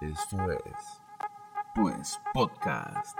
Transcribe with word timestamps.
Esto 0.00 0.52
es, 0.52 1.02
pues, 1.74 2.20
podcast. 2.32 3.18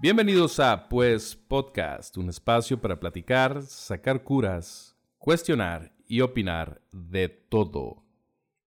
Bienvenidos 0.00 0.58
a 0.58 0.88
Pues 0.88 1.36
Podcast, 1.36 2.16
un 2.16 2.30
espacio 2.30 2.80
para 2.80 2.98
platicar, 2.98 3.60
sacar 3.60 4.24
curas, 4.24 4.96
cuestionar 5.18 5.92
y 6.06 6.22
opinar 6.22 6.80
de 6.92 7.28
todo. 7.28 8.06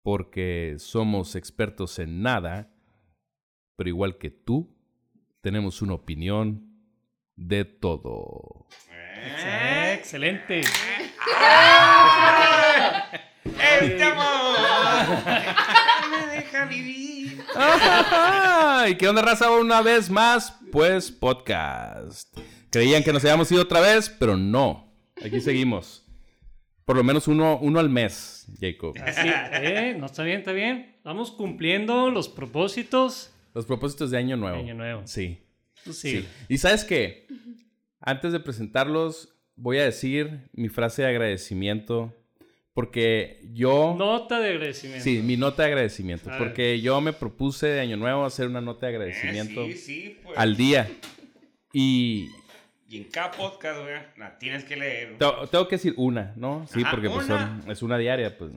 Porque 0.02 0.76
somos 0.78 1.36
expertos 1.36 2.00
en 2.00 2.22
nada, 2.22 2.74
pero 3.76 3.90
igual 3.90 4.18
que 4.18 4.30
tú, 4.30 4.77
tenemos 5.47 5.82
una 5.82 5.93
opinión 5.93 6.61
de 7.37 7.64
todo. 7.64 8.68
Eh, 8.92 9.93
Excelente. 9.97 10.60
¡Este 13.71 14.04
amor! 14.04 14.57
¡Me 16.11 16.36
deja 16.36 16.65
vivir! 16.65 17.41
¿Y 18.89 18.96
qué 18.96 19.07
onda, 19.07 19.21
raza? 19.21 19.50
Una 19.52 19.82
vez 19.82 20.10
más, 20.10 20.54
pues 20.69 21.11
podcast. 21.11 22.38
Creían 22.69 23.02
que 23.05 23.14
nos 23.14 23.24
habíamos 23.24 23.50
ido 23.50 23.61
otra 23.61 23.79
vez, 23.79 24.10
pero 24.10 24.36
no. 24.36 24.93
Aquí 25.25 25.39
seguimos. 25.39 26.05
Por 26.83 26.97
lo 26.97 27.05
menos 27.05 27.29
uno, 27.29 27.57
uno 27.61 27.79
al 27.79 27.89
mes, 27.89 28.47
Jacob. 28.60 28.97
Así, 29.02 29.29
eh, 29.29 29.96
no 29.97 30.07
está 30.07 30.24
bien, 30.24 30.39
está 30.39 30.52
bien. 30.52 30.97
Vamos 31.05 31.32
cumpliendo 31.32 32.11
los 32.11 32.27
propósitos. 32.27 33.31
Los 33.58 33.66
propósitos 33.66 34.11
de 34.11 34.20
Año 34.20 34.38
Nuevo. 34.38 34.58
Año 34.59 34.75
Nuevo. 34.75 35.02
Sí. 35.08 35.39
Sí. 35.84 35.94
sí. 35.94 36.28
Y 36.47 36.59
sabes 36.59 36.83
qué? 36.83 37.25
Antes 38.00 38.31
de 38.31 38.39
presentarlos, 38.39 39.36
voy 39.55 39.80
a 39.80 39.83
decir 39.86 40.47
mi 40.53 40.69
frase 40.69 41.02
de 41.02 41.08
agradecimiento. 41.08 42.13
Porque 42.75 43.41
yo. 43.53 43.95
Nota 43.97 44.39
de 44.39 44.50
agradecimiento. 44.52 45.03
Sí, 45.03 45.23
mi 45.23 45.38
nota 45.38 45.63
de 45.63 45.69
agradecimiento. 45.69 46.30
A 46.30 46.33
ver. 46.33 46.44
Porque 46.44 46.80
yo 46.81 47.02
me 47.02 47.13
propuse 47.13 47.66
de 47.66 47.80
Año 47.80 47.97
Nuevo 47.97 48.25
hacer 48.25 48.45
una 48.47 48.61
nota 48.61 48.85
de 48.85 48.94
agradecimiento 48.94 49.63
Eh, 49.63 49.72
sí, 49.73 49.78
sí, 49.80 50.17
pues. 50.23 50.38
al 50.38 50.55
día. 50.55 50.88
Y 51.73 52.30
Y 52.89 52.97
en 52.97 53.03
cada 53.05 53.31
podcast, 53.31 53.81
güey, 53.81 53.95
la 54.17 54.38
tienes 54.38 54.63
que 54.66 54.75
leer. 54.78 55.17
te- 55.17 55.47
tengo 55.52 55.67
que 55.67 55.78
decir 55.78 55.95
una, 55.97 56.33
¿no? 56.35 56.67
Sí, 56.72 56.81
Ajá, 56.83 56.91
porque 56.91 57.09
pues, 57.09 57.25
son- 57.25 57.63
es 57.69 57.81
una 57.81 57.97
diaria, 57.97 58.38
pues. 58.38 58.52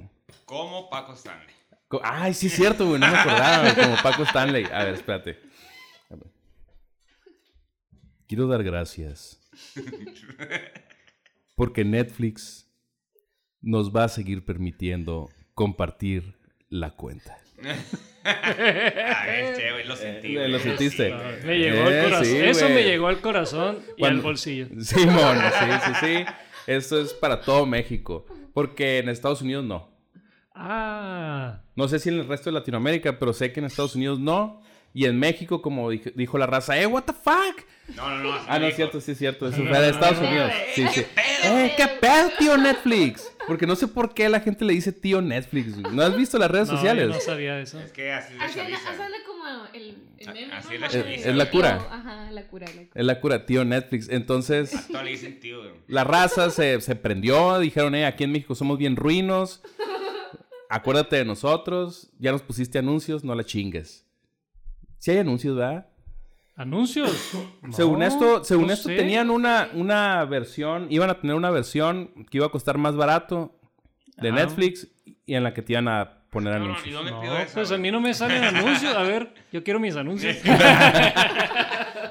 Como 0.45 0.91
Paco 0.91 1.15
Stanley. 1.15 1.55
Ay, 2.03 2.35
sí 2.35 2.47
es 2.47 2.53
cierto, 2.55 2.87
güey, 2.87 3.01
no 3.01 3.09
me 3.11 3.17
acordaba, 3.17 3.63
güey, 3.73 3.75
como 3.87 3.97
Paco 4.03 4.23
Stanley. 4.25 4.65
A 4.73 4.85
ver, 4.85 4.95
espérate. 4.95 5.39
A 6.11 6.15
ver. 6.17 6.27
Quiero 8.29 8.47
dar 8.47 8.63
gracias. 8.63 9.41
Porque 11.57 11.85
Netflix 11.85 12.71
nos 13.61 13.95
va 13.95 14.05
a 14.05 14.09
seguir 14.09 14.45
permitiendo 14.45 15.29
compartir 15.55 16.39
la 16.69 16.93
cuenta. 16.93 17.37
A 18.25 19.25
ver, 19.27 19.57
che, 19.57 19.73
güey, 19.73 19.87
lo 19.87 19.97
sentí. 19.97 20.37
Eh, 20.37 20.49
lo 20.49 20.59
sentiste. 20.59 21.13
Me 21.45 21.59
llegó 21.59 21.83
al 21.87 21.93
Eh, 21.93 22.03
corazón. 22.05 22.25
sí, 22.27 22.37
Eso 22.37 22.61
güey. 22.67 22.75
me 22.75 22.83
llegó 22.85 23.09
al 23.09 23.21
corazón 23.21 23.79
y 23.97 24.01
Cuando- 24.01 24.19
al 24.19 24.23
bolsillo. 24.23 24.67
Simón, 24.81 25.39
sí, 25.59 25.67
sí, 25.85 25.93
sí. 26.07 26.25
Esto 26.67 27.01
es 27.01 27.13
para 27.15 27.41
todo 27.41 27.67
México. 27.67 28.27
Porque 28.55 28.99
en 28.99 29.09
Estados 29.09 29.43
Unidos 29.43 29.65
no. 29.65 29.90
Ah. 30.55 31.61
No 31.77 31.89
sé 31.89 31.98
si 31.98 32.09
en 32.09 32.17
el 32.19 32.29
resto 32.29 32.51
de 32.51 32.55
Latinoamérica, 32.55 33.19
pero 33.19 33.33
sé 33.33 33.53
que 33.53 33.61
en 33.61 33.67
Estados 33.67 33.95
Unidos 33.95 34.19
no. 34.19 34.62
Y 34.93 35.05
en 35.05 35.20
México, 35.20 35.62
como 35.62 35.93
dij- 35.93 36.12
dijo 36.17 36.37
la 36.37 36.47
raza, 36.47 36.77
¡eh, 36.81 36.84
what 36.84 37.05
the 37.05 37.12
fuck! 37.12 37.65
No, 37.95 38.09
no, 38.11 38.19
no. 38.25 38.33
Ah, 38.48 38.59
no 38.59 38.67
es 38.67 38.71
dijo. 38.71 38.77
cierto, 38.77 39.01
sí 39.01 39.12
es 39.12 39.19
cierto. 39.19 39.47
Eso 39.47 39.65
fue 39.65 39.81
de 39.81 39.89
Estados 39.91 40.19
Unidos. 40.19 40.51
Sí, 40.75 40.84
sí. 40.89 41.03
pedo? 41.15 41.59
¡Eh, 41.59 41.75
qué 41.77 41.87
pedo, 42.00 42.31
tío 42.38 42.56
Netflix! 42.56 43.31
Porque 43.47 43.69
no 43.69 43.77
sé 43.77 43.87
por 43.87 44.15
qué 44.15 44.28
la 44.28 44.41
gente 44.41 44.65
le 44.65 44.72
dice 44.72 44.91
tío 44.93 45.22
Netflix. 45.22 45.81
güey. 45.81 45.94
¿No 45.94 46.03
has 46.03 46.16
visto 46.16 46.38
las 46.38 46.50
redes 46.50 46.69
No, 46.69 46.75
sociales? 46.75 47.09
no 47.09 47.21
sabía 47.21 47.61
eso. 47.61 47.78
Es 47.81 47.93
que 47.93 48.12
así 48.12 48.32
es 48.32 48.38
la 48.38 48.44
Así 48.47 48.50
es 48.50 48.56
la- 48.56 48.62
chaviza. 48.65 48.91
así 48.91 49.03
es 49.03 49.11
la 49.11 49.27
como 49.27 49.44
el, 49.72 49.99
el 50.19 50.32
meme, 50.32 50.53
así 50.55 50.69
¿no? 50.69 50.75
es 50.75 50.81
la 50.81 50.87
No, 50.88 50.93
chaviza. 50.93 51.28
Es 51.31 51.37
la 51.37 51.50
cura. 51.50 51.87
Ajá, 51.91 52.31
la 52.32 52.47
cura, 52.49 52.67
la 52.67 52.72
cura. 52.72 52.88
Es 52.94 53.05
la 53.06 53.21
cura, 53.21 53.47
tío 53.47 53.65
Netflix. 53.65 54.09
Entonces, 54.09 54.75
A 54.75 54.87
todos 54.88 55.05
le 55.05 55.11
dicen 55.12 55.38
tío, 55.38 55.59
güey. 55.61 55.71
la 55.87 56.03
raza 56.05 56.50
se, 56.50 56.81
se 56.81 56.97
prendió. 56.97 57.59
Dijeron, 57.61 57.94
eh, 57.94 58.06
aquí 58.06 58.25
en 58.25 58.32
México 58.32 58.55
somos 58.56 58.77
bien 58.78 58.97
ruinos. 58.97 59.62
Acuérdate 60.70 61.16
de 61.16 61.25
nosotros. 61.25 62.10
Ya 62.19 62.32
nos 62.32 62.42
pusiste 62.42 62.78
anuncios, 62.78 63.25
no 63.25 63.34
la 63.34 63.44
chingues. 63.44 64.06
Si 64.98 65.10
hay 65.10 65.19
anuncios, 65.19 65.56
¿verdad? 65.56 65.86
¿Anuncios? 66.56 67.10
Según 67.72 68.03
esto, 68.03 68.44
según 68.44 68.66
no 68.69 68.72
esto 68.75 68.88
sé. 68.88 68.97
tenían 68.97 69.31
una, 69.31 69.70
una 69.75 70.25
versión, 70.26 70.86
iban 70.91 71.08
a 71.10 71.19
tener 71.20 71.34
una 71.36 71.50
versión 71.50 72.26
que 72.31 72.38
iba 72.38 72.47
a 72.47 72.50
costar 72.50 72.76
más 72.78 72.94
barato 72.97 73.58
de 74.19 74.28
Ah. 74.28 74.32
Netflix 74.32 74.86
y 75.26 75.34
en 75.34 75.42
la 75.44 75.54
que 75.54 75.62
te 75.62 75.72
iban 75.72 75.88
a 75.88 76.19
poner 76.31 76.53
No, 76.54 76.58
no, 76.58 76.64
¿y 76.66 76.69
anuncios. 76.94 77.04
No, 77.04 77.54
pues 77.54 77.72
a 77.72 77.78
mí 77.78 77.91
no 77.91 78.00
me 78.00 78.12
salen 78.12 78.44
anuncios. 78.56 78.94
A 78.94 79.02
ver, 79.02 79.32
yo 79.52 79.64
quiero 79.64 79.81
mis 79.81 79.97
anuncios. 79.97 80.37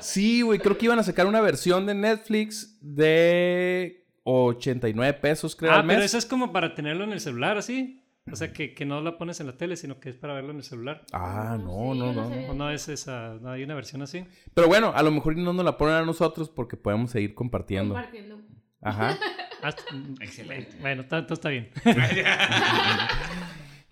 Sí, 0.01 0.41
güey, 0.43 0.59
creo 0.59 0.77
que 0.77 0.85
iban 0.85 0.97
a 0.99 1.03
sacar 1.03 1.25
una 1.27 1.41
versión 1.41 1.85
de 1.85 1.93
Netflix 1.93 2.77
de 2.81 4.05
89 4.23 5.13
pesos, 5.19 5.55
creo, 5.57 5.71
Ah, 5.71 5.79
al 5.79 5.83
mes. 5.85 5.95
pero 5.95 6.05
eso 6.05 6.17
es 6.17 6.25
como 6.25 6.53
para 6.53 6.73
tenerlo 6.73 7.03
en 7.03 7.11
el 7.11 7.19
celular, 7.19 7.57
así. 7.57 8.01
O 8.31 8.35
sea, 8.35 8.51
que, 8.53 8.73
que 8.73 8.85
no 8.85 9.01
la 9.01 9.17
pones 9.17 9.39
en 9.39 9.47
la 9.47 9.57
tele, 9.57 9.75
sino 9.75 9.99
que 9.99 10.09
es 10.09 10.15
para 10.15 10.33
verlo 10.33 10.51
en 10.51 10.57
el 10.57 10.63
celular. 10.63 11.03
Ah, 11.11 11.57
no, 11.59 11.93
Sí, 11.93 11.99
no, 11.99 12.13
no. 12.13 12.13
no 12.13 12.29
sabía. 12.29 12.51
¿O 12.51 12.53
no 12.53 12.69
es 12.71 12.87
esa? 12.89 13.37
¿No 13.41 13.51
hay 13.51 13.63
una 13.63 13.75
versión 13.75 14.01
así? 14.01 14.25
Pero 14.53 14.67
bueno, 14.67 14.91
a 14.95 15.01
lo 15.03 15.11
mejor 15.11 15.35
no 15.37 15.53
nos 15.53 15.65
la 15.65 15.77
ponen 15.77 15.95
a 15.95 16.05
nosotros 16.05 16.49
porque 16.49 16.77
podemos 16.77 17.11
seguir 17.11 17.33
compartiendo. 17.33 17.93
Compartiendo. 17.93 18.41
Ajá. 18.81 19.17
Ah, 19.61 19.75
Excelente. 20.21 20.71
Bueno, 20.79 21.03
tanto 21.05 21.33
está 21.33 21.49
bien. 21.49 21.67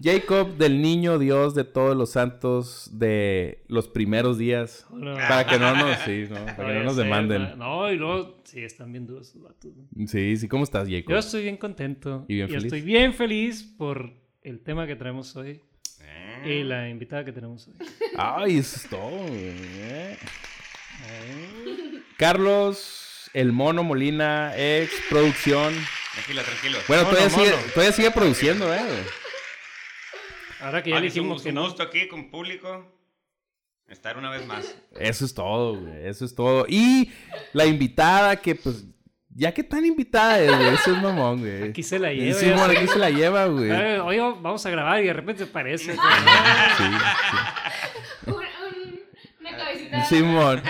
Jacob, 0.02 0.56
del 0.58 0.81
niño 0.81 1.18
Dios 1.18 1.56
de 1.56 1.64
todos 1.64 1.97
los 1.97 2.12
santos 2.12 2.90
de 2.94 3.64
los 3.68 3.88
primeros 3.88 4.38
días. 4.38 4.86
No, 4.94 5.16
Para 5.16 5.46
que 5.47 5.58
no 5.58 5.76
nos, 5.76 5.97
sí, 6.06 6.26
no, 6.30 6.36
para 6.56 6.70
que 6.70 6.74
no 6.76 6.84
nos 6.84 6.96
ser, 6.96 7.03
demanden. 7.06 7.58
No, 7.58 7.92
y 7.92 7.97
luego, 7.97 8.38
sí, 8.44 8.62
están 8.62 8.92
bien 8.92 9.08
duros 9.08 9.30
esos 9.30 9.42
vatos. 9.42 9.72
¿no? 9.76 10.08
Sí, 10.08 10.38
sí, 10.38 10.47
¿cómo 10.47 10.64
estás, 10.64 10.88
Jacob? 10.88 11.09
Yo 11.12 11.18
estoy 11.18 11.44
bien 11.44 11.58
contento. 11.58 12.26
¿Y 12.28 12.36
bien 12.36 12.47
feliz? 12.47 12.64
estoy 12.66 12.81
bien 12.81 13.14
feliz 13.14 13.64
por 13.64 14.14
el 14.50 14.59
tema 14.63 14.88
que 14.88 14.96
traemos 14.96 15.35
hoy 15.35 15.62
Eh, 16.02 16.59
y 16.59 16.63
la 16.63 16.88
invitada 16.90 17.25
que 17.25 17.31
tenemos 17.31 17.68
hoy. 17.68 17.74
Ay, 18.18 18.58
eso 18.59 18.75
es 18.78 18.90
todo. 18.90 19.09
güey, 19.09 19.53
eh. 19.80 20.18
Carlos, 22.18 23.30
el 23.34 23.52
mono 23.52 23.84
Molina, 23.84 24.53
ex 24.58 24.91
producción. 25.09 25.74
Tranquilo, 26.13 26.41
tranquilo. 26.44 26.78
Bueno, 26.88 27.03
Mono, 27.03 27.16
todavía, 27.16 27.38
sigue, 27.38 27.52
mono. 27.52 27.72
todavía 27.74 27.91
sigue 27.94 28.12
produciendo, 28.12 28.74
¿eh? 28.74 28.81
Ahora 30.62 30.81
que 30.81 30.90
ya 30.90 30.96
un- 30.97 31.41
que 31.41 31.50
un 31.50 31.56
no. 31.56 31.64
gusto 31.66 31.84
aquí 31.84 32.08
con 32.08 32.29
público. 32.31 32.94
Estar 33.88 34.18
una 34.18 34.29
vez 34.29 34.46
más. 34.46 34.75
Eso 35.00 35.24
es 35.24 35.34
todo, 35.34 35.79
güey. 35.79 36.08
Eso 36.08 36.25
es 36.25 36.35
todo. 36.35 36.66
Y 36.68 37.12
la 37.53 37.66
invitada 37.66 38.35
que, 38.35 38.53
pues, 38.56 38.84
ya 39.38 39.53
que 39.53 39.64
tan 39.64 39.86
invitada 39.86 40.40
es, 40.40 40.53
güey. 40.56 40.74
Eso 40.74 40.96
es 40.96 41.02
mamón, 41.02 41.40
güey. 41.42 41.70
Aquí 41.70 41.84
se 41.84 42.00
la 42.00 42.12
lleva. 42.12 42.40
Sí, 42.40 42.50
aquí 42.50 42.88
se 42.88 42.98
la 43.00 43.09
lleva, 43.12 43.46
güey. 43.46 43.72
Oye, 43.72 44.20
vamos 44.20 44.66
a 44.66 44.70
grabar 44.72 45.02
y 45.03 45.08
de 45.08 45.14
repente 45.14 45.44
aparece. 45.44 45.94
Sí, 45.94 46.00
Un- 48.26 48.34
un- 48.34 49.00
una 49.40 49.58
cabecita. 49.58 50.06
sí. 50.06 50.16
Simón. 50.18 50.62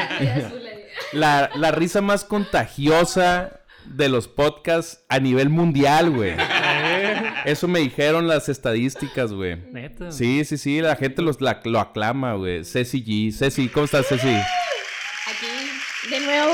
La, 1.13 1.49
la 1.55 1.71
risa 1.71 2.01
más 2.01 2.23
contagiosa 2.25 3.61
de 3.85 4.09
los 4.09 4.27
podcasts 4.27 5.05
a 5.07 5.19
nivel 5.19 5.49
mundial, 5.49 6.09
güey. 6.09 6.31
Eh, 6.37 7.33
Eso 7.45 7.67
me 7.69 7.79
dijeron 7.79 8.27
las 8.27 8.49
estadísticas, 8.49 9.31
güey. 9.31 9.55
Neta. 9.71 10.11
Sí, 10.11 10.43
sí, 10.43 10.57
sí, 10.57 10.81
la 10.81 10.97
gente 10.97 11.21
los, 11.21 11.39
la- 11.39 11.61
lo 11.63 11.79
aclama, 11.79 12.33
güey. 12.33 12.65
Ceci 12.65 13.01
G. 13.03 13.31
Ceci, 13.33 13.69
¿cómo 13.69 13.85
estás, 13.85 14.07
Ceci? 14.07 14.27
Aquí, 14.27 16.09
de 16.09 16.19
nuevo. 16.19 16.53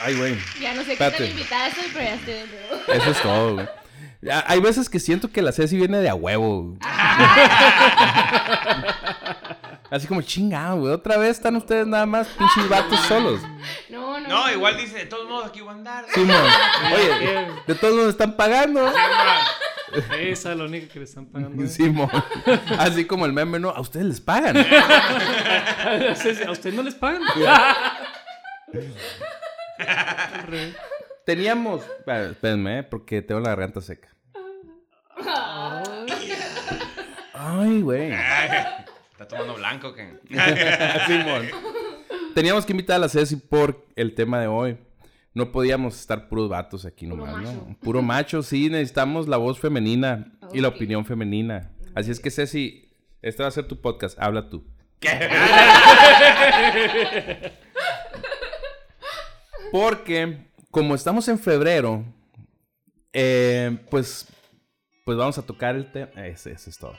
Ay, 0.00 0.14
güey. 0.14 0.36
Ya 0.60 0.74
no 0.74 0.82
sé 0.82 0.96
qué 0.96 1.10
tan 1.10 1.24
invitada 1.26 1.68
estoy, 1.68 1.90
pero 1.92 2.04
ya 2.04 2.14
estoy 2.14 2.34
de 2.34 2.46
nuevo. 2.46 2.92
Eso 2.92 3.10
es 3.10 3.22
todo, 3.22 3.54
güey. 3.54 3.68
Hay 4.46 4.60
veces 4.60 4.88
que 4.88 4.98
siento 4.98 5.30
que 5.30 5.42
la 5.42 5.52
Ceci 5.52 5.76
viene 5.76 5.98
de 5.98 6.08
a 6.08 6.14
huevo. 6.14 6.76
Así 9.90 10.06
como 10.06 10.22
chingado, 10.22 10.80
güey. 10.80 10.92
Otra 10.92 11.16
vez 11.16 11.30
están 11.30 11.56
ustedes 11.56 11.86
nada 11.86 12.04
más 12.04 12.26
pinches 12.28 12.68
vatos 12.68 12.98
solos. 13.00 13.40
No, 13.88 14.18
no. 14.20 14.28
No, 14.28 14.50
igual 14.52 14.76
dice, 14.76 14.98
de 14.98 15.06
todos 15.06 15.28
modos 15.28 15.46
aquí 15.46 15.60
voy 15.60 15.70
a 15.70 15.72
andar. 15.72 16.04
Simón. 16.12 16.36
Oye, 16.94 17.46
de 17.66 17.74
todos 17.76 17.94
nos 17.94 18.08
están 18.08 18.36
pagando. 18.36 18.92
Esa 20.18 20.52
es 20.52 20.58
la 20.58 20.64
única 20.64 20.88
que 20.92 20.98
le 20.98 21.04
están 21.06 21.26
pagando. 21.26 21.62
¿eh? 21.62 21.68
Simón. 21.68 22.10
Así 22.78 23.06
como 23.06 23.24
el 23.24 23.32
meme, 23.32 23.58
¿no? 23.58 23.70
A 23.70 23.80
ustedes 23.80 24.04
les 24.04 24.20
pagan. 24.20 24.56
¿A 26.46 26.50
usted 26.50 26.74
no 26.74 26.82
les 26.82 26.94
pagan? 26.94 27.22
Teníamos. 31.24 31.82
Espera, 31.82 32.30
Espérenme, 32.30 32.78
¿eh? 32.78 32.82
porque 32.82 33.22
tengo 33.22 33.40
la 33.40 33.50
garganta 33.50 33.80
seca. 33.80 34.08
Ay, 37.34 37.82
güey. 37.82 38.12
¿Está 39.12 39.28
tomando 39.28 39.54
blanco 39.54 39.94
qué? 39.94 40.14
Simón. 41.06 41.48
Teníamos 42.34 42.64
que 42.64 42.72
invitar 42.72 42.96
a 42.96 43.00
la 43.00 43.08
Ceci 43.08 43.36
por 43.36 43.84
el 43.96 44.14
tema 44.14 44.40
de 44.40 44.46
hoy. 44.46 44.78
No 45.34 45.52
podíamos 45.52 45.98
estar 46.00 46.28
puros 46.28 46.48
vatos 46.48 46.84
aquí 46.84 47.06
Puro 47.06 47.26
nomás, 47.26 47.42
¿no? 47.42 47.76
Puro 47.80 48.02
macho, 48.02 48.42
sí, 48.42 48.70
necesitamos 48.70 49.28
la 49.28 49.36
voz 49.36 49.58
femenina 49.58 50.32
y 50.52 50.60
la 50.60 50.68
opinión 50.68 51.04
femenina. 51.04 51.70
Así 51.94 52.10
es 52.10 52.20
que 52.20 52.30
Ceci, 52.30 52.90
este 53.22 53.42
va 53.42 53.48
a 53.48 53.52
ser 53.52 53.66
tu 53.66 53.80
podcast, 53.80 54.18
habla 54.18 54.48
tú. 54.48 54.64
Porque 59.70 60.48
como 60.70 60.94
estamos 60.94 61.28
en 61.28 61.38
febrero, 61.38 62.04
eh, 63.12 63.78
pues, 63.90 64.26
pues 65.04 65.18
vamos 65.18 65.38
a 65.38 65.42
tocar 65.42 65.76
el 65.76 65.90
tema. 65.90 66.26
Ese, 66.26 66.52
ese 66.52 66.70
es 66.70 66.78
todo. 66.78 66.96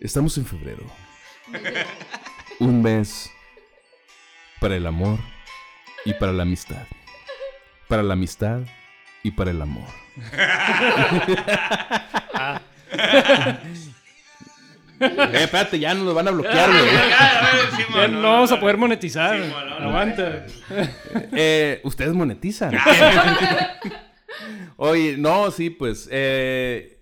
Estamos 0.00 0.36
en 0.36 0.46
febrero. 0.46 0.84
Un 2.58 2.82
mes 2.82 3.30
para 4.60 4.76
el 4.76 4.86
amor 4.86 5.18
y 6.04 6.14
para 6.14 6.32
la 6.32 6.42
amistad. 6.42 6.86
Para 7.88 8.02
la 8.02 8.14
amistad 8.14 8.62
y 9.22 9.30
para 9.30 9.52
el 9.52 9.62
amor. 9.62 9.86
eh, 15.02 15.44
espérate, 15.44 15.78
ya 15.78 15.94
nos 15.94 16.04
lo 16.04 16.14
van 16.14 16.28
a 16.28 16.30
bloquear, 16.30 16.70
güey. 16.70 16.84
Ya 17.94 18.08
no 18.08 18.22
vamos 18.22 18.52
a 18.52 18.58
poder 18.60 18.76
monetizar. 18.78 19.38
No, 19.38 19.64
no, 19.80 19.88
Aguanta. 19.88 20.46
Eh, 21.32 21.80
Ustedes 21.84 22.14
monetizan. 22.14 22.74
Oye, 24.76 25.16
no, 25.18 25.50
sí, 25.50 25.70
pues. 25.70 26.08
eh, 26.10 27.00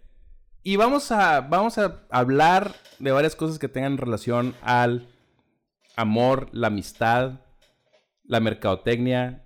y 0.62 0.76
vamos 0.76 1.10
a, 1.12 1.40
vamos 1.40 1.78
a 1.78 2.02
hablar 2.10 2.72
de 2.98 3.12
varias 3.12 3.36
cosas 3.36 3.58
que 3.58 3.68
tengan 3.68 3.96
relación 3.98 4.54
al 4.62 5.08
amor, 5.96 6.48
la 6.52 6.66
amistad, 6.66 7.40
la 8.24 8.40
mercadotecnia. 8.40 9.44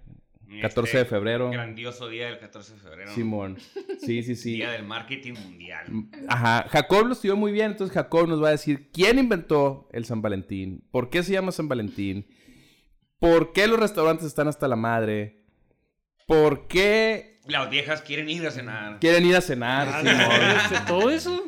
14 0.63 0.99
de 0.99 1.05
febrero. 1.05 1.45
Este 1.47 1.57
Grandioso 1.57 2.09
día 2.09 2.27
del 2.27 2.39
14 2.39 2.75
de 2.75 2.81
febrero. 2.81 3.11
Simón. 3.15 3.59
Sí, 4.01 4.23
sí, 4.23 4.35
sí. 4.37 4.53
Día 4.55 4.71
del 4.73 4.85
marketing 4.85 5.35
mundial. 5.35 5.87
Ajá, 6.29 6.67
Jacob 6.71 7.07
lo 7.07 7.13
estudió 7.13 7.37
muy 7.37 7.53
bien, 7.53 7.73
entonces 7.73 7.95
Jacob 7.95 8.29
nos 8.29 8.43
va 8.43 8.49
a 8.49 8.53
decir 8.53 8.91
quién 8.93 9.19
inventó 9.19 9.89
el 9.93 10.05
San 10.05 10.23
Valentín, 10.23 10.87
por 10.91 11.11
qué 11.11 11.23
se 11.23 11.33
llama 11.33 11.53
San 11.53 11.69
Valentín, 11.69 12.27
por 13.19 13.53
qué 13.53 13.67
los 13.67 13.79
restaurantes 13.79 14.27
están 14.27 14.49
hasta 14.49 14.69
la 14.69 14.77
madre, 14.77 15.43
por 16.27 16.67
qué 16.69 17.41
Las 17.47 17.69
viejas 17.71 18.03
quieren 18.03 18.29
ir 18.31 18.47
a 18.47 18.51
cenar. 18.51 19.01
quieren 19.01 19.25
ir 19.27 19.37
a 19.37 19.41
cenar, 19.41 19.89
Ah, 19.91 20.01
Simón. 20.01 20.51
¿este- 20.75 20.87
¿Todo 20.87 21.11
eso? 21.11 21.43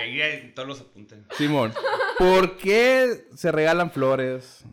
Ahí 0.00 0.52
todos 0.54 0.68
los 0.68 0.80
apunten. 0.80 1.24
Simón, 1.36 1.72
¿por 2.18 2.56
qué 2.56 3.24
se 3.34 3.52
regalan 3.52 3.90
flores? 3.90 4.64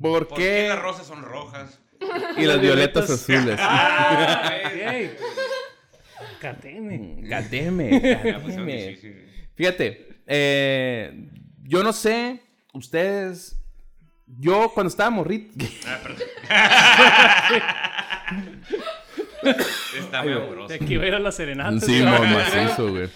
¿Por 0.00 0.28
¿Por 0.28 0.38
qué 0.38 0.44
qué 0.44 0.68
las 0.68 0.78
rosas 0.80 1.06
son 1.06 1.22
rojas? 1.22 1.80
y 2.36 2.44
las 2.44 2.60
violetas 2.60 3.10
azules? 3.10 3.58
Ah, 3.62 4.50
son 8.40 8.56
gademe. 8.56 8.88
difíciles. 8.88 9.24
Fíjate, 9.54 10.08
eh, 10.26 11.28
yo 11.62 11.82
no 11.82 11.92
sé, 11.92 12.40
ustedes, 12.72 13.56
yo 14.26 14.70
cuando 14.72 14.88
estaba 14.88 15.10
morrito, 15.10 15.52
Ah, 15.86 15.98
perdón. 16.02 16.26
Está 19.98 20.22
muy 20.22 20.32
amoroso. 20.32 20.68
De 20.68 20.74
aquí 20.76 20.96
va 20.96 21.04
a 21.04 21.08
ir 21.08 21.14
a 21.14 21.18
la 21.18 21.32
serenata. 21.32 21.80
Sí, 21.80 22.02
mo- 22.02 22.18
macizo, 22.24 22.90
güey. 22.90 23.08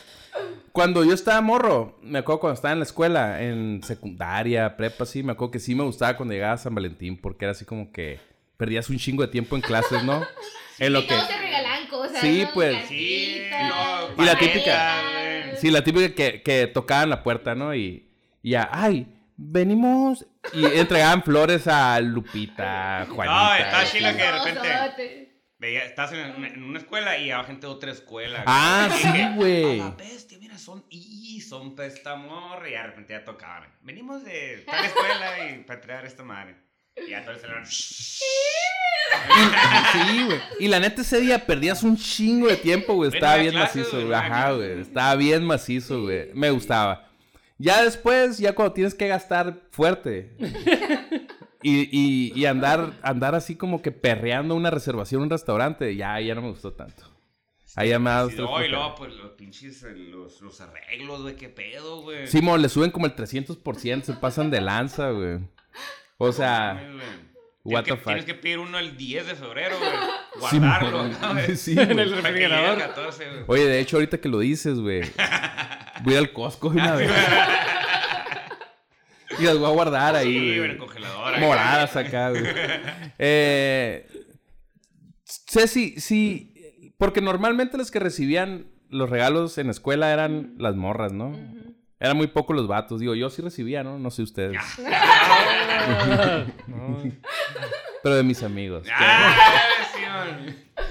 Cuando 0.74 1.04
yo 1.04 1.14
estaba 1.14 1.40
morro, 1.40 1.96
me 2.02 2.18
acuerdo 2.18 2.40
cuando 2.40 2.54
estaba 2.56 2.72
en 2.72 2.80
la 2.80 2.84
escuela, 2.84 3.40
en 3.40 3.80
secundaria, 3.84 4.76
prepa, 4.76 5.06
sí, 5.06 5.22
me 5.22 5.30
acuerdo 5.30 5.52
que 5.52 5.60
sí 5.60 5.72
me 5.72 5.84
gustaba 5.84 6.16
cuando 6.16 6.34
llegaba 6.34 6.56
San 6.58 6.74
Valentín, 6.74 7.16
porque 7.16 7.44
era 7.44 7.52
así 7.52 7.64
como 7.64 7.92
que 7.92 8.18
perdías 8.56 8.90
un 8.90 8.98
chingo 8.98 9.22
de 9.22 9.28
tiempo 9.28 9.54
en 9.54 9.62
clases, 9.62 10.02
¿no? 10.02 10.20
En 10.80 10.92
lo 10.92 10.98
y 10.98 11.02
que... 11.06 11.14
todos 11.14 11.28
se 11.28 11.38
regalan 11.38 11.86
cosas. 11.86 12.20
Sí, 12.20 12.42
¿no? 12.42 12.50
pues. 12.54 12.76
Sí, 12.88 13.40
no, 13.68 14.20
Y 14.20 14.26
la 14.26 14.36
típica-. 14.36 15.02
Sí, 15.58 15.70
la 15.70 15.84
típica 15.84 16.12
que, 16.12 16.42
que 16.42 16.66
tocaban 16.66 17.08
la 17.08 17.22
puerta, 17.22 17.54
¿no? 17.54 17.72
Y, 17.76 18.10
y 18.42 18.50
ya, 18.50 18.68
ay, 18.72 19.06
venimos... 19.36 20.26
Y 20.52 20.64
entregaban 20.64 21.22
flores 21.22 21.68
a 21.68 22.00
Lupita, 22.00 23.06
Juanita. 23.08 23.58
está 23.60 23.84
chila 23.92 24.16
que 24.16 24.22
de 24.24 24.32
repente-. 24.32 25.30
Veía, 25.56 25.84
estás 25.84 26.12
en, 26.12 26.34
una- 26.36 26.48
en 26.48 26.62
una 26.64 26.78
escuela 26.80 27.16
y 27.16 27.30
abajo 27.30 27.46
gente 27.50 27.68
de 27.68 27.72
otra 27.72 27.92
escuela. 27.92 28.42
Ah, 28.44 28.88
sí, 29.00 29.08
güey. 29.36 29.80
"A 30.54 30.58
la 30.58 30.58
bestia, 30.58 30.58
mira, 30.58 30.58
son 30.58 30.84
y 30.90 31.40
son 31.40 31.74
pestamor. 31.74 32.66
Y 32.66 32.72
de 32.72 32.82
repente 32.82 33.12
ya 33.12 33.24
tocaban. 33.24 33.70
Venimos 33.82 34.24
de 34.24 34.62
tal 34.66 34.84
escuela 34.84 35.50
y 35.50 35.64
para 35.66 35.80
traer 35.80 36.04
esta 36.06 36.22
madre. 36.22 36.56
Y 36.96 37.10
ya 37.10 37.22
todo 37.24 37.34
el 37.34 37.40
salón. 37.40 37.64
Sí, 39.92 40.24
güey. 40.24 40.40
Y 40.58 40.68
la 40.68 40.80
neta 40.80 41.02
ese 41.02 41.20
día 41.20 41.44
perdías 41.46 41.82
un 41.82 41.96
chingo 41.96 42.48
de 42.48 42.56
tiempo, 42.56 42.94
güey. 42.94 43.10
Estaba 43.12 43.36
bien 43.36 43.54
macizo, 43.54 44.00
güey, 44.00 44.12
Ajá, 44.12 44.52
güey. 44.52 44.80
Estaba 44.80 45.14
bien 45.14 45.44
macizo, 45.44 46.02
güey. 46.02 46.30
Me 46.34 46.50
gustaba. 46.50 47.08
Ya 47.58 47.84
después, 47.84 48.38
ya 48.38 48.54
cuando 48.54 48.72
tienes 48.72 48.94
que 48.94 49.06
gastar 49.06 49.60
fuerte. 49.70 50.36
Y, 51.62 51.88
y, 51.92 52.32
y 52.34 52.46
andar, 52.46 52.92
andar 53.02 53.34
así 53.34 53.56
como 53.56 53.82
que 53.82 53.92
perreando 53.92 54.54
una 54.54 54.70
reservación 54.70 55.20
en 55.20 55.24
un 55.24 55.30
restaurante, 55.30 55.94
ya, 55.96 56.20
ya 56.20 56.34
no 56.34 56.42
me 56.42 56.48
gustó 56.50 56.72
tanto. 56.72 57.13
Ahí 57.76 57.88
ya 57.88 57.98
me 57.98 58.10
ha 58.10 58.14
dado 58.14 58.30
Sí, 58.30 58.36
no, 58.36 58.64
y 58.64 58.68
luego, 58.68 58.94
pues 58.94 59.14
los 59.14 59.32
pinches, 59.32 59.82
eh, 59.82 59.94
los, 59.96 60.40
los 60.40 60.60
arreglos, 60.60 61.22
güey, 61.22 61.34
qué 61.36 61.48
pedo, 61.48 62.02
güey. 62.02 62.26
Simón, 62.28 62.62
le 62.62 62.68
suben 62.68 62.90
como 62.90 63.06
el 63.06 63.16
300%, 63.16 64.02
se 64.02 64.12
pasan 64.14 64.50
de 64.50 64.60
lanza, 64.60 65.10
güey. 65.10 65.40
O 66.18 66.30
sea, 66.30 66.80
what 67.64 67.82
Tienes 67.82 67.84
the 67.84 67.90
que, 67.90 67.96
fuck. 67.96 68.04
tienes 68.04 68.24
que 68.26 68.34
pedir 68.34 68.58
uno 68.60 68.78
el 68.78 68.96
10 68.96 69.26
de 69.26 69.34
febrero, 69.34 69.76
güey. 69.78 69.90
Guardarlo, 70.40 71.08
güey. 71.32 71.56
Sí, 71.56 71.72
En 71.78 71.98
el 71.98 72.10
refrigerador. 72.14 72.78
14, 72.78 73.28
güey. 73.30 73.44
Oye, 73.48 73.66
de 73.66 73.80
hecho, 73.80 73.96
ahorita 73.96 74.18
que 74.18 74.28
lo 74.28 74.38
dices, 74.38 74.78
güey. 74.78 75.02
Voy 76.02 76.14
al 76.14 76.32
Costco 76.32 76.70
de 76.70 76.80
una 76.80 76.94
vez. 76.94 77.10
Y 79.36 79.42
las 79.42 79.58
voy 79.58 79.66
a 79.66 79.72
guardar 79.72 80.14
ahí, 80.14 80.32
Sí, 80.32 80.58
en 80.58 80.64
el 80.70 80.78
congelador. 80.78 81.40
Moradas 81.40 81.96
acá, 81.96 82.30
güey. 82.30 82.44
Eh, 83.18 84.06
Ceci, 85.24 85.98
sí. 85.98 86.53
Porque 86.98 87.20
normalmente 87.20 87.76
los 87.76 87.90
que 87.90 87.98
recibían 87.98 88.66
los 88.88 89.10
regalos 89.10 89.58
en 89.58 89.66
la 89.66 89.72
escuela 89.72 90.12
eran 90.12 90.54
las 90.58 90.76
morras, 90.76 91.12
¿no? 91.12 91.30
Ujú. 91.30 91.74
Eran 92.00 92.16
muy 92.16 92.26
pocos 92.26 92.54
los 92.54 92.68
vatos. 92.68 93.00
Digo, 93.00 93.14
yo 93.14 93.30
sí 93.30 93.42
recibía, 93.42 93.82
¿no? 93.82 93.98
No 93.98 94.10
sé 94.10 94.22
ustedes. 94.22 94.60
Ah, 94.86 96.44
no. 96.66 97.02
Pero 98.02 98.16
de 98.16 98.22
mis 98.22 98.42
amigos. 98.42 98.86
Ah. 98.92 99.34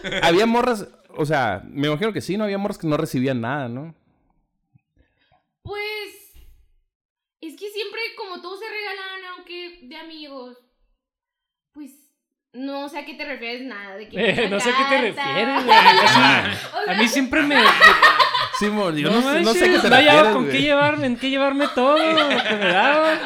Había 0.23 0.45
morras, 0.45 0.87
o 1.15 1.25
sea, 1.25 1.63
me 1.65 1.87
imagino 1.87 2.11
que 2.11 2.21
sí, 2.21 2.37
¿no? 2.37 2.43
Había 2.43 2.57
morras 2.57 2.77
que 2.77 2.87
no 2.87 2.97
recibían 2.97 3.41
nada, 3.41 3.69
¿no? 3.69 3.95
Pues. 5.61 6.33
Es 7.41 7.55
que 7.59 7.69
siempre, 7.69 8.01
como 8.17 8.41
todos 8.41 8.59
se 8.59 8.65
regalan, 8.65 9.25
aunque 9.35 9.79
de 9.83 9.95
amigos. 9.97 10.57
No 12.53 12.87
sé 12.89 12.99
a 12.99 13.05
qué 13.05 13.15
te 13.15 13.25
refieres 13.25 13.63
nada. 13.65 13.95
De 13.97 14.07
que 14.07 14.17
Eh, 14.45 14.47
no 14.49 14.59
sé 14.59 14.69
a 14.69 14.73
qué 14.77 14.83
te 14.95 15.01
refieres, 15.01 15.63
güey. 15.65 15.77
Así- 15.77 16.65
O 16.79 16.83
sea, 16.85 16.93
A 16.93 16.97
mí 16.97 17.07
siempre 17.07 17.41
me. 17.43 17.55
Simón, 18.59 18.95
yo 18.95 19.09
no, 19.09 19.17
sé, 19.21 19.23
no 19.23 19.31
manches, 19.45 19.57
sé 19.57 19.65
a 19.65 19.67
qué 19.73 19.79
te 19.79 19.89
no 19.89 19.95
hallaba 19.95 20.17
refieres, 20.19 20.33
con 20.33 20.43
güey. 20.45 20.55
qué 20.57 20.61
llevarme, 20.61 21.07
en 21.07 21.17
qué 21.17 21.29
llevarme 21.31 21.67
todo 21.73 21.97
lo 21.97 22.29
que 22.29 22.55
me 22.55 22.65
daban. 22.67 23.19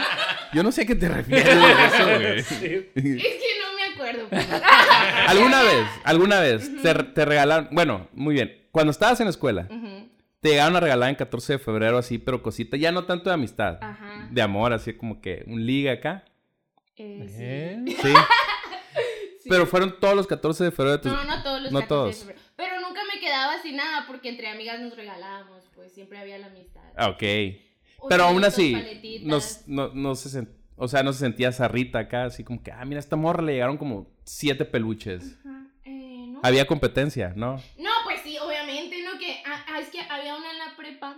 Yo 0.53 0.63
no 0.63 0.71
sé 0.71 0.83
a 0.83 0.85
qué 0.85 0.95
te 0.95 1.09
refieres 1.09 1.47
eso, 1.93 2.05
güey. 2.05 2.41
Sí. 2.43 2.65
Es 2.95 3.33
que 3.33 3.49
no 3.61 3.75
me 3.75 3.93
acuerdo. 3.93 4.27
pues. 4.29 4.47
¿Alguna 5.27 5.61
vez, 5.63 5.85
alguna 6.05 6.39
vez 6.39 6.81
te, 6.81 6.93
te 6.93 7.25
regalaron, 7.25 7.67
bueno, 7.71 8.07
muy 8.13 8.35
bien, 8.35 8.55
cuando 8.71 8.91
estabas 8.91 9.19
en 9.19 9.25
la 9.25 9.31
escuela, 9.31 9.67
te 10.39 10.49
llegaron 10.49 10.77
a 10.77 10.79
regalar 10.79 11.09
en 11.09 11.15
14 11.15 11.53
de 11.53 11.59
febrero 11.59 11.97
así, 11.97 12.17
pero 12.17 12.41
cosita, 12.41 12.77
ya 12.77 12.93
no 12.93 13.03
tanto 13.03 13.29
de 13.29 13.33
amistad, 13.33 13.77
Ajá. 13.81 14.29
de 14.31 14.41
amor, 14.41 14.71
así 14.71 14.93
como 14.93 15.19
que 15.19 15.43
un 15.47 15.65
liga 15.65 15.91
acá, 15.91 16.23
Eh, 16.95 17.25
sí. 17.27 17.35
¿Eh? 17.39 17.97
sí. 18.01 18.13
Sí. 19.47 19.53
Pero 19.53 19.65
fueron 19.67 19.99
todos 19.99 20.15
los 20.15 20.27
14 20.27 20.65
de 20.65 20.71
febrero 20.71 20.97
de 20.97 21.03
tus... 21.03 21.11
No, 21.11 21.23
no 21.23 21.43
todos 21.43 21.61
los 21.61 21.71
no 21.71 21.79
14 21.79 21.83
de 21.83 21.87
todos. 21.87 22.15
febrero. 22.19 22.39
Pero 22.55 22.81
nunca 22.81 23.01
me 23.13 23.19
quedaba 23.19 23.61
sin 23.61 23.75
nada 23.75 24.05
porque 24.07 24.29
entre 24.29 24.47
amigas 24.49 24.79
nos 24.79 24.95
regalábamos, 24.95 25.63
pues 25.75 25.91
siempre 25.93 26.17
había 26.19 26.37
la 26.37 26.47
amistad. 26.47 26.81
Ah, 26.95 27.09
ok. 27.09 27.23
Pero 28.09 28.23
aún 28.25 28.43
así, 28.43 28.75
nos- 29.23 29.67
no, 29.67 29.89
no 29.93 30.15
se 30.15 30.29
sent- 30.29 30.53
o 30.75 30.87
sea, 30.87 31.01
no 31.03 31.11
se 31.13 31.19
sentía 31.19 31.49
esa 31.49 31.67
Rita 31.67 31.99
acá, 31.99 32.25
así 32.25 32.43
como 32.43 32.61
que, 32.61 32.71
ah, 32.71 32.83
mira, 32.85 32.99
a 32.99 32.99
esta 32.99 33.15
morra 33.15 33.41
le 33.41 33.53
llegaron 33.53 33.77
como 33.77 34.07
siete 34.23 34.65
peluches. 34.65 35.37
Ajá, 35.45 35.67
eh, 35.85 36.25
no. 36.29 36.39
Había 36.43 36.67
competencia, 36.67 37.33
¿no? 37.35 37.55
No, 37.77 37.89
pues 38.03 38.21
sí, 38.23 38.37
obviamente, 38.37 39.01
¿no? 39.03 39.17
Que 39.17 39.41
ah, 39.45 39.65
ah, 39.69 39.79
es 39.79 39.89
que 39.89 39.99
había 40.01 40.35
una 40.35 40.51
en 40.51 40.59
la 40.59 40.75
prepa 40.77 41.17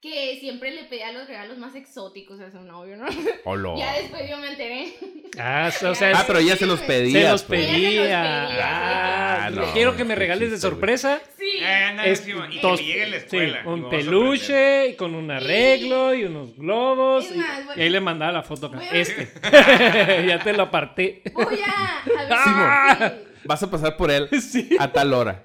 que 0.00 0.36
siempre 0.40 0.70
le 0.72 0.84
pedía 0.84 1.10
los 1.12 1.26
regalos 1.26 1.58
más 1.58 1.74
exóticos 1.74 2.38
a 2.40 2.50
su 2.50 2.60
novio, 2.60 2.96
¿no? 2.96 3.06
Hola. 3.44 3.74
Ya 3.78 3.92
después 4.00 4.28
yo 4.28 4.36
me 4.38 4.48
enteré. 4.50 4.92
Ah, 5.38 5.70
o 5.86 5.94
sea, 5.94 6.12
Ah, 6.16 6.24
pero 6.26 6.40
ya 6.40 6.56
se 6.56 6.64
los 6.64 6.80
pedía. 6.80 7.26
se 7.26 7.30
los 7.32 7.42
pues. 7.42 7.60
pedía. 7.66 7.76
Ella 7.90 7.90
se 7.90 8.00
los 8.00 8.08
pedía, 8.08 8.42
Ah, 8.46 8.48
sí. 8.48 8.56
Ah, 8.62 9.50
no, 9.52 9.72
quiero 9.74 9.94
que 9.94 10.04
me 10.04 10.14
regales 10.14 10.50
de 10.50 10.56
sorpresa. 10.56 11.20
Sí, 11.38 11.44
Eh, 11.60 11.96
Es- 12.06 12.20
sí, 12.20 12.30
y 12.32 12.58
que 12.58 12.76
llegue 12.78 13.02
en 13.02 13.10
la 13.10 13.18
sí, 13.18 13.24
escuela. 13.24 13.60
y 13.60 13.64
me 13.66 13.72
un 13.74 13.84
a 13.84 13.90
peluche 13.90 14.88
y 14.88 14.96
con 14.96 15.14
un 15.14 15.30
arreglo 15.30 16.14
y 16.14 16.24
unos 16.24 16.56
globos. 16.56 17.30
Y- 17.30 17.34
más, 17.36 17.66
bueno. 17.66 17.82
y, 17.82 17.84
ahí 17.84 17.90
le 17.90 18.00
mandaba 18.00 18.32
la 18.32 18.42
foto 18.44 18.68
acá. 18.68 18.78
A- 18.78 18.90
Este. 18.96 19.28
ya 20.26 20.38
te 20.42 20.54
lo 20.54 20.62
aparté. 20.62 21.20
Voy 21.34 21.58
a. 21.60 22.02
Ah. 22.30 22.94
A 22.94 22.94
ver 22.98 23.20
si- 23.20 23.46
Vas 23.46 23.62
a 23.62 23.70
pasar 23.70 23.96
por 23.98 24.10
él 24.10 24.30
Sí. 24.40 24.70
a 24.78 24.90
tal 24.90 25.12
hora. 25.12 25.44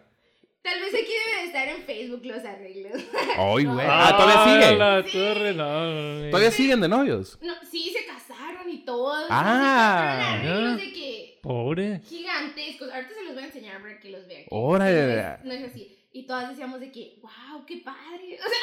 Tal 0.61 0.79
vez 0.79 0.93
aquí 0.93 1.11
estar 1.51 1.67
en 1.67 1.83
Facebook 1.83 2.21
los 2.25 2.43
arreglos. 2.45 2.93
Ay, 3.37 3.65
güey. 3.65 3.85
Ah, 3.89 4.15
todavía 4.17 4.63
sigue. 4.65 4.77
la 4.77 5.03
torre, 5.05 5.53
no. 5.53 6.29
Todavía 6.31 6.51
siguen 6.51 6.81
de 6.81 6.87
novios. 6.87 7.37
No, 7.41 7.53
sí, 7.69 7.93
se 7.95 8.05
casaron 8.05 8.69
y 8.69 8.79
todo. 8.85 9.13
Ah. 9.29 10.13
Sí, 10.15 10.41
se 10.41 10.43
casaron 10.43 10.47
arreglos 10.47 10.77
de 10.77 10.93
que 10.93 11.39
Pobre. 11.41 12.01
gigantescos. 12.07 12.91
Ahorita 12.91 13.13
se 13.13 13.23
los 13.23 13.33
voy 13.33 13.43
a 13.43 13.45
enseñar 13.47 13.81
para 13.81 13.99
que 13.99 14.09
los 14.09 14.27
vean. 14.27 14.43
Órale. 14.49 15.01
No 15.15 15.21
es, 15.21 15.43
no 15.45 15.53
es 15.53 15.71
así. 15.71 15.97
Y 16.13 16.23
todas 16.23 16.49
decíamos 16.49 16.79
de 16.79 16.91
que, 16.91 17.15
wow, 17.21 17.65
qué 17.65 17.77
padre. 17.77 18.37
O 18.45 18.49
sea, 18.49 18.59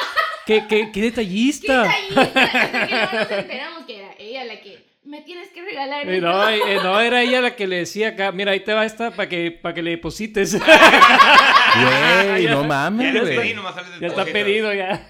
¿Qué, 0.46 0.66
qué, 0.66 0.86
qué 0.86 0.92
qué 0.92 1.00
detallista. 1.02 1.82
detallista. 1.82 2.42
Hasta 2.42 2.86
que 2.86 2.94
no 2.94 3.20
nos 3.20 3.30
enteramos 3.30 3.84
que 3.86 3.98
era 3.98 4.14
ella 4.18 4.44
la 4.44 4.60
que 4.60 4.87
me 5.08 5.22
tienes 5.22 5.48
que 5.50 5.62
regalar. 5.62 6.08
Eh, 6.08 6.16
esto". 6.16 6.26
No, 6.28 6.48
eh, 6.48 6.78
no, 6.82 7.00
era 7.00 7.22
ella 7.22 7.40
la 7.40 7.56
que 7.56 7.66
le 7.66 7.76
decía 7.78 8.08
acá, 8.10 8.30
mira, 8.32 8.52
ahí 8.52 8.60
te 8.60 8.72
va 8.74 8.84
esta 8.84 9.10
para 9.10 9.28
que, 9.28 9.50
para 9.50 9.74
que 9.74 9.82
le 9.82 9.90
deposites. 9.92 10.54
Güey, 10.54 10.62
Ya- 12.44 12.50
no 12.54 12.62
Ya 12.62 12.68
mames, 12.68 13.12
pedí, 13.20 13.34
güey. 13.36 13.54
ya 14.00 14.06
está 14.06 14.24
pedido 14.24 14.72
ya. 14.74 15.06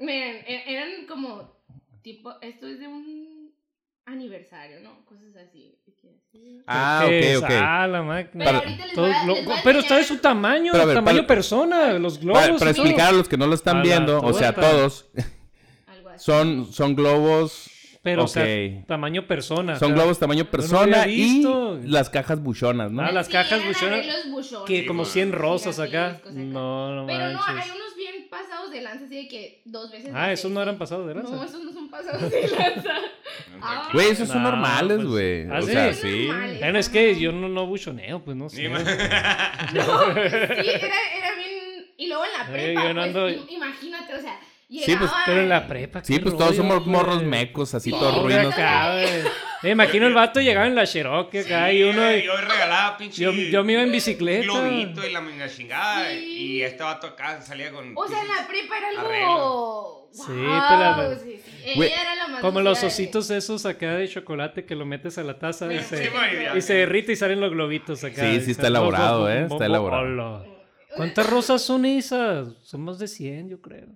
Miren, 0.00 0.36
e- 0.46 0.64
eran 0.66 1.06
como, 1.08 1.52
tipo, 2.02 2.34
esto 2.40 2.66
es 2.66 2.80
de 2.80 2.86
un 2.88 3.52
aniversario, 4.06 4.80
¿no? 4.80 5.04
Cosas 5.04 5.36
así. 5.48 5.76
Ah, 6.66 7.04
¿Qué 7.08 7.36
ok, 7.36 7.44
ok. 7.44 7.50
Ah, 7.60 7.86
la 7.88 8.02
máquina. 8.02 8.44
Pero 8.44 8.58
ahorita 8.58 8.86
les 8.86 8.94
Todo 8.94 9.06
voy 9.06 9.14
a, 9.14 9.24
lo- 9.26 9.34
les 9.34 9.44
voy 9.44 9.54
a 9.54 9.62
pero 9.64 9.78
está 9.80 9.96
de 9.96 10.04
su 10.04 10.18
tamaño, 10.18 10.72
ver, 10.72 10.94
tamaño 10.94 11.16
para- 11.18 11.26
persona, 11.26 11.92
los 11.94 12.18
globos. 12.20 12.58
Para, 12.58 12.70
explicar 12.70 13.08
a 13.08 13.12
los 13.12 13.28
que 13.28 13.36
no 13.36 13.46
lo 13.46 13.54
están 13.54 13.82
viendo, 13.82 14.20
o 14.20 14.32
sea, 14.32 14.54
todos, 14.54 15.10
son, 16.16 16.72
son 16.72 16.94
globos. 16.94 17.69
Pero, 18.02 18.22
ok. 18.22 18.24
o 18.24 18.28
sea, 18.28 18.84
tamaño 18.86 19.26
persona. 19.26 19.78
Son 19.78 19.92
o 19.92 19.94
sea, 19.94 20.02
globos 20.02 20.18
tamaño 20.18 20.46
persona 20.46 21.06
y 21.06 21.44
las 21.84 22.08
cajas 22.08 22.42
buchonas, 22.42 22.90
¿no? 22.90 23.02
Ah, 23.02 23.12
las 23.12 23.26
Sí, 23.26 23.32
cajas 23.32 23.62
buchonas, 23.66 24.06
Que 24.66 24.86
como 24.86 25.04
Sí, 25.04 25.12
100 25.12 25.32
rosas 25.32 25.78
acá. 25.78 26.18
No, 26.32 26.94
no 26.94 27.06
Pero 27.06 27.18
no, 27.32 27.40
hay 27.46 27.70
unos 27.76 27.94
bien 27.96 28.26
pasados 28.30 28.70
de 28.70 28.80
lanza, 28.80 29.04
así 29.04 29.16
de 29.16 29.28
que 29.28 29.60
dos 29.66 29.90
veces. 29.90 30.10
Ah, 30.14 30.32
esos 30.32 30.50
no 30.50 30.62
eran 30.62 30.78
pasados 30.78 31.06
de 31.06 31.14
lanza. 31.14 31.34
No, 31.34 31.44
esos 31.44 31.62
no 31.62 31.72
son 31.72 31.90
pasados 31.90 32.30
de 32.30 32.40
lanza. 32.48 32.94
Ah, 33.62 33.88
Güey, 33.92 34.08
esos 34.10 34.26
son 34.28 34.42
No, 34.42 34.50
normales, 34.50 34.96
pues, 34.98 35.06
güey. 35.08 35.46
¿ah, 35.50 35.58
o 35.58 35.62
sí? 35.62 35.72
sea, 35.72 35.92
sí. 35.92 36.26
normales. 36.26 36.58
Bueno, 36.60 36.78
es 36.78 36.88
que 36.88 37.20
yo 37.20 37.30
no, 37.32 37.48
no 37.48 37.66
buchoneo, 37.66 38.24
pues 38.24 38.36
no 38.36 38.48
sé. 38.48 38.68
No, 38.68 38.74
sí, 38.74 38.80
era, 39.74 40.96
era 41.14 41.34
bien. 41.36 41.86
Y 41.98 42.06
luego 42.08 42.24
en 42.24 42.32
la 42.32 42.44
Eh, 42.48 42.52
prepa, 42.52 42.82
yo 42.88 42.94
no 42.94 43.00
pues, 43.02 43.14
ando- 43.14 43.46
imagínate. 43.50 43.89
Sí, 44.70 44.94
pues, 44.96 45.10
Pero 45.26 45.40
en 45.40 45.48
la 45.48 45.66
prepa. 45.66 46.04
Sí, 46.04 46.18
pues 46.20 46.36
todos 46.36 46.54
somos 46.54 46.78
güey. 46.78 46.90
morros 46.90 47.22
mecos, 47.24 47.74
así 47.74 47.90
Sí, 47.90 47.98
todos 47.98 48.14
Pobre 48.18 48.36
ruinos. 48.36 48.54
acá, 48.54 48.92
güey. 48.92 49.08
Me 49.62 49.70
imagino 49.70 50.06
el 50.06 50.14
vato 50.14 50.40
llegaba 50.40 50.66
en 50.66 50.74
la 50.76 50.86
Cherokee 50.86 51.38
acá 51.40 51.68
Sí, 51.70 51.76
y 51.78 51.82
uno. 51.82 52.16
Yo 52.16 52.36
regalaba 52.36 52.96
pinche. 52.96 53.20
Yo, 53.22 53.32
yo 53.32 53.64
me 53.64 53.72
iba 53.74 53.82
en 53.82 53.90
bicicleta. 53.92 54.44
globito 54.44 55.04
y 55.06 55.12
la 55.12 55.20
menga 55.20 55.48
chingada. 55.48 56.10
Sí. 56.12 56.16
Y 56.24 56.62
este 56.62 56.82
vato 56.84 57.08
acá 57.08 57.42
salía 57.42 57.72
con. 57.72 57.92
O 57.96 58.06
sea, 58.08 58.22
en 58.22 58.28
la 58.28 58.46
prepa 58.46 58.78
era 58.78 58.88
algo. 58.90 59.00
Arreglo. 59.00 59.96
Sí, 60.12 60.22
Sí, 60.22 60.32
pero- 60.34 61.18
sí, 61.20 61.40
sí. 61.44 61.72
Güey, 61.76 61.88
Ella 61.92 62.02
era 62.02 62.14
la 62.16 62.26
más 62.28 62.40
Como 62.40 62.60
los 62.62 62.80
de- 62.80 62.86
ositos 62.88 63.30
esos 63.30 63.66
acá 63.66 63.94
de 63.96 64.08
chocolate 64.08 64.64
que 64.64 64.74
lo 64.74 64.84
metes 64.86 65.18
a 65.18 65.22
la 65.22 65.38
taza 65.38 65.72
y 65.72 65.78
se, 65.80 66.10
y 66.56 66.60
se 66.62 66.74
derrite 66.74 67.12
y 67.12 67.16
salen 67.16 67.38
los 67.40 67.50
globitos 67.50 68.02
acá. 68.02 68.22
Sí, 68.22 68.40
sí 68.40 68.50
está 68.52 68.68
elaborado, 68.68 69.18
bo- 69.20 69.24
bo- 69.24 69.30
eh, 69.30 69.42
está 69.42 69.54
bo- 69.56 69.62
elaborado. 69.64 70.46
¿Cuántas 70.96 71.28
rosas 71.30 71.62
son 71.62 71.84
esas? 71.84 72.48
Son 72.62 72.80
más 72.82 72.98
de 72.98 73.06
100, 73.06 73.48
yo 73.50 73.60
creo. 73.60 73.86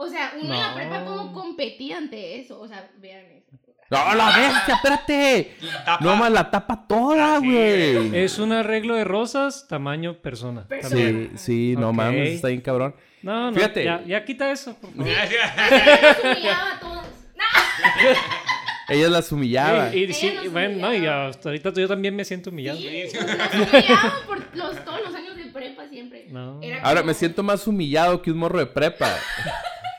O 0.00 0.08
sea, 0.08 0.32
uno 0.40 0.54
en 0.54 0.60
la 0.60 0.68
No. 0.70 0.74
prepa, 0.76 1.04
¿cómo 1.04 1.32
competía 1.32 1.98
ante 1.98 2.40
eso? 2.40 2.60
O 2.60 2.68
sea, 2.68 2.88
vean 2.98 3.24
eso. 3.32 3.46
¡No, 3.90 4.14
la 4.14 4.26
bestia! 4.36 4.74
¡Espérate! 4.76 5.56
Tapa. 5.84 6.04
No 6.04 6.14
más 6.16 6.30
la 6.30 6.50
tapa 6.50 6.86
toda, 6.86 7.36
Así 7.38 7.46
güey. 7.46 8.16
Es 8.18 8.38
un 8.38 8.52
arreglo 8.52 8.94
de 8.94 9.04
rosas, 9.04 9.66
tamaño 9.68 10.18
persona. 10.20 10.66
Sí, 10.82 11.30
sí, 11.36 11.74
no 11.76 11.92
mames, 11.92 12.34
está 12.34 12.48
bien 12.48 12.60
cabrón. 12.60 12.94
No, 13.22 13.50
no, 13.50 13.56
Fíjate. 13.56 13.84
Ya, 13.84 14.02
ya 14.06 14.24
quita 14.24 14.50
eso, 14.52 14.76
por 14.76 14.90
favor. 14.92 15.06
Nos 15.06 16.24
humillaba 16.36 16.72
a 16.74 16.80
todos. 16.80 17.04
Ella 18.90 19.08
las 19.08 19.32
humillaba. 19.32 19.94
Y, 19.94 20.04
y 20.04 20.12
sí, 20.14 20.28
Ella 20.28 20.50
bueno, 20.50 20.78
no, 20.78 20.92
y 20.92 20.96
humillaba. 20.98 21.28
hasta 21.28 21.48
ahorita 21.48 21.72
yo 21.74 21.88
también 21.88 22.14
me 22.16 22.24
siento 22.24 22.50
humillado. 22.50 22.78
Sí, 22.78 23.04
nos 23.14 23.72
humillaban 23.72 24.12
por 24.26 24.56
los, 24.56 24.84
todos 24.84 25.00
los 25.04 25.14
años 25.14 25.36
de 25.36 25.44
prepa 25.46 25.88
siempre. 25.88 26.26
No. 26.30 26.60
Era 26.62 26.82
Ahora 26.82 27.00
como- 27.00 27.08
me 27.08 27.14
siento 27.14 27.42
más 27.42 27.66
humillado 27.66 28.22
que 28.22 28.30
un 28.30 28.38
morro 28.38 28.58
de 28.58 28.66
prepa. 28.66 29.10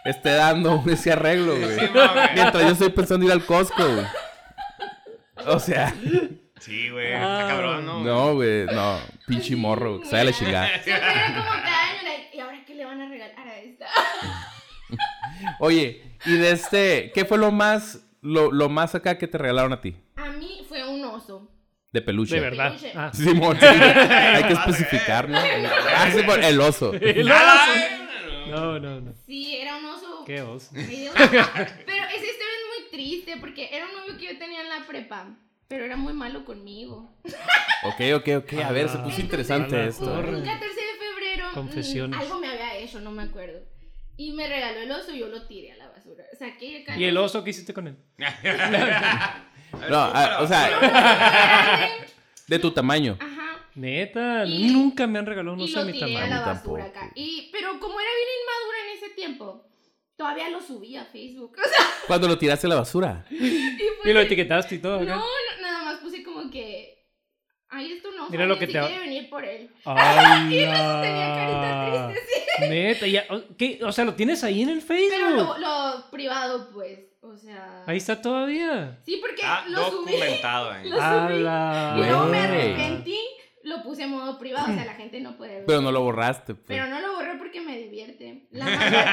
Esté 0.06 0.32
dando 0.32 0.84
ese 0.90 1.12
arreglo, 1.12 1.56
güey. 1.58 1.80
Sí. 1.80 1.86
Mientras 2.34 2.64
yo 2.66 2.72
estoy 2.72 2.90
pensando 2.90 3.26
ir 3.26 3.32
al 3.32 3.46
Costco, 3.46 3.84
güey. 3.84 4.06
O 5.48 5.60
sea, 5.60 5.94
Sí, 6.60 6.90
güey. 6.90 7.14
Ah. 7.14 7.40
Está 7.42 7.48
cabrón, 7.54 7.86
¿no? 7.86 8.04
no, 8.04 8.34
güey, 8.36 8.66
no. 8.66 9.00
Pinche 9.26 9.56
morro, 9.56 10.02
se 10.04 10.22
la 10.24 10.32
chingada. 10.34 10.68
Era 10.86 11.26
como 11.28 11.46
cada 11.46 11.90
año, 11.90 12.00
¿y 12.34 12.40
ahora 12.40 12.64
qué 12.68 12.76
le 12.76 12.84
van 12.86 13.02
a 13.02 13.08
regalar 13.10 13.48
a 13.48 13.60
esta? 13.60 13.86
Oye, 15.60 16.02
y 16.26 16.34
de 16.38 16.52
este, 16.52 17.12
¿qué 17.14 17.24
fue 17.26 17.38
lo 17.38 17.52
más, 17.52 18.00
lo, 18.22 18.52
lo 18.52 18.68
más 18.70 18.94
acá 18.96 19.18
que 19.18 19.28
te 19.28 19.38
regalaron 19.38 19.72
a 19.74 19.80
ti? 19.82 19.96
A 20.18 20.30
mí 20.32 20.66
fue 20.68 20.86
un 20.88 21.04
oso. 21.06 21.50
De 21.94 22.02
peluche. 22.02 22.36
De 22.36 22.42
verdad. 22.42 22.70
Peluche. 22.70 22.92
Ah. 22.96 23.10
Simón, 23.14 23.58
sí. 23.60 23.66
Hay 23.66 24.44
que 24.44 24.54
especificar, 24.54 25.30
¿no? 25.30 25.40
Ah, 25.40 26.10
sí, 26.14 26.22
por- 26.24 26.44
el 26.44 26.60
oso. 26.60 26.94
El 26.94 27.32
oso. 27.32 27.40
No, 28.50 28.80
no, 28.80 29.02
no. 29.02 29.14
Sí, 29.26 29.56
era 29.56 29.78
un 29.78 29.86
oso. 29.86 30.24
Qué 30.26 30.42
oso. 30.42 30.70
medio- 30.74 31.12
Pero 31.16 31.28
esa 31.28 32.16
historia 32.16 32.56
es 32.58 32.82
muy 32.84 32.90
triste 32.92 33.38
porque 33.40 33.70
era 33.72 33.86
un 33.86 33.94
novio 33.94 34.18
que 34.18 34.34
yo 34.34 34.38
tenía 34.40 34.62
en 34.62 34.70
la 34.70 34.86
prepa. 34.88 35.28
Pero 35.68 35.86
era 35.86 35.96
muy 35.98 36.14
malo 36.14 36.46
conmigo. 36.46 37.12
Ok, 37.84 38.02
ok, 38.16 38.28
ok. 38.44 38.54
A 38.66 38.72
ver, 38.72 38.90
se 38.90 38.98
puso 38.98 39.22
interesante 39.22 39.88
esto. 39.88 40.06
Un 40.12 40.44
14 40.44 40.46
de 40.46 40.98
febrero. 40.98 41.50
mm, 41.52 41.54
Confesiones. 41.54 42.20
algo 42.20 42.40
me 42.40 42.48
había 42.48 42.76
hecho, 42.78 43.00
no 43.00 43.12
me 43.12 43.24
acuerdo. 43.24 43.60
Y 44.18 44.32
me 44.34 44.48
regaló 44.48 44.80
el 44.82 44.92
oso 44.92 45.14
y 45.14 45.20
yo 45.20 45.28
lo 45.28 45.46
tiré 45.48 45.72
a 45.74 45.78
la 45.78 45.88
basura. 45.90 46.26
Saqué 46.38 46.84
el 46.86 47.00
¿Y 47.00 47.06
el 47.06 47.16
oso 47.18 47.44
qué 47.44 47.52
hiciste 47.52 47.74
con 47.74 47.88
él? 47.88 47.96
No, 49.88 49.98
ah, 50.00 50.40
o 50.42 50.48
sea, 50.48 50.68
de 52.48 52.58
tu 52.60 52.72
tamaño. 52.72 53.16
Ajá. 53.20 53.39
Neta, 53.80 54.46
Y- 54.46 54.72
nunca 54.74 55.08
me 55.08 55.20
han 55.20 55.26
regalado 55.26 55.54
un 55.56 55.62
y 55.62 55.64
oso 55.66 55.86
de 55.86 55.92
mi 55.94 55.98
a 55.98 56.02
tamaño. 56.02 56.28
la 56.36 56.42
basura 56.42 56.84
acá. 56.86 57.12
Y, 57.16 57.50
pero 57.52 57.80
como 57.80 58.00
era 58.00 58.10
bien 58.10 58.30
inmadura 58.42 58.78
en 58.92 58.98
ese 58.98 59.10
tiempo, 59.16 59.66
todavía 60.18 60.50
lo 60.50 60.60
subí 60.62 60.96
a 60.98 61.06
Facebook. 61.06 61.56
O 61.66 61.68
sea, 61.68 61.86
Cuando 62.08 62.28
lo 62.28 62.38
tiraste 62.38 62.68
a 62.68 62.70
la 62.70 62.76
basura. 62.76 63.26
Y 63.32 64.14
lo 64.14 64.20
etiquetaste 64.22 64.76
y 64.76 64.80
todo 64.80 64.98
no, 64.98 65.04
acá. 65.04 65.16
no, 65.16 65.62
nada 65.62 65.84
más 65.86 66.00
puse 66.00 66.24
como 66.24 66.50
que. 66.50 66.98
Ahí 67.72 67.92
está 67.92 68.10
un 68.10 68.16
oso. 68.20 68.32
Mira 68.32 68.46
lo 68.48 68.58
que 68.58 68.66
si 68.66 68.74
te- 68.74 68.80
quiere 68.80 69.00
venir 69.00 69.30
por 69.30 69.46
él. 69.46 69.70
Ay, 69.86 70.50
Tenía 70.50 70.72
carita 71.36 72.12
triste, 72.14 72.28
sí. 72.58 72.70
Neta, 72.70 73.08
ya, 73.08 73.26
o- 73.30 73.56
¿qué? 73.58 73.80
O 73.84 73.92
sea, 73.92 74.06
¿lo 74.06 74.16
tienes 74.16 74.44
ahí 74.44 74.62
en 74.64 74.70
el 74.70 74.82
Pero 74.82 75.00
Facebook? 75.00 75.38
lo, 75.38 75.58
lo 75.60 76.10
privado, 76.12 76.70
pues. 76.74 77.00
O 77.22 77.36
sea. 77.38 77.84
Ahí 77.86 77.98
está 77.98 78.20
todavía. 78.22 79.00
Sí, 79.06 79.18
porque 79.22 79.42
Ah, 79.44 79.66
lo 79.68 79.90
subí. 79.92 80.12
documentado, 80.14 80.74
eh. 80.76 80.86
Lo 80.86 80.98
subí. 80.98 81.36
Y 81.40 82.08
luego 82.08 82.26
me 82.26 82.40
arrepentí. 82.40 83.20
Lo 83.70 83.84
puse 83.84 84.04
en 84.04 84.10
modo 84.12 84.38
privado. 84.40 84.72
O 84.72 84.76
sea, 84.76 84.86
la 84.86 84.96
gente 84.96 85.22
no 85.22 85.38
puede 85.38 85.56
ver. 85.58 85.66
Pero 85.66 85.82
no 85.82 85.92
lo 85.92 86.02
borraste. 86.02 86.56
pues. 86.56 86.66
Pero 86.68 86.88
no 86.88 87.00
lo 87.00 87.14
borré 87.14 87.38
porque 87.38 87.62
me 87.62 87.78
divierte. 87.78 88.48
La 88.52 88.66
maldad. 88.66 89.06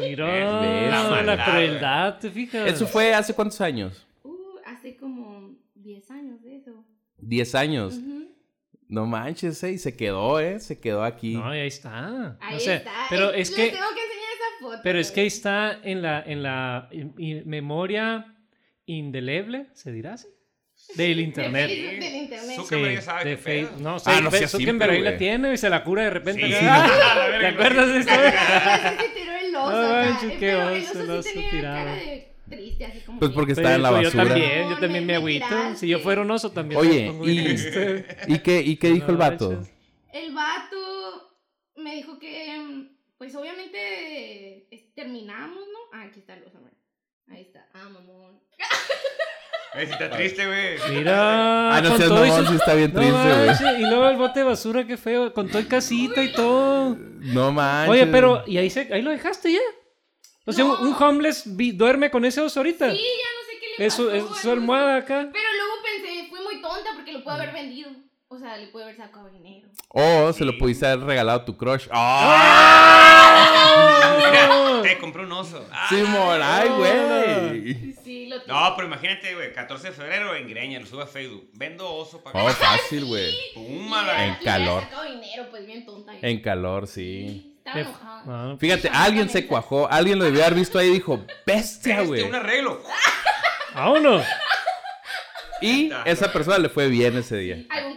Mira, 0.00 0.26
¿Ves? 0.26 0.90
la, 0.90 1.02
La 1.02 1.10
maldad, 1.10 1.50
crueldad, 1.50 2.18
¿te 2.18 2.30
fijas? 2.30 2.68
Eso 2.68 2.86
fue 2.86 3.12
hace 3.14 3.34
cuántos 3.34 3.60
años? 3.60 4.06
uh, 4.22 4.32
hace 4.66 4.96
como 4.96 5.54
10 5.74 6.10
años 6.10 6.42
de 6.42 6.56
eso. 6.56 6.84
Diez 7.18 7.54
años. 7.54 7.96
Ujú. 7.98 8.28
No 8.88 9.06
manches, 9.06 9.62
eh. 9.62 9.72
Y 9.72 9.78
se 9.78 9.96
quedó, 9.96 10.40
eh. 10.40 10.58
Se 10.60 10.80
quedó 10.80 11.04
aquí. 11.04 11.34
No, 11.34 11.54
y 11.54 11.58
ahí 11.60 11.68
está. 11.68 12.36
Ahí 12.40 12.56
o 12.56 12.60
sea, 12.60 12.76
está. 12.76 12.92
Pero 13.10 13.30
es 13.32 13.50
les 13.50 13.56
que, 13.56 13.66
tengo 13.76 13.88
que 13.94 14.02
enseñar 14.02 14.30
esa 14.34 14.60
foto. 14.64 14.80
pero 14.82 14.98
es 14.98 15.10
que 15.12 15.20
ahí 15.20 15.26
está 15.28 15.78
en 15.82 16.02
la, 16.02 16.22
en 16.22 16.42
la 16.42 16.88
in- 16.90 17.14
in- 17.18 17.42
memoria 17.48 18.34
indeleble, 18.86 19.68
¿se 19.74 19.92
dirá 19.92 20.14
así? 20.14 20.26
Del 20.96 21.16
De 21.16 21.22
internet. 21.22 21.68
Facebook, 21.70 22.00
del 22.00 22.14
internet. 22.16 22.56
Zuckerberg 22.56 22.94
ya 22.94 23.02
sabe 23.02 23.24
de 23.24 23.36
qué 23.36 23.42
pedo. 23.42 23.44
Facebook. 23.68 23.80
No, 23.82 23.96
Ah, 23.96 23.98
sí, 24.00 24.22
no 24.24 24.30
seas 24.30 24.50
Zuckerberg 24.50 24.90
ahí 24.90 25.00
la 25.02 25.16
tiene 25.16 25.54
y 25.54 25.56
se 25.56 25.70
la 25.70 25.84
cura 25.84 26.02
de 26.04 26.10
repente. 26.10 26.46
Sí. 26.46 26.54
acá. 26.54 26.84
A 27.12 27.28
la 27.28 27.38
¿Te 27.38 27.46
acuerdas 27.46 27.88
de 27.88 27.98
esto? 28.00 28.12
Sí 28.12 29.04
tiró 29.14 29.32
el 29.36 29.54
oso. 29.56 29.70
No 29.70 29.78
acá, 29.86 30.10
manches, 30.10 30.30
qué 30.32 30.38
pero 30.40 30.68
el 30.70 30.82
oso, 30.82 30.90
oso 31.00 31.14
el 31.16 31.22
sí 31.22 31.32
tenía 31.34 31.50
tirado. 31.50 31.76
cara 31.76 31.94
de 31.94 32.34
triste, 32.50 32.84
así 32.86 33.00
como. 33.00 33.18
Pues 33.20 33.30
que- 33.30 33.34
porque 33.36 33.52
está 33.52 33.74
en 33.76 33.82
la 33.82 33.90
basura. 33.90 34.10
Yo 34.24 34.28
también, 34.30 34.68
yo 34.70 34.78
también 34.80 35.06
me- 35.06 35.14
agüito. 35.14 35.46
Si 35.76 35.86
yo 35.88 35.98
fuera 36.00 36.22
un 36.22 36.30
oso 36.32 36.50
también 36.50 36.80
Oye, 36.80 37.02
me 37.02 37.08
pongo 37.10 37.24
bien 37.24 37.38
y- 37.40 37.44
triste. 37.44 38.06
¿Y 38.26 38.38
qué, 38.40 38.60
y 38.60 38.76
qué 38.76 38.88
dijo 38.90 39.10
el 39.12 39.16
vato? 39.16 39.62
El 40.12 40.34
vato 40.34 41.36
me 41.76 41.94
dijo 41.94 42.18
que, 42.18 42.88
pues 43.16 43.32
obviamente 43.36 44.66
terminamos, 44.96 45.58
¿no? 45.72 45.78
Ah, 45.92 46.02
aquí 46.02 46.18
está 46.18 46.34
el 46.34 46.42
oso. 46.42 46.58
Ahí 47.28 47.42
está. 47.42 47.64
Ah, 47.74 47.88
mamón. 47.88 48.40
Eh, 49.74 49.86
si 49.86 49.92
está 49.92 50.10
triste, 50.10 50.46
güey. 50.46 50.78
Mira. 50.98 51.76
Ah, 51.76 51.80
no 51.80 51.88
con 51.90 51.98
seas 51.98 52.10
mamón, 52.10 52.46
sí 52.48 52.54
está 52.56 52.74
bien 52.74 52.92
triste, 52.92 53.12
güey. 53.12 53.82
Y 53.82 53.86
luego 53.86 54.08
el 54.08 54.16
bote 54.16 54.40
de 54.40 54.44
basura, 54.46 54.84
qué 54.86 54.96
feo. 54.96 55.32
Con 55.32 55.48
todo 55.48 55.60
y 55.60 55.66
casita 55.66 56.22
y 56.22 56.32
todo. 56.32 56.96
No 57.20 57.52
manches. 57.52 57.90
Oye, 57.90 58.06
pero. 58.06 58.42
¿Y 58.46 58.58
ahí, 58.58 58.68
se, 58.70 58.92
ahí 58.92 59.02
lo 59.02 59.10
dejaste 59.10 59.52
ya? 59.52 59.60
O 60.46 60.52
sea, 60.52 60.64
No. 60.64 60.80
un, 60.80 60.88
un 60.88 60.94
homeless 61.02 61.56
vi- 61.56 61.72
duerme 61.72 62.10
con 62.10 62.24
ese 62.24 62.40
oso 62.40 62.60
ahorita. 62.60 62.90
Sí, 62.90 62.96
ya 62.96 63.02
no 63.02 63.46
sé 63.46 63.58
qué 63.60 63.66
le 63.78 63.86
Es 63.86 63.94
su, 63.94 64.06
pasó. 64.06 64.16
es 64.34 64.40
su 64.40 64.50
almohada 64.50 64.96
acá. 64.96 65.28
Pero 65.32 65.44
luego 65.56 65.72
pensé, 65.84 66.28
fui 66.28 66.40
muy 66.42 66.60
tonta 66.62 66.90
porque 66.96 67.12
lo 67.12 67.22
pude 67.22 67.34
haber 67.34 67.52
vendido. 67.52 67.90
O 68.40 68.42
sea, 68.42 68.56
le 68.56 68.68
pude 68.68 68.84
haber 68.84 68.96
sacado 68.96 69.28
dinero. 69.28 69.68
O 69.88 70.32
se 70.32 70.46
lo 70.46 70.56
pudiste 70.56 70.86
haber 70.86 71.00
regalado 71.04 71.40
a 71.40 71.44
tu 71.44 71.58
crush. 71.58 71.88
Mira, 74.16 74.80
te 74.82 74.98
compré 74.98 75.24
un 75.24 75.32
oso. 75.32 75.66
Ah, 75.70 75.86
Simón, 75.90 76.40
ay, 76.42 76.68
güey. 76.70 77.74
Sí, 77.74 77.94
sí, 78.02 78.26
lo 78.28 78.38
No, 78.46 78.72
pero 78.76 78.88
imagínate, 78.88 79.34
güey, 79.34 79.52
14 79.52 79.88
de 79.88 79.92
febrero 79.92 80.34
en 80.34 80.48
Greña, 80.48 80.80
lo 80.80 80.86
sube 80.86 81.02
a 81.02 81.06
Facebook. 81.06 81.50
Vendo 81.52 81.86
oso 81.92 82.22
para 82.22 82.42
Oh, 82.42 82.48
fácil, 82.48 83.04
güey. 83.04 83.30
Puma, 83.54 84.02
la- 84.04 84.24
En 84.26 84.34
calor. 84.36 84.84
dinero, 85.06 85.46
pues 85.50 85.66
bien 85.66 85.84
tonta. 85.84 86.12
En 86.22 86.40
calor, 86.40 86.86
sí. 86.86 86.92
Sí, 87.28 87.54
estaba 87.58 87.80
enojada. 87.80 88.22
Ah, 88.26 88.56
Fíjate, 88.58 88.88
alguien 88.92 89.28
se 89.28 89.46
cuajó, 89.46 89.86
alguien 89.90 90.18
lo 90.18 90.24
debió 90.24 90.42
haber 90.44 90.54
visto 90.54 90.78
ahí 90.78 90.88
y 90.88 90.92
dijo, 90.94 91.24
bestia, 91.46 91.96
Este, 91.96 92.06
güey. 92.06 92.22
un 92.22 92.34
arreglo. 92.34 92.82
Vámonos. 93.74 94.24
Y 95.62 95.90
esa 96.06 96.32
persona 96.32 96.56
le 96.56 96.70
fue 96.70 96.88
bien 96.88 97.18
ese 97.18 97.36
día. 97.36 97.58
Algún 97.68 97.94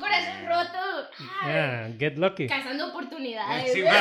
Yeah, 1.46 1.90
get 2.00 2.18
lucky. 2.18 2.48
Cazando 2.48 2.88
oportunidades. 2.90 3.74
Sí. 3.74 3.82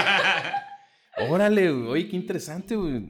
Órale, 1.29 1.71
güey, 1.71 1.89
oye, 1.89 2.09
qué 2.09 2.17
interesante, 2.17 2.75
güey. 2.75 3.03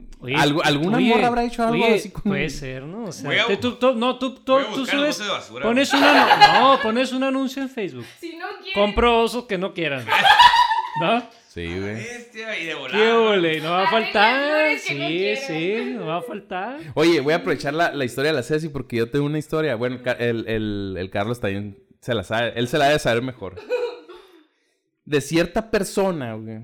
¿Alguna 0.65 0.97
oye, 0.97 1.07
morra 1.09 1.27
habrá 1.27 1.43
hecho 1.45 1.63
algo 1.63 1.85
oye, 1.85 1.95
así 1.95 2.09
como... 2.09 2.33
Puede 2.33 2.49
ser, 2.49 2.83
¿no? 2.83 3.05
O 3.05 3.11
sea, 3.13 3.43
a- 3.43 3.47
te- 3.47 3.55
tú, 3.57 3.75
tú- 3.75 3.95
no, 3.95 4.19
tú, 4.19 4.35
tú, 4.35 4.57
tú 4.75 4.85
subes. 4.85 5.17
bote 5.17 5.23
de 5.23 5.29
basura, 5.29 5.63
pones 5.63 5.93
una, 5.93 6.59
no, 6.59 6.79
pones 6.83 7.13
un 7.13 7.23
anuncio 7.23 7.61
en 7.63 7.69
Facebook. 7.69 8.05
Si 8.19 8.35
no 8.35 8.45
quieres. 8.61 8.73
Compro 8.73 9.21
osos 9.21 9.45
que 9.45 9.57
no 9.57 9.73
quieran. 9.73 10.05
¿No? 10.99 11.23
Sí, 11.47 11.65
güey. 11.65 11.93
Bestia, 11.95 12.59
y 12.59 12.65
de 12.65 12.73
volar. 12.75 12.91
¿Qué 12.99 13.11
ole? 13.11 13.61
No 13.61 13.71
va 13.71 13.83
a 13.83 13.87
Arregla 13.87 14.01
faltar. 14.11 14.71
no 14.73 14.79
Sí, 14.79 15.35
sí, 15.47 15.75
no 15.95 16.05
va 16.07 16.17
a 16.17 16.21
faltar. 16.23 16.79
Oye, 16.95 17.21
voy 17.21 17.33
a 17.33 17.37
aprovechar 17.37 17.73
la, 17.73 17.93
la 17.93 18.03
historia 18.05 18.31
de 18.31 18.37
la 18.37 18.43
Ceci 18.43 18.67
porque 18.69 18.97
yo 18.97 19.09
tengo 19.09 19.25
una 19.25 19.37
historia. 19.39 19.75
Bueno, 19.75 19.99
el, 20.19 20.45
el- 20.47 20.95
el 20.99 21.09
Carlos 21.09 21.39
también 21.39 21.77
se 22.01 22.13
la 22.13 22.23
sabe. 22.23 22.51
Él 22.57 22.67
se 22.67 22.77
la 22.77 22.87
debe 22.87 22.99
saber 22.99 23.21
mejor. 23.23 23.55
De 25.05 25.21
cierta 25.21 25.69
persona, 25.69 26.33
güey, 26.35 26.61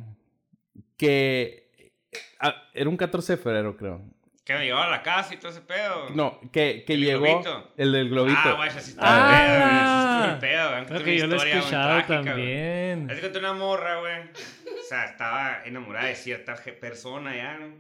que... 0.98 1.94
ah, 2.40 2.56
era 2.74 2.90
un 2.90 2.98
14 2.98 3.34
de 3.36 3.42
febrero, 3.42 3.76
creo. 3.78 4.02
Que 4.46 4.54
me 4.56 4.66
llevaba 4.66 4.86
a 4.88 4.90
la 4.90 5.04
casa 5.04 5.34
y 5.34 5.38
todo 5.38 5.52
ese 5.52 5.62
pedo. 5.62 6.10
No, 6.12 6.40
que, 6.52 6.84
que 6.86 6.94
¿El 6.94 7.02
llegó... 7.06 7.22
globito? 7.26 7.74
El 7.78 7.92
del 7.92 8.10
globito. 8.10 8.40
Ah, 8.44 8.54
güey, 8.58 8.70
esa 8.70 8.80
sí 8.82 8.92
está 8.92 9.02
Ah. 9.06 10.32
el 10.34 10.40
pedo, 10.40 10.72
güey. 10.72 10.86
Creo 10.86 11.04
que 11.04 11.18
yo 11.18 11.28
lo 11.28 11.44
he 11.44 11.58
escuchado 11.60 12.04
también. 12.06 13.12
Así 13.12 13.22
que 13.22 13.38
una 13.38 13.54
morra, 13.54 14.00
güey. 14.00 14.22
O 14.24 14.84
sea, 14.88 15.06
estaba 15.06 15.62
enamorada 15.66 16.08
de 16.08 16.16
cierta 16.16 16.56
je- 16.56 16.74
persona 16.80 17.36
ya, 17.36 17.58
¿no? 17.60 17.76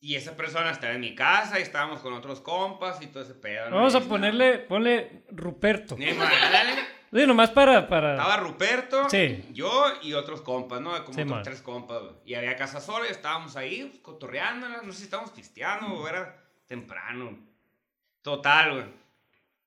Y 0.00 0.16
esa 0.16 0.36
persona 0.36 0.70
estaba 0.72 0.92
en 0.94 1.00
mi 1.00 1.14
casa 1.14 1.58
y 1.60 1.62
estábamos 1.62 2.00
con 2.00 2.12
otros 2.12 2.40
compas 2.40 3.00
y 3.00 3.06
todo 3.06 3.22
ese 3.22 3.34
pedo. 3.34 3.70
¿no? 3.70 3.76
Vamos 3.76 3.94
a 3.94 4.00
ponerle, 4.00 4.58
ponle 4.58 5.22
Ruperto. 5.30 5.96
Dale. 5.96 6.72
Oye, 7.12 7.26
nomás 7.26 7.50
para, 7.50 7.86
para. 7.88 8.12
Estaba 8.12 8.38
Ruperto, 8.38 9.08
Sí. 9.10 9.44
yo 9.52 9.84
y 10.02 10.14
otros 10.14 10.40
compas, 10.40 10.80
¿no? 10.80 10.92
Como 11.04 11.12
Sí, 11.14 11.20
otros 11.22 11.42
tres 11.42 11.60
compas, 11.60 12.00
güey. 12.00 12.14
Y 12.24 12.34
había 12.34 12.56
casa 12.56 12.80
sola 12.80 13.06
y 13.06 13.10
estábamos 13.10 13.54
ahí, 13.56 13.84
pues, 13.84 14.00
cotorreando, 14.00 14.66
no 14.82 14.92
sé 14.92 14.98
si 15.00 15.04
estábamos 15.04 15.30
pisteando 15.32 15.88
o 15.88 16.08
era 16.08 16.42
temprano. 16.66 17.38
Total, 18.22 18.72
güey. 18.72 18.84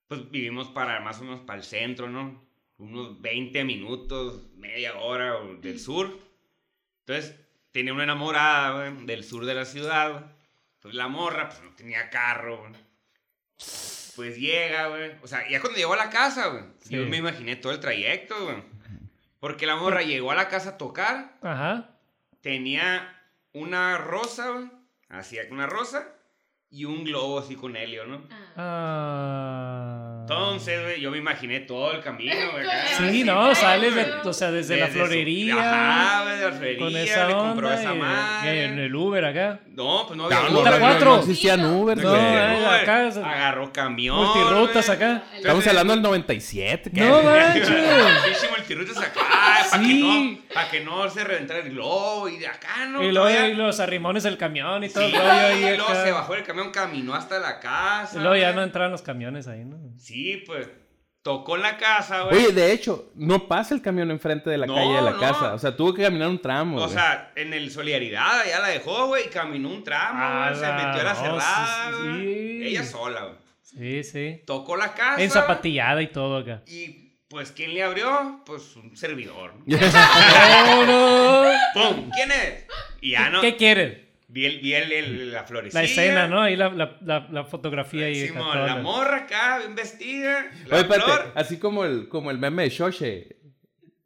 Pues 0.07 0.31
vivimos 0.31 0.69
para 0.69 0.99
más 1.01 1.19
o 1.19 1.23
menos 1.23 1.41
para 1.41 1.59
el 1.59 1.63
centro, 1.65 2.09
¿no? 2.09 2.43
Unos 2.79 3.21
20 3.21 3.63
minutos, 3.63 4.47
media 4.55 4.95
hora 4.97 5.37
o, 5.37 5.55
del 5.55 5.79
sur. 5.79 6.17
Entonces, 7.05 7.39
tenía 7.71 7.93
una 7.93 8.03
enamorada, 8.03 8.89
güey, 8.89 9.05
del 9.05 9.23
sur 9.23 9.45
de 9.45 9.53
la 9.53 9.65
ciudad. 9.65 10.31
Pues 10.79 10.95
la 10.95 11.07
morra, 11.07 11.49
pues 11.49 11.61
no 11.61 11.75
tenía 11.75 12.09
carro, 12.09 12.57
güey. 12.57 12.73
Pues 14.15 14.37
llega, 14.37 14.87
güey. 14.87 15.11
O 15.21 15.27
sea, 15.27 15.47
ya 15.49 15.59
cuando 15.59 15.77
llegó 15.77 15.93
a 15.93 15.97
la 15.97 16.09
casa, 16.09 16.47
güey. 16.47 16.63
Yo 16.89 17.05
me 17.05 17.17
imaginé 17.17 17.55
todo 17.55 17.71
el 17.73 17.79
trayecto, 17.79 18.35
güey. 18.43 18.63
Porque 19.39 19.65
la 19.65 19.75
morra 19.75 20.01
llegó 20.01 20.31
a 20.31 20.35
la 20.35 20.47
casa 20.47 20.69
a 20.71 20.77
tocar, 20.77 21.37
Ajá. 21.41 21.89
tenía 22.41 23.21
una 23.53 23.97
rosa, 23.97 24.49
güey. 24.51 24.71
Hacía 25.09 25.43
una 25.51 25.67
rosa 25.67 26.07
y 26.69 26.85
un 26.85 27.03
globo 27.03 27.39
así 27.39 27.55
con 27.55 27.75
helio, 27.75 28.05
¿no? 28.05 28.23
Ah. 28.31 28.53
Ah. 28.57 30.14
Entonces, 30.27 30.81
güey, 30.81 30.99
yo 31.01 31.11
me 31.11 31.19
imaginé 31.19 31.59
todo 31.59 31.91
el 31.91 32.01
camino, 32.01 32.33
güey. 32.51 32.65
acá. 32.65 32.87
Sí, 32.97 33.23
no, 33.23 33.53
sales 33.53 33.93
de, 33.93 34.05
o 34.23 34.33
sea, 34.33 34.49
desde, 34.51 34.75
la 34.77 34.87
Desde 34.87 34.99
su- 34.99 35.05
florería. 35.05 35.55
Ajá, 35.55 36.23
güey, 36.23 36.37
de 36.37 36.43
la 36.45 36.51
florería. 36.51 36.79
Con 36.79 36.95
esa 36.97 37.27
le 37.27 37.33
compró 37.35 37.67
onda. 37.67 37.79
esa 37.81 37.93
y- 37.93 37.97
madre. 37.99 38.55
y 38.55 38.59
en 38.65 38.79
el 38.79 38.95
Uber 38.95 39.23
acá. 39.25 39.59
No, 39.67 40.05
pues 40.07 40.17
no 40.17 40.25
había 40.25 40.39
no, 40.49 40.57
Ruta 40.57 40.71
no, 40.71 40.79
cuatro. 40.79 41.05
no 41.13 41.19
existían 41.19 41.63
Uber, 41.65 41.97
No, 41.97 42.11
acá 42.71 43.07
Agarró 43.07 43.71
camión. 43.71 44.15
Multirrutas 44.17 44.89
acá. 44.89 45.23
Estamos 45.35 45.67
hablando 45.67 45.93
del 45.93 46.01
97. 46.01 46.91
¿qué? 46.93 47.01
No 47.01 47.21
manches. 47.21 47.69
Multirrutas 48.57 48.97
acá, 48.97 49.21
para 49.69 49.83
que 49.83 49.87
Sí. 49.87 50.01
no, 50.01 50.53
para 50.53 50.69
que 50.69 50.79
no 50.81 51.09
se 51.09 51.23
reventara 51.23 51.59
el 51.59 51.69
globo 51.71 52.27
y 52.29 52.37
de 52.37 52.47
acá, 52.47 52.85
¿no? 52.87 53.03
Y 53.03 53.11
luego 53.11 53.27
Todavía- 53.27 53.49
y 53.49 53.53
los 53.55 53.79
arrimones 53.79 54.23
del 54.23 54.37
camión 54.37 54.83
y 54.83 54.89
todo 54.89 55.07
Sí, 55.07 55.13
el 55.15 55.19
rollo 55.21 55.31
ahí 55.31 55.57
y 55.63 55.77
luego 55.77 55.89
acá. 55.91 56.03
se 56.03 56.11
bajó 56.11 56.33
del 56.33 56.43
camión, 56.43 56.71
caminó 56.71 57.13
hasta 57.15 57.39
la 57.39 57.59
casa. 57.59 58.17
Y 58.17 58.21
luego 58.21 58.35
ya 58.35 58.51
no 58.53 58.63
entraron 58.63 58.91
los 58.91 59.01
camiones 59.01 59.47
ahí, 59.47 59.63
¿no? 59.65 59.77
Sí, 59.97 60.43
pues, 60.45 60.69
tocó 61.21 61.57
la 61.57 61.77
casa, 61.77 62.21
güey. 62.21 62.35
Oye, 62.45 62.53
de 62.53 62.71
hecho, 62.71 63.11
no 63.15 63.47
pasa 63.47 63.73
el 63.73 63.81
camión 63.81 64.11
enfrente 64.11 64.49
de 64.49 64.57
la 64.59 64.67
No, 64.67 64.75
calle 64.75 64.93
de 64.93 65.01
la 65.01 65.11
no. 65.11 65.19
casa. 65.19 65.53
O 65.55 65.57
sea, 65.59 65.75
tuvo 65.75 65.93
que 65.93 66.03
caminar 66.03 66.27
un 66.29 66.39
tramo. 66.41 66.77
O 66.77 66.87
sea, 66.87 67.31
en 67.35 67.53
el 67.53 67.71
Solidaridad 67.71 68.45
ya 68.47 68.59
la 68.59 68.67
dejó, 68.67 69.07
güey, 69.07 69.25
y 69.25 69.29
caminó 69.29 69.69
un 69.69 69.83
tramo, 69.83 70.53
se 70.55 70.61
metió 70.71 71.01
a 71.01 71.03
la 71.03 71.13
no, 71.13 71.19
cerrada, 71.19 71.91
sí, 71.91 71.97
güey. 72.09 72.21
sí. 72.21 72.67
Ella 72.67 72.83
sola, 72.83 73.21
güey. 73.23 73.35
Sí, 73.63 74.03
sí. 74.03 74.43
Tocó 74.45 74.77
la 74.77 74.93
casa. 74.93 75.21
En 75.21 75.29
zapatillada 75.31 76.01
y 76.01 76.07
todo 76.07 76.37
acá. 76.37 76.61
Y, 76.67 77.04
pues, 77.35 77.51
¿quién 77.51 77.73
le 77.73 77.83
abrió? 77.83 78.41
Pues, 78.45 78.77
un 78.77 78.95
servidor. 78.95 79.53
¿no? 79.65 79.77
No, 79.77 80.85
no. 80.85 81.51
¡Pum! 81.73 82.09
¿Quién 82.15 82.31
es? 82.31 82.65
Y 83.01 83.11
ya 83.11 83.29
no. 83.29 83.41
¿Qué 83.41 83.57
quieren? 83.57 84.07
Vi, 84.29 84.45
el, 84.45 84.59
vi 84.61 84.73
el- 84.73 84.91
el- 84.93 85.31
la 85.33 85.43
florecilla. 85.43 85.81
La 85.81 85.85
escena, 85.85 86.27
¿no? 86.29 86.41
Ahí 86.41 86.55
la, 86.55 86.69
la, 86.69 86.95
la, 87.01 87.27
la 87.29 87.43
fotografía 87.43 88.05
ahí. 88.05 88.27
Simón, 88.27 88.57
la 88.57 88.67
la- 88.67 88.75
morra 88.77 89.17
acá, 89.17 89.57
bien 89.59 89.75
vestida. 89.75 90.45
La 90.67 90.75
Oye, 90.77 90.81
espérate, 90.83 91.11
flor. 91.11 91.31
así 91.35 91.59
como 91.59 91.83
el, 91.83 92.07
como 92.07 92.31
el 92.31 92.37
meme 92.37 92.63
de 92.63 92.69
Shoshe. 92.69 93.35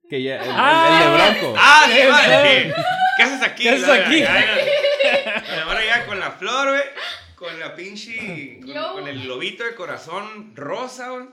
Que 0.10 0.24
ya, 0.24 0.38
el, 0.38 0.42
el- 0.50 0.50
Ah, 0.56 1.00
el 1.04 1.12
de 1.12 1.39
Bronco. 1.39 1.56
¡Ah, 1.60 1.84
sí, 1.88 2.00
vale! 2.10 2.74
¿Qué 3.18 3.24
haces 3.24 3.44
aquí? 3.44 3.63
¿Qué 3.63 3.70
haces 3.70 3.89
aquí? 3.89 4.20
La, 4.22 4.34
la- 4.34 5.56
la 5.58 5.65
morra 5.68 5.86
ya 5.86 6.06
con 6.08 6.20
la 6.20 6.32
flor, 6.32 6.70
güey. 6.70 6.82
Con 7.36 7.60
la 7.60 7.76
pinche. 7.76 8.60
Con, 8.65 8.74
con 8.94 9.08
el 9.08 9.22
globito 9.22 9.63
de 9.63 9.76
corazón 9.76 10.56
rosa, 10.56 11.10
güey. 11.12 11.26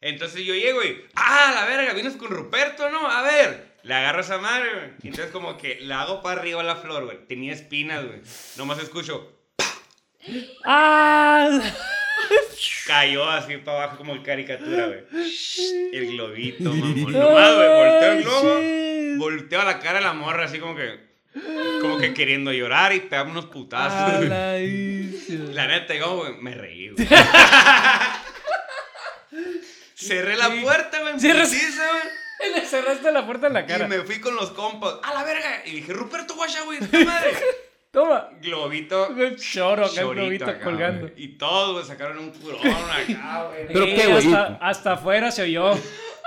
Entonces 0.00 0.42
yo 0.44 0.54
llego 0.54 0.82
y. 0.82 1.04
¡Ah, 1.14 1.52
la 1.54 1.66
verga! 1.66 1.92
Vienes 1.92 2.16
con 2.16 2.30
Ruperto, 2.30 2.88
¿no? 2.90 3.10
A 3.10 3.22
ver. 3.22 3.70
Le 3.82 3.94
agarro 3.94 4.20
esa 4.20 4.38
madre, 4.38 4.70
güey. 4.74 4.86
Y 5.02 5.08
Entonces, 5.08 5.30
como 5.32 5.56
que 5.56 5.78
la 5.80 6.02
hago 6.02 6.22
para 6.22 6.40
arriba 6.40 6.60
a 6.60 6.64
la 6.64 6.76
flor, 6.76 7.04
güey. 7.06 7.26
Tenía 7.26 7.52
espinas, 7.52 8.04
güey. 8.06 8.20
Nomás 8.56 8.78
escucho. 8.78 9.36
¡Ah! 10.64 11.60
Cayó 12.86 13.28
así 13.28 13.56
para 13.58 13.84
abajo 13.84 13.96
como 13.98 14.22
caricatura, 14.22 14.86
güey. 14.86 15.00
El 15.92 16.06
globito, 16.12 16.64
mamón. 16.74 17.12
Nomás, 17.12 17.54
güey. 17.54 17.68
Volteo 17.68 18.12
el 18.12 18.22
globo. 18.22 18.60
Volteo 19.24 19.60
a 19.60 19.64
la 19.64 19.78
cara 19.80 19.98
de 19.98 20.04
la 20.04 20.12
morra 20.12 20.44
así 20.44 20.58
como 20.58 20.76
que. 20.76 21.08
Como 21.80 21.98
que 21.98 22.12
queriendo 22.12 22.52
llorar 22.52 22.92
y 22.92 23.00
pegarme 23.00 23.32
unos 23.32 23.46
A 23.46 23.50
putazos. 23.50 24.26
güey. 24.26 25.54
La 25.54 25.66
neta, 25.68 25.94
yo, 25.94 26.16
güey, 26.16 26.34
me 26.40 26.54
reí, 26.54 26.88
güey. 26.90 27.06
Cerré 30.00 30.36
la 30.36 30.48
puerta, 30.62 31.00
güey. 31.00 31.14
Le 31.20 32.62
cerraste 32.66 33.12
la 33.12 33.26
puerta 33.26 33.48
en 33.48 33.52
la 33.52 33.60
Y 33.60 33.66
cara. 33.66 33.86
me 33.86 34.00
fui 34.00 34.18
con 34.18 34.34
los 34.34 34.50
compas. 34.52 34.94
¡A 35.02 35.12
la 35.12 35.24
verga! 35.24 35.62
Y 35.66 35.72
dije, 35.72 35.92
Ruperto, 35.92 36.34
guacha, 36.34 36.62
güey. 36.62 36.78
¡Esta 36.82 36.98
madre! 37.04 37.32
Toma. 37.90 38.28
Globito. 38.40 39.08
Un 39.08 39.36
choro 39.36 39.84
acá, 39.84 40.00
el 40.00 40.08
globito 40.08 40.44
acá, 40.46 40.60
colgando. 40.60 41.10
Y 41.16 41.36
todos, 41.36 41.72
güey, 41.74 41.84
sacaron 41.84 42.18
un 42.18 42.30
curón 42.30 42.60
acá, 42.66 43.48
güey. 43.48 43.66
Pero 43.66 43.84
Sí, 43.84 43.94
qué, 43.94 44.06
güey. 44.06 44.26
Hasta, 44.34 44.58
hasta 44.60 44.92
afuera 44.92 45.30
se 45.30 45.42
oyó. 45.42 45.72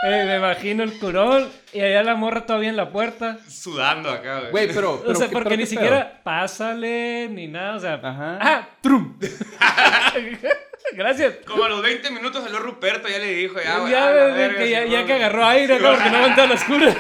Eh, 0.06 0.26
me 0.26 0.36
imagino 0.36 0.84
el 0.84 1.00
curón 1.00 1.50
y 1.72 1.80
allá 1.80 2.04
la 2.04 2.16
morra 2.16 2.46
todavía 2.46 2.70
en 2.70 2.76
la 2.76 2.90
puerta. 2.90 3.38
Sudando 3.48 4.10
acá, 4.10 4.40
güey. 4.40 4.52
Güey, 4.52 4.68
pero, 4.74 5.00
pero. 5.02 5.12
o 5.12 5.16
sea, 5.16 5.28
¿qué- 5.28 5.34
porque 5.34 5.50
pero 5.50 5.58
ni 5.58 5.64
qué 5.64 5.70
siquiera 5.70 6.22
pásale 6.24 7.30
ni 7.30 7.48
nada. 7.48 7.76
O 7.76 7.80
sea, 7.80 7.94
Ajá. 8.04 8.38
¡ah! 8.42 8.68
¡Trum! 8.82 9.18
Gracias. 10.94 11.36
Como 11.48 11.64
a 11.64 11.70
los 11.70 11.82
20 11.82 12.12
minutos 12.12 12.44
salió 12.44 12.60
Ruperto, 12.60 13.08
ya 13.08 13.18
le 13.20 13.28
dijo, 13.34 13.56
ya, 13.56 13.64
Ya, 13.64 13.80
güey. 13.80 13.94
a 13.94 14.06
la 14.12 14.26
verga, 14.36 14.58
que 14.60 14.70
ya, 14.70 14.84
sí, 14.84 14.90
ya 14.92 15.06
que 15.06 15.14
agarró 15.14 15.46
aire 15.46 15.76
acá 15.76 15.92
porque 15.94 16.10
no 16.10 16.18
aguanta 16.18 16.48
la 16.48 16.54
oscura. 16.56 16.96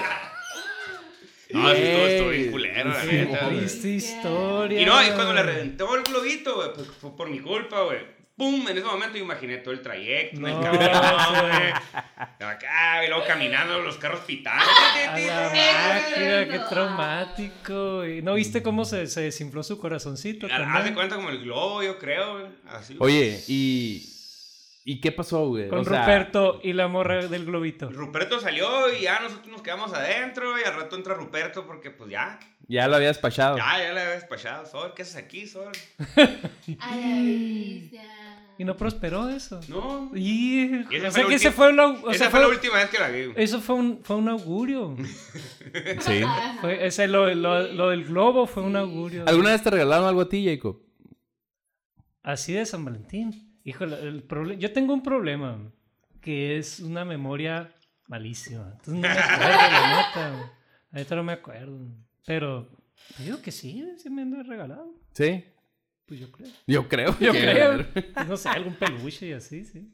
No, 1.51 1.69
sí, 1.69 1.81
estuvo, 1.83 2.05
estuvo 2.07 2.29
bien 2.29 2.51
culero, 2.51 2.89
la 2.89 3.01
sí, 3.01 3.07
neta, 3.11 3.45
güey. 3.45 3.57
Triste 3.59 3.87
historia. 3.89 4.81
Y 4.81 4.85
no, 4.85 5.03
y 5.05 5.11
cuando 5.11 5.33
le 5.33 5.43
reventó 5.43 5.93
el 5.95 6.01
globito, 6.03 6.55
güey, 6.55 6.73
pues 6.73 6.87
fue 6.99 7.15
por 7.15 7.29
mi 7.29 7.39
culpa, 7.41 7.81
güey. 7.83 7.99
¡Pum! 8.35 8.67
En 8.67 8.77
ese 8.77 8.85
momento 8.85 9.17
imaginé 9.17 9.57
todo 9.57 9.73
el 9.73 9.81
trayecto, 9.81 10.45
el 10.45 10.53
sí. 10.53 10.59
güey. 10.59 11.73
Acá, 12.39 13.05
y 13.05 13.09
luego 13.09 13.25
caminando, 13.25 13.79
los 13.81 13.97
carros 13.97 14.21
pitando. 14.21 14.63
Qué 15.15 16.59
traumático. 16.69 18.05
¿Y 18.05 18.21
¿No 18.21 18.35
viste 18.35 18.61
cómo 18.61 18.85
se, 18.85 19.07
se 19.07 19.21
desinfló 19.21 19.63
su 19.63 19.77
corazoncito? 19.77 20.47
Haz 20.51 20.83
de 20.83 20.93
cuenta 20.93 21.15
como 21.15 21.29
el 21.29 21.41
globo, 21.41 21.83
yo 21.83 21.97
creo, 21.99 22.39
güey. 22.39 22.45
Así. 22.67 22.95
Oye, 22.99 23.43
¿y, 23.47 24.12
¿y 24.85 24.99
qué 25.01 25.11
pasó, 25.11 25.47
güey? 25.47 25.69
Con 25.69 25.79
O 25.79 25.83
sea, 25.83 26.01
Ruperto 26.01 26.59
y 26.63 26.73
la 26.73 26.87
morra 26.87 27.27
del 27.27 27.45
globito. 27.45 27.89
Ruperto 27.89 28.39
salió 28.39 28.93
y 28.93 29.01
ya 29.03 29.19
nosotros 29.19 29.47
nos 29.47 29.61
quedamos 29.61 29.93
adentro 29.93 30.59
y 30.59 30.63
al 30.63 30.75
rato 30.75 30.95
entra 30.95 31.13
Ruperto 31.13 31.65
porque 31.65 31.89
pues 31.91 32.09
ya, 32.11 32.39
Ya 32.67 32.87
lo 32.87 32.95
había 32.95 33.07
despachado. 33.09 33.57
ya, 33.57 33.77
ya 33.79 33.93
le 33.93 33.99
había 34.01 34.13
despachado. 34.15 34.65
Sol, 34.65 34.93
¿qué 34.95 35.01
haces 35.03 35.15
aquí, 35.15 35.47
Sol? 35.47 35.71
A 36.79 36.95
la 36.95 37.21
vista. 37.21 38.01
Y 38.55 38.65
no 38.65 38.77
prosperó 38.77 39.29
eso. 39.29 39.59
No. 39.67 40.11
Y, 40.13 40.85
Y 40.91 40.95
esa 40.97 41.07
o 41.07 41.11
fue 41.11 41.11
sea 41.11 41.23
la 41.23 41.29
que 41.29 41.35
ese 41.35 41.51
fue, 41.51 41.69
o 41.79 42.11
Esa 42.11 42.17
sea, 42.19 42.29
fue 42.29 42.39
la 42.39 42.47
última 42.49 42.75
vez 42.75 42.89
que 42.91 42.99
la 42.99 43.09
vi. 43.09 43.25
güey. 43.25 43.43
eso 43.43 43.59
fue 43.59 43.75
un, 43.75 44.01
fue 44.03 44.15
un 44.15 44.29
augurio. 44.29 44.95
Sí. 46.01 46.21
Fue, 46.61 46.85
ese, 46.85 47.07
lo, 47.07 47.33
lo- 47.33 47.67
lo 47.73 47.89
del 47.89 48.03
globo 48.05 48.45
fue 48.45 48.61
un 48.61 48.75
augurio. 48.75 49.23
¿Alguna 49.27 49.51
vez 49.53 49.63
te 49.63 49.71
regalaron 49.71 50.07
algo 50.07 50.21
a 50.21 50.29
ti, 50.29 50.45
Jacob? 50.45 50.79
Así 52.21 52.53
de 52.53 52.63
San 52.67 52.85
Valentín. 52.85 53.52
Híjole, 53.63 53.99
el 54.01 54.27
proble- 54.27 54.57
yo 54.57 54.71
tengo 54.73 54.93
un 54.93 55.03
problema 55.03 55.71
que 56.21 56.57
es 56.57 56.79
una 56.79 57.05
memoria 57.05 57.73
malísima. 58.07 58.71
Entonces 58.71 58.93
no 58.93 58.99
me 59.01 59.07
acuerdo, 59.09 59.71
la 59.71 59.97
neta. 59.97 60.53
neta 60.91 61.15
no 61.15 61.23
me 61.23 61.33
acuerdo. 61.33 61.79
Pero 62.25 62.69
digo 63.19 63.41
que 63.41 63.51
sí, 63.51 63.83
sí 63.97 64.09
me 64.09 64.21
han 64.23 64.45
regalado. 64.45 64.93
Sí. 65.13 65.43
Pues 66.05 66.19
yo 66.19 66.31
creo. 66.31 66.49
Yo 66.67 66.87
creo. 66.89 67.17
Yo 67.19 67.31
creo. 67.31 67.85
No 68.27 68.35
sé, 68.37 68.49
algún 68.49 68.75
peluche 68.75 69.27
y 69.27 69.31
así, 69.33 69.63
sí. 69.63 69.89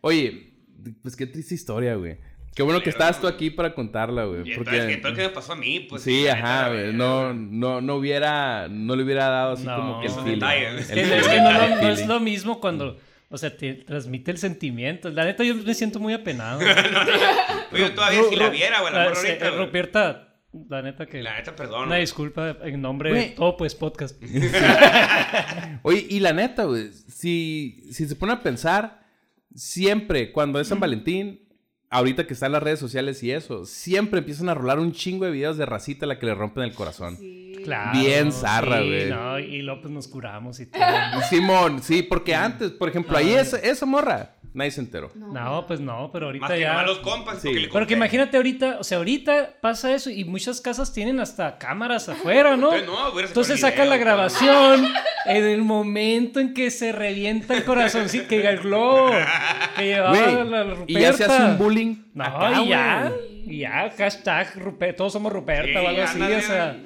Oye, 0.00 0.54
pues 1.02 1.14
qué 1.14 1.26
triste 1.26 1.54
historia, 1.54 1.94
güey. 1.96 2.18
Qué 2.54 2.62
bueno 2.62 2.82
que 2.82 2.90
estabas 2.90 3.18
tú 3.20 3.26
aquí 3.26 3.48
para 3.50 3.74
contarla, 3.74 4.24
güey. 4.24 4.50
Y 4.50 4.54
Porque... 4.56 4.76
entonces, 4.76 4.96
¿qué, 4.96 5.14
¿qué 5.14 5.22
me 5.22 5.28
pasó 5.30 5.52
a 5.54 5.56
mí? 5.56 5.80
Pues, 5.80 6.02
sí, 6.02 6.28
ajá, 6.28 6.68
güey. 6.68 6.92
No, 6.92 7.32
no, 7.32 7.80
no 7.80 7.94
hubiera, 7.96 8.68
no 8.68 8.94
le 8.94 9.04
hubiera 9.04 9.28
dado 9.28 9.52
así 9.54 9.64
No, 9.64 9.76
como 9.76 10.00
que 10.02 10.06
el 10.08 10.24
detalles. 10.34 10.80
Es 10.82 10.86
que, 10.90 11.16
es 11.18 11.28
que 11.28 11.40
no, 11.40 11.50
no- 11.52 11.76
no 11.82 11.88
es 11.88 12.06
lo 12.06 12.20
mismo 12.20 12.60
cuando, 12.60 12.98
o 13.30 13.38
sea, 13.38 13.56
te 13.56 13.72
transmite 13.74 14.30
el 14.32 14.36
sentimiento. 14.38 15.08
La 15.10 15.24
neta, 15.24 15.44
yo 15.44 15.54
me 15.54 15.72
siento 15.72 15.98
muy 15.98 16.12
apenado. 16.12 16.58
Oye, 17.72 17.80
yo 17.80 17.94
todavía 17.94 18.20
si 18.28 18.36
la 18.36 18.50
viera, 18.50 18.80
güey, 18.82 18.92
la 18.92 19.14
se- 19.14 19.28
ahorita. 19.28 19.50
Ruperta, 19.52 20.28
la 20.68 20.82
neta 20.82 21.06
que... 21.06 21.22
La 21.22 21.36
neta, 21.38 21.56
perdón. 21.56 21.86
Una 21.86 21.96
disculpa 21.96 22.58
en 22.64 22.82
nombre 22.82 23.10
Güey. 23.12 23.22
de 23.22 23.30
todo, 23.30 23.56
pues, 23.56 23.74
podcast. 23.74 24.22
Oye, 25.82 26.06
y 26.08 26.20
la 26.20 26.32
neta, 26.34 26.64
güey, 26.64 26.90
si, 27.08 27.84
si 27.92 28.06
se 28.06 28.16
pone 28.16 28.32
a 28.34 28.42
pensar, 28.42 29.02
siempre 29.54 30.32
cuando 30.32 30.60
es 30.60 30.68
San 30.68 30.80
Valentín, 30.80 31.40
ahorita 31.92 32.26
que 32.26 32.32
están 32.32 32.52
las 32.52 32.62
redes 32.62 32.80
sociales 32.80 33.22
y 33.22 33.30
eso, 33.30 33.66
siempre 33.66 34.20
empiezan 34.20 34.48
a 34.48 34.54
rolar 34.54 34.80
un 34.80 34.92
chingo 34.92 35.26
de 35.26 35.30
videos 35.30 35.58
de 35.58 35.66
racita 35.66 36.06
a 36.06 36.08
la 36.08 36.18
que 36.18 36.26
le 36.26 36.34
rompen 36.34 36.64
el 36.64 36.72
corazón. 36.72 37.18
Sí. 37.18 37.51
Claro. 37.62 37.98
Bien 37.98 38.32
zarra, 38.32 38.80
sí, 38.80 38.88
güey. 38.88 39.10
no, 39.10 39.38
y 39.38 39.62
luego 39.62 39.82
pues 39.82 39.92
nos 39.92 40.08
curamos 40.08 40.60
y 40.60 40.66
todo. 40.66 40.82
Simón, 41.30 41.82
sí, 41.82 42.02
porque 42.02 42.34
antes, 42.34 42.70
por 42.70 42.88
ejemplo, 42.88 43.16
ahí 43.16 43.32
esa, 43.34 43.58
esa 43.58 43.86
morra, 43.86 44.36
nadie 44.54 44.70
se 44.70 44.80
enteró. 44.80 45.10
No, 45.14 45.64
pues 45.66 45.80
no, 45.80 46.10
pero 46.12 46.26
ahorita 46.26 46.42
Más 46.46 46.52
que 46.52 46.60
ya... 46.60 46.82
los 46.82 46.98
compas. 46.98 47.40
Sí. 47.40 47.48
porque 47.48 47.60
le 47.60 47.66
Pero 47.68 47.72
que 47.72 47.78
conté. 47.80 47.94
imagínate 47.94 48.36
ahorita, 48.36 48.76
o 48.80 48.84
sea, 48.84 48.98
ahorita 48.98 49.54
pasa 49.62 49.94
eso 49.94 50.10
y 50.10 50.24
muchas 50.24 50.60
casas 50.60 50.92
tienen 50.92 51.20
hasta 51.20 51.56
cámaras 51.58 52.08
afuera, 52.08 52.56
¿no? 52.56 52.74
Entonces, 52.74 53.12
no, 53.14 53.20
Entonces 53.20 53.60
sacan 53.60 53.88
la 53.88 53.96
grabación 53.96 54.86
en 55.26 55.44
el 55.44 55.62
momento 55.62 56.40
en 56.40 56.52
que 56.52 56.70
se 56.70 56.92
revienta 56.92 57.56
el 57.56 57.64
corazoncito, 57.64 58.28
que 58.28 58.46
el 58.46 58.58
globo 58.58 59.10
que 59.76 59.84
llevaba 59.86 60.18
Güey, 60.18 60.50
la, 60.50 60.64
la 60.64 60.76
y 60.86 60.94
ya 61.00 61.12
se 61.12 61.24
hace 61.24 61.42
un 61.44 61.58
bullying. 61.58 61.96
No, 62.14 62.24
acá, 62.24 62.60
y 62.62 62.68
ya, 62.68 63.08
güey. 63.08 63.54
y 63.54 63.58
ya, 63.60 63.90
hashtag 63.96 64.94
todos 64.96 65.12
somos 65.14 65.32
Ruperta 65.32 65.80
Sí, 65.80 65.86
o 65.86 65.88
algo 65.88 66.02
así, 66.02 66.20
o 66.20 66.40
sea. 66.42 66.76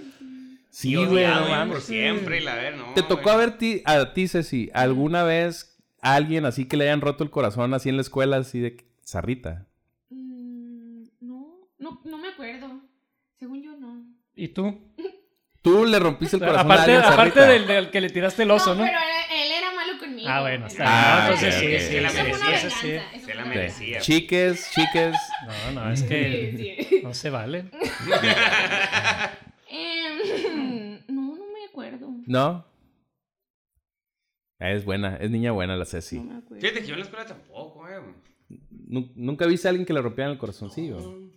Sí, 0.79 0.91
Y 0.91 0.95
güey, 0.97 1.07
odiado, 1.09 1.35
no 1.41 1.47
güey, 1.47 1.53
mames. 1.59 1.73
por 1.75 1.83
siempre, 1.83 2.37
y 2.37 2.41
la 2.45 2.55
ver, 2.55 2.77
no. 2.77 2.93
¿Te 2.93 3.03
tocó 3.03 3.23
güey. 3.23 3.35
a 3.35 3.39
ver 3.39 3.57
ti, 3.57 3.81
a 3.87 4.13
ti, 4.13 4.29
Ceci, 4.29 4.69
alguna 4.75 5.23
vez 5.23 5.75
a 6.03 6.15
alguien 6.17 6.45
así 6.45 6.67
que 6.67 6.77
le 6.77 6.85
hayan 6.85 7.01
roto 7.01 7.25
el 7.25 7.31
corazón 7.31 7.73
así 7.73 7.89
en 7.89 7.97
la 7.97 8.03
escuela, 8.03 8.37
así 8.37 8.61
de 8.61 8.77
zarrita? 9.03 9.65
Mm, 10.11 11.05
no, 11.21 11.57
no, 11.79 12.03
no 12.05 12.19
me 12.19 12.29
acuerdo. 12.29 12.79
Según 13.39 13.63
yo, 13.63 13.75
no. 13.79 14.05
¿Y 14.35 14.49
tú? 14.49 14.79
Tú 15.63 15.87
le 15.87 15.99
rompiste 15.99 16.37
el 16.37 16.41
corazón 16.43 16.71
a 16.71 16.75
Aparte, 16.75 16.93
alguien, 16.95 17.13
aparte 17.13 17.41
del, 17.41 17.67
del 17.67 17.91
que 17.91 18.01
le 18.03 18.11
tiraste 18.11 18.43
el 18.43 18.51
oso, 18.51 18.75
¿no? 18.75 18.85
pero 18.85 18.99
él, 18.99 19.45
él 19.47 19.53
era 19.53 19.73
malo 19.75 19.99
conmigo. 19.99 20.29
Ah, 20.31 20.41
bueno, 20.43 20.67
está 20.67 20.83
bien. 20.83 20.93
Ah, 20.95 21.17
No, 21.17 21.35
entonces 21.35 21.55
ok, 21.55 21.61
sí, 21.61 21.67
ok. 21.75 21.81
sí, 21.81 21.87
Se 21.89 22.01
la 22.03 22.11
fue 22.11 22.35
sí, 22.59 22.71
sí. 22.71 23.21
Se 23.25 23.35
la 23.35 23.45
merecía. 23.47 24.01
Chiques, 24.01 24.71
chiques. 24.75 25.17
No, 25.73 25.81
no, 25.87 25.91
es 25.91 26.03
que 26.03 26.55
Sí, 26.79 26.87
sí. 26.91 27.01
no 27.03 27.15
se 27.15 27.31
vale. 27.31 27.65
Em, 29.69 31.01
no, 31.09 31.35
no 31.37 31.45
me 31.53 31.65
acuerdo. 31.69 32.09
¿No? 32.27 32.67
Ah, 34.59 34.71
Es 34.73 34.85
buena, 34.85 35.17
es 35.17 35.31
niña 35.31 35.53
buena 35.53 35.77
la 35.77 35.85
Ceci. 35.85 36.19
No 36.21 36.43
me. 36.51 36.61
Fíjate 36.61 36.81
que 36.81 36.87
yo 36.87 36.95
en 36.95 37.01
la 37.01 37.05
escuela 37.05 37.27
tampoco. 37.27 37.87
Nu- 38.71 39.13
¿Nunca 39.15 39.47
viste 39.47 39.69
a 39.69 39.71
alguien 39.71 39.87
que 39.87 39.93
le 39.93 40.01
rompieran 40.03 40.33
el 40.33 40.39
corazoncillo? 40.39 40.99
O 40.99 41.31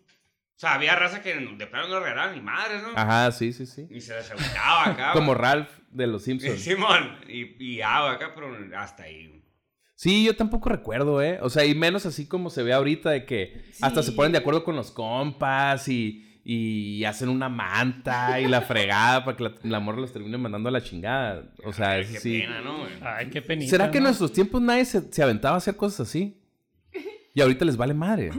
sea, 0.56 0.74
había 0.74 0.96
raza 0.96 1.22
que 1.22 1.34
de 1.36 1.68
plano 1.68 1.88
no 1.88 2.00
regalaban 2.00 2.36
ni 2.36 2.42
madres, 2.42 2.82
¿no? 2.84 2.90
Ajá, 2.96 3.32
sí, 3.32 3.54
sí, 3.54 3.66
sí. 3.66 3.88
Y 3.90 4.02
se 4.02 4.14
agüitaba 4.14 4.90
acá. 4.90 5.12
Como. 5.14 5.34
Ralph 5.34 5.70
de 5.92 6.08
los 6.08 6.24
Simpsons. 6.24 6.60
Simón. 6.62 7.18
Y, 7.28 7.62
y 7.64 7.82
agua 7.82 8.14
acá, 8.14 8.34
pero 8.36 8.56
hasta 8.78 9.04
ahí. 9.04 9.36
Sí, 9.96 10.24
yo 10.26 10.34
tampoco 10.36 10.70
recuerdo, 10.70 11.22
¿eh? 11.22 11.40
O 11.42 11.50
sea, 11.50 11.66
y 11.66 11.76
menos 11.76 12.06
así 12.06 12.26
como 12.26 12.50
se 12.50 12.64
ve 12.64 12.72
ahorita 12.72 13.10
de 13.10 13.26
que 13.26 13.66
hasta 13.82 14.02
se 14.02 14.14
ponen 14.14 14.32
de 14.32 14.38
acuerdo 14.38 14.64
con 14.64 14.78
los 14.78 14.92
compas 14.92 15.90
y, 15.90 16.29
y 16.44 17.04
hacen 17.04 17.30
una 17.30 17.50
manta 17.50 18.40
y 18.40 18.48
la 18.48 18.62
fregada 18.62 19.24
para 19.26 19.38
que 19.38 19.44
la, 19.44 19.54
la 19.64 19.80
morra 19.80 20.00
los 20.00 20.12
termine 20.14 20.38
mandando 20.38 20.70
a 20.70 20.72
la 20.72 20.82
chingada. 20.82 21.44
O 21.66 21.74
sea, 21.74 21.92
Ay, 21.92 22.06
qué 22.12 22.20
sí. 22.20 22.40
pena, 22.40 22.62
¿no? 22.62 22.80
güey? 22.80 22.92
Ay, 23.02 23.30
qué 23.30 23.42
penita. 23.42 23.70
¿Será 23.70 23.92
que 23.92 23.98
en 23.98 24.04
¿no? 24.04 24.10
nuestros 24.10 24.32
tiempos 24.34 24.62
nadie 24.62 24.86
se, 24.86 25.12
se 25.12 25.22
aventaba 25.24 25.56
a 25.56 25.58
hacer 25.58 25.76
cosas 25.76 26.08
así? 26.08 26.42
Y 27.34 27.42
ahorita 27.42 27.66
les 27.66 27.78
vale 27.78 27.94
madre. 27.94 28.32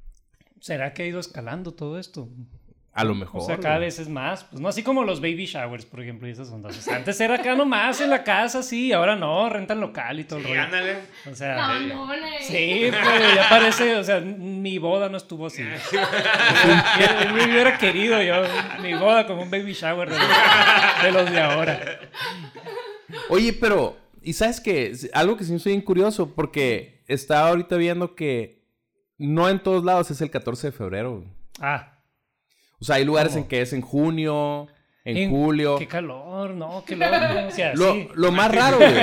¿Será 0.60 0.92
que 0.92 1.02
ha 1.02 1.06
ido 1.06 1.20
escalando 1.20 1.72
todo 1.72 1.98
esto? 1.98 2.28
A 3.00 3.04
lo 3.04 3.14
mejor. 3.14 3.40
O 3.42 3.44
sea, 3.44 3.56
cada 3.58 3.76
güey. 3.76 3.86
vez 3.86 3.98
es 3.98 4.08
más. 4.08 4.44
Pues 4.44 4.60
no 4.60 4.68
así 4.68 4.82
como 4.82 5.04
los 5.04 5.20
baby 5.20 5.46
showers, 5.46 5.86
por 5.86 6.00
ejemplo, 6.02 6.26
y 6.26 6.32
esas 6.32 6.50
ondas. 6.50 6.76
O 6.76 6.80
sea, 6.80 6.96
antes 6.96 7.20
era 7.20 7.36
acá 7.36 7.54
nomás 7.54 8.00
en 8.00 8.10
la 8.10 8.24
casa, 8.24 8.62
sí, 8.62 8.92
ahora 8.92 9.14
no, 9.14 9.48
rentan 9.48 9.80
local 9.80 10.18
y 10.20 10.24
todo 10.24 10.38
el 10.40 10.44
Sí, 10.44 10.50
rollo. 10.50 10.62
ándale. 10.62 10.96
O 11.30 11.34
sea, 11.34 11.56
No, 11.56 11.80
no, 11.80 12.06
no. 12.06 12.22
sí, 12.40 12.88
pero 12.90 13.34
ya 13.36 13.48
parece, 13.48 13.96
o 13.96 14.02
sea, 14.04 14.20
mi 14.20 14.78
boda 14.78 15.08
no 15.08 15.16
estuvo 15.16 15.46
así. 15.46 15.62
Yo, 15.92 16.00
yo 17.38 17.44
hubiera 17.46 17.78
querido 17.78 18.22
yo 18.22 18.34
mi 18.82 18.94
boda 18.94 19.26
como 19.26 19.42
un 19.42 19.50
baby 19.50 19.72
shower 19.72 20.10
de 20.10 20.16
los 20.18 20.28
de, 21.02 21.12
los 21.12 21.30
de 21.30 21.40
ahora. 21.40 22.00
Oye, 23.30 23.52
pero, 23.52 23.96
¿y 24.22 24.32
sabes 24.32 24.60
qué? 24.60 24.92
Algo 25.14 25.36
que 25.36 25.44
sí 25.44 25.50
me 25.50 25.56
hizo 25.58 25.68
bien 25.70 25.80
curioso, 25.82 26.34
porque 26.34 27.04
estaba 27.06 27.48
ahorita 27.48 27.76
viendo 27.76 28.14
que 28.14 28.64
no 29.18 29.48
en 29.48 29.60
todos 29.62 29.84
lados 29.84 30.10
es 30.10 30.20
el 30.20 30.30
14 30.30 30.68
de 30.68 30.72
febrero. 30.72 31.24
Ah, 31.60 31.97
O 32.80 32.84
sea, 32.84 32.96
hay 32.96 33.04
lugares 33.04 33.32
¿Cómo? 33.32 33.42
en 33.44 33.48
que 33.48 33.60
es 33.62 33.72
en 33.72 33.80
junio, 33.82 34.66
en, 35.04 35.16
en- 35.16 35.30
julio. 35.30 35.78
Qué 35.78 35.86
calor, 35.88 36.50
no, 36.50 36.84
qué 36.86 36.96
loco. 36.96 37.12
O 37.48 37.50
sea, 37.52 37.74
Lo, 37.74 37.94
sí. 37.94 38.08
lo 38.14 38.32
más 38.32 38.54
raro, 38.54 38.76
güey. 38.78 38.94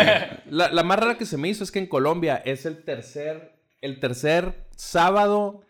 La, 0.49 0.69
la 0.71 0.83
más 0.83 0.99
rara 0.99 1.17
que 1.17 1.25
se 1.25 1.37
me 1.37 1.47
hizo 1.49 1.63
es 1.63 1.71
que 1.71 1.79
en 1.79 1.87
Colombia 1.87 2.41
es 2.45 2.65
el 2.65 2.83
tercer, 2.83 3.53
el 3.81 3.99
tercer 3.99 4.65
sábado. 4.75 5.61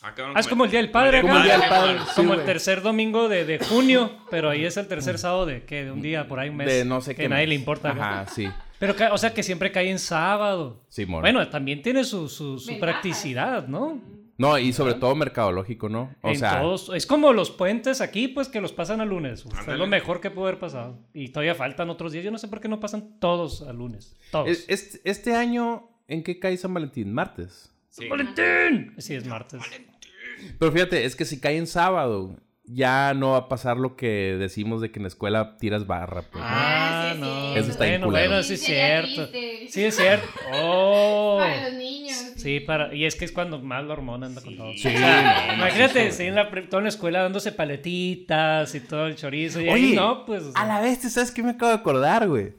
Ah, 0.00 0.14
cabrón, 0.14 0.36
Ah, 0.36 0.40
es 0.40 0.46
como 0.46 0.64
el 0.64 0.70
Día 0.70 0.80
del 0.80 0.92
Padre 0.92 1.20
Como 1.22 1.32
acá. 1.34 1.40
el 1.42 1.46
Día 1.48 1.58
del 1.58 1.68
Padre, 1.68 1.98
sí, 1.98 2.12
como 2.14 2.34
el 2.34 2.44
tercer 2.44 2.82
domingo 2.82 3.28
de, 3.28 3.44
de 3.44 3.58
junio, 3.58 4.12
pero 4.30 4.48
ahí 4.50 4.64
es 4.64 4.76
el 4.76 4.86
tercer 4.86 5.18
sábado 5.18 5.44
de 5.44 5.64
que 5.64 5.84
de 5.84 5.90
un 5.90 6.00
día 6.00 6.28
por 6.28 6.38
ahí 6.38 6.50
un 6.50 6.56
mes 6.56 6.68
De 6.68 6.84
no 6.84 7.00
sé 7.00 7.16
que 7.16 7.22
qué. 7.22 7.28
nadie 7.28 7.42
mes. 7.42 7.48
le 7.48 7.54
importa. 7.56 7.92
¿no? 7.92 8.00
Ajá, 8.02 8.26
sí. 8.28 8.48
Pero 8.78 8.94
o 9.12 9.18
sea 9.18 9.34
que 9.34 9.42
siempre 9.42 9.72
cae 9.72 9.90
en 9.90 9.98
sábado. 9.98 10.84
Simón. 10.88 11.22
Bueno, 11.22 11.48
también 11.48 11.82
tiene 11.82 12.04
su, 12.04 12.28
su, 12.28 12.60
su 12.60 12.78
practicidad, 12.78 13.66
¿no? 13.66 14.00
No, 14.38 14.56
y 14.56 14.72
sobre 14.72 14.94
todo 14.94 15.14
mercadológico, 15.16 15.88
¿no? 15.88 16.14
O 16.22 16.30
en 16.30 16.38
sea, 16.38 16.60
todos, 16.62 16.90
es 16.94 17.06
como 17.06 17.32
los 17.32 17.50
puentes 17.50 18.00
aquí, 18.00 18.28
pues 18.28 18.48
que 18.48 18.60
los 18.60 18.72
pasan 18.72 19.00
a 19.00 19.04
lunes. 19.04 19.44
Es 19.44 19.66
lo 19.76 19.86
mejor 19.88 20.20
que 20.20 20.30
pudo 20.30 20.46
haber 20.46 20.60
pasado. 20.60 20.96
Y 21.12 21.30
todavía 21.30 21.56
faltan 21.56 21.90
otros 21.90 22.12
días. 22.12 22.24
Yo 22.24 22.30
no 22.30 22.38
sé 22.38 22.46
por 22.46 22.60
qué 22.60 22.68
no 22.68 22.78
pasan 22.78 23.18
todos 23.18 23.62
a 23.62 23.72
lunes. 23.72 24.14
Todos. 24.30 24.48
es- 24.48 24.64
es- 24.68 25.00
este 25.04 25.34
año, 25.34 25.90
¿en 26.06 26.22
qué 26.22 26.38
cae 26.38 26.56
San 26.56 26.72
Valentín? 26.72 27.12
Martes. 27.12 27.72
Sí. 27.90 28.06
¡Valentín! 28.08 28.94
Sí, 28.98 29.14
es 29.14 29.26
martes. 29.26 29.60
Pero 30.58 30.70
fíjate, 30.70 31.04
es 31.04 31.16
que 31.16 31.24
si 31.24 31.40
cae 31.40 31.56
en 31.56 31.66
sábado, 31.66 32.36
ya 32.70 33.14
no 33.14 33.30
va 33.32 33.38
a 33.38 33.48
pasar 33.48 33.76
lo 33.76 33.96
que 33.96 34.36
decimos 34.38 34.80
de 34.80 34.90
que 34.90 34.98
en 34.98 35.04
la 35.04 35.08
escuela 35.08 35.56
tiras 35.58 35.86
barra. 35.86 36.22
Pues. 36.22 36.42
Ah, 36.46 36.84
Ah, 37.10 37.14
sí, 37.14 37.20
no. 37.20 37.52
sí. 37.54 37.58
Eso 37.60 37.70
está 37.70 37.84
bueno, 37.86 38.10
bueno, 38.10 38.42
sí 38.42 38.54
es 38.54 38.62
cierto. 38.62 39.26
Sí 39.68 39.84
es 39.84 39.96
cierto. 39.96 40.26
Oh. 40.52 41.38
Para 41.40 41.70
los 41.70 41.78
niños. 41.78 42.16
Sí, 42.36 42.60
para, 42.60 42.94
y 42.94 43.04
es 43.04 43.16
que 43.16 43.24
es 43.24 43.32
cuando 43.32 43.58
más 43.60 43.84
la 43.84 43.94
hormona 43.94 44.26
anda 44.26 44.40
con 44.42 44.56
todo. 44.56 44.72
Sí, 44.76 44.88
O 44.88 44.90
sea, 44.90 45.46
no, 45.48 45.54
imagínate, 45.54 46.12
sí, 46.12 46.24
en 46.24 46.34
la, 46.34 46.50
toda 46.68 46.82
la 46.82 46.88
escuela 46.88 47.22
dándose 47.22 47.52
paletitas 47.52 48.74
y 48.74 48.80
todo 48.80 49.06
el 49.06 49.16
chorizo. 49.16 49.60
Y 49.60 49.68
Oye, 49.68 49.86
ahí 49.90 49.94
no, 49.96 50.24
pues. 50.26 50.42
o 50.42 50.52
sea, 50.52 50.60
A 50.62 50.66
la 50.66 50.80
vez, 50.80 51.00
¿sabes 51.12 51.30
qué 51.32 51.42
me 51.42 51.50
acabo 51.50 51.70
de 51.72 51.78
acordar, 51.78 52.28
güey? 52.28 52.52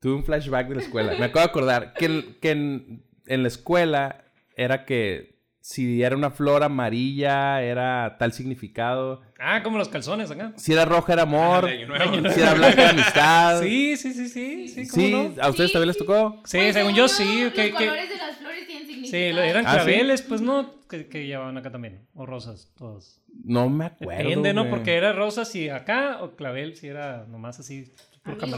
Tuve 0.00 0.14
un 0.14 0.24
flashback 0.24 0.68
de 0.68 0.74
la 0.76 0.82
escuela. 0.82 1.12
Me 1.18 1.24
acabo 1.26 1.40
de 1.40 1.50
acordar 1.50 1.92
que, 1.94 2.36
que 2.40 2.50
en, 2.50 3.02
en 3.26 3.42
la 3.42 3.48
escuela 3.48 4.24
era 4.56 4.84
que 4.84 5.38
si 5.60 6.02
era 6.02 6.16
una 6.16 6.30
flor 6.30 6.62
amarilla 6.62 7.62
era 7.62 8.16
tal 8.18 8.32
significado. 8.32 9.22
Ah, 9.38 9.62
como 9.62 9.78
los 9.78 9.88
calzones 9.88 10.30
acá. 10.30 10.52
Si 10.56 10.72
era 10.72 10.84
roja 10.84 11.12
era 11.12 11.22
amor. 11.22 11.66
De 11.66 11.72
Año 11.72 11.86
Nuevo. 11.88 12.28
si 12.34 12.40
era 12.40 12.54
blanca 12.54 12.82
era 12.82 12.90
amistad. 12.90 13.60
Sí, 13.62 13.96
sí, 13.96 14.12
sí, 14.14 14.28
sí. 14.28 14.68
Sí, 14.68 14.88
¿cómo 14.88 15.06
Sí, 15.06 15.12
no? 15.12 15.42
¿a 15.42 15.48
ustedes 15.48 15.70
Sí, 15.70 15.72
también 15.74 15.88
les 15.88 15.98
tocó? 15.98 16.40
Sí, 16.44 16.58
Pues, 16.58 16.74
según 16.74 16.94
yo 16.94 17.08
sí. 17.08 17.44
Los 17.44 17.52
Que, 17.52 17.64
que, 17.66 17.72
colores 17.72 18.08
de 18.08 18.16
las 18.16 18.36
flores 18.36 18.66
tienen 18.66 18.86
sí, 18.86 18.92
significado. 19.02 19.42
eran 19.42 19.66
Ah, 19.66 19.70
¿sí? 19.70 19.76
claveles, 19.76 20.22
pues 20.22 20.40
no, 20.40 20.80
que, 20.88 21.06
que 21.08 21.26
llevaban 21.26 21.56
acá 21.58 21.70
también. 21.70 22.06
O 22.14 22.26
rosas, 22.26 22.70
todos. 22.76 23.20
No 23.44 23.68
me 23.68 23.86
acuerdo. 23.86 24.22
Depende, 24.28 24.54
¿no? 24.54 24.68
Porque 24.70 24.94
era 24.96 25.12
rosas 25.12 25.50
si 25.50 25.68
acá 25.68 26.18
o 26.22 26.36
clavel 26.36 26.76
si 26.76 26.88
era 26.88 27.26
nomás 27.28 27.60
así 27.60 27.92
por 28.22 28.34
Amigos. 28.34 28.50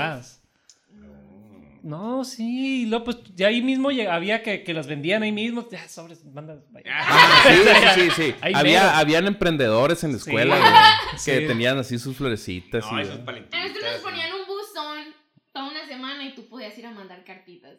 No, 1.82 2.24
sí, 2.24 2.86
no, 2.86 3.02
pues 3.02 3.18
ya 3.34 3.48
ahí 3.48 3.60
mismo 3.60 3.90
había 3.90 4.42
que, 4.42 4.62
que 4.62 4.72
las 4.72 4.86
vendían 4.86 5.22
ahí 5.24 5.32
mismo. 5.32 5.68
Ya, 5.70 5.88
sobres, 5.88 6.24
manda. 6.24 6.62
vaya. 6.70 6.86
Ah, 6.94 7.92
sí, 7.94 8.02
sí, 8.02 8.10
sí, 8.16 8.34
Había, 8.54 8.98
habían 8.98 9.26
emprendedores 9.26 10.04
en 10.04 10.12
la 10.12 10.18
Sí. 10.18 10.30
escuela 10.30 10.58
güey, 10.58 10.70
que 11.24 11.40
Sí. 11.40 11.46
tenían 11.46 11.78
así 11.78 11.98
sus 11.98 12.16
florecitas. 12.16 12.84
No, 12.90 12.98
y- 12.98 13.02
esos 13.02 13.18
A 13.18 13.32
nosotros 13.32 13.82
nos 13.92 14.00
ponían 14.02 14.30
un 14.32 14.46
buzón 14.46 15.14
toda 15.52 15.70
una 15.70 15.84
semana 15.86 16.24
y 16.24 16.34
tú 16.34 16.46
podías 16.48 16.76
ir 16.78 16.86
a 16.86 16.92
mandar 16.92 17.24
cartitas. 17.24 17.72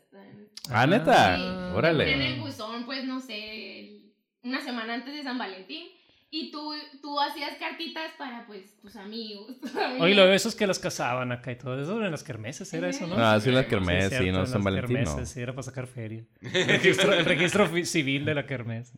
Ah, 0.70 0.86
neta. 0.86 1.38
Sí. 1.38 1.44
Órale. 1.76 2.04
Ponían 2.12 2.22
el 2.34 2.40
buzón, 2.42 2.86
pues 2.86 3.06
no 3.06 3.20
sé, 3.22 3.80
el- 3.80 4.14
una 4.44 4.60
semana 4.62 4.96
antes 4.96 5.14
de 5.14 5.24
San 5.24 5.38
Valentín. 5.38 5.88
Y 6.36 6.50
tú, 6.50 6.74
tú 7.00 7.20
hacías 7.20 7.56
cartitas 7.60 8.12
para 8.18 8.48
pues 8.48 8.76
tus 8.82 8.96
amigos. 8.96 9.52
Oye, 10.00 10.16
lo 10.16 10.26
de 10.26 10.34
esos 10.34 10.56
que 10.56 10.66
las 10.66 10.80
cazaban 10.80 11.32
acá 11.32 11.52
y 11.52 11.58
todo 11.58 11.80
eso, 11.80 12.04
en 12.04 12.10
las 12.10 12.24
kermeses 12.24 12.74
era 12.74 12.90
eso, 12.90 13.06
¿no? 13.06 13.16
Ah, 13.20 13.40
sí, 13.40 13.52
la 13.52 13.62
Sí, 13.62 13.68
kermés, 13.70 14.10
sí, 14.10 14.32
no 14.32 14.40
en 14.40 14.48
San 14.48 14.56
las 14.56 14.64
Valentín, 14.64 14.98
no. 14.98 15.04
kermeses, 15.12 15.30
Sí, 15.30 15.40
era 15.42 15.54
para 15.54 15.62
sacar 15.62 15.86
feria. 15.86 16.26
El 16.42 16.66
registro, 16.68 17.14
el 17.14 17.26
registro 17.26 17.68
fi- 17.68 17.86
civil 17.86 18.26
de 18.26 18.34
la 18.34 18.48
kermés. 18.48 18.94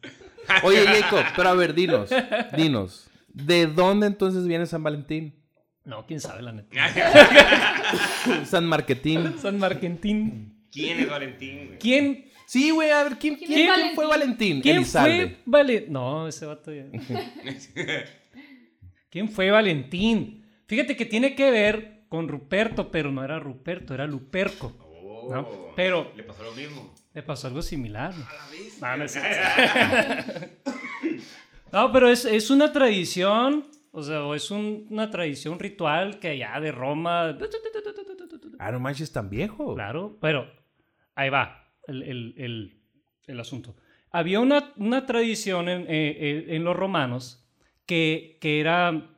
Oye, 0.64 0.86
Jacob, 0.88 1.26
pero 1.36 1.50
a 1.50 1.54
ver, 1.56 1.74
dinos, 1.74 2.10
dinos. 2.56 3.10
¿De 3.34 3.68
dónde 3.68 4.08
entonces 4.08 4.48
viene 4.48 4.66
San 4.66 4.82
Valentín? 4.82 5.36
No, 5.84 6.06
quién 6.08 6.22
sabe 6.22 6.42
la 6.42 6.54
neta. 6.54 6.70
San 8.46 8.66
Marquetín. 8.66 9.38
San 9.40 9.60
Marquentín. 9.60 10.68
¿Quién 10.72 11.00
es 11.02 11.10
Valentín? 11.10 11.66
güey? 11.68 11.80
¿Quién, 11.80 12.26
Sí, 12.46 12.70
güey, 12.72 12.92
a 12.92 13.04
ver, 13.04 13.18
¿quién, 13.18 13.36
¿Quién 13.36 13.48
quién, 13.48 13.70
es 13.70 13.76
quién 13.76 13.96
fue 13.96 14.06
Valentín? 14.08 14.62
quién 14.62 14.78
Elizalde. 14.78 15.28
fue 15.28 15.38
Valentín? 15.46 15.94
No, 15.94 16.28
ese 16.28 16.46
vato 16.46 16.72
ya. 16.74 16.86
¿Quién 19.10 19.30
fue 19.30 19.52
Valentín? 19.52 20.46
Fíjate 20.68 20.96
que 20.96 21.06
tiene 21.06 21.36
que 21.36 21.52
ver 21.52 22.04
con 22.10 22.28
Ruperto, 22.28 22.92
pero 22.92 23.12
no 23.12 23.24
era 23.24 23.40
Ruperto, 23.40 23.94
era 23.94 24.06
Luperco. 24.08 24.74
Oh, 24.80 25.30
No, 25.34 25.74
pero- 25.76 26.12
Le 26.16 26.24
pasó 26.24 26.44
lo 26.44 26.52
mismo. 26.54 26.94
Le 27.14 27.24
pasó 27.24 27.48
algo 27.48 27.62
similar. 27.62 28.14
¿no? 28.16 28.26
A 28.26 28.34
la 28.34 28.48
vez. 28.52 28.82
No, 28.82 28.98
no 28.98 29.04
es 29.06 29.12
cierto. 29.12 30.46
No, 31.72 31.92
pero 31.92 32.08
es, 32.10 32.24
es 32.24 32.52
una 32.52 32.72
tradición, 32.72 33.66
o 33.92 34.02
sea, 34.02 34.24
o 34.24 34.34
es 34.34 34.50
un- 34.50 34.88
una 34.90 35.10
tradición 35.10 35.60
ritual 35.60 36.20
que 36.20 36.30
allá 36.30 36.58
de 36.62 36.72
Roma. 36.72 37.38
Ah, 38.60 38.72
no 38.72 38.80
manches, 38.80 39.12
tan 39.12 39.30
viejo. 39.30 39.76
Claro, 39.76 40.18
pero 40.22 40.50
ahí 41.16 41.30
va 41.30 41.65
el, 41.88 42.34
el- 43.28 43.40
asunto. 43.40 43.76
Había 44.12 44.40
una, 44.40 44.74
una 44.78 45.06
tradición 45.06 45.68
en, 45.68 45.82
eh, 45.82 45.86
eh, 46.20 46.46
en 46.50 46.64
los 46.64 46.76
romanos 46.76 47.46
que, 47.86 48.38
que, 48.40 48.60
era, 48.60 49.10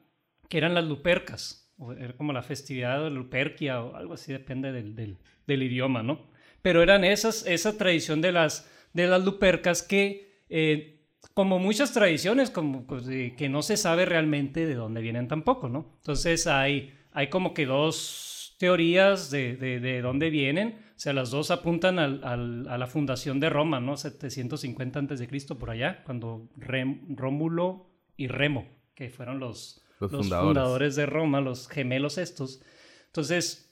que 0.50 0.58
eran 0.58 0.74
las 0.74 0.86
lupercas, 0.86 1.74
era 2.00 2.14
como 2.18 2.34
la 2.34 2.42
festividad 2.42 3.04
de 3.04 3.10
Luperquia 3.12 3.82
o 3.84 3.96
algo 3.96 4.14
así, 4.14 4.32
depende 4.34 4.72
del, 4.72 4.96
del- 4.96 5.64
idioma, 5.64 6.02
¿no? 6.04 6.32
Pero 6.62 6.82
eran 6.82 7.04
esas, 7.04 7.46
esa 7.46 7.78
tradición 7.78 8.22
de 8.22 8.32
las, 8.32 8.70
de 8.94 9.08
las 9.08 9.24
lupercas 9.24 9.84
que, 9.84 10.42
eh, 10.50 11.06
como 11.34 11.60
muchas 11.60 11.94
tradiciones, 11.94 12.50
como 12.50 12.88
pues, 12.88 13.06
que 13.06 13.50
no 13.50 13.62
se 13.62 13.78
sabe 13.78 14.06
realmente 14.06 14.66
de 14.66 14.74
dónde 14.74 15.02
vienen 15.02 15.28
tampoco, 15.28 15.70
¿no? 15.70 15.94
Entonces 15.98 16.48
hay, 16.48 16.94
hay 17.12 17.28
como 17.30 17.54
que 17.54 17.66
dos 17.68 18.56
teorías 18.58 19.30
de, 19.30 19.56
de 19.58 20.02
dónde 20.02 20.30
vienen. 20.32 20.87
O 20.98 21.00
sea, 21.00 21.14
las 21.14 21.30
dos 21.30 21.52
apuntan 21.52 22.00
al- 22.00 22.24
al- 22.24 22.68
a 22.68 22.78
la 22.80 22.88
fundación 22.88 23.40
de 23.40 23.50
Roma, 23.52 23.80
¿no? 23.80 23.96
750 23.98 24.98
antes 24.98 25.20
de 25.20 25.28
Cristo 25.28 25.58
por 25.60 25.70
allá, 25.70 26.04
cuando 26.04 26.50
Rem- 26.58 27.16
Rómulo 27.16 27.86
y 28.18 28.28
Remo, 28.28 28.68
que 28.96 29.10
fueron 29.12 29.40
los, 29.40 29.84
Los 30.00 30.12
los 30.12 30.22
fundadores. 30.24 30.48
fundadores. 30.48 30.96
de 30.96 31.06
Roma, 31.06 31.40
los 31.40 31.68
gemelos 31.68 32.18
estos. 32.18 32.64
Entonces, 33.06 33.72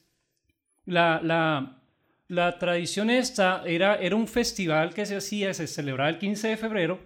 la, 0.85 1.19
la, 1.23 1.81
la 2.27 2.59
tradición 2.59 3.09
esta 3.09 3.63
era, 3.65 3.95
era 3.95 4.15
un 4.15 4.27
festival 4.27 4.93
que 4.93 5.07
se 5.07 5.15
hacía, 5.15 5.51
se 5.55 5.65
celebraba 5.65 6.09
el 6.11 6.19
15 6.19 6.49
de 6.49 6.57
febrero, 6.57 6.99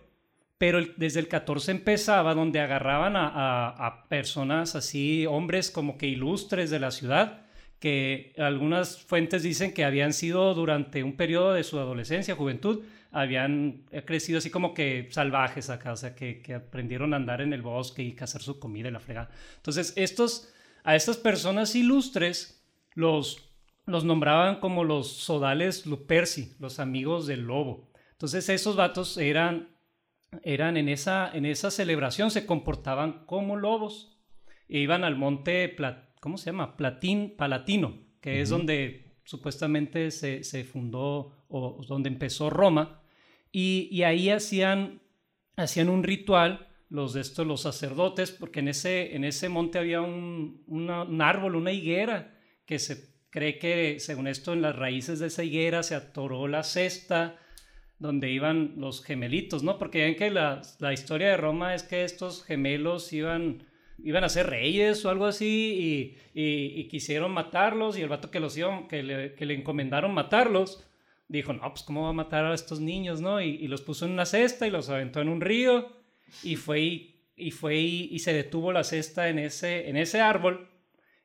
pero 0.58 0.80
el- 0.80 0.94
desde 0.98 1.22
el 1.22 1.30
14 1.30 1.72
empezaba, 1.72 2.34
donde 2.34 2.60
agarraban 2.60 3.16
a, 3.16 3.28
a- 3.30 3.88
a 3.88 4.08
personas 4.10 4.76
así, 4.76 5.26
hombres 5.26 5.72
como 5.72 5.98
que 5.98 6.08
ilustres 6.08 6.70
de 6.70 6.80
la 6.80 6.92
ciudad, 6.92 7.46
que 7.80 8.34
algunas 8.38 9.02
fuentes 9.02 9.42
dicen 9.44 9.74
que 9.74 9.86
habían 9.86 10.14
sido 10.14 10.54
durante 10.54 11.04
un 11.04 11.16
periodo 11.16 11.54
de 11.54 11.64
su 11.64 11.80
adolescencia, 11.80 12.36
juventud, 12.36 12.84
habían 13.12 13.86
crecido 14.06 14.38
así 14.38 14.50
como 14.50 14.74
que 14.74 15.08
salvajes 15.12 15.70
acá, 15.70 15.94
o 15.94 15.98
sea, 15.98 16.14
que, 16.14 16.42
que 16.42 16.54
aprendieron 16.56 17.14
a 17.14 17.18
andar 17.18 17.42
en 17.42 17.54
el 17.54 17.62
bosque 17.62 18.04
y 18.04 18.14
cazar 18.14 18.42
su 18.42 18.60
comida 18.60 18.90
y 18.90 18.92
la 18.92 19.00
fregada. 19.00 19.32
Entonces, 19.56 19.94
estos, 19.96 20.54
a 20.84 20.96
estas 20.96 21.18
personas 21.18 21.74
ilustres 21.76 22.62
los, 22.94 23.50
los 23.86 24.04
nombraban 24.04 24.60
como 24.60 24.84
los 24.84 25.08
sodales 25.08 25.86
luperci, 25.86 26.54
los 26.60 26.80
amigos 26.80 27.26
del 27.28 27.42
lobo. 27.44 27.90
Entonces, 28.12 28.50
esos 28.50 28.76
vatos 28.76 29.18
eran, 29.18 29.70
eran 30.44 30.76
en, 30.78 30.90
esa, 30.90 31.32
en 31.34 31.46
esa 31.46 31.72
celebración, 31.72 32.30
se 32.30 32.46
comportaban 32.46 33.26
como 33.26 33.56
lobos. 33.56 34.18
E 34.68 34.80
iban 34.80 35.04
al 35.04 35.16
monte, 35.16 35.68
Pla- 35.70 36.09
¿cómo 36.20 36.38
se 36.38 36.48
llama? 36.52 36.76
Platín, 36.78 37.36
Palatino, 37.38 37.98
que 38.22 38.42
es 38.42 38.50
donde 38.50 39.16
supuestamente 39.24 40.12
se, 40.12 40.44
se 40.44 40.64
fundó 40.64 41.46
o 41.48 41.82
donde 41.88 42.10
empezó 42.10 42.50
Roma. 42.50 43.02
Y, 43.52 43.88
y 43.92 44.04
ahí 44.04 44.30
hacían, 44.30 45.02
hacían 45.56 45.90
un 45.90 46.04
ritual, 46.04 46.68
los 46.90 47.14
de 47.14 47.22
estos, 47.22 47.46
los 47.46 47.62
sacerdotes, 47.62 48.32
porque 48.32 48.60
en 48.62 48.68
ese, 48.70 49.16
en 49.16 49.24
ese 49.24 49.48
monte 49.50 49.78
había 49.80 50.02
un, 50.02 50.64
una- 50.68 51.04
un 51.04 51.22
árbol, 51.22 51.56
una 51.56 51.72
higuera, 51.72 52.36
que 52.66 52.80
se 52.80 53.10
cree 53.30 53.60
que, 53.60 54.00
según 54.00 54.28
esto, 54.28 54.54
en 54.54 54.62
las 54.64 54.76
raíces 54.76 55.20
de 55.20 55.28
esa 55.28 55.44
higuera 55.44 55.84
se 55.84 55.94
atoró 55.96 56.48
la 56.48 56.64
cesta 56.64 57.38
donde 58.00 58.32
iban 58.32 58.74
los 58.78 59.04
gemelitos, 59.04 59.62
¿no? 59.62 59.78
Porque 59.78 60.04
ven 60.04 60.16
que 60.16 60.32
la, 60.32 60.62
la 60.80 60.94
historia 60.94 61.28
de 61.30 61.38
Roma 61.38 61.76
es 61.76 61.84
que 61.84 62.04
estos 62.04 62.44
gemelos 62.44 63.12
iban, 63.14 63.68
iban 64.04 64.24
a 64.24 64.30
ser 64.30 64.48
reyes 64.50 65.04
o 65.06 65.10
algo 65.10 65.26
así 65.26 66.16
y, 66.34 66.88
quisieron 66.90 67.32
matarlos 67.32 67.98
y 67.98 68.02
el 68.02 68.10
vato 68.10 68.32
que, 68.32 68.40
los 68.40 68.58
que, 68.90 69.04
le, 69.04 69.54
encomendaron 69.54 70.14
matarlos 70.14 70.84
dijo, 71.28 71.54
no, 71.54 71.70
pues 71.70 71.84
cómo 71.84 72.04
va 72.04 72.10
a 72.10 72.14
matar 72.14 72.46
a 72.46 72.54
estos 72.54 72.80
niños, 72.80 73.22
¿no? 73.22 73.42
Y, 73.42 73.68
los 73.68 73.82
puso 73.82 74.06
en 74.06 74.12
una 74.12 74.26
cesta 74.26 74.68
y 74.68 74.72
los 74.72 74.90
aventó 74.90 75.22
en 75.22 75.30
un 75.30 75.42
río 75.42 75.90
y 76.44 76.56
fue 76.56 76.82
y, 77.36 77.52
fue 77.52 77.78
y, 77.78 78.20
se 78.20 78.34
detuvo 78.34 78.72
la 78.72 78.84
cesta 78.84 79.30
en 79.30 79.40
ese, 79.40 79.90
en 79.90 79.98
ese 79.98 80.22
árbol 80.22 80.70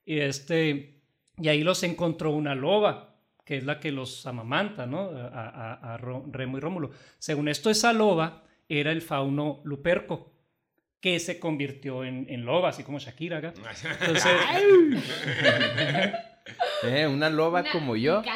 y 0.05 0.19
este 0.19 1.03
y 1.39 1.49
ahí 1.49 1.65
los 1.65 1.83
encontró 1.83 2.31
una 2.31 2.55
loba 2.55 3.15
que 3.45 3.57
es 3.59 3.65
la 3.65 3.79
que 3.81 3.93
los 3.93 4.27
amamanta, 4.27 4.87
¿no? 4.87 5.11
A, 5.11 5.95
a- 5.95 5.99
Remo 5.99 6.57
y 6.57 6.61
Rómulo. 6.61 6.91
Según 7.19 7.49
esto, 7.49 7.69
esa 7.71 7.93
loba 7.93 8.45
era 8.69 8.91
el 8.91 9.03
fauno 9.03 9.61
Luperco, 9.65 10.34
que 11.05 11.21
se 11.21 11.39
convirtió 11.39 12.03
en, 12.03 12.25
en 12.31 12.47
loba, 12.47 12.71
así 12.71 12.83
como 12.83 12.99
Shakira 12.99 13.37
acá. 13.37 13.53
Entonces, 14.01 14.33
Eh, 16.83 17.07
una 17.07 17.29
loba 17.29 17.61
Una 17.61 17.71
como 17.73 17.95
yo. 17.95 18.23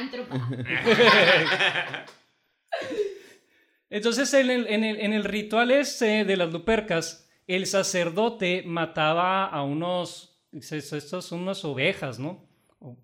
Entonces, 3.91 4.33
en 4.35 4.51
el, 4.51 4.67
en 4.67 4.85
el- 4.85 5.01
en 5.01 5.13
el 5.15 5.25
ritual 5.25 5.71
este 5.71 6.27
de 6.27 6.37
las 6.37 6.53
lupercas, 6.53 7.27
el 7.47 7.65
sacerdote 7.67 8.63
mataba 8.67 9.47
a 9.47 9.63
unos, 9.63 10.39
estos 10.53 11.25
son 11.25 11.41
unas 11.41 11.65
ovejas, 11.65 12.19
¿no? 12.19 12.47
O, 12.81 12.99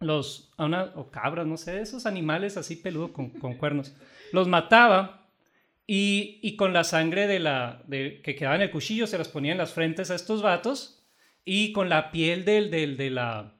los, 0.00 0.52
a 0.56 0.64
una, 0.64 0.92
o 0.96 1.10
cabras, 1.12 1.46
no 1.46 1.56
sé, 1.56 1.80
esos 1.80 2.06
animales 2.06 2.56
así 2.56 2.74
peludos 2.74 3.12
con, 3.12 3.30
con 3.30 3.54
cuernos. 3.54 3.94
Los 4.32 4.48
mataba 4.48 5.25
y, 5.86 6.40
y 6.42 6.56
con 6.56 6.72
la 6.72 6.84
sangre 6.84 7.26
de 7.26 7.38
la, 7.38 7.82
de, 7.86 8.20
que 8.22 8.34
quedaba 8.34 8.56
en 8.56 8.62
el 8.62 8.70
cuchillo 8.70 9.06
se 9.06 9.18
las 9.18 9.28
ponía 9.28 9.52
en 9.52 9.58
las 9.58 9.72
frentes 9.72 10.10
a 10.10 10.14
estos 10.14 10.42
vatos 10.42 11.04
y 11.44 11.72
con 11.72 11.88
la 11.88 12.10
piel 12.10 12.44
del, 12.44 12.70
del, 12.70 12.96
de 12.96 13.10
la, 13.10 13.54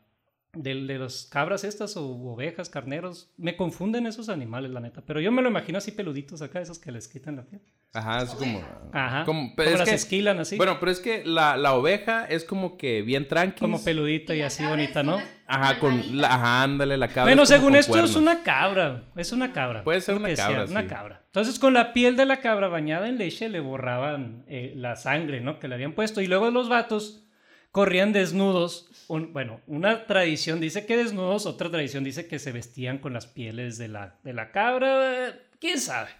del- 0.53 0.87
de, 0.89 0.99
las 0.99 1.27
cabras 1.27 1.63
estas 1.63 1.97
o 1.97 2.05
ovejas, 2.05 2.69
carneros. 2.69 3.31
Me 3.37 3.57
confunden 3.57 4.07
esos 4.07 4.29
animales, 4.29 4.73
la 4.73 4.81
neta. 4.81 5.03
Pero 5.07 5.21
yo 5.21 5.31
me 5.31 5.41
lo 5.43 5.49
imagino 5.51 5.79
así 5.79 5.93
peluditos 5.93 6.43
acá, 6.43 6.61
esos 6.61 6.79
que 6.81 6.91
les 6.91 7.07
quitan 7.07 7.37
la 7.37 7.45
piel. 7.45 7.63
Ajá, 7.93 8.23
es 8.25 8.31
como... 8.31 8.59
Ajá. 8.93 9.25
Como, 9.25 9.41
Como, 9.43 9.57
pero 9.57 9.71
es 9.71 9.79
las 9.79 9.89
que- 9.89 9.95
esquilan 9.95 10.41
así. 10.41 10.57
Bueno, 10.57 10.79
pero 10.81 10.91
es 10.91 10.99
que 10.99 11.25
la, 11.25 11.57
la 11.57 11.75
oveja 11.75 12.25
es 12.27 12.45
como 12.45 12.77
que 12.77 13.03
bien 13.03 13.29
tranqui. 13.29 13.61
como 13.61 13.83
peludita 13.83 14.35
y 14.35 14.41
la 14.41 14.47
así 14.49 14.65
bonita, 14.65 15.01
es 15.01 15.07
¿no? 15.07 15.19
Ajá, 15.49 15.79
con 15.79 16.21
la, 16.21 16.35
ajá, 16.35 16.63
ándale, 16.65 16.97
la 16.97 17.09
cabra. 17.09 17.25
Bueno, 17.25 17.43
es 17.45 17.49
según 17.49 17.77
esto 17.77 18.03
es 18.03 18.17
una 18.17 18.43
cabra. 18.43 19.05
Es 19.15 19.31
una 19.33 19.53
cabra. 19.53 19.85
Puede 19.85 20.01
ser 20.01 20.17
una 20.17 20.35
sea, 20.35 20.47
cabra, 20.49 20.65
Una 20.65 20.83
sí. 20.83 20.87
cabra. 20.89 21.23
Entonces, 21.27 21.59
con 21.59 21.73
la 21.73 21.93
piel 21.93 22.17
de 22.17 22.27
la 22.27 22.41
cabra 22.41 22.69
bañada 22.69 23.09
en 23.09 23.19
leche 23.19 23.49
le 23.49 23.61
borraban 23.61 24.45
eh, 24.49 24.73
la 24.77 24.97
sangre, 24.97 25.41
¿no? 25.41 25.59
Que 25.61 25.69
le 25.69 25.75
habían 25.77 25.93
puesto. 25.93 26.21
Y 26.21 26.27
luego 26.27 26.51
los 26.51 26.69
vatos 26.69 27.23
corrían 27.71 28.13
desnudos. 28.13 28.89
Un- 29.09 29.33
bueno, 29.33 29.61
una 29.69 30.07
tradición 30.07 30.61
dice 30.61 30.85
que 30.85 30.97
desnudos, 30.97 31.47
otra 31.47 31.71
tradición 31.71 32.03
dice 32.03 32.27
que 32.27 32.39
se 32.41 32.51
vestían 32.53 32.99
con 32.99 33.13
las 33.13 33.27
pieles 33.27 33.79
de 33.79 33.87
la, 33.89 34.17
de 34.25 34.33
la 34.33 34.51
cabra. 34.51 35.33
¿Quién 35.61 35.79
sabe? 35.79 36.11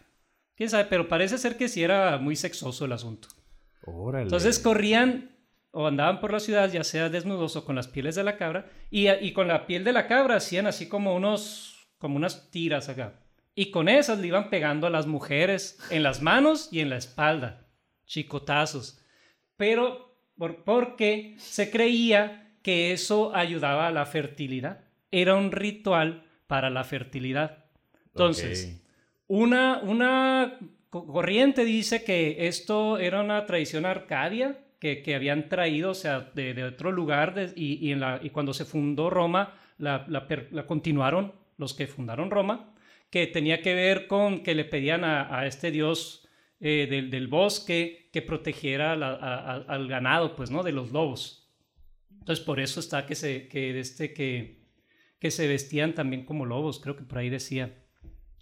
¿Quién 0.55 0.71
sabe? 0.71 0.85
Pero 0.85 1.09
parece 1.09 1.37
ser 1.39 1.57
que 1.57 1.69
sí 1.69 1.83
era 1.83 2.17
muy 2.19 2.37
sexoso 2.37 2.85
el 2.85 2.93
asunto. 2.93 3.29
Órale. 3.83 4.23
Entonces 4.25 4.59
corrían 4.59 5.31
o 5.79 5.87
andaban 5.87 6.21
por 6.21 6.33
la 6.33 6.41
ciudad, 6.41 6.73
ya 6.73 6.83
sea 6.85 7.11
desnudos 7.11 7.55
o 7.55 7.65
con 7.67 7.77
las 7.77 7.87
pieles 7.87 8.15
de 8.15 8.25
la 8.25 8.39
cabra, 8.39 8.71
y, 8.91 9.11
y 9.11 9.33
con 9.33 9.47
la 9.47 9.67
piel 9.67 9.85
de 9.85 9.93
la 9.93 10.07
cabra 10.07 10.37
hacían 10.37 10.67
así 10.67 10.89
como 10.89 11.15
unos, 11.15 11.91
como 11.99 12.17
unas 12.17 12.51
tiras 12.51 12.89
acá. 12.89 13.21
Y 13.55 13.71
con 13.71 13.89
esas 13.89 14.19
le 14.19 14.29
iban 14.29 14.49
pegando 14.49 14.87
a 14.87 14.91
las 14.91 15.07
mujeres 15.07 15.79
en 15.91 16.03
las 16.03 16.23
manos 16.23 16.71
y 16.73 16.81
en 16.81 16.89
la 16.89 16.97
espalda, 16.97 17.67
chicotazos. 18.07 18.99
Pero 19.59 20.19
por, 20.39 20.65
porque 20.65 21.35
se 21.39 21.71
creía 21.71 22.55
que 22.63 22.93
eso 22.93 23.35
ayudaba 23.37 23.87
a 23.87 23.93
la 23.93 24.07
fertilidad. 24.07 24.81
Era 25.11 25.35
un 25.35 25.53
ritual 25.53 26.25
para 26.47 26.71
la 26.71 26.85
fertilidad. 26.85 27.65
Entonces, 28.07 28.83
una, 29.27 29.81
una 29.83 30.59
co- 30.89 31.07
corriente 31.07 31.65
dice 31.67 32.03
que 32.03 32.47
esto 32.49 32.97
era 32.99 33.21
una 33.21 33.45
tradición 33.45 33.85
arcadia 33.85 34.59
que, 34.79 35.15
habían 35.15 35.49
traído, 35.49 35.91
o 35.91 35.95
sea, 35.95 36.33
de, 36.35 36.63
otro 36.65 36.93
lugar 36.93 37.53
y, 37.57 37.91
en 37.91 38.01
la, 38.01 38.21
y 38.23 38.31
cuando 38.31 38.53
se 38.53 38.65
fundó 38.65 39.11
Roma, 39.11 39.55
la, 39.79 40.07
continuaron 40.67 41.35
los 41.57 41.75
que 41.75 41.87
fundaron 41.87 42.31
Roma, 42.31 42.75
que 43.11 43.27
tenía 43.27 43.63
que 43.63 43.75
ver 43.75 44.07
con 44.07 44.43
que 44.43 44.55
le 44.55 44.65
pedían 44.65 45.05
a, 45.05 45.47
este 45.47 45.71
dios 45.71 46.29
eh, 46.61 46.87
del, 47.11 47.29
bosque 47.29 48.11
que 48.13 48.23
protegiera 48.23 48.93
al 48.93 49.89
ganado, 49.89 50.37
pues, 50.37 50.51
¿no? 50.51 50.63
De 50.63 50.73
los 50.73 50.93
lobos. 50.93 51.47
Entonces, 52.11 52.45
por 52.45 52.59
eso 52.59 52.81
está 52.81 53.07
que 53.07 53.15
se, 53.15 53.47
que, 53.47 53.79
este, 53.79 54.13
que, 54.13 54.67
que 55.21 55.31
se 55.31 55.47
vestían 55.47 55.95
también 55.95 56.25
como 56.25 56.45
lobos, 56.45 56.81
creo 56.81 56.97
que 56.97 57.05
por 57.05 57.19
ahí 57.19 57.31
decía 57.31 57.85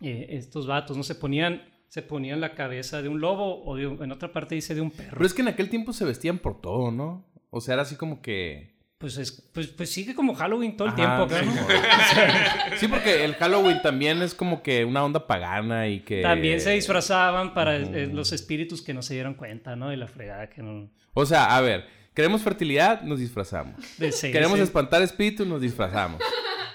eh, 0.00 0.26
estos 0.30 0.66
vatos, 0.66 0.96
¿no? 0.96 1.02
Se 1.02 1.14
ponían, 1.14 1.62
se 1.94 2.02
ponían 2.02 2.40
la 2.40 2.56
cabeza 2.56 3.02
de 3.02 3.08
un 3.08 3.20
lobo 3.20 3.64
o 3.64 3.76
de 3.76 3.84
en 3.84 4.10
otra 4.10 4.32
parte 4.32 4.56
dice 4.56 4.74
de 4.74 4.80
un 4.80 4.90
perro. 4.90 5.12
Pero 5.12 5.26
es 5.26 5.32
que 5.32 5.42
en 5.42 5.46
aquel 5.46 5.70
tiempo 5.70 5.92
se 5.92 6.04
vestían 6.04 6.38
por 6.38 6.60
todo, 6.60 6.90
¿no? 6.90 7.24
O 7.50 7.60
sea, 7.60 7.74
era 7.74 7.82
así 7.82 7.94
como 7.94 8.20
que... 8.20 8.74
Pues, 8.98 9.16
es, 9.16 9.30
pues, 9.30 9.68
pues 9.68 9.90
sigue 9.90 10.12
como 10.12 10.34
Halloween 10.34 10.76
todo 10.76 10.88
el 10.88 10.94
Ajá, 10.94 10.96
tiempo 10.96 11.22
acá, 11.22 11.44
sí, 11.44 11.46
¿no? 11.46 12.76
Sí, 12.78 12.88
porque 12.88 13.24
el 13.24 13.34
Halloween 13.36 13.80
también 13.80 14.22
es 14.22 14.34
como 14.34 14.60
que 14.60 14.84
una 14.84 15.04
onda 15.04 15.28
pagana 15.28 15.86
y 15.86 16.00
que... 16.00 16.20
También 16.20 16.60
se 16.60 16.70
disfrazaban 16.70 17.54
para 17.54 17.78
los 17.78 18.32
espíritus 18.32 18.82
que 18.82 18.92
no 18.92 19.00
se 19.00 19.14
dieron 19.14 19.34
cuenta, 19.34 19.76
¿no? 19.76 19.90
De 19.90 19.96
la 19.96 20.08
fregada 20.08 20.50
que 20.50 20.64
no... 20.64 20.90
O 21.12 21.24
sea, 21.24 21.56
a 21.56 21.60
ver, 21.60 21.86
queremos 22.12 22.42
fertilidad, 22.42 23.02
nos 23.02 23.20
disfrazamos. 23.20 23.80
sí, 24.10 24.32
queremos 24.32 24.56
sí. 24.56 24.64
espantar 24.64 25.00
espíritus, 25.00 25.46
nos 25.46 25.60
disfrazamos. 25.60 26.20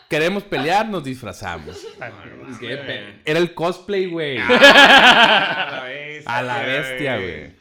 Queremos 0.10 0.44
pelear, 0.44 0.90
nos 0.90 1.04
disfrazamos. 1.04 1.78
Ah, 2.02 2.12
Qué 2.60 2.76
pe- 2.78 3.22
Era 3.26 3.40
el 3.40 3.54
cosplay, 3.54 4.08
güey. 4.08 4.38
A 4.40 4.48
la 5.72 5.84
bestia. 5.86 6.38
A 6.38 6.42
la 6.42 6.62
bestia, 6.64 7.18
güey. 7.18 7.52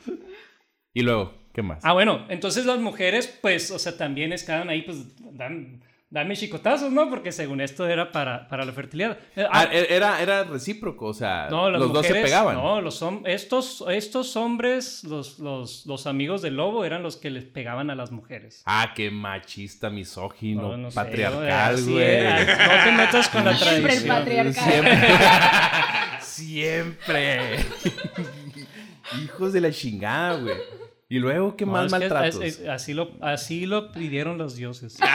Y 0.95 1.03
luego, 1.03 1.35
¿qué 1.53 1.63
más? 1.63 1.79
Ah, 1.85 1.93
bueno, 1.93 2.27
entonces 2.29 2.67
las 2.67 2.79
mujeres, 2.79 3.29
pues, 3.41 3.71
o 3.71 3.79
sea, 3.79 3.97
también 3.97 4.33
estaban 4.33 4.69
ahí, 4.69 4.83
pues, 4.83 4.99
dan, 5.37 5.83
dame 6.11 6.37
chicotazos, 6.37 6.91
¿no? 6.91 7.11
Porque 7.11 7.33
según 7.33 7.61
esto 7.61 7.87
era 7.87 8.11
para, 8.13 8.49
para 8.49 8.65
la 8.65 8.73
fertilidad. 8.73 9.19
Eh, 9.37 9.45
Ah, 9.51 9.67
ah, 9.67 9.69
e- 9.73 9.95
era, 9.95 10.23
era 10.23 10.45
recíproco, 10.45 11.07
o 11.07 11.15
sea, 11.15 11.49
No, 11.51 11.71
las 11.71 11.81
los 11.81 11.93
dos 11.93 12.07
se 12.07 12.15
pegaban. 12.15 12.57
No, 12.57 12.81
los 12.81 13.05
estos, 13.27 13.85
estos 13.91 14.37
hombres, 14.37 15.05
los, 15.05 15.39
los, 15.39 15.85
los 15.87 16.07
amigos 16.07 16.41
del 16.43 16.57
lobo, 16.57 16.85
eran 16.85 17.03
los 17.03 17.17
que 17.17 17.31
les 17.31 17.45
pegaban 17.45 17.91
a 17.91 17.95
las 17.95 18.11
mujeres. 18.11 18.63
Ah, 18.67 18.93
qué 18.97 19.11
machista, 19.11 19.91
misógino, 19.91 20.63
No, 20.63 20.77
no 20.77 20.91
sé, 20.91 20.95
patriarcal, 20.95 21.83
güey. 21.85 22.05
era. 22.05 22.39
No 22.41 22.85
te 22.85 22.93
metas 22.93 23.29
con 23.29 23.45
la 23.45 23.55
Siempre 23.57 23.95
el 23.95 24.05
tradición. 24.05 24.17
patriarcal. 24.17 24.65
Siempre. 24.65 25.09
Siempre. 26.21 27.57
Hijos 29.25 29.53
de 29.53 29.61
la 29.61 29.71
chingada, 29.71 30.35
güey. 30.39 30.55
Y 31.11 31.19
luego, 31.19 31.57
¿qué 31.57 31.65
No, 31.65 31.73
más 31.73 31.87
es 31.87 31.93
que 31.93 31.99
maltratos? 31.99 32.43
es- 32.43 32.59
es- 32.61 32.69
así, 32.69 32.93
lo, 32.95 33.11
así 33.23 33.65
lo 33.67 33.93
pidieron 33.93 34.37
los 34.39 34.57
dioses. 34.57 34.97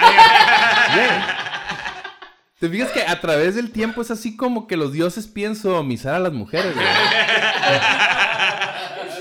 Te 2.59 2.69
fijas 2.69 2.91
que 2.91 3.03
a 3.03 3.19
través 3.19 3.55
del 3.55 3.71
tiempo 3.71 4.01
es 4.01 4.09
así 4.09 4.37
como 4.37 4.67
que 4.67 4.77
los 4.77 4.93
dioses 4.93 5.27
piensan 5.27 5.61
sodomizar 5.63 6.15
a 6.15 6.19
las 6.19 6.31
mujeres, 6.33 6.73
güey. 6.73 6.85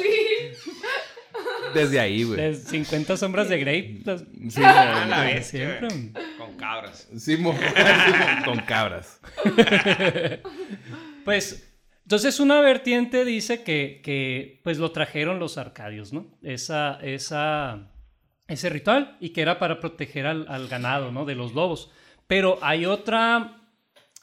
Sí. 0.01 0.17
Desde 1.75 1.99
ahí, 2.01 2.23
güey. 2.23 2.39
De 2.41 2.55
50 2.55 3.17
sombras 3.17 3.49
de 3.49 3.59
Grey. 3.59 4.01
las- 4.05 4.23
Sí, 4.49 4.63
A 4.63 5.07
la 5.07 5.23
güey. 5.25 5.35
bestia, 5.35 5.79
Siempre. 5.81 6.13
Con 6.39 6.55
cabras. 6.57 7.09
Sí, 7.19 7.37
mo- 7.37 7.53
sí, 7.59 8.45
con 8.45 8.59
cabras. 8.61 9.19
Pues, 11.25 11.65
entonces 12.13 12.41
una 12.41 12.61
vertiente 12.61 13.25
dice 13.25 13.63
que, 13.63 14.03
que, 14.05 14.61
pues 14.63 14.77
lo 14.77 14.93
trajeron 14.93 15.39
los 15.39 15.57
arcadios, 15.57 16.13
¿no? 16.13 16.27
Esa, 16.43 16.99
esa, 17.01 17.91
ese 18.47 18.69
ritual 18.69 19.17
y 19.19 19.31
que 19.31 19.41
era 19.41 19.59
para 19.59 19.81
proteger 19.81 20.27
al, 20.27 20.45
al 20.51 20.69
ganado, 20.69 21.11
¿no? 21.11 21.25
De 21.25 21.35
los 21.35 21.55
lobos. 21.55 21.91
Pero 22.27 22.59
hay 22.61 22.85
otra, 22.85 23.63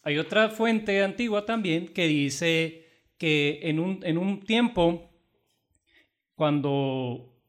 hay 0.04 0.19
otra 0.19 0.49
fuente 0.49 1.04
antigua 1.04 1.47
también 1.47 1.88
que 1.88 2.06
dice 2.06 2.86
que 3.17 3.62
en 3.63 3.80
un, 3.80 4.02
en 4.04 4.19
un 4.19 4.41
tiempo, 4.41 5.10
cuando, 6.36 7.41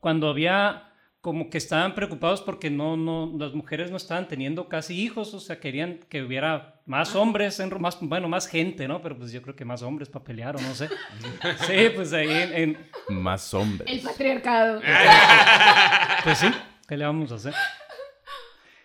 cuando 0.00 0.30
había 0.30 0.87
como 1.28 1.50
que 1.50 1.58
estaban 1.58 1.94
preocupados 1.94 2.40
porque 2.40 2.70
no, 2.70 2.96
no, 2.96 3.30
las 3.38 3.52
mujeres 3.52 3.90
no 3.90 3.98
estaban 3.98 4.28
teniendo 4.28 4.66
casi 4.66 4.98
hijos, 4.98 5.34
o 5.34 5.40
sea, 5.40 5.60
querían 5.60 6.00
que 6.08 6.22
hubiera 6.22 6.80
más 6.86 7.14
hombres, 7.14 7.60
en, 7.60 7.68
más, 7.82 7.98
bueno, 8.00 8.30
más 8.30 8.46
gente, 8.48 8.88
¿no? 8.88 9.02
Pero 9.02 9.18
pues 9.18 9.30
yo 9.30 9.42
creo 9.42 9.54
que 9.54 9.66
más 9.66 9.82
hombres 9.82 10.08
para 10.08 10.24
pelear 10.24 10.56
o 10.56 10.60
no 10.62 10.74
sé. 10.74 10.88
Sí, 11.66 11.90
pues 11.94 12.14
ahí 12.14 12.30
en, 12.30 12.54
en- 12.54 12.78
Más 13.10 13.52
hombres. 13.52 13.86
El 13.92 14.00
patriarcado. 14.00 14.80
pues 16.24 16.38
sí, 16.38 16.46
¿qué 16.88 16.96
le 16.96 17.04
vamos 17.04 17.30
a 17.30 17.34
hacer? 17.34 17.52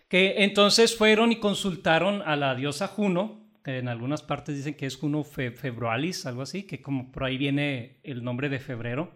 Que 0.09 0.43
entonces 0.43 0.97
fueron 0.97 1.31
y 1.31 1.37
consultaron 1.37 2.21
a 2.23 2.35
la 2.35 2.55
diosa 2.55 2.87
Juno, 2.89 3.39
que 3.63 3.77
en 3.77 3.87
algunas 3.87 4.21
partes 4.21 4.57
dicen 4.57 4.73
que 4.73 4.85
es 4.85 4.97
Juno 4.97 5.23
fe- 5.23 5.51
Februalis, 5.51 6.25
algo 6.25 6.41
así, 6.41 6.63
que 6.63 6.81
como 6.81 7.09
por 7.09 7.23
ahí 7.23 7.37
viene 7.37 7.99
el 8.03 8.21
nombre 8.21 8.49
de 8.49 8.59
febrero. 8.59 9.11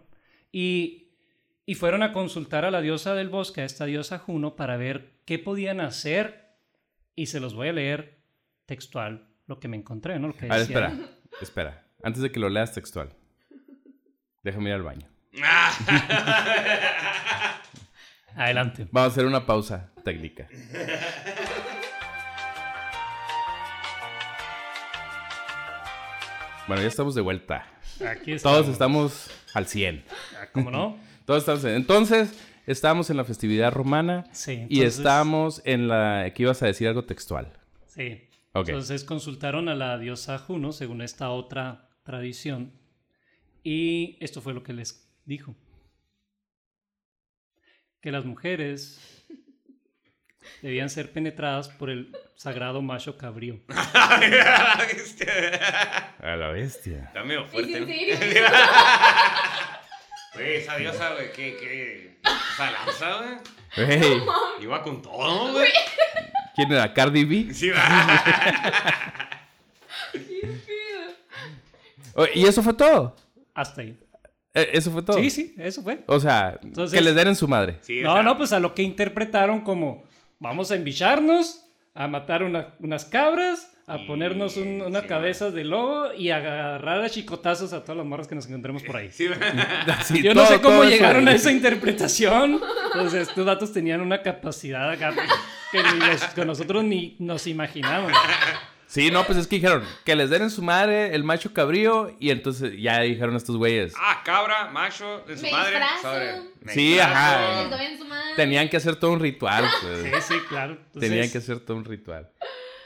Y, 0.50 1.07
y 1.68 1.74
fueron 1.74 2.02
a 2.02 2.14
consultar 2.14 2.64
a 2.64 2.70
la 2.70 2.80
diosa 2.80 3.14
del 3.14 3.28
bosque, 3.28 3.60
a 3.60 3.66
esta 3.66 3.84
diosa 3.84 4.18
Juno, 4.18 4.56
para 4.56 4.78
ver 4.78 5.20
qué 5.26 5.38
podían 5.38 5.82
hacer. 5.82 6.56
Y 7.14 7.26
se 7.26 7.40
los 7.40 7.52
voy 7.52 7.68
a 7.68 7.74
leer 7.74 8.22
textual, 8.64 9.28
lo 9.46 9.60
que 9.60 9.68
me 9.68 9.76
encontré, 9.76 10.18
¿no? 10.18 10.28
Lo 10.28 10.34
que 10.34 10.46
A 10.46 10.54
ver, 10.54 10.62
espera. 10.62 10.94
Espera. 11.42 11.84
Antes 12.02 12.22
de 12.22 12.32
que 12.32 12.40
lo 12.40 12.48
leas 12.48 12.72
textual. 12.72 13.12
Déjame 14.42 14.70
ir 14.70 14.76
al 14.76 14.82
baño. 14.82 15.06
Adelante. 18.34 18.88
Vamos 18.90 19.10
a 19.10 19.12
hacer 19.12 19.26
una 19.26 19.44
pausa 19.44 19.92
técnica. 20.04 20.48
Bueno, 26.66 26.80
ya 26.80 26.88
estamos 26.88 27.14
de 27.14 27.20
vuelta. 27.20 27.66
Aquí 28.08 28.32
está. 28.32 28.48
Todos 28.48 28.68
estamos 28.68 29.30
al 29.52 29.66
100. 29.66 30.02
¿Cómo 30.54 30.70
no? 30.70 31.08
Todos 31.28 31.42
estamos 31.42 31.62
en- 31.64 31.74
Entonces, 31.74 32.32
estamos 32.66 33.10
en 33.10 33.18
la 33.18 33.24
festividad 33.24 33.70
romana 33.70 34.24
Sí. 34.32 34.66
y 34.70 34.80
estamos 34.82 35.60
en 35.66 35.86
la... 35.86 36.32
que 36.34 36.44
ibas 36.44 36.62
a 36.62 36.66
decir 36.66 36.88
algo 36.88 37.04
textual. 37.04 37.52
Sí. 37.86 38.30
Entonces 38.54 39.04
consultaron 39.04 39.68
a 39.68 39.74
la 39.74 39.98
diosa 39.98 40.38
Juno, 40.38 40.72
según 40.72 41.02
esta 41.02 41.28
otra 41.28 41.90
tradición, 42.02 42.72
y 43.62 44.16
esto 44.20 44.40
fue 44.40 44.54
lo 44.54 44.62
que 44.62 44.72
les 44.72 45.06
dijo. 45.26 45.54
Que 48.00 48.10
las 48.10 48.24
mujeres 48.24 48.98
debían 50.62 50.88
ser 50.88 51.12
penetradas 51.12 51.68
por 51.68 51.90
el 51.90 52.16
sagrado 52.36 52.80
macho 52.80 53.18
cabrío. 53.18 53.60
La 53.68 54.86
bestia. 54.90 56.14
A 56.20 56.36
la 56.36 56.48
bestia. 56.48 57.04
Está 57.08 57.22
medio 57.22 57.44
¿Es 57.44 57.50
fuerte. 57.50 57.76
Güey, 60.38 60.56
esa 60.56 60.76
diosa, 60.76 61.14
güey, 61.14 61.32
que, 61.32 61.56
que. 61.56 62.18
Esa 62.54 62.70
lanza, 62.70 63.16
güey. 63.18 63.38
Hey, 64.00 64.20
Iba 64.60 64.82
con 64.82 65.02
todo, 65.02 65.52
güey. 65.52 65.68
¿Quién 66.56 66.72
era? 66.72 66.92
¿Cardi 66.92 67.24
B? 67.24 67.52
Sí, 67.54 67.70
va. 67.70 67.80
Oh, 72.14 72.26
¿Y 72.34 72.44
eso 72.46 72.62
fue 72.62 72.74
todo? 72.74 73.14
Hasta 73.54 73.82
ahí. 73.82 73.96
Eh, 74.54 74.70
¿Eso 74.72 74.90
fue 74.90 75.02
todo? 75.02 75.18
Sí, 75.18 75.30
sí, 75.30 75.54
eso 75.58 75.82
fue. 75.82 76.02
O 76.06 76.18
sea, 76.18 76.58
Entonces- 76.62 76.96
que 76.98 77.04
les 77.04 77.14
den 77.14 77.28
en 77.28 77.36
su 77.36 77.46
madre. 77.46 77.78
Sí, 77.82 78.00
o 78.02 78.06
No, 78.06 78.14
sea, 78.14 78.22
no, 78.22 78.36
pues 78.36 78.52
a 78.52 78.58
lo 78.60 78.74
que 78.74 78.82
interpretaron 78.82 79.60
como 79.60 80.04
vamos 80.40 80.70
a 80.70 80.76
embicharnos, 80.76 81.64
a 81.94 82.08
matar 82.08 82.42
una- 82.42 82.74
unas 82.80 83.04
cabras, 83.04 83.72
a 83.88 84.06
ponernos 84.06 84.56
un- 84.56 84.82
una 84.82 85.00
sí, 85.00 85.06
cabeza 85.06 85.50
de 85.50 85.64
lobo 85.64 86.12
y 86.14 86.30
a 86.30 86.36
agarrar 86.36 87.00
a 87.02 87.08
chicotazos 87.10 87.72
a 87.72 87.82
todas 87.82 87.96
las 87.96 88.06
morras 88.06 88.28
que 88.28 88.34
nos 88.34 88.46
encontremos 88.46 88.82
por 88.82 88.96
ahí. 88.96 89.10
Sí. 89.10 89.26
Sí, 90.04 90.22
Yo 90.22 90.34
no 90.34 90.42
todo- 90.42 90.52
sé 90.54 90.60
cómo 90.60 90.82
eso. 90.84 90.90
llegaron 90.92 91.26
a 91.28 91.32
esa 91.32 91.50
interpretación. 91.50 92.60
Entonces, 92.92 93.28
estos 93.28 93.44
datos 93.46 93.72
tenían 93.72 94.00
una 94.00 94.22
capacidad 94.22 94.90
acá 94.90 95.12
que, 95.72 95.82
ni 95.82 96.06
les- 96.06 96.24
que 96.24 96.44
nosotros 96.44 96.84
ni 96.84 97.16
nos 97.18 97.46
imaginamos. 97.46 98.12
Sí, 98.86 99.10
no, 99.10 99.24
pues 99.24 99.36
es 99.36 99.46
que 99.46 99.56
dijeron 99.56 99.84
que 100.04 100.16
les 100.16 100.30
den 100.30 100.42
en 100.42 100.50
su 100.50 100.62
madre 100.62 101.14
el 101.14 101.22
macho 101.22 101.52
cabrío 101.52 102.16
y 102.18 102.30
entonces 102.30 102.72
ya 102.80 103.00
dijeron 103.02 103.36
estos 103.36 103.58
güeyes. 103.58 103.92
Ah, 103.98 104.22
cabra, 104.24 104.70
macho, 104.70 105.24
de 105.26 105.36
su 105.36 105.42
Me 105.42 105.50
madre. 105.52 105.78
Me 106.62 106.72
Sí, 106.72 106.88
disfrazo. 106.94 107.12
ajá. 107.14 107.62
En. 107.82 108.36
Tenían 108.36 108.68
que 108.70 108.78
hacer 108.78 108.96
todo 108.96 109.12
un 109.12 109.20
ritual. 109.20 109.64
pues. 109.82 110.24
Sí, 110.24 110.34
sí, 110.34 110.40
claro. 110.48 110.72
Entonces- 110.72 111.10
Tenían 111.10 111.30
que 111.30 111.36
hacer 111.38 111.60
todo 111.60 111.76
un 111.76 111.84
ritual. 111.84 112.30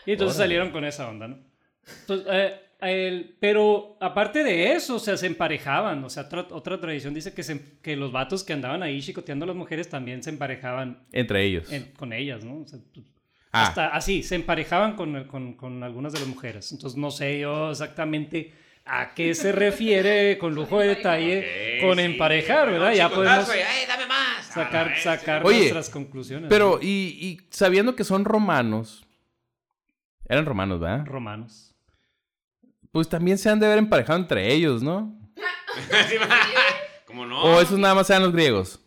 Y 0.07 0.13
entonces 0.13 0.37
Órale. 0.37 0.45
salieron 0.49 0.71
con 0.71 0.85
esa 0.85 1.09
onda, 1.09 1.29
¿no? 1.29 1.39
Entonces, 2.01 2.27
eh, 2.31 2.55
el- 2.81 3.37
pero 3.41 3.97
aparte 4.01 4.43
de 4.43 4.73
eso, 4.73 4.97
o 4.97 4.99
sea, 4.99 5.17
se 5.17 5.27
emparejaban. 5.27 6.03
O 6.05 6.11
sea, 6.11 6.25
otra, 6.25 6.47
otra 6.51 6.81
tradición 6.81 7.15
dice 7.15 7.33
que, 7.33 7.43
se- 7.43 7.79
que 7.81 7.95
los 7.97 8.11
vatos 8.13 8.43
que 8.45 8.53
andaban 8.53 8.83
ahí 8.83 9.01
chicoteando 9.01 9.45
a 9.45 9.49
las 9.49 9.57
mujeres 9.57 9.89
también 9.89 10.23
se 10.23 10.31
emparejaban 10.31 11.05
Entre 11.13 11.45
ellos. 11.45 11.71
en- 11.73 11.93
con 11.93 12.13
ellas, 12.13 12.45
¿no? 12.45 12.61
O 12.63 12.67
sea, 12.67 12.79
pues, 12.93 13.07
Ah, 13.55 13.67
hasta 13.69 13.89
así, 13.89 14.23
se 14.23 14.35
emparejaban 14.35 14.97
con, 14.97 15.25
con, 15.25 15.53
con 15.55 15.83
algunas 15.83 16.15
de 16.15 16.21
las 16.21 16.29
mujeres. 16.29 16.73
Entonces, 16.73 16.99
no 16.99 17.11
sé 17.11 17.39
yo 17.41 17.71
exactamente 17.71 18.51
a 18.87 19.13
qué 19.15 19.35
se 19.35 19.53
refiere 19.53 20.39
con 20.39 20.55
lujo 20.55 20.81
de 20.81 20.89
detalle 20.89 21.79
Ok, 21.81 21.87
con 21.87 21.99
sí, 21.99 22.05
emparejar, 22.05 22.71
¿verdad? 22.71 22.95
Ya 22.95 23.11
chicotazo 23.11 23.47
podemos 23.47 23.57
y, 23.57 23.79
"Ay, 23.81 23.87
dame 23.87 24.07
más! 24.07 24.47
sacar, 24.47 24.93
Ah, 24.97 25.01
sacar 25.03 25.45
Oye, 25.45 25.59
nuestras 25.59 25.91
conclusiones. 25.91 26.49
pero, 26.49 26.77
¿no? 26.77 26.83
y, 26.83 26.87
y 27.21 27.41
sabiendo 27.51 27.95
que 27.95 28.05
son 28.05 28.25
romanos. 28.25 29.05
Eran 30.33 30.47
romanos, 30.47 30.81
¿verdad? 30.81 31.05
Romanos. 31.05 31.75
Pues 32.91 33.07
también 33.07 33.37
se 33.37 33.51
han 33.51 33.61
de 33.61 33.67
haber 33.67 33.77
emparejado 33.79 34.19
entre 34.19 34.51
ellos, 34.51 34.83
¿no? 34.83 35.15
¿Cómo 37.07 37.27
no? 37.27 37.43
O 37.43 37.61
esos 37.61 37.79
nada 37.79 37.95
más 37.95 38.09
eran 38.09 38.23
los 38.23 38.33
griegos. 38.33 38.81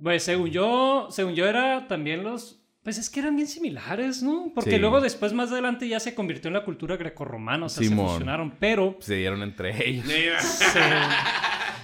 Pues 0.00 0.22
según 0.22 0.50
yo, 0.50 1.08
según 1.10 1.34
yo 1.34 1.46
era 1.46 1.88
también 1.88 2.22
los... 2.22 2.62
Pues 2.84 2.98
es 2.98 3.10
que 3.10 3.18
eran 3.18 3.34
bien 3.34 3.48
similares, 3.48 4.22
¿no? 4.22 4.52
Porque 4.54 4.70
Sí. 4.70 4.78
luego 4.78 5.00
después 5.00 5.32
más 5.32 5.50
adelante 5.50 5.88
ya 5.88 5.98
se 5.98 6.14
convirtió 6.14 6.46
en 6.48 6.54
la 6.54 6.64
cultura 6.64 6.96
grecorromana, 6.96 7.66
o 7.66 7.68
sea, 7.68 7.82
Simón. 7.82 8.06
se 8.06 8.12
fusionaron, 8.12 8.54
pero... 8.60 8.96
Se 9.00 9.16
dieron 9.16 9.42
entre 9.42 9.88
ellos. 9.88 10.06
Sí, 10.06 10.26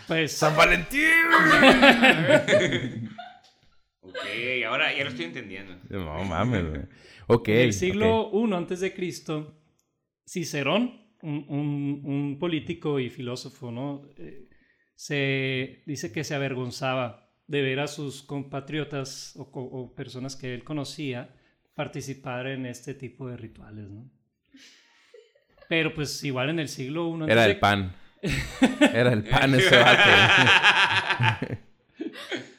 pues... 0.07 0.31
¡San 0.33 0.57
Valentín! 0.57 1.03
Ok, 4.21 4.65
ahora 4.67 4.95
ya 4.97 5.05
lo 5.05 5.11
estoy 5.11 5.27
entendiendo. 5.27 5.77
no 5.91 6.25
mames, 6.25 6.69
güey. 6.69 6.83
Ok. 7.29 7.49
en 7.49 7.57
el 7.61 7.73
siglo 7.73 8.21
ok. 8.29 8.51
I 8.51 8.55
antes 8.55 8.81
de 8.81 8.95
Cristo, 8.95 9.59
Cicerón, 10.27 11.01
un, 11.23 11.45
un- 11.49 12.01
un 12.05 12.39
político 12.39 12.99
y 13.01 13.11
filósofo, 13.11 13.71
¿no? 13.71 14.03
Eh, 14.19 14.49
se 14.95 15.83
dice 15.87 16.13
que 16.13 16.25
se 16.25 16.35
avergonzaba 16.35 17.31
de 17.47 17.63
ver 17.63 17.81
a 17.81 17.87
sus 17.87 18.23
compatriotas 18.23 19.35
o, 19.37 19.95
personas 19.95 20.37
que 20.37 20.55
él 20.55 20.65
conocía 20.65 21.35
participar 21.75 22.47
en 22.47 22.67
este 22.67 22.95
tipo 22.95 23.29
de 23.29 23.37
rituales, 23.37 23.89
¿no? 23.89 24.11
Pero 25.69 25.93
pues 25.95 26.23
igual 26.25 26.51
en 26.51 26.59
el 26.61 26.69
siglo 26.69 27.09
I 27.27 27.31
Era 27.31 27.43
de- 27.43 27.51
el 27.53 27.59
pan. 27.59 27.93
Era 28.95 29.13
el 29.13 29.25
pan 29.25 29.55
ese 29.55 29.77
vato. 29.77 31.57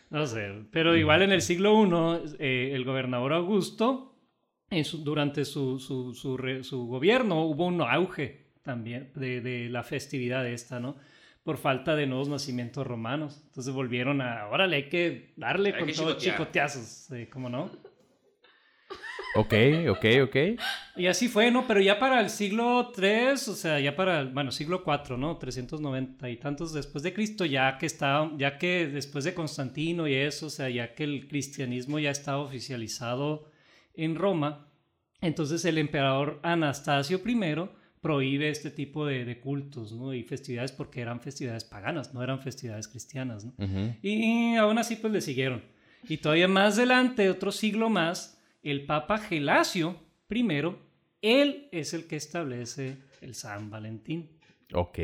No 0.10 0.26
sé, 0.26 0.50
pero 0.72 0.96
igual 0.96 1.22
en 1.22 1.32
el 1.32 1.42
siglo 1.42 1.84
I, 1.86 2.36
eh, 2.40 2.72
el 2.74 2.86
gobernador 2.86 3.34
Augusto, 3.34 4.16
en 4.70 4.86
su- 4.86 5.04
durante 5.04 5.44
su, 5.46 5.80
su, 5.80 6.14
su 6.14 6.88
gobierno, 6.88 7.44
hubo 7.44 7.66
un 7.66 7.82
auge 7.82 8.48
también 8.64 9.12
de, 9.16 9.42
de 9.42 9.70
la 9.70 9.84
festividad 9.84 10.48
esta, 10.48 10.80
¿no? 10.80 10.96
Por 11.44 11.58
falta 11.58 11.96
de 11.96 12.08
nuevos 12.08 12.28
nacimientos 12.28 12.86
romanos. 12.86 13.42
Entonces 13.48 13.74
volvieron 13.74 14.22
a, 14.22 14.48
órale, 14.48 14.76
hay 14.78 14.90
que 14.90 15.34
darle 15.38 15.70
Hay 15.74 15.80
con 15.80 15.88
que 15.88 15.94
todo 15.94 16.14
chicotear. 16.18 16.36
chicoteazos, 16.70 17.10
¿cómo 17.32 17.50
no? 17.50 17.70
Ok, 19.34 19.54
ok, 19.90 20.06
ok. 20.24 20.36
Y 20.96 21.06
así 21.06 21.28
fue, 21.28 21.52
¿no? 21.52 21.68
Pero 21.68 21.80
ya 21.80 22.00
para 22.00 22.20
el 22.22 22.30
siglo 22.32 22.92
III, 22.98 23.34
o 23.34 23.38
sea, 23.56 23.80
ya 23.80 23.96
para, 23.96 24.22
el- 24.22 24.30
bueno, 24.30 24.52
siglo 24.52 24.84
IV, 24.84 25.16
¿no? 25.18 25.38
390 25.38 26.30
y 26.30 26.38
tantos 26.38 26.74
después 26.74 27.04
de 27.04 27.14
Cristo, 27.14 27.46
ya 27.46 27.78
que 27.78 27.86
está, 27.86 28.32
ya 28.38 28.58
que 28.58 28.88
después 28.88 29.24
de 29.26 29.36
Constantino 29.36 30.08
y 30.08 30.16
eso, 30.16 30.48
o 30.48 30.50
sea, 30.50 30.70
ya 30.70 30.96
que 30.96 31.04
el 31.04 31.28
cristianismo 31.28 32.00
ya 32.00 32.10
estaba 32.10 32.40
oficializado 32.40 33.52
en 33.94 34.16
Roma, 34.16 34.68
entonces 35.22 35.66
el 35.66 35.78
emperador 35.78 36.40
Anastasio 36.44 37.22
I 37.24 37.70
prohíbe 38.02 38.50
este 38.50 38.72
tipo 38.72 39.06
de, 39.06 39.24
de 39.26 39.40
cultos, 39.40 39.92
¿no? 39.92 40.14
Y 40.16 40.24
festividades 40.24 40.72
porque 40.72 41.02
eran 41.02 41.20
festividades 41.22 41.64
paganas, 41.64 42.14
no 42.14 42.24
eran 42.24 42.40
festividades 42.42 42.88
cristianas, 42.88 43.46
¿no? 43.46 43.54
Ujú. 43.58 43.96
Y 44.02 44.56
aún 44.56 44.78
así, 44.80 44.96
pues 44.96 45.14
le 45.14 45.22
siguieron. 45.22 45.64
Y 46.08 46.18
todavía 46.18 46.48
más 46.48 46.78
adelante, 46.78 47.30
otro 47.30 47.52
siglo 47.52 47.90
más, 47.90 48.37
el 48.72 48.86
Papa 48.86 49.18
Gelasio 49.18 49.96
I, 50.30 50.46
él 51.22 51.70
es 51.72 51.94
el 51.94 52.06
que 52.08 52.16
establece 52.16 52.98
el 53.22 53.34
San 53.36 53.70
Valentín. 53.70 54.30
Ok. 54.74 55.00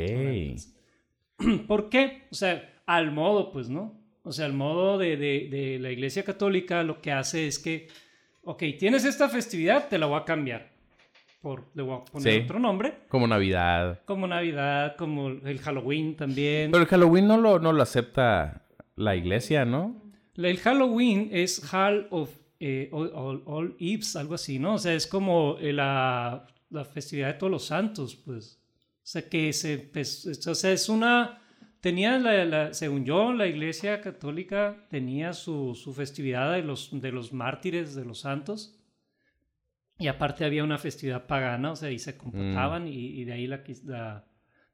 ¿Por 1.68 1.90
qué? 1.90 2.24
O 2.32 2.36
sea, 2.36 2.82
al 2.86 3.12
modo, 3.12 3.52
pues, 3.52 3.70
¿no? 3.70 4.00
O 4.24 4.32
sea, 4.32 4.46
al 4.46 4.54
modo 4.54 4.98
de, 4.98 5.18
de- 5.18 5.48
de 5.50 5.80
la 5.80 5.92
Iglesia 5.92 6.24
Católica 6.24 6.84
lo 6.84 7.02
que 7.02 7.12
hace 7.12 7.48
es 7.48 7.60
que, 7.60 7.88
ok, 8.44 8.64
tienes 8.80 9.04
esta 9.06 9.28
festividad, 9.30 9.90
te 9.90 9.98
la 9.98 10.06
voy 10.06 10.20
a 10.20 10.26
cambiar. 10.26 10.72
Por, 11.42 11.66
le 11.74 11.84
voy 11.84 11.98
a 12.00 12.06
poner 12.06 12.34
Sí. 12.34 12.40
otro 12.46 12.58
nombre, 12.60 12.94
Como 13.10 13.28
Navidad. 13.28 14.02
como 14.06 14.28
Navidad, 14.28 14.96
como 14.96 15.28
el 15.28 15.60
Halloween 15.60 16.16
también. 16.16 16.72
Pero 16.72 16.84
el 16.84 16.90
Halloween 16.90 17.28
no 17.28 17.38
lo, 17.38 17.60
no 17.60 17.74
lo 17.74 17.84
acepta 17.84 18.66
la 18.96 19.16
iglesia, 19.18 19.66
¿no? 19.66 20.02
El 20.38 20.58
Halloween 20.60 21.30
es 21.34 21.62
Hall 21.74 22.08
of 22.12 22.30
eh, 22.66 22.90
All, 22.92 23.44
All- 23.46 23.76
algo 24.16 24.36
así, 24.36 24.58
¿no? 24.60 24.76
O 24.76 24.78
sea, 24.80 24.94
es 24.94 25.06
como 25.08 25.58
eh, 25.60 25.74
la, 25.74 26.48
la 26.70 26.86
festividad 26.86 27.28
de 27.28 27.34
todos 27.40 27.52
los 27.52 27.66
santos, 27.66 28.16
pues. 28.16 28.60
O 28.98 29.06
sea, 29.06 29.28
que 29.28 29.52
se, 29.52 29.80
pues, 29.80 30.26
es- 30.26 30.48
o 30.48 30.56
sea, 30.56 30.72
es 30.72 30.88
una... 30.90 31.40
Tenía, 31.82 32.18
la, 32.20 32.46
la- 32.46 32.74
según 32.74 33.04
yo, 33.04 33.34
la 33.34 33.46
iglesia 33.48 34.00
católica 34.00 34.88
tenía 34.90 35.34
su, 35.34 35.76
su 35.76 35.94
festividad 35.94 36.54
de 36.54 36.62
los, 36.64 36.90
de 37.02 37.12
los 37.12 37.34
mártires, 37.34 37.94
de 37.96 38.06
los 38.06 38.20
santos. 38.22 38.80
Y 40.00 40.08
aparte 40.08 40.46
había 40.46 40.64
una 40.64 40.78
festividad 40.78 41.28
pagana, 41.28 41.72
o 41.72 41.76
sea, 41.76 41.92
y 41.92 42.00
se 42.00 42.18
computaban 42.18 42.88
y, 42.88 42.94
y 43.20 43.26
de 43.26 43.34
ahí 43.34 43.48
la, 43.48 43.64
la... 43.86 44.26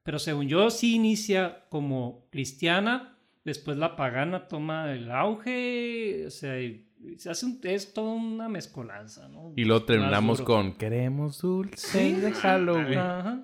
Pero 0.04 0.18
según 0.18 0.46
yo, 0.48 0.70
sí 0.70 0.94
inicia 0.94 1.66
como 1.68 2.28
cristiana, 2.30 3.18
después 3.44 3.76
la 3.76 3.96
pagana 3.96 4.46
toma 4.48 4.92
el 4.92 5.10
auge, 5.10 6.24
o 6.26 6.30
sea, 6.30 6.60
y 6.60 6.86
hace 7.28 7.46
un, 7.46 7.60
es 7.62 7.92
toda 7.92 8.12
una 8.12 8.48
mezcolanza, 8.48 9.28
¿no? 9.28 9.52
Y 9.56 9.64
luego 9.64 9.80
Más 9.80 9.86
terminamos 9.86 10.38
duro. 10.38 10.46
con 10.54 10.72
Queremos 10.76 11.40
dulce 11.40 12.16
de 12.20 12.32
Halloween. 12.32 12.98
Ajá. 12.98 13.42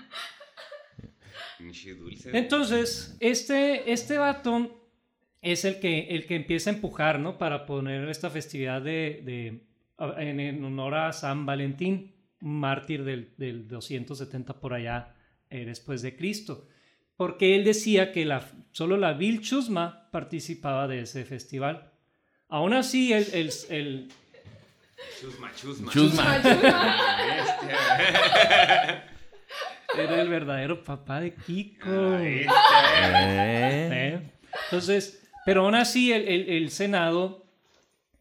Entonces, 2.33 3.17
este, 3.21 3.91
este 3.93 4.19
vato 4.19 4.83
es 5.43 5.65
el 5.65 5.79
que, 5.81 6.09
el 6.09 6.27
que 6.27 6.37
empieza 6.37 6.71
a 6.71 6.75
empujar, 6.75 7.19
¿no? 7.21 7.39
Para 7.39 7.67
poner 7.67 8.09
esta 8.09 8.31
festividad 8.31 8.83
de, 8.83 9.23
de- 9.25 9.67
en, 10.19 10.41
en 10.41 10.65
honor 10.65 10.95
a 10.95 11.13
San 11.13 11.47
Valentín, 11.47 12.15
mártir 12.41 13.05
del, 13.05 13.33
del 13.39 13.67
270 13.69 14.61
por 14.61 14.75
allá 14.75 15.15
eh, 15.51 15.65
después 15.65 16.03
de 16.03 16.17
Cristo. 16.17 16.69
Porque 17.17 17.55
él 17.57 17.65
decía 17.65 18.13
que 18.13 18.27
la, 18.27 18.47
solo 18.73 18.99
la 18.99 19.15
vil 19.15 19.41
chusma 19.41 20.09
participaba 20.13 20.87
de 20.87 21.01
ese 21.01 21.25
festival. 21.25 21.93
Aún 22.49 22.75
así, 22.75 23.13
el, 23.13 23.27
el, 23.33 23.51
el- 23.71 24.09
Chusma, 25.21 25.51
chusma. 25.55 25.93
Chusma. 25.93 26.43
era 29.99 30.21
el 30.23 30.29
verdadero 30.29 30.83
papá 30.85 31.21
de 31.21 31.35
Kiko. 31.35 32.19
Eh. 32.19 32.47
¿Eh? 32.49 34.21
Entonces, 34.65 35.23
pero 35.45 35.63
aún 35.65 35.75
así 35.75 36.13
el, 36.13 36.27
el- 36.29 36.49
el 36.51 36.71
Senado 36.71 37.47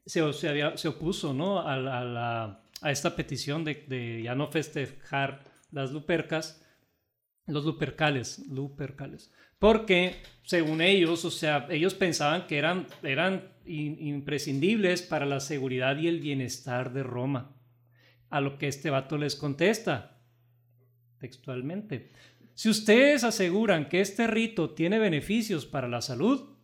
se, 0.06 0.32
se 0.34 0.50
había- 0.50 0.78
se 0.78 0.88
opuso 0.88 1.34
¿no? 1.34 1.60
a, 1.60 1.74
a 1.74 2.04
la- 2.04 2.62
a 2.82 2.92
esta 2.92 3.16
petición 3.16 3.64
de, 3.64 3.86
de 3.88 4.22
ya 4.24 4.36
no 4.36 4.48
festejar 4.52 5.44
las 5.72 5.92
lupercas, 5.92 6.62
los 7.48 7.66
lupercales, 7.66 8.40
lupercales, 8.50 9.32
porque 9.60 10.22
según 10.44 10.82
ellos, 10.82 11.26
o 11.26 11.32
sea, 11.32 11.68
ellos 11.70 11.94
pensaban 11.96 12.46
que 12.48 12.58
eran, 12.58 12.86
eran 13.02 13.50
imprescindibles 13.66 15.02
para 15.02 15.26
la 15.26 15.40
seguridad 15.40 15.98
y 15.98 16.08
el 16.08 16.20
bienestar 16.20 16.94
de 16.94 17.04
Roma. 17.04 17.56
A 18.30 18.42
lo 18.42 18.58
que 18.58 18.68
este 18.68 18.90
vato 18.90 19.18
les 19.18 19.36
contesta 19.36 20.22
textualmente. 21.20 22.12
Si 22.54 22.70
ustedes 22.70 23.24
aseguran 23.24 23.90
que 23.90 24.02
este 24.02 24.28
rito 24.28 24.72
tiene 24.72 25.00
beneficios 25.00 25.66
para 25.66 25.88
la 25.88 26.02
salud, 26.02 26.56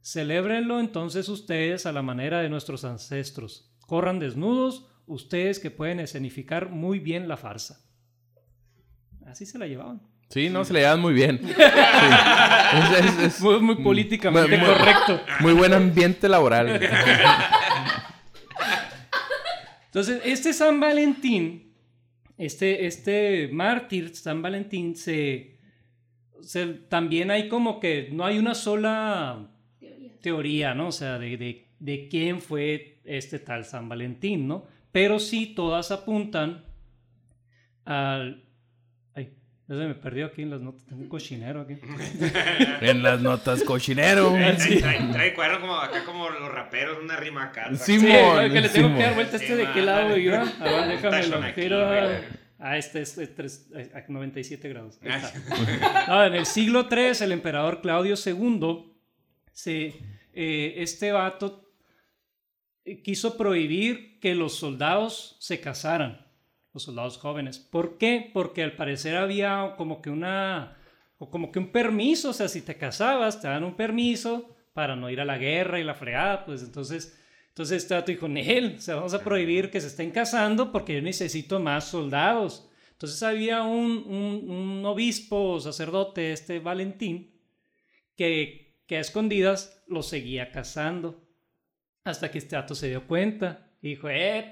celébrenlo 0.00 0.80
entonces 0.80 1.28
ustedes 1.28 1.86
a 1.86 1.92
la 1.92 2.02
manera 2.02 2.40
de 2.40 2.48
nuestros 2.48 2.84
ancestros. 2.84 3.74
Corran 3.86 4.18
desnudos, 4.18 4.86
ustedes 5.06 5.58
que 5.58 5.70
pueden 5.70 6.00
escenificar 6.00 6.70
muy 6.70 6.98
bien 6.98 7.28
la 7.28 7.36
farsa. 7.36 7.84
Así 9.26 9.46
se 9.46 9.58
la 9.58 9.66
llevaban. 9.66 10.13
Sí, 10.30 10.48
no, 10.50 10.64
se 10.64 10.72
le 10.72 10.80
llevan 10.80 11.00
muy 11.00 11.14
bien. 11.14 11.40
Sí. 11.54 11.54
Es- 12.98 13.04
es- 13.04 13.18
es 13.36 13.40
Muy, 13.40 13.60
muy 13.60 13.76
políticamente 13.76 14.56
muy- 14.58 14.66
correcto. 14.66 15.20
muy 15.40 15.52
buen 15.52 15.72
ambiente 15.72 16.28
laboral. 16.28 16.80
Entonces, 19.86 20.20
este 20.24 20.52
San 20.52 20.80
Valentín, 20.80 21.72
este, 22.36 22.86
este 22.86 23.48
mártir 23.52 24.14
San 24.16 24.42
Valentín, 24.42 24.96
se, 24.96 25.56
se- 26.42 26.66
también 26.66 27.30
hay 27.30 27.48
como 27.48 27.78
que 27.78 28.08
no 28.12 28.24
hay 28.24 28.38
una 28.38 28.54
sola 28.54 29.48
Teoría. 29.78 30.10
teoría, 30.20 30.74
¿no? 30.74 30.88
O 30.88 30.92
sea, 30.92 31.18
de, 31.18 31.36
de, 31.36 31.68
de 31.78 32.08
quién 32.08 32.40
fue 32.40 32.98
este 33.04 33.38
tal 33.38 33.64
San 33.64 33.88
Valentín, 33.88 34.48
¿no? 34.48 34.66
Pero 34.90 35.18
sí 35.20 35.46
todas 35.54 35.90
apuntan 35.92 36.64
al... 37.84 38.43
Se 39.66 39.72
me 39.72 39.94
perdió 39.94 40.26
aquí 40.26 40.42
en 40.42 40.50
las 40.50 40.60
notas, 40.60 40.84
tengo 40.84 41.00
un 41.02 41.08
cochinero 41.08 41.62
aquí. 41.62 41.76
En 42.82 43.02
las 43.02 43.20
notas 43.22 43.62
cochinero. 43.64 44.30
Trae, 44.32 44.56
trae, 44.78 45.12
trae 45.12 45.34
cuaderno 45.34 45.60
como 45.62 45.76
acá 45.76 46.04
como 46.04 46.28
los 46.28 46.52
raperos, 46.52 46.98
una 47.02 47.16
rima 47.16 47.44
acá. 47.44 47.70
Sí, 47.74 47.98
Sí, 47.98 48.00
Simón, 48.06 48.52
que 48.52 48.60
le 48.60 48.68
tengo 48.68 48.88
Simón. 48.88 48.96
que 48.98 49.02
dar 49.04 49.14
vuelta 49.14 49.36
a 49.36 49.40
este 49.40 49.56
de 49.56 49.72
qué 49.72 49.82
lado 49.82 50.16
iba. 50.18 50.42
A 50.42 50.64
ver, 50.64 50.88
déjame 50.88 51.26
lo 51.28 51.42
giro. 51.54 51.88
Ah, 52.58 52.76
este 52.78 53.00
es 53.02 53.14
tres- 53.34 53.70
a 53.94 54.02
97 54.10 54.68
grados. 54.68 54.98
Ahí 55.02 55.10
está. 55.12 56.06
No, 56.08 56.24
en 56.26 56.34
el 56.34 56.46
siglo 56.46 56.86
III, 56.90 57.24
el 57.24 57.32
emperador 57.32 57.80
Claudio 57.80 58.14
II, 58.22 58.92
se, 59.52 59.94
eh, 60.34 60.74
este 60.78 61.10
vato 61.12 61.70
eh, 62.84 63.02
quiso 63.02 63.36
prohibir 63.38 64.18
que 64.20 64.34
los 64.34 64.56
soldados 64.56 65.36
se 65.40 65.60
casaran, 65.60 66.23
los 66.74 66.82
soldados 66.82 67.16
jóvenes. 67.16 67.58
¿Por 67.58 67.96
qué? 67.96 68.30
Porque 68.34 68.62
al 68.62 68.76
parecer 68.76 69.16
había 69.16 69.74
como 69.78 70.02
que 70.02 70.10
una, 70.10 70.76
o 71.18 71.30
como 71.30 71.50
que 71.50 71.60
un 71.60 71.72
permiso, 71.72 72.30
o 72.30 72.32
sea, 72.34 72.48
si 72.48 72.60
te 72.60 72.76
casabas, 72.76 73.40
te 73.40 73.48
dan 73.48 73.64
un 73.64 73.76
permiso 73.76 74.54
para 74.74 74.96
no 74.96 75.08
ir 75.08 75.20
a 75.20 75.24
la 75.24 75.38
guerra 75.38 75.80
y 75.80 75.84
la 75.84 75.94
fregada, 75.94 76.44
pues 76.44 76.62
entonces... 76.62 77.18
Entonces 77.54 77.84
este 77.84 77.94
vato 77.94 78.10
dijo, 78.10 78.26
Nel, 78.26 78.78
o 78.84 78.96
vamos 78.96 79.14
a 79.14 79.22
prohibir 79.22 79.70
que 79.70 79.80
se 79.80 79.86
estén 79.86 80.10
casando 80.10 80.72
porque 80.72 80.94
yo 80.94 81.00
necesito 81.00 81.60
más 81.60 81.84
soldados. 81.84 82.68
Entonces 82.90 83.22
había 83.22 83.62
un, 83.62 83.98
un, 84.08 84.84
obispo, 84.84 85.60
sacerdote, 85.60 86.32
este 86.32 86.58
Valentín, 86.58 87.40
que, 88.16 88.82
que 88.88 88.96
a 88.96 89.00
escondidas 89.00 89.84
lo 89.86 90.02
seguía 90.02 90.50
casando. 90.50 91.28
Hasta 92.02 92.32
que 92.32 92.38
este 92.38 92.56
vato 92.56 92.74
se 92.74 92.88
dio 92.88 93.06
cuenta 93.06 93.70
y 93.80 93.90
dijo, 93.90 94.08
eh, 94.08 94.48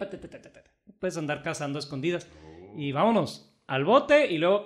puedes 0.98 1.16
andar 1.16 1.42
cazando 1.42 1.78
a 1.78 1.80
escondidas. 1.80 2.28
Y 2.76 2.92
vámonos, 2.92 3.54
al 3.66 3.84
bote 3.84 4.30
y 4.32 4.38
luego 4.38 4.64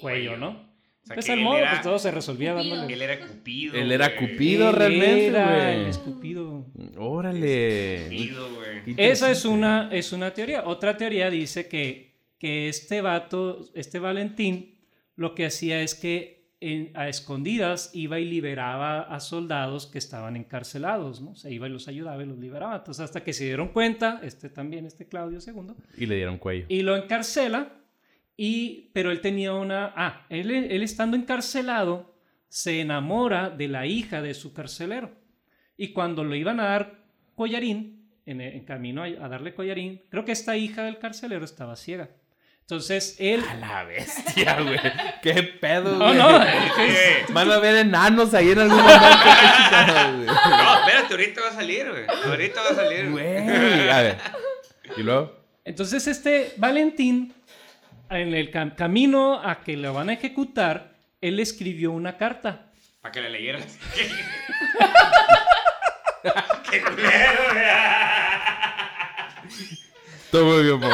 cuello, 0.00 0.36
¿no? 0.36 0.66
sea, 1.04 1.14
pues 1.14 1.26
que 1.26 1.32
al 1.32 1.40
modo, 1.40 1.56
era- 1.58 1.70
pues 1.70 1.82
todo 1.82 1.98
se 1.98 2.10
resolvía 2.10 2.54
Cupido. 2.54 2.76
dándole. 2.76 2.94
Él 2.94 3.02
era 3.02 3.26
Cupido. 3.26 3.74
Él 3.76 3.92
era. 3.92 4.16
Cupido. 4.16 4.68
Él 4.70 4.76
realmente, 4.76 5.26
era 5.28 5.50
güey. 5.70 5.80
el 5.80 5.86
escupido. 5.86 6.66
Órale. 6.98 8.02
Cupido, 8.04 8.54
güey. 8.54 8.94
Esa 8.96 9.30
es 9.30 9.44
una, 9.44 9.88
es 9.92 10.12
una 10.12 10.34
teoría. 10.34 10.64
Otra 10.66 10.96
teoría 10.96 11.30
dice 11.30 11.66
que, 11.68 12.14
que 12.38 12.68
este 12.68 13.00
vato, 13.00 13.60
este 13.74 13.98
Valentín, 13.98 14.78
lo 15.16 15.34
que 15.34 15.46
hacía 15.46 15.80
es 15.82 15.94
que 15.94 16.37
en- 16.60 16.90
a 16.96 17.08
escondidas 17.08 17.90
iba 17.94 18.18
y 18.18 18.24
liberaba 18.24 19.02
a 19.02 19.20
soldados 19.20 19.86
que 19.86 19.98
estaban 19.98 20.36
encarcelados, 20.36 21.20
¿no? 21.20 21.34
Se 21.36 21.52
iba 21.52 21.68
y 21.68 21.70
los 21.70 21.86
ayudaba 21.88 22.22
y 22.22 22.26
los 22.26 22.38
liberaba. 22.38 22.76
Entonces, 22.76 23.04
hasta 23.04 23.22
que 23.22 23.32
se 23.32 23.44
dieron 23.44 23.68
cuenta, 23.68 24.20
este 24.22 24.48
también, 24.50 24.84
este 24.86 25.06
Claudio 25.06 25.38
II, 25.44 25.74
Y 25.96 26.06
le 26.06 26.16
dieron 26.16 26.38
cuello. 26.38 26.66
y 26.68 26.82
lo 26.82 26.96
encarcela, 26.96 27.72
y, 28.36 28.90
pero 28.92 29.10
él 29.10 29.20
tenía 29.20 29.52
una... 29.54 29.92
Ah, 29.96 30.26
él, 30.30 30.50
él 30.50 30.82
estando 30.82 31.16
encarcelado, 31.16 32.14
se 32.48 32.80
enamora 32.80 33.50
de 33.50 33.68
la 33.68 33.86
hija 33.86 34.22
de 34.22 34.34
su 34.34 34.52
carcelero. 34.52 35.10
Y 35.76 35.88
cuando 35.92 36.24
lo 36.24 36.34
iban 36.34 36.60
a 36.60 36.64
dar 36.64 37.04
collarín, 37.34 38.08
en, 38.26 38.40
en 38.40 38.64
camino 38.64 39.02
a, 39.02 39.06
a 39.06 39.28
darle 39.28 39.54
collarín, 39.54 40.02
creo 40.10 40.24
que 40.24 40.32
esta 40.32 40.56
hija 40.56 40.82
del 40.84 40.98
carcelero 40.98 41.44
estaba 41.44 41.76
ciega. 41.76 42.10
Entonces 42.70 43.16
él... 43.18 43.42
A 43.48 43.54
la 43.54 43.84
bestia, 43.84 44.60
güey. 44.60 44.78
Qué 45.22 45.42
pedo, 45.42 45.96
No, 45.96 46.04
güey. 46.04 46.18
no, 46.18 46.42
Eh, 46.78 47.24
Van 47.30 47.50
a 47.50 47.58
ver 47.60 47.76
enanos 47.76 48.34
ahí 48.34 48.50
en 48.50 48.58
algún 48.58 48.76
momento. 48.76 49.00
güey. 50.16 50.26
No, 50.26 50.78
espérate, 50.80 51.14
ahorita 51.14 51.40
va 51.40 51.48
a 51.48 51.52
salir, 51.54 51.88
güey. 51.88 52.04
Ahorita 52.26 52.60
va 52.60 52.68
a 52.68 52.74
salir. 52.74 53.10
Güey. 53.10 53.88
A 53.88 54.02
ver. 54.02 54.18
¿Y 54.98 55.02
luego? 55.02 55.34
Entonces 55.64 56.06
este 56.08 56.52
Valentín, 56.58 57.32
en 58.10 58.34
el 58.34 58.52
cam- 58.52 58.74
camino 58.74 59.40
a 59.42 59.60
que 59.62 59.74
lo 59.78 59.94
van 59.94 60.10
a 60.10 60.12
ejecutar, 60.12 60.92
él 61.22 61.40
escribió 61.40 61.90
una 61.92 62.18
carta. 62.18 62.66
Para 63.00 63.12
que 63.12 63.22
la 63.22 63.30
leyeras. 63.30 63.64
¡Qué 66.70 66.82
culero, 66.82 67.42
güey! 67.52 67.64
Todo 70.30 70.44
muy 70.44 70.64
bien, 70.64 70.78
po. 70.80 70.88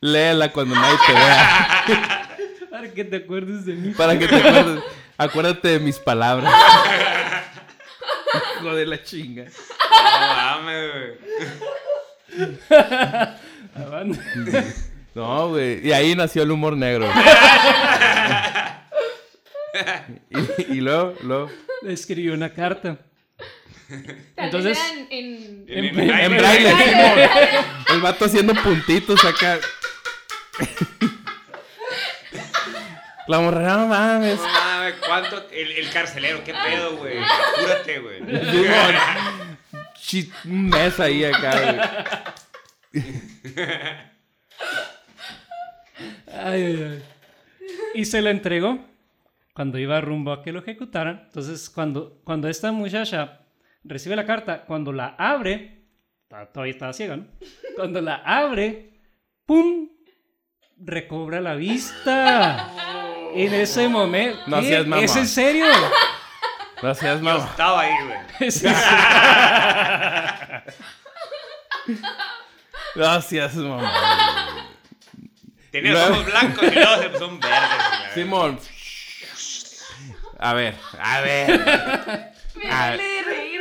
Léela 0.00 0.50
cuando 0.52 0.74
nadie 0.74 0.96
te 1.06 1.12
vea. 1.12 2.28
Para 2.70 2.90
que 2.92 3.04
te 3.04 3.16
acuerdes 3.16 3.66
de 3.66 3.74
mí. 3.74 3.92
Para 3.94 4.18
que 4.18 4.26
te 4.26 4.36
acuerdes. 4.36 4.82
Acuérdate 5.18 5.68
de 5.68 5.80
mis 5.80 5.98
palabras. 5.98 6.52
Hijo 8.60 8.74
de 8.74 8.86
la 8.86 9.02
chinga. 9.02 9.44
No 9.50 10.34
mames, 10.36 10.90
güey. 14.46 14.64
No, 15.14 15.48
güey. 15.50 15.86
Y 15.86 15.92
ahí 15.92 16.14
nació 16.14 16.42
el 16.44 16.50
humor 16.52 16.76
negro. 16.76 17.06
y, 20.30 20.72
y 20.76 20.80
luego, 20.80 21.14
luego. 21.22 21.50
Le 21.82 21.92
escribió 21.92 22.32
una 22.34 22.50
carta. 22.52 22.96
Tal 23.88 24.16
Entonces- 24.36 24.78
en... 25.10 25.64
En- 25.68 25.84
En- 25.84 25.84
en- 26.00 26.10
En 26.10 26.32
en- 26.32 26.36
braille. 26.38 26.74
El 27.92 28.00
vato 28.00 28.24
haciendo 28.24 28.54
puntitos 28.54 29.24
acá. 29.24 29.58
La 33.28 33.38
morra, 33.38 33.76
no 33.76 33.86
mames. 33.86 34.38
No 34.38 34.42
mames, 34.48 34.94
¿cuánto? 35.06 35.48
El, 35.50 35.70
el 35.72 35.90
carcelero, 35.90 36.42
¿qué 36.42 36.52
pedo, 36.52 36.96
güey? 36.96 37.18
Apúrate, 37.18 38.00
güey. 38.00 38.20
Chi- 39.94 40.32
Un 40.46 40.68
mes 40.68 40.98
ahí 40.98 41.24
acá, 41.24 42.34
güey. 42.92 43.04
Ay, 46.32 46.62
ay, 46.62 46.82
ay. 46.82 47.02
Y 47.94 48.04
se 48.04 48.22
la 48.22 48.30
entregó 48.30 48.78
cuando 49.54 49.78
iba 49.78 50.00
rumbo 50.00 50.32
a 50.32 50.42
que 50.42 50.52
lo 50.52 50.60
ejecutaran. 50.60 51.22
Entonces, 51.26 51.68
cuando, 51.70 52.20
cuando 52.24 52.48
esta 52.48 52.72
muchacha 52.72 53.40
recibe 53.84 54.16
la 54.16 54.26
carta, 54.26 54.64
cuando 54.64 54.92
la 54.92 55.14
abre, 55.18 55.82
todavía 56.52 56.72
estaba 56.72 56.92
ciega, 56.92 57.16
¿no? 57.16 57.26
Cuando 57.76 58.00
la 58.00 58.16
abre, 58.16 58.90
¡pum! 59.46 59.88
Recobra 60.84 61.40
la 61.40 61.54
vista. 61.54 62.68
En 63.32 63.54
ese 63.54 63.88
momento. 63.88 64.40
No 64.48 64.60
seas 64.60 64.84
mamón. 64.88 65.04
¿Es 65.04 65.14
en 65.14 65.28
serio? 65.28 65.66
Gracias, 66.82 67.18
Yo 67.18 67.24
mamá. 67.24 67.46
estaba 67.48 67.80
ahí, 67.82 67.92
güey. 68.04 68.18
Es 68.48 68.64
en 68.64 68.74
Gracias, 72.96 73.54
mamá. 73.54 73.92
Tenía 75.70 75.92
los 75.92 76.10
ojos 76.10 76.24
blancos 76.26 76.64
y 76.64 76.74
luego 76.74 77.02
se 77.02 77.18
son 77.18 77.38
verdes. 77.38 77.68
güey. 77.68 78.14
Simón. 78.14 78.58
A 80.40 80.54
ver, 80.54 80.74
a 80.98 81.20
ver, 81.20 81.60
Me 82.56 82.64
duele 82.68 83.02
de 83.04 83.22
reír. 83.22 83.60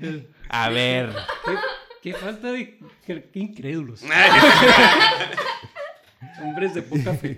güey. 0.00 0.26
a 0.48 0.68
ver. 0.70 1.12
¿Qué, 2.06 2.14
falta 2.14 2.52
de. 2.52 2.78
Qué, 3.04 3.28
qué 3.32 3.40
incrédulos. 3.40 4.04
Hombres 6.40 6.72
de 6.72 6.82
poca 6.82 7.14
fe. 7.14 7.36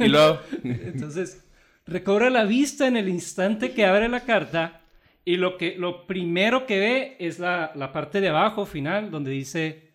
Y 0.00 0.08
luego, 0.08 0.40
Entonces, 0.64 1.44
recobra 1.86 2.28
la 2.28 2.42
vista 2.42 2.88
en 2.88 2.96
el 2.96 3.08
instante 3.08 3.70
que 3.70 3.86
abre 3.86 4.08
la 4.08 4.24
carta 4.24 4.80
y 5.24 5.36
lo, 5.36 5.58
que, 5.58 5.76
lo 5.78 6.08
primero 6.08 6.66
que 6.66 6.80
ve 6.80 7.16
es 7.20 7.38
la, 7.38 7.70
la 7.76 7.92
parte 7.92 8.20
de 8.20 8.30
abajo, 8.30 8.66
final, 8.66 9.12
donde 9.12 9.30
dice 9.30 9.92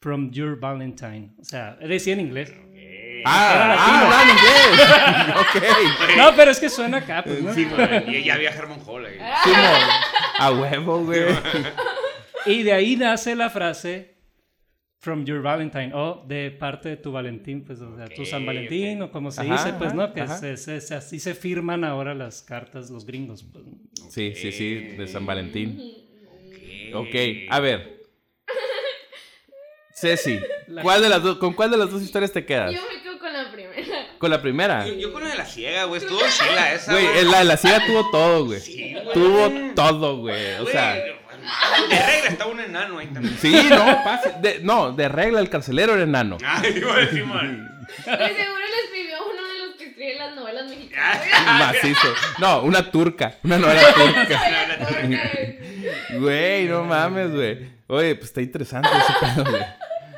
From 0.00 0.30
Your 0.30 0.60
Valentine. 0.60 1.30
O 1.40 1.44
sea, 1.44 1.76
decía 1.76 2.12
en 2.12 2.20
inglés. 2.20 2.52
ah, 3.24 3.76
ah, 3.78 4.04
hablan 4.04 4.28
inglés. 4.36 4.78
ok. 5.40 5.54
No, 6.18 6.36
pero 6.36 6.50
es 6.50 6.60
que 6.60 6.68
suena 6.68 6.98
acá, 6.98 7.22
pues, 7.24 7.42
¿no? 7.42 7.54
Sí, 7.54 7.64
güey. 7.64 8.18
Y 8.18 8.24
ya 8.24 8.34
había 8.34 8.50
Herman 8.50 8.80
Hall 8.86 9.06
ahí. 9.06 9.18
Simón, 9.42 9.80
a 10.38 10.50
huevo, 10.50 10.98
güey. 11.04 11.24
Y 12.46 12.62
de 12.62 12.72
ahí 12.72 12.96
nace 12.96 13.34
la 13.36 13.50
frase 13.50 14.16
From 14.98 15.24
your 15.24 15.40
Valentine, 15.42 15.92
o 15.94 16.24
de 16.28 16.50
parte 16.50 16.90
de 16.90 16.96
tu 16.98 17.10
Valentín, 17.12 17.64
pues, 17.64 17.80
o 17.80 17.96
sea, 17.96 18.06
tu 18.08 18.24
San 18.26 18.44
Valentín, 18.44 19.00
o 19.02 19.10
como 19.10 19.30
se 19.30 19.40
Ajá, 19.40 19.52
dice, 19.52 19.72
pues, 19.78 19.88
ajá, 19.92 19.96
¿no? 19.96 20.12
Que 20.12 20.26
se- 20.28 20.56
se- 20.58 20.80
se- 20.80 20.94
así 20.94 21.18
se 21.18 21.34
firman 21.34 21.84
ahora 21.84 22.14
las 22.14 22.42
cartas 22.42 22.90
los 22.90 23.06
gringos. 23.06 23.42
pues. 23.44 23.64
Sí, 24.10 24.34
sí, 24.34 24.52
sí, 24.52 24.74
de 24.74 25.06
San 25.06 25.24
Valentín. 25.24 25.80
Ok. 26.92 27.06
Ok, 27.08 27.14
a 27.50 27.60
ver. 27.60 28.00
Ceci, 29.94 30.38
¿cuál 30.82 31.02
de 31.02 31.08
las 31.08 31.22
dos, 31.22 31.38
¿con 31.38 31.52
cuál 31.54 31.70
de 31.70 31.76
las 31.76 31.90
dos 31.90 32.02
historias 32.02 32.32
te 32.32 32.44
quedas? 32.44 32.72
Yo 32.74 32.80
me 32.94 33.02
quedo 33.02 33.18
con 33.18 33.32
la 33.32 33.50
primera. 33.52 34.06
¿Con 34.18 34.30
la 34.30 34.42
primera? 34.42 34.86
Yo, 34.86 34.94
yo 34.94 35.12
con 35.12 35.22
la 35.24 35.30
de 35.30 35.36
la 35.38 35.44
ciega, 35.46 35.84
güey. 35.84 36.00
Estuvo 36.02 36.20
chila 36.20 36.74
esa. 36.74 36.92
Güey, 36.92 37.24
la 37.30 37.38
de 37.40 37.44
la 37.44 37.56
ciega 37.56 37.86
tuvo 37.86 38.10
todo, 38.10 38.46
güey. 38.46 38.60
Sí, 38.60 38.92
güey. 38.94 39.12
Tuvo 39.14 39.50
todo, 39.74 40.18
güey. 40.18 40.54
O 40.56 40.62
Güey, 40.62 40.72
sea, 40.72 41.02
de 41.88 42.06
regla 42.06 42.28
está 42.30 42.46
un 42.46 42.60
enano 42.60 42.98
ahí 42.98 43.06
también. 43.08 43.36
sí, 43.40 43.66
no. 43.68 44.02
De- 44.40 44.60
no, 44.62 44.92
de 44.92 45.08
regla 45.08 45.40
el 45.40 45.50
carcelero 45.50 45.94
era 45.94 46.04
enano. 46.04 46.38
Ay, 46.44 46.80
güey, 46.80 47.08
Simón. 47.08 47.68
De 47.88 48.04
seguro 48.04 48.16
le 48.16 48.84
escribió 48.84 49.16
uno 49.32 49.48
de 49.48 49.66
los 49.66 49.74
que 49.76 49.84
escribe 49.86 50.14
las 50.16 50.34
novelas 50.36 50.70
mexicanas. 50.70 51.20
Macizo. 51.58 52.14
No, 52.38 52.62
una 52.62 52.88
turca. 52.90 53.34
Una 53.42 53.58
novela 53.58 53.92
turca. 53.94 54.40
Güey, 56.18 56.66
no 56.66 56.84
mames, 56.84 57.32
güey. 57.32 57.70
Oye, 57.88 58.14
pues 58.14 58.26
está 58.28 58.40
interesante 58.42 58.88
ese 58.88 59.12
pedo, 59.34 59.50
güey. 59.50 59.62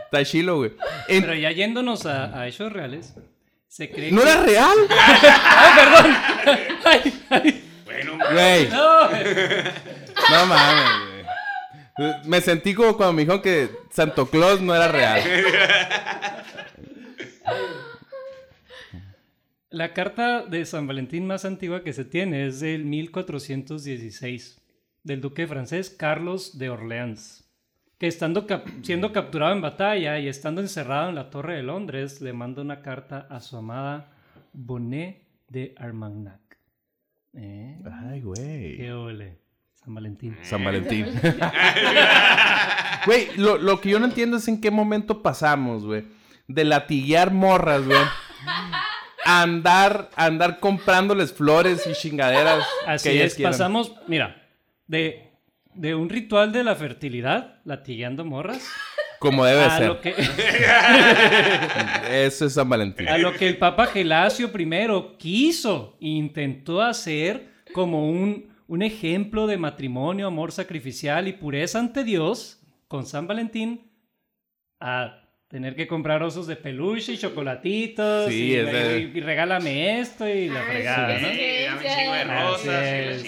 Está 0.04 0.24
chilo, 0.24 0.56
güey. 0.56 0.72
En- 1.08 1.22
Pero 1.22 1.34
ya 1.34 1.50
yéndonos 1.52 2.04
a, 2.06 2.38
a 2.38 2.46
hechos 2.46 2.70
reales, 2.72 3.14
se 3.68 3.90
cree 3.90 4.12
¿No 4.12 4.22
que... 4.22 4.28
era 4.30 4.42
real? 4.42 4.76
Ay, 6.84 7.14
ay, 7.30 7.64
Bueno, 7.86 8.18
Güey, 8.32 8.68
no. 8.68 9.08
no 10.30 10.46
mames, 10.46 10.84
güey. 11.00 11.11
Me 12.26 12.40
sentí 12.40 12.74
como 12.74 12.96
cuando 12.96 13.12
me 13.12 13.22
dijeron 13.22 13.42
que 13.42 13.68
Santo 13.90 14.26
Claus 14.26 14.60
no 14.60 14.74
era 14.74 14.88
real. 14.88 15.20
La 19.70 19.94
carta 19.94 20.44
de 20.44 20.64
San 20.66 20.86
Valentín 20.86 21.26
más 21.26 21.44
antigua 21.44 21.82
que 21.82 21.92
se 21.94 22.04
tiene 22.04 22.46
es 22.46 22.60
del 22.60 22.84
1416, 22.84 24.60
del 25.02 25.20
duque 25.22 25.46
francés 25.46 25.88
Carlos 25.90 26.58
de 26.58 26.68
Orleans, 26.68 27.50
que 27.98 28.06
estando 28.06 28.46
cap- 28.46 28.66
siendo 28.82 29.12
capturado 29.12 29.52
en 29.54 29.62
batalla 29.62 30.18
y 30.18 30.28
estando 30.28 30.60
encerrado 30.60 31.08
en 31.08 31.14
la 31.14 31.30
Torre 31.30 31.56
de 31.56 31.62
Londres, 31.62 32.20
le 32.20 32.34
manda 32.34 32.60
una 32.60 32.82
carta 32.82 33.26
a 33.30 33.40
su 33.40 33.56
amada 33.56 34.12
Bonnet 34.52 35.22
de 35.48 35.74
Armagnac. 35.78 36.40
¿Eh? 37.34 37.78
Ay, 38.10 38.20
güey. 38.20 38.76
Qué 38.76 38.92
ole. 38.92 39.38
San 39.84 39.94
Valentín. 39.94 40.36
San 40.42 40.64
Valentín. 40.68 41.06
Güey, 43.06 43.28
lo, 43.36 43.58
lo 43.58 43.80
que 43.80 43.90
yo 43.90 43.98
no 43.98 44.06
entiendo 44.06 44.36
es 44.36 44.46
en 44.48 44.60
qué 44.60 44.70
momento 44.70 45.22
pasamos, 45.22 45.84
güey. 45.84 46.04
De 46.46 46.64
latiguear 46.64 47.32
morras, 47.32 47.84
güey. 47.84 47.98
A 49.24 49.42
andar, 49.42 50.10
a 50.16 50.26
andar 50.26 50.60
comprándoles 50.60 51.32
flores 51.32 51.86
y 51.86 51.92
chingaderas. 51.94 52.64
Así 52.86 53.08
que 53.08 53.14
ellas 53.16 53.26
es, 53.28 53.34
quieran. 53.34 53.52
pasamos, 53.52 53.94
mira, 54.08 54.42
de, 54.86 55.30
de 55.74 55.94
un 55.94 56.08
ritual 56.08 56.52
de 56.52 56.64
la 56.64 56.74
fertilidad, 56.74 57.60
latigueando 57.64 58.24
morras, 58.24 58.66
Como 59.20 59.44
debe 59.44 59.64
a 59.64 59.78
ser. 59.78 59.86
lo, 59.88 60.00
que, 60.00 60.10
Eso 62.26 62.46
es 62.46 62.54
San 62.54 62.68
Valentín. 62.68 63.08
a 63.08 63.18
lo 63.18 63.32
que 63.34 63.48
el 63.48 63.58
Papa 63.58 63.86
Gelasio 63.86 64.50
I 64.56 65.16
quiso 65.18 65.96
e 66.00 66.08
intentó 66.08 66.82
hacer 66.82 67.52
como 67.72 68.08
un, 68.10 68.51
un 68.72 68.82
ejemplo 68.82 69.46
de 69.46 69.58
matrimonio, 69.58 70.26
amor 70.28 70.50
sacrificial 70.50 71.28
y 71.28 71.32
pureza 71.34 71.78
ante 71.78 72.04
Dios 72.04 72.60
con 72.88 73.04
San 73.06 73.26
Valentín 73.26 73.90
a 74.80 75.18
tener 75.48 75.76
que 75.76 75.86
comprar 75.86 76.22
osos 76.22 76.46
de 76.46 76.56
peluche 76.56 77.12
y 77.12 77.18
chocolatitos 77.18 78.28
Sí, 78.30 78.52
y, 78.52 78.56
y- 78.56 79.12
y 79.14 79.20
regálame 79.20 80.00
esto 80.00 80.26
y 80.26 80.48
la 80.48 80.62
fregada, 80.62 81.18
sí, 81.18 81.22
¿no? 81.24 81.30
sí. 81.30 81.38
Eh, 81.38 81.66
dame 81.66 81.76
un 81.76 81.94
chingo 81.94 82.12
de 82.14 82.24
rosas 82.24 83.24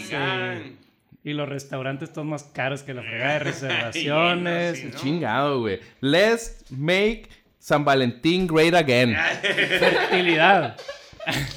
y 1.25 1.33
la 1.33 1.35
los 1.43 1.49
restaurantes 1.49 2.13
todos 2.13 2.27
más 2.27 2.45
caros 2.45 2.83
que 2.83 2.95
la 2.95 3.03
fregada 3.03 3.33
de 3.35 3.39
reservaciones. 3.51 4.79
sí, 4.79 4.89
¿no? 4.93 4.99
Chingado, 4.99 5.61
güey. 5.61 5.81
Let's 6.01 6.65
make 6.71 7.29
San 7.59 7.85
Valentín 7.85 8.47
great 8.47 8.75
again. 8.75 9.15
Fertilidad. 9.43 10.77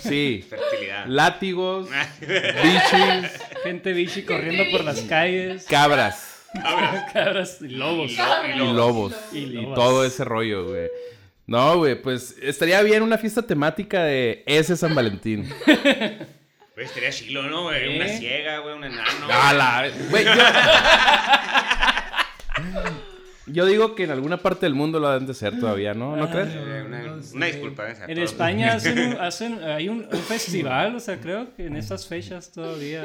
Sí. 0.02 0.46
Fertilidad. 0.50 1.06
Látigos, 1.08 1.90
bichis, 2.22 3.32
Gente 3.64 3.94
bichi 3.94 4.24
corriendo 4.24 4.64
por 4.72 4.84
las 4.84 5.02
calles. 5.02 5.66
cabras 5.70 6.24
Cabras 7.14 7.58
y 7.62 7.68
lobos. 7.70 8.12
Y 8.12 8.16
lo- 8.56 8.66
y 8.66 8.74
lobos. 8.74 9.14
Y 9.34 9.66
todo 9.76 10.06
ese 10.06 10.24
rollo, 10.24 10.66
güey. 10.70 10.88
No, 11.46 11.78
güey, 11.78 12.02
pues 12.02 12.36
estaría 12.42 12.82
bien 12.82 13.04
una 13.04 13.18
fiesta 13.18 13.42
temática 13.42 14.04
de 14.04 14.44
ese 14.46 14.76
San 14.76 14.94
Valentín. 14.96 15.48
Güey, 15.66 15.78
estaría 16.78 17.10
chilo, 17.12 17.44
¿no, 17.44 17.64
güey? 17.64 17.96
Una 17.98 18.06
¿Eh? 18.08 18.18
ciega, 18.18 18.60
güey, 18.60 18.76
un 18.76 18.84
enano. 18.86 19.28
Güey, 20.10 20.26
yo... 20.26 20.32
Yo 23.48 23.66
digo 23.66 23.96
que 23.96 24.04
en 24.04 24.12
alguna 24.12 24.38
parte 24.38 24.66
del 24.66 24.74
mundo 24.76 25.00
lo 25.00 25.10
deben 25.10 25.26
de 25.26 25.34
ser 25.34 25.60
todavía, 25.60 25.94
¿no? 25.94 26.16
¿No 26.18 26.30
crees? 26.30 26.50
Eh, 26.54 26.84
Una, 26.86 27.02
No 27.04 27.24
sé. 27.24 27.36
una 27.36 27.46
disculpa. 27.46 27.90
eh, 27.90 27.96
a 28.02 28.12
En. 28.12 28.18
España 28.20 28.74
hacen, 28.74 29.00
un- 29.00 29.14
hacen 29.22 29.64
hay 29.64 29.88
un, 29.90 30.00
un 30.12 30.20
festival, 30.20 30.96
o 30.96 31.00
sea, 31.00 31.18
creo 31.20 31.56
que 31.56 31.66
en 31.68 31.78
estas 31.78 32.08
fechas 32.08 32.52
todavía. 32.52 33.04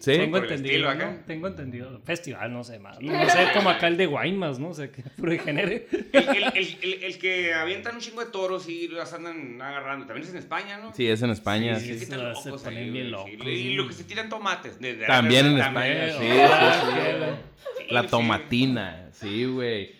Sí. 0.00 0.12
Tengo 0.12 0.38
Por 0.38 0.46
el 0.46 0.52
entendido, 0.52 0.90
estilo 0.90 0.94
¿no? 1.06 1.10
acá. 1.12 1.22
Tengo 1.26 1.46
entendido. 1.48 2.00
Festival, 2.04 2.52
no 2.52 2.64
sé 2.64 2.78
más. 2.78 3.00
No, 3.00 3.12
no 3.12 3.28
sé, 3.30 3.46
como 3.54 3.70
acá 3.70 3.88
el 3.88 3.96
de 3.96 4.06
Guaymas, 4.06 4.58
¿no? 4.58 4.68
O 4.68 4.74
sea, 4.74 4.90
que 4.90 5.02
puro 5.16 5.32
genere. 5.38 5.86
El, 6.12 6.28
el, 6.28 6.44
el, 6.54 6.78
el, 6.82 7.04
el 7.04 7.18
que 7.18 7.54
avientan 7.54 7.94
un 7.94 8.00
chingo 8.00 8.22
de 8.24 8.30
toros 8.30 8.68
y 8.68 8.88
las 8.88 9.12
andan 9.14 9.60
agarrando. 9.62 10.06
También 10.06 10.26
es 10.26 10.32
en 10.32 10.38
España, 10.38 10.78
¿no? 10.78 10.92
Sí, 10.94 11.06
es 11.08 11.22
en 11.22 11.30
España. 11.30 11.78
Sí, 11.78 11.86
sí. 11.86 11.90
es 11.92 11.96
que 11.98 12.04
están 12.04 12.18
Se 12.20 12.48
locos 12.48 12.62
ponen 12.62 12.78
ahí, 12.84 12.90
bien 12.90 13.04
sí. 13.06 13.10
locos, 13.10 13.30
Y 13.46 13.72
lo 13.74 13.88
que 13.88 13.94
se 13.94 14.04
tiran 14.04 14.28
tomates. 14.28 14.78
de- 14.80 14.96
de- 14.96 15.06
También 15.06 15.46
en 15.46 15.58
también, 15.58 15.92
España, 15.96 16.18
sí, 16.20 16.40
Ah, 16.52 16.80
sí, 16.84 17.78
sí. 17.78 17.84
La 17.94 18.02
sí. 18.02 18.08
tomatina, 18.08 19.08
sí, 19.22 19.46
güey. 19.46 19.94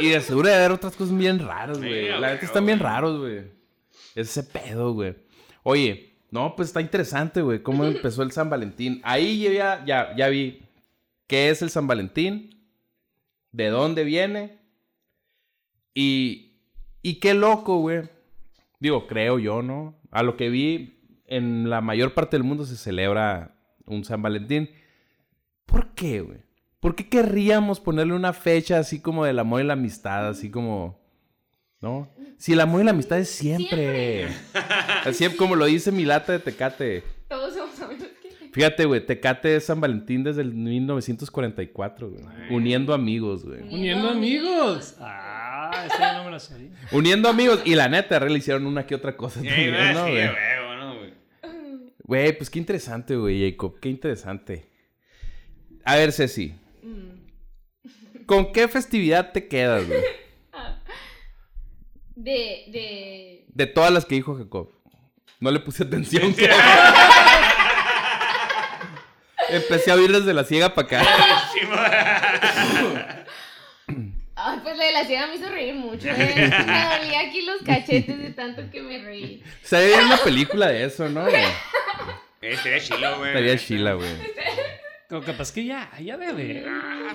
Y 0.00 0.10
de 0.10 0.20
seguro 0.20 0.48
de 0.48 0.54
haber 0.54 0.72
otras 0.72 0.96
cosas 0.96 1.16
bien 1.16 1.38
raras, 1.38 1.78
güey. 1.78 2.06
Sí, 2.06 2.10
La 2.20 2.32
neta 2.32 2.44
están 2.44 2.66
bien 2.66 2.78
raros, 2.78 3.18
güey. 3.20 3.44
Ese 4.14 4.42
pedo, 4.42 4.92
güey. 4.92 5.14
Oye, 5.62 6.18
no, 6.30 6.54
pues 6.56 6.68
está 6.68 6.80
interesante, 6.80 7.40
güey, 7.42 7.62
cómo 7.62 7.84
empezó 7.84 8.22
el 8.22 8.32
San 8.32 8.50
Valentín. 8.50 9.00
Ahí 9.04 9.42
ya, 9.54 9.84
ya, 9.84 10.14
ya 10.16 10.28
vi 10.28 10.62
qué 11.26 11.50
es 11.50 11.62
el 11.62 11.70
San 11.70 11.86
Valentín, 11.86 12.68
de 13.52 13.68
dónde 13.68 14.04
viene 14.04 14.58
y, 15.94 16.58
y 17.02 17.20
qué 17.20 17.34
loco, 17.34 17.78
güey. 17.78 18.02
Digo, 18.80 19.06
creo 19.06 19.38
yo, 19.38 19.62
¿no? 19.62 19.96
A 20.10 20.22
lo 20.22 20.36
que 20.36 20.50
vi, 20.50 21.22
en 21.26 21.70
la 21.70 21.80
mayor 21.80 22.14
parte 22.14 22.36
del 22.36 22.44
mundo 22.44 22.66
se 22.66 22.76
celebra 22.76 23.56
un 23.86 24.04
San 24.04 24.20
Valentín. 24.20 24.70
¿Por 25.66 25.94
qué, 25.94 26.20
güey? 26.20 26.43
¿Por 26.84 26.94
qué 26.96 27.08
querríamos 27.08 27.80
ponerle 27.80 28.12
una 28.12 28.34
fecha 28.34 28.78
así 28.78 29.00
como 29.00 29.24
del 29.24 29.38
amor 29.38 29.62
y 29.62 29.64
la 29.64 29.72
amistad? 29.72 30.28
Así 30.28 30.50
como... 30.50 31.00
¿No? 31.80 32.10
Si 32.36 32.52
el 32.52 32.60
amor 32.60 32.82
y 32.82 32.84
la 32.84 32.90
amistad 32.90 33.18
es 33.18 33.30
siempre. 33.30 34.28
Así 35.06 35.26
como 35.30 35.56
lo 35.56 35.64
dice 35.64 35.90
mi 35.92 36.04
lata 36.04 36.32
de 36.32 36.40
Tecate. 36.40 37.02
Todos 37.26 37.54
somos 37.54 37.80
amigos. 37.80 38.08
Fíjate, 38.52 38.84
güey, 38.84 39.00
Tecate 39.00 39.56
es 39.56 39.64
San 39.64 39.80
Valentín 39.80 40.24
desde 40.24 40.42
el 40.42 40.52
1944, 40.52 42.10
güey. 42.10 42.22
Uniendo 42.50 42.92
amigos, 42.92 43.46
güey. 43.46 43.62
Uniendo 43.62 44.10
amigos. 44.10 44.94
Ah, 45.00 45.86
ese 45.86 46.12
no 46.18 46.24
me 46.24 46.32
lo 46.32 46.38
sabía. 46.38 46.68
Uniendo 46.92 47.30
amigos. 47.30 47.62
Y 47.64 47.76
la 47.76 47.88
neta, 47.88 48.20
le 48.20 48.36
hicieron 48.36 48.66
una 48.66 48.86
que 48.86 48.94
otra 48.94 49.16
cosa 49.16 49.36
también, 49.36 49.70
güey, 49.70 49.94
¿no, 49.94 50.06
sí, 50.06 50.12
¿no, 50.78 50.94
güey? 50.98 51.14
Güey, 52.02 52.36
pues 52.36 52.50
qué 52.50 52.58
interesante, 52.58 53.16
güey, 53.16 53.50
Jacob. 53.50 53.80
Qué 53.80 53.88
interesante. 53.88 54.66
A 55.82 55.96
ver, 55.96 56.12
Ceci. 56.12 56.56
¿Con 58.26 58.52
qué 58.52 58.68
festividad 58.68 59.32
te 59.32 59.48
quedas, 59.48 59.86
güey? 59.86 60.00
De, 62.16 62.64
de... 62.68 63.44
De 63.48 63.66
todas 63.66 63.92
las 63.92 64.04
que 64.04 64.14
dijo 64.14 64.36
Jacob. 64.36 64.70
No 65.40 65.50
le 65.50 65.58
puse 65.58 65.82
atención. 65.82 66.32
Empecé 69.48 69.90
a 69.90 69.94
oír 69.94 70.12
desde 70.12 70.32
la 70.32 70.44
ciega 70.44 70.72
para 70.74 70.86
acá. 70.86 71.02
Ay, 74.36 74.58
pues 74.62 74.76
la 74.76 74.84
de 74.84 74.92
la 74.92 75.04
ciega 75.06 75.26
me 75.26 75.34
hizo 75.34 75.48
reír 75.48 75.74
mucho, 75.74 76.08
eh. 76.08 76.14
Me 76.66 76.98
dolía 76.98 77.20
aquí 77.28 77.42
los 77.42 77.62
cachetes 77.62 78.18
de 78.18 78.30
tanto 78.30 78.62
que 78.70 78.82
me 78.82 79.02
reí. 79.02 79.42
Sería 79.62 80.02
una 80.02 80.18
película 80.18 80.68
de 80.68 80.84
eso, 80.84 81.08
¿no? 81.08 81.22
güey? 81.22 81.34
Estaría 82.40 82.80
chilo, 82.80 83.18
güey. 83.18 83.30
Estaría 83.30 83.58
chila, 83.58 83.94
güey. 83.94 84.10
Como 85.14 85.24
capaz 85.24 85.52
que 85.52 85.64
ya, 85.64 85.88
ya 86.00 86.16
debe. 86.16 86.66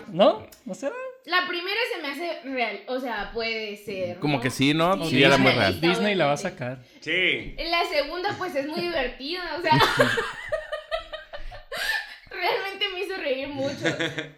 ¿No? 0.07 0.47
¿No 0.63 0.73
será? 0.73 0.95
La 1.25 1.45
primera 1.49 1.75
se 1.93 2.01
me 2.01 2.07
hace 2.07 2.39
real, 2.45 2.79
o 2.87 2.97
sea, 2.97 3.29
puede 3.33 3.75
ser. 3.75 4.19
Como 4.19 4.39
que 4.39 4.49
sí, 4.49 4.73
¿no? 4.73 5.03
Sí, 5.03 5.09
Sí, 5.09 5.21
era 5.21 5.37
muy 5.37 5.51
real. 5.51 5.81
Disney 5.81 6.15
la 6.15 6.27
va 6.27 6.31
a 6.31 6.37
sacar. 6.37 6.81
Sí. 7.01 7.57
La 7.57 7.83
segunda, 7.91 8.33
pues 8.37 8.55
es 8.55 8.67
muy 8.67 8.79
divertida, 8.79 9.41
o 9.57 9.61
sea. 9.61 9.73
realmente 12.31 12.85
me 12.93 13.01
hizo 13.01 13.17
reír 13.17 13.49
mucho. 13.49 13.85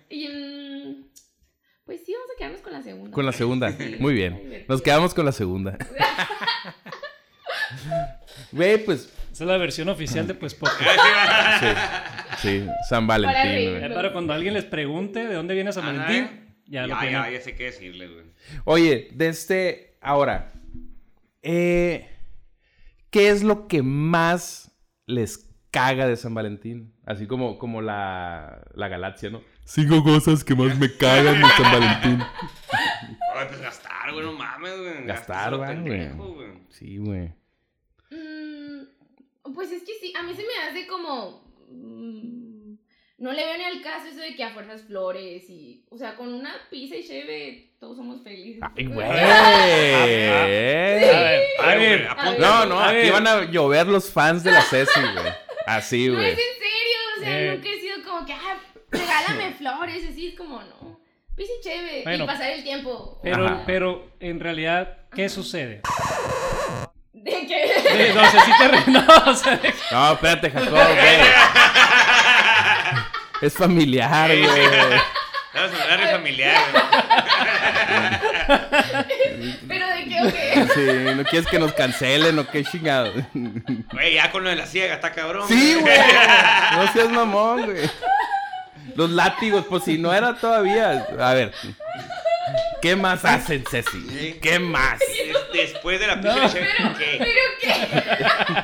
Y, 0.09 0.27
mm, 0.27 1.03
quedarnos 2.39 2.61
con 2.61 2.73
la 2.73 2.81
segunda. 2.81 3.11
Con 3.11 3.25
la 3.27 3.31
segunda. 3.31 3.77
Muy 3.99 4.15
bien. 4.15 4.65
Nos 4.67 4.81
quedamos 4.81 5.13
con 5.13 5.23
la 5.23 5.33
segunda. 5.33 5.77
Güey, 8.51 8.83
pues. 8.83 9.13
Esa 9.31 9.45
es 9.45 9.47
la 9.47 9.57
versión 9.57 9.87
oficial 9.87 10.27
de 10.27 10.33
Pues 10.33 10.53
Podcast. 10.53 10.81
Sí, 11.59 11.67
sí, 12.41 12.65
San 12.89 13.07
Valentín, 13.07 13.69
güey. 13.71 13.81
Ya 13.81 13.93
para 13.93 14.11
cuando 14.13 14.33
alguien 14.33 14.53
les 14.53 14.65
pregunte 14.65 15.27
de 15.27 15.33
dónde 15.35 15.53
viene 15.53 15.71
San 15.73 15.85
Valentín, 15.85 16.55
ya, 16.65 16.81
ya, 16.81 16.87
lo 16.87 16.93
ya, 16.95 16.99
tienen. 16.99 17.33
ya 17.33 17.41
sé 17.41 17.55
qué 17.55 17.63
decirle, 17.65 18.07
güey. 18.07 18.25
Oye, 18.65 19.09
de 19.13 19.27
este. 19.27 19.97
Ahora. 20.01 20.51
eh, 21.41 22.07
¿Qué 23.09 23.29
es 23.29 23.43
lo 23.43 23.67
que 23.67 23.81
más 23.83 24.71
les 25.05 25.49
caga 25.69 26.07
de 26.07 26.15
San 26.15 26.33
Valentín? 26.33 26.93
Así 27.05 27.27
como, 27.27 27.57
como 27.59 27.81
la, 27.81 28.61
la 28.73 28.87
galaxia, 28.87 29.29
¿no? 29.29 29.41
Cinco 29.65 30.01
cosas 30.03 30.43
que 30.43 30.55
más 30.55 30.77
me 30.79 30.95
cagan 30.95 31.41
de 31.41 31.47
San 31.49 31.71
Valentín. 31.71 32.19
Ay, 33.35 33.45
pues 33.49 33.61
gastar, 33.61 34.13
güey, 34.13 34.25
no 34.25 34.33
mames, 34.33 34.77
güey. 34.79 35.05
Gastar, 35.05 35.55
güey. 35.57 36.09
Sí, 36.69 36.97
güey. 36.97 37.33
Mm, 38.11 39.53
pues 39.53 39.71
es 39.71 39.83
que 39.83 39.91
sí, 40.01 40.13
a 40.17 40.23
mí 40.23 40.33
se 40.33 40.43
me 40.43 40.69
hace 40.69 40.87
como... 40.87 41.50
mm, 41.71 42.77
no 43.19 43.31
le 43.33 43.45
veo 43.45 43.57
ni 43.57 43.63
al 43.63 43.81
caso 43.81 44.07
eso 44.07 44.19
de 44.19 44.35
que 44.35 44.43
a 44.43 44.49
fuerzas 44.53 44.81
flores 44.83 45.47
y... 45.49 45.85
O 45.89 45.97
sea, 45.97 46.15
con 46.15 46.33
una 46.33 46.53
pizza 46.69 46.95
y 46.95 47.03
cheve 47.07 47.73
todos 47.79 47.97
somos 47.97 48.23
felices. 48.23 48.61
Ay, 48.75 48.85
güey. 48.87 49.07
A 49.07 49.11
ver, 49.13 50.31
A 50.33 50.45
ver, 50.45 50.99
ver, 50.99 51.97
güey, 51.99 52.05
a 52.07 52.11
apunta. 52.11 52.31
ver. 52.31 52.39
No, 52.39 52.65
no, 52.65 52.79
A 52.79 52.89
aquí 52.89 52.97
ver. 52.97 53.11
van 53.11 53.27
a 53.27 53.43
llover 53.51 53.87
los 53.87 54.09
fans 54.11 54.43
de 54.43 54.51
la 54.51 54.61
Ceci, 54.63 54.99
güey. 54.99 55.33
Así, 55.67 56.07
No 56.07 56.15
güey. 56.15 56.29
es 56.31 56.37
en 56.39 56.45
serio, 56.55 56.97
o 57.17 57.19
sea, 57.21 57.41
Eh. 57.41 57.55
nunca 57.55 57.69
he 57.69 57.79
sido 57.79 58.03
como 58.03 58.25
que, 58.25 58.33
ah, 58.33 58.59
regálame 58.89 59.53
flores, 59.53 60.03
así 60.09 60.27
es 60.29 60.35
como, 60.35 60.61
no. 60.63 60.99
Pizza 61.35 61.51
y 61.59 61.63
cheve 61.63 62.01
Bueno. 62.03 62.23
y 62.23 62.27
pasar 62.27 62.51
el 62.51 62.63
tiempo. 62.63 63.19
Pero, 63.23 63.45
Ajá. 63.45 63.63
pero 63.65 64.11
en 64.19 64.39
realidad, 64.39 64.97
¿qué 65.15 65.29
sucede? 65.29 65.81
¿De 67.23 67.45
qué? 67.47 68.11
No 68.15 68.31
sé 68.31 68.39
si 68.41 68.51
te 68.57 68.67
re- 68.67 68.83
no, 68.87 69.05
o 69.31 69.35
sea, 69.35 69.57
de- 69.57 69.73
No, 69.91 70.13
espérate, 70.13 70.51
Jacob, 70.51 70.69
güey. 70.71 71.19
Es 73.41 73.53
familiar, 73.53 74.27
güey. 74.27 74.67
Vamos 75.53 75.79
a 75.79 75.83
hablar 75.83 75.99
de 75.99 76.07
familiar, 76.11 76.61
güey. 76.71 76.83
¿Pero 79.67 79.87
de 79.87 80.05
qué 80.05 80.17
o 80.21 80.31
qué? 80.31 80.67
Sí, 80.73 81.15
no 81.15 81.23
quieres 81.25 81.47
que 81.49 81.59
nos 81.59 81.73
cancelen 81.73 82.39
o 82.39 82.47
qué 82.47 82.63
chingado. 82.63 83.11
Güey, 83.33 84.13
ya 84.15 84.31
con 84.31 84.43
lo 84.43 84.49
de 84.49 84.55
la 84.55 84.65
ciega, 84.65 84.95
está 84.95 85.11
cabrón. 85.11 85.47
Sí, 85.47 85.75
güey. 85.79 85.99
No 86.73 86.93
seas 86.93 87.09
mamón, 87.09 87.65
güey. 87.65 87.89
Los 88.95 89.09
látigos, 89.09 89.65
pues 89.69 89.83
si 89.83 89.97
no 89.97 90.13
era 90.13 90.35
todavía. 90.35 91.07
A 91.19 91.33
ver. 91.33 91.53
¿Qué 92.81 92.95
más 92.95 93.23
hacen, 93.25 93.63
Ceci? 93.69 94.39
¿Qué 94.41 94.57
más? 94.59 94.99
Des- 95.53 95.73
Después 95.73 95.99
de 95.99 96.07
la 96.07 96.15
No. 96.15 96.21
pizza 96.21 96.41
de 96.59 96.65
chef, 96.65 96.97
¿qué? 96.97 97.17
¿Pero 97.19 97.41
qué? 97.61 98.63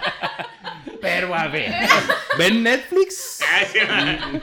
Pero 1.02 1.36
a 1.36 1.48
ver. 1.48 1.72
¿Ven 2.38 2.64
Netflix? 2.64 3.40
Ah, 3.90 4.40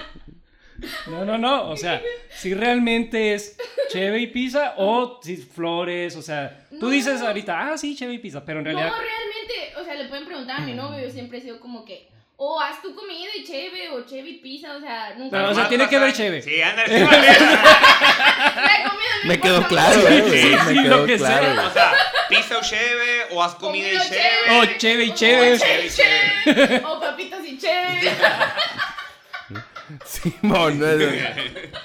no, 1.07 1.25
no, 1.25 1.39
no, 1.39 1.71
o 1.71 1.77
sea, 1.77 2.03
si 2.31 2.53
realmente 2.53 3.35
es 3.35 3.57
cheve 3.91 4.21
y 4.21 4.27
pizza 4.27 4.75
o 4.77 5.21
si 5.23 5.37
flores, 5.37 6.15
o 6.17 6.23
sea, 6.23 6.67
tú 6.69 6.87
No. 6.87 6.89
dices 6.91 7.23
ahorita, 7.23 7.73
ah, 7.73 7.79
sí, 7.79 7.95
cheve 7.97 8.15
y 8.15 8.19
pizza, 8.19 8.45
pero 8.45 8.59
en 8.59 8.65
No, 8.67 8.71
realidad, 8.73 8.93
realmente, 8.93 9.81
o 9.81 9.85
sea, 9.85 9.95
le 9.95 10.09
pueden 10.09 10.27
preguntar 10.27 10.61
a 10.61 10.65
mi 10.65 10.73
novio, 10.75 11.03
yo 11.03 11.11
siempre 11.11 11.39
he 11.39 11.41
sido 11.41 11.59
como 11.61 11.85
que, 11.85 12.09
o 12.37 12.61
haz 12.61 12.83
tu 12.83 12.95
comida 12.95 13.29
y 13.39 13.45
cheve, 13.45 13.91
o 13.91 14.05
cheve 14.05 14.31
y 14.31 14.39
pizza, 14.39 14.77
o 14.77 14.81
sea, 14.81 15.15
nunca... 15.17 15.39
No, 15.39 15.51
o 15.51 15.55
sea, 15.55 15.69
tiene 15.69 15.89
que 15.89 15.99
ver 15.99 16.13
cheve. 16.13 16.43
Sí, 16.43 16.61
anda, 16.61 16.85
sí, 16.87 16.93
vale. 17.03 17.27
La 17.39 18.91
comida 18.91 19.15
no 19.23 19.29
Me 19.29 19.41
quedó 19.41 19.63
claro, 19.69 20.01
güey. 20.03 20.23
Sí, 20.31 20.47
Me 20.67 20.75
sí, 20.75 20.83
quedó 20.83 20.97
lo 20.99 21.07
que 21.07 21.17
claro. 21.17 21.55
sea. 21.55 21.67
O 21.67 21.73
sea, 21.73 21.93
pizza 22.29 22.59
o 22.59 22.63
cheve, 22.63 23.27
o 23.31 23.43
haz 23.43 23.55
comida 23.55 23.89
y 23.89 23.99
cheve. 23.99 24.09
cheve. 24.09 24.51
Oh, 24.51 24.79
cheve 24.79 25.05
y 25.05 25.11
O 25.11 25.15
cheve. 25.15 25.59
cheve 25.59 25.87
y 25.87 25.91
cheve, 25.91 26.83
o 26.85 27.01
papitas 27.01 27.45
y 27.47 27.57
cheve. 27.59 28.13
Simón, 30.05 30.79
no, 30.81 30.87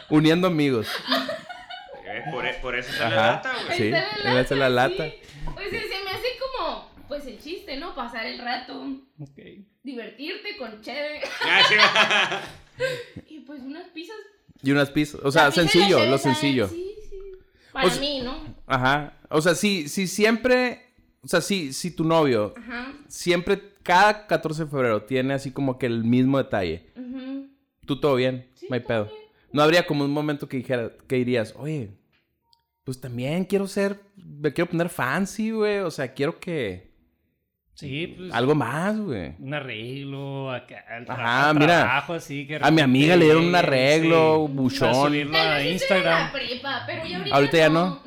uniendo 0.10 0.47
amigos. 0.47 0.88
Eh, 2.06 2.24
Por, 2.32 2.45
e- 2.45 2.54
por 2.56 2.76
eso 2.76 2.91
está 2.91 3.10
la 3.10 3.16
lata, 3.34 3.54
güey. 3.66 3.78
Sí, 3.78 3.88
esa 3.93 4.39
es 4.41 4.52
la 4.52 4.70
lata. 4.70 5.04
sí. 5.06 5.14
Pues 5.54 5.70
se 5.70 5.80
se 5.82 6.04
me 6.04 6.10
hace 6.12 6.28
como, 6.39 6.89
pues 7.08 7.26
el 7.28 7.39
chiste, 7.39 7.76
¿no? 7.78 7.93
Pasar 7.93 8.26
el 8.26 8.39
rato. 8.39 8.74
Divertirte 9.92 10.58
con 10.58 10.72
va. 10.82 12.42
Y 13.30 13.40
pues 13.42 13.62
unas 13.62 13.88
pizzas. 13.90 14.16
Y 14.64 14.72
unas 14.72 14.90
pizzas. 14.90 15.22
O 15.24 15.32
sea, 15.32 15.46
la 15.46 15.52
sencillo, 15.52 16.06
lo 16.06 16.18
sencillo. 16.18 16.68
Sí, 16.70 16.96
sí. 17.10 17.16
Para 17.74 17.88
O 17.88 17.90
sea- 17.90 18.00
mí, 18.00 18.22
¿no? 18.22 18.42
Ajá. 18.68 19.18
O 19.30 19.42
sea, 19.42 19.56
si, 19.56 19.90
si 19.90 20.08
siempre. 20.08 20.86
O 21.22 21.28
sea, 21.28 21.42
si, 21.42 21.74
si 21.74 21.92
tu 21.92 22.06
novio 22.06 22.54
Ajá. 22.58 22.94
siempre, 23.10 23.62
cada 23.84 24.26
14 24.28 24.64
de 24.64 24.70
febrero, 24.70 25.04
tiene 25.04 25.34
así 25.34 25.52
como 25.52 25.78
que 25.78 25.86
el 25.88 26.04
mismo 26.06 26.38
detalle. 26.38 26.90
ujú. 26.96 27.50
Tú 27.86 28.00
todo 28.00 28.16
bien, 28.16 28.48
Sí, 28.54 28.68
no 28.70 28.76
hay 28.76 28.82
pedo. 28.82 29.06
bien. 29.06 29.18
No 29.52 29.62
habría 29.64 29.86
como 29.86 30.06
un 30.06 30.12
momento 30.12 30.48
que 30.48 30.58
dijera, 30.58 30.92
que 31.08 31.16
dirías, 31.18 31.54
oye, 31.58 31.90
pues 32.86 33.02
también 33.02 33.44
quiero 33.46 33.68
ser, 33.68 34.00
me 34.16 34.54
quiero 34.54 34.70
poner 34.70 34.88
fancy, 34.90 35.52
güey. 35.52 35.80
O 35.80 35.92
sea, 35.92 36.14
quiero 36.14 36.40
que. 36.40 36.89
Sí, 37.80 38.13
pues, 38.17 38.34
Algo 38.34 38.55
más, 38.55 38.99
güey. 38.99 39.36
un 39.39 39.53
arreglo, 39.53 40.51
acá, 40.51 40.84
el 40.97 41.05
tra- 41.05 41.13
Ajá, 41.13 41.53
mira. 41.53 41.80
trabajo 41.80 42.13
así 42.13 42.45
que 42.45 42.59
A 42.61 42.71
mi 42.71 42.82
amiga 42.82 43.15
le 43.15 43.25
dieron 43.25 43.45
un 43.45 43.51
sí, 43.51 43.55
arreglo, 43.57 44.43
Para 44.47 44.53
buchón. 44.61 44.93
subirlo 45.07 45.38
a 45.38 45.63
Instagram. 45.63 46.32
prepa, 46.32 46.84
pero 46.86 47.05
ya 47.07 47.17
ahorita, 47.19 47.36
Ahorita 47.36 47.57
ya 47.57 47.69
no. 47.69 47.86
No, 47.89 48.01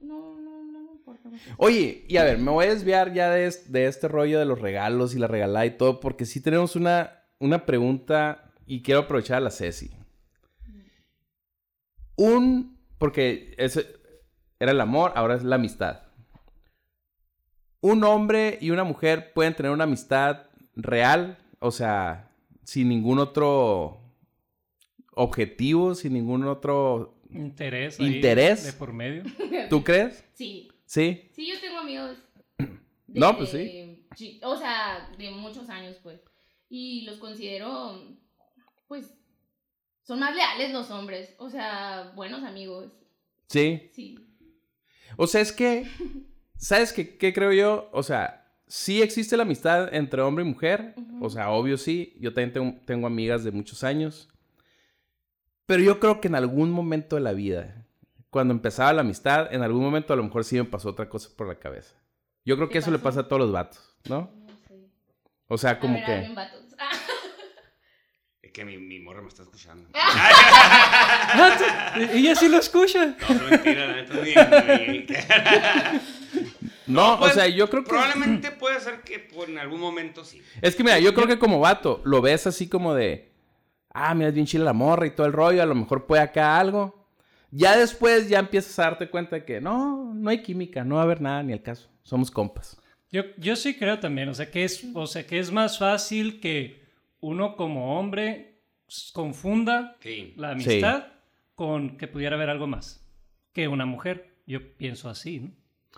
no, 0.00 0.34
no, 0.40 0.64
no 0.64 0.80
me 0.84 0.92
importa 0.92 1.28
mucho. 1.28 1.50
Oye, 1.58 2.04
y 2.08 2.16
a 2.16 2.24
ver, 2.24 2.38
me 2.38 2.50
voy 2.50 2.64
a 2.66 2.70
desviar 2.70 3.12
ya 3.12 3.30
de, 3.30 3.52
de 3.66 3.86
este 3.86 4.08
rollo 4.08 4.38
de 4.38 4.44
los 4.46 4.60
regalos 4.60 5.14
y 5.14 5.18
la 5.18 5.26
regalada 5.26 5.66
y 5.66 5.76
todo, 5.76 6.00
porque 6.00 6.24
sí 6.24 6.40
tenemos 6.40 6.74
una, 6.74 7.22
una 7.38 7.66
pregunta 7.66 8.50
y 8.66 8.82
quiero 8.82 9.00
aprovechar 9.00 9.36
a 9.38 9.40
la 9.40 9.50
Ceci. 9.50 9.90
Un, 12.16 12.78
porque 12.98 13.54
ese 13.58 13.86
era 14.58 14.70
el 14.72 14.80
amor, 14.80 15.12
ahora 15.16 15.34
es 15.34 15.42
la 15.42 15.56
amistad. 15.56 16.01
Un 17.82 18.02
hombre 18.04 18.56
y 18.60 18.70
una 18.70 18.84
mujer 18.84 19.32
pueden 19.34 19.54
tener 19.54 19.70
una 19.72 19.84
amistad 19.84 20.44
real, 20.74 21.36
o 21.58 21.70
sea, 21.70 22.30
sin 22.64 22.88
ningún 22.88 23.18
otro 23.18 24.00
objetivo, 25.14 25.94
sin 25.94 26.14
ningún 26.14 26.44
otro... 26.46 27.18
Interés. 27.30 27.98
ahí 27.98 28.16
Interés. 28.16 28.64
De 28.64 28.72
por 28.74 28.92
medio. 28.92 29.22
¿Tú 29.70 29.82
crees? 29.84 30.24
Sí, 30.34 30.70
Sí. 30.84 31.30
sí, 31.34 31.46
yo 31.50 31.58
tengo 31.60 31.78
amigos. 31.78 32.16
No, 33.08 33.36
pues 33.36 33.50
sí. 33.50 34.06
sí, 34.16 34.40
O 34.42 34.56
sea, 34.56 35.10
de 35.18 35.30
muchos 35.32 35.68
años, 35.68 35.96
pues. 36.02 36.20
Y 36.70 37.02
los 37.02 37.18
considero, 37.18 38.00
pues, 38.88 39.12
son 40.02 40.20
más 40.20 40.34
leales 40.34 40.72
los 40.72 40.90
hombres. 40.90 41.34
O 41.38 41.50
sea, 41.50 42.12
buenos 42.16 42.42
amigos. 42.42 42.90
Sí. 43.48 43.90
Sí. 43.92 44.18
O 45.18 45.26
sea, 45.26 45.42
es 45.42 45.52
que, 45.52 45.86
¿sabes 46.62 46.92
qué, 46.92 47.16
qué 47.18 47.32
creo 47.34 47.52
yo? 47.52 47.90
O 47.92 48.02
sea, 48.02 48.50
sí 48.66 49.02
existe 49.02 49.36
la 49.36 49.42
amistad 49.42 49.92
entre 49.94 50.22
hombre 50.22 50.44
y 50.44 50.48
mujer. 50.48 50.94
O 51.20 51.28
sea, 51.28 51.50
obvio 51.50 51.76
sí. 51.76 52.16
Yo 52.20 52.32
también 52.32 52.52
tengo, 52.52 52.80
tengo 52.86 53.06
amigas 53.06 53.44
de 53.44 53.52
muchos 53.52 53.84
años. 53.84 54.28
Pero 55.66 55.82
yo 55.82 56.00
creo 56.00 56.20
que 56.20 56.28
en 56.28 56.34
algún 56.34 56.70
momento 56.70 57.16
de 57.16 57.22
la 57.22 57.32
vida, 57.32 57.86
cuando 58.30 58.52
empezaba 58.54 58.92
la 58.92 59.02
amistad, 59.02 59.52
en 59.54 59.62
algún 59.62 59.82
momento 59.82 60.12
a 60.12 60.16
lo 60.16 60.22
mejor 60.24 60.44
sí 60.44 60.56
me 60.56 60.64
pasó 60.64 60.90
otra 60.90 61.08
cosa 61.08 61.28
por 61.36 61.46
la 61.48 61.58
cabeza. 61.58 61.94
Yo 62.44 62.56
creo 62.56 62.68
¿Qué 62.68 62.72
que 62.74 62.78
eso 62.78 62.90
le 62.90 62.98
pasa 62.98 63.20
a 63.20 63.28
todos 63.28 63.40
los 63.40 63.52
vatos, 63.52 63.96
¿no? 64.08 64.30
No 64.34 64.48
sé. 64.66 64.74
O 65.48 65.56
sea, 65.58 65.78
como 65.78 65.98
a 65.98 66.06
ver, 66.06 66.34
que... 66.34 66.42
Es 68.42 68.50
que 68.52 68.64
mi, 68.64 68.76
mi 68.76 68.98
morra 69.00 69.22
me 69.22 69.28
está 69.28 69.42
escuchando. 69.44 69.88
Tú- 69.94 69.98
Ella 72.12 72.34
sí 72.34 72.48
lo 72.48 72.58
escucha. 72.58 73.16
No, 73.28 73.50
mentira, 73.50 73.86
la 73.86 73.96
neta, 73.96 74.14
ni- 74.14 74.34
ni- 74.98 75.06
No, 76.86 77.18
pues, 77.18 77.32
o 77.32 77.34
sea, 77.34 77.48
yo 77.48 77.68
creo 77.70 77.82
que... 77.84 77.90
Probablemente 77.90 78.50
puede 78.50 78.80
ser 78.80 79.02
que 79.02 79.18
por 79.18 79.48
en 79.48 79.58
algún 79.58 79.80
momento 79.80 80.24
sí. 80.24 80.42
Es 80.60 80.74
que 80.74 80.82
mira, 80.82 80.98
yo 80.98 81.14
creo 81.14 81.26
que 81.26 81.38
como 81.38 81.60
vato, 81.60 82.00
lo 82.04 82.20
ves 82.20 82.46
así 82.46 82.68
como 82.68 82.94
de, 82.94 83.32
ah, 83.90 84.14
mira, 84.14 84.28
es 84.28 84.34
bien 84.34 84.46
chila 84.46 84.64
la 84.64 84.72
morra 84.72 85.06
y 85.06 85.10
todo 85.10 85.26
el 85.26 85.32
rollo, 85.32 85.62
a 85.62 85.66
lo 85.66 85.74
mejor 85.74 86.06
puede 86.06 86.22
acá 86.22 86.58
algo. 86.58 87.06
Ya 87.50 87.76
después 87.76 88.28
ya 88.28 88.38
empiezas 88.38 88.78
a 88.78 88.84
darte 88.84 89.10
cuenta 89.10 89.36
de 89.36 89.44
que 89.44 89.60
no, 89.60 90.12
no 90.14 90.30
hay 90.30 90.42
química, 90.42 90.84
no 90.84 90.94
va 90.96 91.02
a 91.02 91.04
haber 91.04 91.20
nada 91.20 91.42
ni 91.42 91.52
al 91.52 91.62
caso. 91.62 91.88
Somos 92.02 92.30
compas. 92.30 92.78
Yo, 93.10 93.24
yo 93.36 93.56
sí 93.56 93.76
creo 93.76 93.98
también, 94.00 94.28
o 94.30 94.34
sea, 94.34 94.50
que 94.50 94.64
es, 94.64 94.82
o 94.94 95.06
sea, 95.06 95.26
que 95.26 95.38
es 95.38 95.52
más 95.52 95.78
fácil 95.78 96.40
que 96.40 96.82
uno 97.20 97.56
como 97.56 97.98
hombre 97.98 98.62
confunda 99.12 99.96
Sí. 100.00 100.34
la 100.36 100.52
amistad 100.52 101.04
con 101.54 101.96
que 101.98 102.08
pudiera 102.08 102.36
haber 102.36 102.48
algo 102.50 102.66
más 102.66 103.06
que 103.52 103.68
una 103.68 103.84
mujer. 103.86 104.34
Yo 104.46 104.76
pienso 104.76 105.08
así, 105.08 105.40
¿no? 105.40 105.50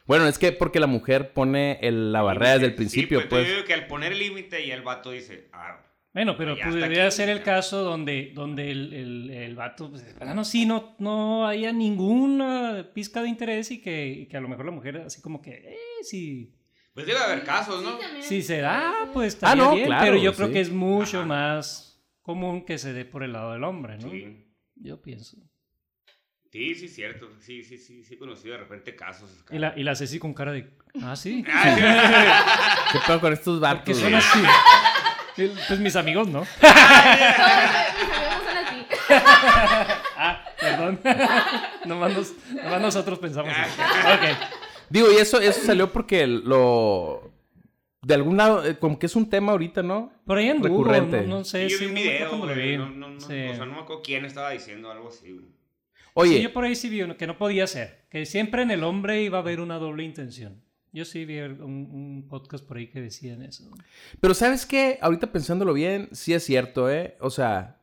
Bueno, 0.06 0.26
es 0.26 0.38
que 0.38 0.52
porque 0.52 0.80
la 0.80 0.86
mujer 0.86 1.32
pone 1.32 1.78
el- 1.82 2.12
la 2.12 2.22
barrera 2.22 2.54
desde 2.54 2.66
el 2.66 2.74
principio, 2.74 3.20
sí, 3.20 3.26
pues. 3.30 3.46
Yo 3.46 3.54
digo 3.54 3.66
que 3.66 3.74
al 3.74 3.86
poner 3.86 4.12
el 4.12 4.18
límite 4.18 4.64
y 4.64 4.70
el 4.70 4.82
vato 4.82 5.10
dice, 5.12 5.48
ah, 5.52 5.80
Bueno, 6.12 6.36
pero 6.36 6.54
Ya 6.54 6.64
está 6.68 6.78
podría 6.78 7.10
ser 7.10 7.28
el 7.28 7.42
caso 7.42 7.82
donde, 7.82 8.30
donde 8.34 8.70
el, 8.70 8.92
el, 8.92 9.30
el 9.30 9.56
vato, 9.56 9.90
pues, 9.90 10.06
de 10.06 10.14
plano 10.14 10.44
sí, 10.44 10.64
no, 10.64 10.94
no 11.00 11.44
haya 11.48 11.72
ninguna 11.72 12.90
pizca 12.94 13.20
de 13.22 13.28
interés 13.28 13.70
y 13.72 13.80
que, 13.80 14.06
y 14.08 14.26
que 14.26 14.36
a 14.36 14.40
lo 14.40 14.48
mejor 14.48 14.64
la 14.66 14.70
mujer 14.72 14.98
así 14.98 15.20
como 15.20 15.42
que, 15.42 15.50
eh, 15.50 15.76
sí, 16.02 16.54
Pues 16.92 17.06
debe 17.06 17.18
haber 17.18 17.42
casos, 17.42 17.82
¿no? 17.82 17.98
Sí, 18.20 18.22
si 18.22 18.42
se 18.42 18.58
da, 18.60 18.92
pues 19.12 19.34
Ah, 19.34 19.36
estaría 19.50 19.64
no, 19.64 19.74
bien, 19.74 19.86
claro, 19.86 20.04
pero 20.04 20.16
yo 20.22 20.34
creo 20.34 20.46
sí. 20.48 20.52
que 20.52 20.60
es 20.60 20.70
mucho 20.70 21.18
Ajá. 21.18 21.26
más 21.26 22.06
común 22.22 22.64
que 22.64 22.78
se 22.78 22.92
dé 22.92 23.04
por 23.04 23.24
el 23.24 23.32
lado 23.32 23.52
del 23.52 23.64
hombre, 23.64 23.98
¿no? 23.98 24.08
Sí. 24.10 24.46
Yo 24.76 25.02
pienso. 25.02 25.36
Sí, 26.54 26.72
sí, 26.76 26.86
cierto. 26.88 27.28
Sí, 27.40 27.64
sí, 27.64 27.76
sí, 27.78 28.04
sí, 28.04 28.14
he 28.14 28.16
conocido 28.16 28.52
de 28.52 28.60
repente 28.60 28.94
casos. 28.94 29.28
Y 29.50 29.58
la, 29.58 29.74
y 29.76 29.82
la 29.82 29.96
Ceci 29.96 30.20
con 30.20 30.32
cara 30.32 30.52
de, 30.52 30.70
ah, 31.02 31.16
sí. 31.16 31.42
¿Qué 32.92 32.98
pedo 33.04 33.20
con 33.20 33.32
estos 33.32 33.58
¿Por 33.58 33.82
qué 33.82 33.92
vatos? 33.92 33.98
son 33.98 34.14
así? 34.14 34.38
Pues 35.66 35.80
mis 35.80 35.96
amigos, 35.96 36.28
¿no? 36.28 36.46
Todos 36.60 36.74
mis 37.98 38.16
amigos 38.16 38.44
son 38.46 38.56
así. 38.56 38.86
Ah, 40.16 40.44
perdón. 40.60 41.00
nomás, 41.86 42.12
nos- 42.14 42.34
nomás 42.54 42.80
nosotros 42.80 43.18
pensamos 43.18 43.52
así. 43.52 43.80
Ok. 43.80 44.38
Digo, 44.90 45.10
y 45.10 45.16
eso, 45.16 45.40
eso 45.40 45.60
salió 45.60 45.92
porque 45.92 46.24
lo... 46.28 47.32
De 48.02 48.14
algún 48.14 48.36
lado, 48.36 48.64
eh, 48.64 48.78
como 48.78 48.96
que 49.00 49.06
es 49.06 49.16
un 49.16 49.28
tema 49.28 49.50
ahorita, 49.52 49.82
¿no? 49.82 50.12
Por 50.24 50.38
ahí 50.38 50.50
anduvo, 50.50 50.84
Recurrente. 50.84 51.22
no, 51.22 51.38
no 51.38 51.44
sé 51.44 51.68
Sí, 51.68 51.74
yo 51.74 51.80
vi 51.80 51.86
un 51.86 51.94
video. 51.94 52.78
No, 52.78 52.90
no, 52.90 53.08
no, 53.10 53.20
Sí. 53.20 53.48
O 53.50 53.56
sea, 53.56 53.66
no 53.66 53.72
me 53.72 53.80
acuerdo 53.80 54.02
quién 54.04 54.24
estaba 54.24 54.50
diciendo 54.50 54.92
algo 54.92 55.08
así, 55.08 55.32
güey. 55.32 55.46
Oye, 56.14 56.36
Sí, 56.36 56.42
yo 56.42 56.52
por 56.52 56.64
ahí 56.64 56.74
sí 56.74 56.88
vi 56.88 57.02
uno 57.02 57.16
que 57.16 57.26
no 57.26 57.36
podía 57.36 57.66
ser. 57.66 58.06
Que 58.08 58.24
siempre 58.24 58.62
en 58.62 58.70
el 58.70 58.84
hombre 58.84 59.22
iba 59.22 59.38
a 59.38 59.40
haber 59.40 59.60
una 59.60 59.78
doble 59.78 60.04
intención. 60.04 60.62
Yo 60.92 61.04
sí 61.04 61.24
vi 61.24 61.40
un, 61.40 61.60
un 61.60 62.26
podcast 62.28 62.64
por 62.64 62.76
ahí 62.76 62.88
que 62.88 63.00
decían 63.00 63.42
eso. 63.42 63.64
pero 64.20 64.32
¿sabes 64.32 64.64
qué? 64.64 64.98
Ahorita 65.02 65.32
pensándolo 65.32 65.72
bien, 65.74 66.08
sí 66.12 66.32
es 66.32 66.44
cierto, 66.44 66.88
¿eh? 66.88 67.16
O 67.20 67.30
sea, 67.30 67.80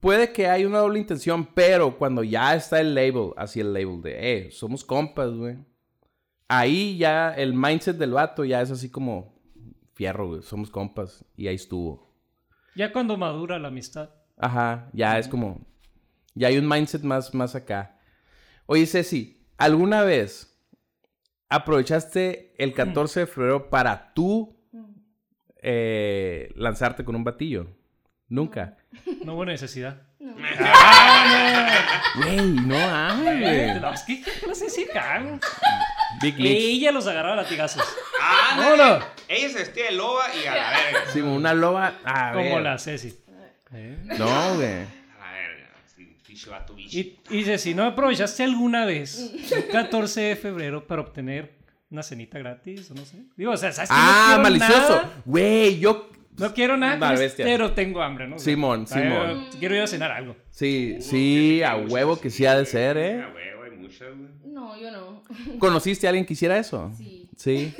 puede 0.00 0.32
que 0.32 0.48
haya 0.48 0.66
una 0.66 0.78
doble 0.78 0.98
intención, 0.98 1.46
pero 1.54 1.96
cuando 1.96 2.24
ya 2.24 2.54
está 2.54 2.80
el 2.80 2.94
label, 2.94 3.30
así 3.36 3.60
el 3.60 3.72
label 3.72 4.02
de, 4.02 4.46
eh, 4.46 4.50
somos 4.50 4.84
compas, 4.84 5.30
güey. 5.32 5.58
Ahí 6.48 6.98
ya 6.98 7.32
el 7.32 7.54
mindset 7.54 7.96
del 7.96 8.12
vato 8.12 8.44
ya 8.44 8.60
es 8.60 8.72
así 8.72 8.90
como, 8.90 9.40
fierro, 9.94 10.26
güey, 10.26 10.42
somos 10.42 10.70
compas. 10.70 11.24
Y 11.36 11.46
ahí 11.46 11.54
estuvo. 11.54 12.12
Ya 12.74 12.92
cuando 12.92 13.16
madura 13.16 13.60
la 13.60 13.68
amistad. 13.68 14.10
Ajá, 14.36 14.90
ya 14.92 15.18
es 15.18 15.28
como. 15.28 15.60
Ya 16.34 16.48
hay 16.48 16.58
un 16.58 16.68
mindset 16.68 17.02
más, 17.02 17.34
más 17.34 17.54
acá. 17.54 17.96
Oye, 18.66 18.86
Ceci, 18.86 19.44
¿alguna 19.58 20.02
vez 20.02 20.56
aprovechaste 21.48 22.54
el 22.58 22.72
14 22.72 23.20
de 23.20 23.26
febrero 23.26 23.68
para 23.70 24.12
tú 24.14 24.56
eh, 25.62 26.52
lanzarte 26.56 27.04
con 27.04 27.16
un 27.16 27.24
batillo? 27.24 27.66
Nunca. 28.28 28.76
No 29.24 29.34
hubo 29.34 29.44
necesidad. 29.44 30.02
No. 30.20 30.34
Güey, 32.16 32.36
no 32.40 32.76
hay. 32.76 33.80
No, 33.80 33.92
es 33.92 34.02
que 34.02 34.22
cago. 34.92 35.38
Big 36.20 36.38
Leagues. 36.38 36.64
Ella 36.64 36.92
los 36.92 37.06
agarraba 37.06 37.36
latigazos. 37.36 37.82
¡Ah, 38.20 38.56
No, 38.56 38.76
no. 38.76 39.04
Ella 39.28 39.48
se 39.48 39.58
vestía 39.58 39.84
de 39.86 39.92
loba 39.92 40.24
y 40.34 40.46
a 40.46 40.54
la 40.56 40.70
verga. 40.70 41.00
Sí, 41.12 41.20
una 41.20 41.54
loba. 41.54 41.94
A 42.04 42.32
Como 42.32 42.54
ver. 42.54 42.62
la 42.62 42.78
Ceci. 42.78 43.16
¿Eh? 43.72 43.96
No, 44.18 44.54
güey. 44.56 44.99
Y, 46.76 46.98
y 47.30 47.36
dice, 47.38 47.58
si 47.58 47.74
no 47.74 47.84
aprovechaste 47.84 48.42
alguna 48.44 48.84
vez 48.86 49.32
el 49.52 49.68
14 49.68 50.20
de 50.20 50.36
febrero 50.36 50.86
para 50.86 51.02
obtener 51.02 51.52
una 51.90 52.02
cenita 52.02 52.38
gratis 52.38 52.90
o 52.90 52.94
no 52.94 53.04
sé. 53.04 53.16
Digo, 53.36 53.52
o 53.52 53.56
sea, 53.56 53.72
¿sabes 53.72 53.90
que 53.90 53.96
no 53.96 54.00
Ah, 54.02 54.24
quiero 54.28 54.42
malicioso. 54.42 55.02
Güey, 55.24 55.78
yo. 55.78 56.08
No 56.38 56.54
quiero 56.54 56.76
nada, 56.76 57.14
pero 57.36 57.72
tengo 57.72 58.00
hambre, 58.00 58.26
¿no? 58.26 58.38
Simón, 58.38 58.84
O 58.84 58.86
sea, 58.86 59.02
Simón. 59.02 59.46
Quiero 59.58 59.74
ir 59.74 59.82
a 59.82 59.86
cenar 59.86 60.10
algo. 60.12 60.36
Sí, 60.50 60.94
Uh, 60.98 61.02
sí, 61.02 61.62
a 61.62 61.76
huevo 61.76 62.18
que 62.18 62.30
sí 62.30 62.46
ha 62.46 62.56
de 62.56 62.64
ser, 62.64 62.96
¿eh? 62.96 63.20
A 63.22 63.28
huevo, 63.34 63.62
hay 63.64 63.70
muchas, 63.76 64.08
güey. 64.16 64.30
No, 64.46 64.80
yo 64.80 64.90
no. 64.90 65.22
¿Conociste 65.58 66.06
a 66.06 66.10
alguien 66.10 66.24
que 66.24 66.32
hiciera 66.32 66.56
eso? 66.58 66.90
Sí. 66.96 67.28
Sí. 67.36 67.74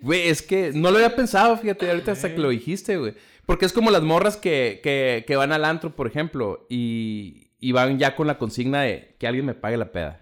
Güey, 0.00 0.28
es 0.28 0.42
que 0.42 0.72
no 0.74 0.90
lo 0.90 0.96
había 0.96 1.14
pensado, 1.14 1.56
fíjate, 1.58 1.90
ahorita 1.90 2.12
hasta 2.12 2.32
que 2.32 2.38
lo 2.38 2.48
dijiste, 2.50 2.96
güey. 2.96 3.14
Porque 3.46 3.66
es 3.66 3.72
como 3.72 3.90
las 3.90 4.02
morras 4.02 4.36
que, 4.36 4.80
que, 4.82 5.24
que 5.26 5.36
van 5.36 5.52
al 5.52 5.64
antro, 5.64 5.94
por 5.94 6.06
ejemplo, 6.06 6.66
y, 6.68 7.47
y 7.60 7.72
van 7.72 7.98
ya 7.98 8.14
con 8.14 8.26
la 8.26 8.38
consigna 8.38 8.82
de 8.82 9.14
que 9.18 9.26
alguien 9.26 9.46
me 9.46 9.54
pague 9.54 9.76
la 9.76 9.90
peda, 9.92 10.20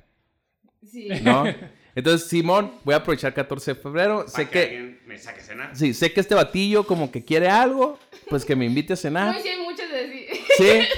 Sí. 0.90 1.08
¿no? 1.22 1.44
Entonces, 1.94 2.28
Simón, 2.28 2.72
voy 2.84 2.92
a 2.94 2.98
aprovechar 2.98 3.32
14 3.32 3.74
de 3.74 3.80
febrero. 3.80 4.18
Para 4.18 4.28
Sé 4.28 4.44
que, 4.44 4.50
que, 4.50 4.60
alguien 4.64 5.00
me 5.06 5.16
saque 5.18 5.40
a 5.40 5.44
cenar. 5.44 5.76
sí, 5.76 5.94
sé 5.94 6.12
que 6.12 6.20
este 6.20 6.34
batillo 6.34 6.86
como 6.86 7.10
que 7.10 7.24
quiere 7.24 7.48
algo, 7.48 7.98
pues 8.28 8.44
que 8.44 8.54
me 8.54 8.66
invite 8.66 8.92
a 8.92 8.96
No, 8.96 9.00
cenar. 9.00 9.36
y 9.38 9.40
sí 9.42 9.48
hay 9.48 9.60
muchas 9.64 9.90
de 9.90 10.00
así. 10.04 10.26
Sí. 10.58 10.64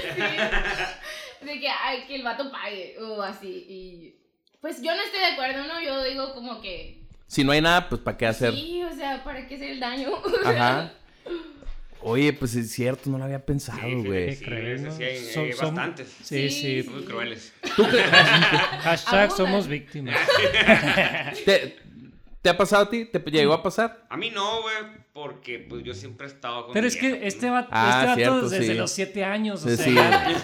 Sí. 1.39 1.45
De 1.45 1.57
que, 1.57 1.69
ay, 1.69 2.03
que 2.05 2.15
el 2.15 2.23
vato 2.23 2.51
pague 2.51 2.97
o 3.01 3.21
así. 3.21 3.47
Y 3.69 4.15
pues 4.59 4.81
yo 4.81 4.93
no 4.93 5.01
estoy 5.01 5.21
de 5.21 5.25
acuerdo, 5.27 5.63
¿no? 5.67 5.81
Yo 5.81 6.03
digo 6.03 6.33
como 6.33 6.59
que... 6.61 7.01
Si 7.27 7.45
no 7.45 7.53
hay 7.53 7.61
nada, 7.61 7.87
pues 7.87 8.01
¿para 8.01 8.17
qué 8.17 8.25
hacer? 8.27 8.53
Sí, 8.53 8.83
o 8.83 8.93
sea, 8.93 9.23
¿para 9.23 9.47
qué 9.47 9.55
hacer 9.55 9.69
el 9.71 9.79
daño? 9.79 10.09
Ajá. 10.45 10.91
Oye, 12.01 12.31
pues 12.33 12.55
es 12.55 12.71
cierto, 12.71 13.09
no 13.09 13.17
lo 13.17 13.25
había 13.25 13.45
pensado, 13.45 13.79
Sí, 13.83 13.93
güey. 13.95 14.37
¿Qué 14.39 14.75
sí, 14.77 14.83
no? 14.83 14.91
sí 14.95 15.03
hay, 15.03 15.17
Son- 15.33 15.43
hay 15.45 15.53
son- 15.53 15.75
bastantes. 15.75 16.07
Sí, 16.23 16.49
Sí, 16.49 16.61
sí. 16.61 16.83
Son 16.83 16.93
muy 16.95 17.03
crueles. 17.03 17.53
Hashtag 18.83 19.13
Abundan. 19.31 19.37
somos 19.37 19.67
víctimas. 19.67 20.15
¿Te, 21.45 21.77
te 22.41 22.49
ha 22.49 22.55
pasado 22.57 22.83
a 22.83 22.89
ti? 22.89 23.05
¿Te 23.05 23.19
llegó 23.31 23.53
a 23.53 23.61
pasar? 23.61 24.05
A 24.09 24.15
mí 24.17 24.29
no, 24.31 24.61
güey, 24.61 24.75
porque 25.13 25.59
pues 25.59 25.83
yo 25.83 25.93
siempre 25.93 26.27
he 26.27 26.29
estado 26.29 26.65
con 26.65 26.73
Pero 26.73 26.87
es 26.87 26.95
que 26.95 27.07
vieja, 27.07 27.19
pues, 27.21 27.33
este 27.33 27.47
¿no? 27.47 27.53
vato, 27.53 27.67
Ah, 27.71 27.89
este 27.97 28.05
vato 28.07 28.15
cierto, 28.15 28.49
desde 28.49 28.67
sí. 28.67 28.73
los 28.75 28.91
7 28.91 29.23
años, 29.25 29.65
o 29.65 29.69
Sí, 29.69 29.75
sea. 29.75 30.27
sí. 30.29 30.35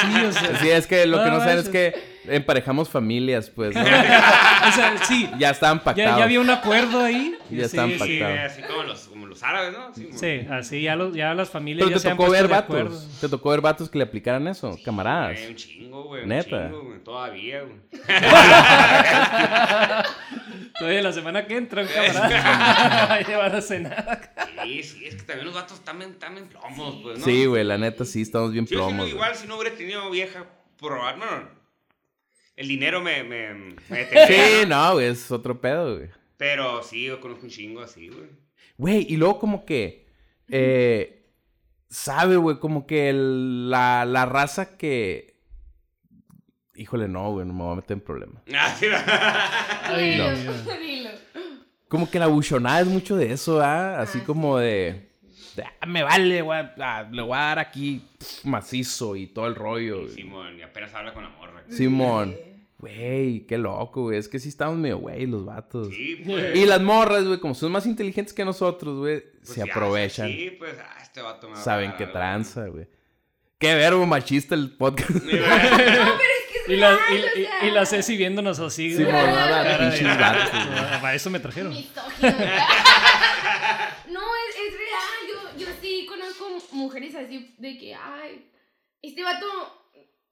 Sí, 0.00 0.24
o 0.24 0.32
sea. 0.32 0.58
Sí, 0.60 0.70
es 0.70 0.86
que 0.88 1.06
lo 1.06 1.22
que 1.22 1.30
no 1.30 1.38
saben 1.38 1.58
es 1.58 1.68
que 1.68 1.94
emparejamos 2.26 2.88
familias, 2.88 3.50
pues, 3.50 3.74
¿no? 3.74 3.82
O 4.66 4.72
sea, 4.72 4.94
sí. 5.06 5.28
Ya 5.38 5.50
estaban 5.50 5.78
Ya, 5.78 5.84
pactados. 5.84 6.18
ya 6.18 6.24
había 6.24 6.40
un 6.40 6.50
acuerdo 6.50 7.00
ahí. 7.04 7.36
Ya 7.50 7.68
Sí, 7.68 7.76
estaban 7.76 7.90
sí. 7.92 7.98
Sí, 7.98 8.22
así 8.22 8.62
como 8.62 8.82
los, 8.84 9.08
los 9.34 9.42
árabes, 9.42 9.72
¿no? 9.72 9.94
Sí, 9.94 10.08
Sí, 10.12 10.46
así 10.50 10.82
ya, 10.82 10.96
los, 10.96 11.14
ya 11.14 11.34
las 11.34 11.50
familias 11.50 11.84
Pero 11.86 11.90
ya 11.90 11.96
te 11.96 12.00
se 12.02 12.10
han 12.10 12.16
tocó 12.16 12.30
ver 12.30 12.48
vatos. 12.48 13.18
Te 13.20 13.28
tocó 13.28 13.50
ver 13.50 13.60
vatos 13.60 13.88
que 13.90 13.98
le 13.98 14.04
aplicaran 14.04 14.46
eso, 14.48 14.76
camaradas. 14.84 15.38
Güey, 15.38 15.50
un 15.50 15.56
chingo, 15.56 16.02
güey. 16.04 16.22
un 16.22 16.28
Neta. 16.28 16.68
chingo, 16.68 16.82
güey, 16.84 16.98
todavía, 17.04 17.62
güey. 17.62 17.76
Todavía 20.78 21.02
la 21.02 21.12
semana 21.12 21.46
que 21.46 21.56
entra, 21.56 21.82
un 21.82 21.88
camarada. 21.88 23.20
van 23.38 23.54
a 23.54 23.60
cenar. 23.60 24.34
Sí, 24.64 24.82
sí, 24.82 25.04
es 25.06 25.16
que 25.16 25.22
también 25.22 25.46
los 25.46 25.54
bien, 25.98 26.10
están 26.10 26.34
bien 26.34 26.48
plomos, 26.48 26.96
pues, 27.02 27.18
¿no? 27.18 27.24
Sí, 27.24 27.46
güey, 27.46 27.64
la 27.64 27.78
neta 27.78 28.04
sí, 28.04 28.22
estamos 28.22 28.52
bien 28.52 28.66
Sí, 28.66 28.74
yo 28.74 28.80
plomos. 28.80 29.02
güey. 29.02 29.10
igual 29.12 29.34
si 29.36 29.46
no 29.46 29.56
hubiera 29.58 29.76
tenido 29.76 30.10
vieja, 30.10 30.46
probar, 30.78 31.18
no, 31.18 31.26
no. 31.26 31.48
El 32.56 32.68
dinero 32.68 33.00
me, 33.00 33.22
me, 33.24 33.54
me 33.88 33.98
detenía, 33.98 34.26
Sí, 34.26 34.66
¿no? 34.68 34.86
no, 34.88 34.92
güey, 34.94 35.06
es 35.08 35.30
otro 35.30 35.60
pedo, 35.60 35.96
güey. 35.96 36.08
Pero 36.36 36.82
sí, 36.82 37.04
yo 37.06 37.20
conozco 37.20 37.44
un 37.44 37.50
chingo 37.50 37.80
así, 37.80 38.08
güey. 38.08 38.28
Güey, 38.76 39.06
y 39.08 39.16
luego 39.16 39.38
como 39.38 39.64
que... 39.64 40.06
Eh, 40.48 41.30
sabe, 41.88 42.36
güey, 42.36 42.58
como 42.58 42.86
que 42.86 43.08
el- 43.10 43.70
la, 43.70 44.04
la 44.04 44.26
raza 44.26 44.76
que... 44.76 45.34
Híjole, 46.76 47.06
no, 47.06 47.30
güey, 47.32 47.46
no 47.46 47.52
me 47.54 47.62
voy 47.62 47.72
a 47.72 47.76
meter 47.76 47.92
en 47.92 48.00
problemas. 48.00 48.42
Ah, 48.52 49.96
no. 50.16 51.10
Como 51.88 52.10
que 52.10 52.18
la 52.18 52.26
buchonada 52.26 52.80
es 52.80 52.86
mucho 52.88 53.14
de 53.16 53.32
eso, 53.32 53.60
¿ah? 53.62 54.00
Así 54.00 54.18
como 54.20 54.58
de... 54.58 55.10
de, 55.54 55.64
"Ah, 55.80 55.86
me 55.86 56.02
vale, 56.02 56.42
güey, 56.42 56.58
ah, 56.80 57.06
le 57.12 57.22
voy 57.22 57.36
a 57.36 57.40
dar 57.40 57.58
aquí 57.60 58.02
macizo 58.42 59.14
y 59.14 59.28
todo 59.28 59.46
el 59.46 59.54
rollo. 59.54 60.00
güey". 60.02 60.08
Simón, 60.14 60.58
y 60.58 60.62
apenas 60.62 60.92
habla 60.94 61.14
con 61.14 61.22
la 61.22 61.28
morra. 61.30 61.62
Simón. 61.68 62.34
Güey, 62.78 63.46
qué 63.46 63.56
loco, 63.56 64.02
güey. 64.02 64.18
Es 64.18 64.28
que 64.28 64.38
sí 64.38 64.48
estamos 64.50 64.76
medio 64.76 64.98
güey 64.98 65.26
los 65.26 65.42
vatos. 65.44 65.88
Sí, 65.88 66.20
pues. 66.24 66.54
Y 66.56 66.66
las 66.66 66.82
morras, 66.82 67.24
güey, 67.24 67.38
como 67.40 67.54
son 67.54 67.72
más 67.72 67.86
inteligentes 67.86 68.34
que 68.34 68.44
nosotros, 68.44 68.98
güey, 68.98 69.22
pues, 69.38 69.48
se 69.50 69.64
ya, 69.64 69.72
aprovechan. 69.72 70.28
Sí, 70.28 70.50
pues, 70.58 70.76
ah, 70.78 70.98
este 71.02 71.22
vato 71.22 71.48
me 71.48 71.54
va 71.54 71.60
Saben 71.62 71.94
qué 71.96 72.06
tranza, 72.06 72.66
güey. 72.66 72.86
Qué 73.58 73.74
verbo 73.74 74.04
machista 74.04 74.54
el 74.54 74.76
podcast. 74.76 75.10
Sí. 75.10 75.16
No, 75.24 75.30
pero 75.30 75.38
es 75.38 75.46
que 76.52 76.58
es 76.58 76.68
Y 76.68 76.76
la, 76.76 76.90
real, 76.96 77.00
y, 77.10 77.14
o 77.14 77.16
y- 77.40 77.44
sea, 77.46 77.66
y 77.66 77.70
la 77.70 77.86
Ceci 77.86 78.16
viéndonos 78.16 78.58
así. 78.58 78.90
Sí, 78.94 79.02
güey. 79.04 79.14
Cara 79.14 79.78
de- 79.78 79.90
pinches 79.90 80.18
vatos, 80.18 80.50
güey. 80.52 80.78
Ah, 80.78 80.98
Para 81.00 81.14
eso 81.14 81.30
me 81.30 81.40
trajeron. 81.40 81.72
no, 81.72 81.78
es, 81.80 81.86
es 84.56 84.72
real. 84.78 85.20
Yo, 85.28 85.36
yo 85.58 85.66
sí 85.80 86.06
conozco 86.08 86.44
mujeres 86.72 87.14
así 87.14 87.54
de 87.58 87.78
que, 87.78 87.94
ay, 87.94 88.50
este 89.02 89.22
vato, 89.22 89.46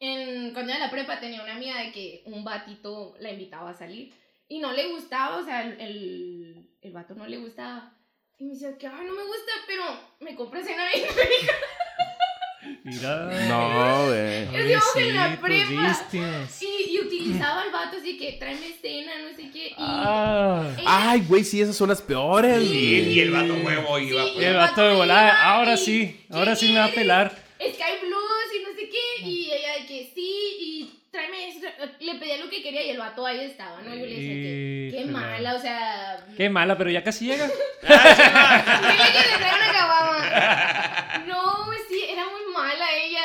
en, 0.05 0.53
cuando 0.53 0.73
era 0.73 0.81
en 0.81 0.87
la 0.87 0.91
prepa 0.91 1.21
tenía 1.21 1.43
una 1.43 1.55
amiga 1.55 1.79
de 1.81 1.93
que 1.93 2.23
un 2.27 2.43
batito 2.45 3.15
la 3.21 3.31
invitaba 3.31 3.71
a 3.71 3.75
salir 3.75 4.13
y 4.49 4.59
no 4.59 4.73
le 4.73 4.89
gustaba, 4.89 5.37
o 5.39 5.45
sea, 5.45 5.63
el, 5.63 5.81
el, 5.81 6.69
el 6.83 6.93
vato 6.93 7.15
no 7.15 7.27
le 7.27 7.37
gustaba. 7.39 7.95
Y 8.39 8.45
me 8.45 8.55
decía 8.55 8.77
que, 8.77 8.87
ay, 8.89 9.05
no 9.07 9.13
me 9.15 9.23
gusta, 9.23 9.53
pero 9.67 9.85
me 10.21 10.35
compras 10.35 10.65
cena 10.67 10.85
bien 10.93 11.07
rica. 11.09 11.53
Mira. 12.85 13.27
No, 13.49 14.07
güey. 14.07 14.43
Es 14.43 14.51
que 14.51 14.75
vamos 14.75 14.97
en 14.97 15.17
la 15.17 15.41
prepa. 15.41 15.99
Y, 16.61 16.67
y, 16.95 16.99
uti- 16.99 17.07
utilizaba 17.07 17.63
al 17.63 17.71
vato 17.73 17.97
así 17.99 18.17
que 18.19 18.33
tráeme 18.35 18.73
cena, 18.81 19.13
no 19.21 19.37
sé 19.37 19.51
qué. 19.51 19.69
Y 19.69 19.75
Ah. 19.79 20.69
ella- 20.79 20.85
Ay, 20.87 21.25
güey, 21.29 21.43
sí, 21.45 21.61
esas 21.61 21.77
son 21.77 21.89
las 21.89 22.03
peores, 22.03 22.63
Y, 22.63 23.01
y 23.01 23.21
el 23.21 23.31
vato 23.33 23.55
huevo 23.55 23.99
Sí, 23.99 24.05
iba. 24.07 24.25
y 24.29 24.45
El 24.45 24.55
vato 24.57 24.81
de 24.83 24.95
volada, 24.95 25.45
ahora 25.55 25.75
y- 25.75 25.79
sí, 25.79 26.27
ahora 26.31 26.55
sí 26.57 26.73
me 26.73 26.79
va 26.81 26.87
a 26.87 26.91
pelar. 26.93 27.31
Sky 27.61 28.07
Blues 28.07 28.49
y 28.59 28.63
no 28.65 28.71
sé 28.77 28.89
qué. 28.89 29.29
Y 29.29 29.51
ella 29.53 29.75
de 29.81 29.87
que 29.87 30.11
sí, 30.15 30.57
y 30.61 31.01
tráeme 31.11 31.49
eso. 31.49 31.67
Le 32.01 32.15
pedía 32.17 32.39
lo 32.39 32.49
que 32.51 32.63
quería 32.63 32.85
y 32.85 32.91
el 32.91 32.99
vato 32.99 33.25
ahí 33.27 33.41
estaba, 33.41 33.81
¿no? 33.83 33.91
Yo 33.95 34.05
le 34.07 34.15
decía 34.15 34.35
que 34.35 34.89
qué 34.93 34.97
Híjole. 35.01 35.13
mala, 35.13 35.55
o 35.55 35.59
sea. 35.61 36.27
Qué 36.37 36.49
mala, 36.51 36.77
pero 36.79 36.91
ya 36.91 37.03
casi 37.03 37.27
llega. 37.27 37.47
Dile 37.83 37.95
que 39.13 39.31
le 39.31 39.37
traiga 39.39 39.57
una 39.57 39.73
caguama. 39.73 41.25
No, 41.27 41.65
pues 41.67 41.81
sí, 41.89 42.01
era 42.11 42.25
muy 42.25 42.53
mala 42.55 42.85
ella. 43.05 43.21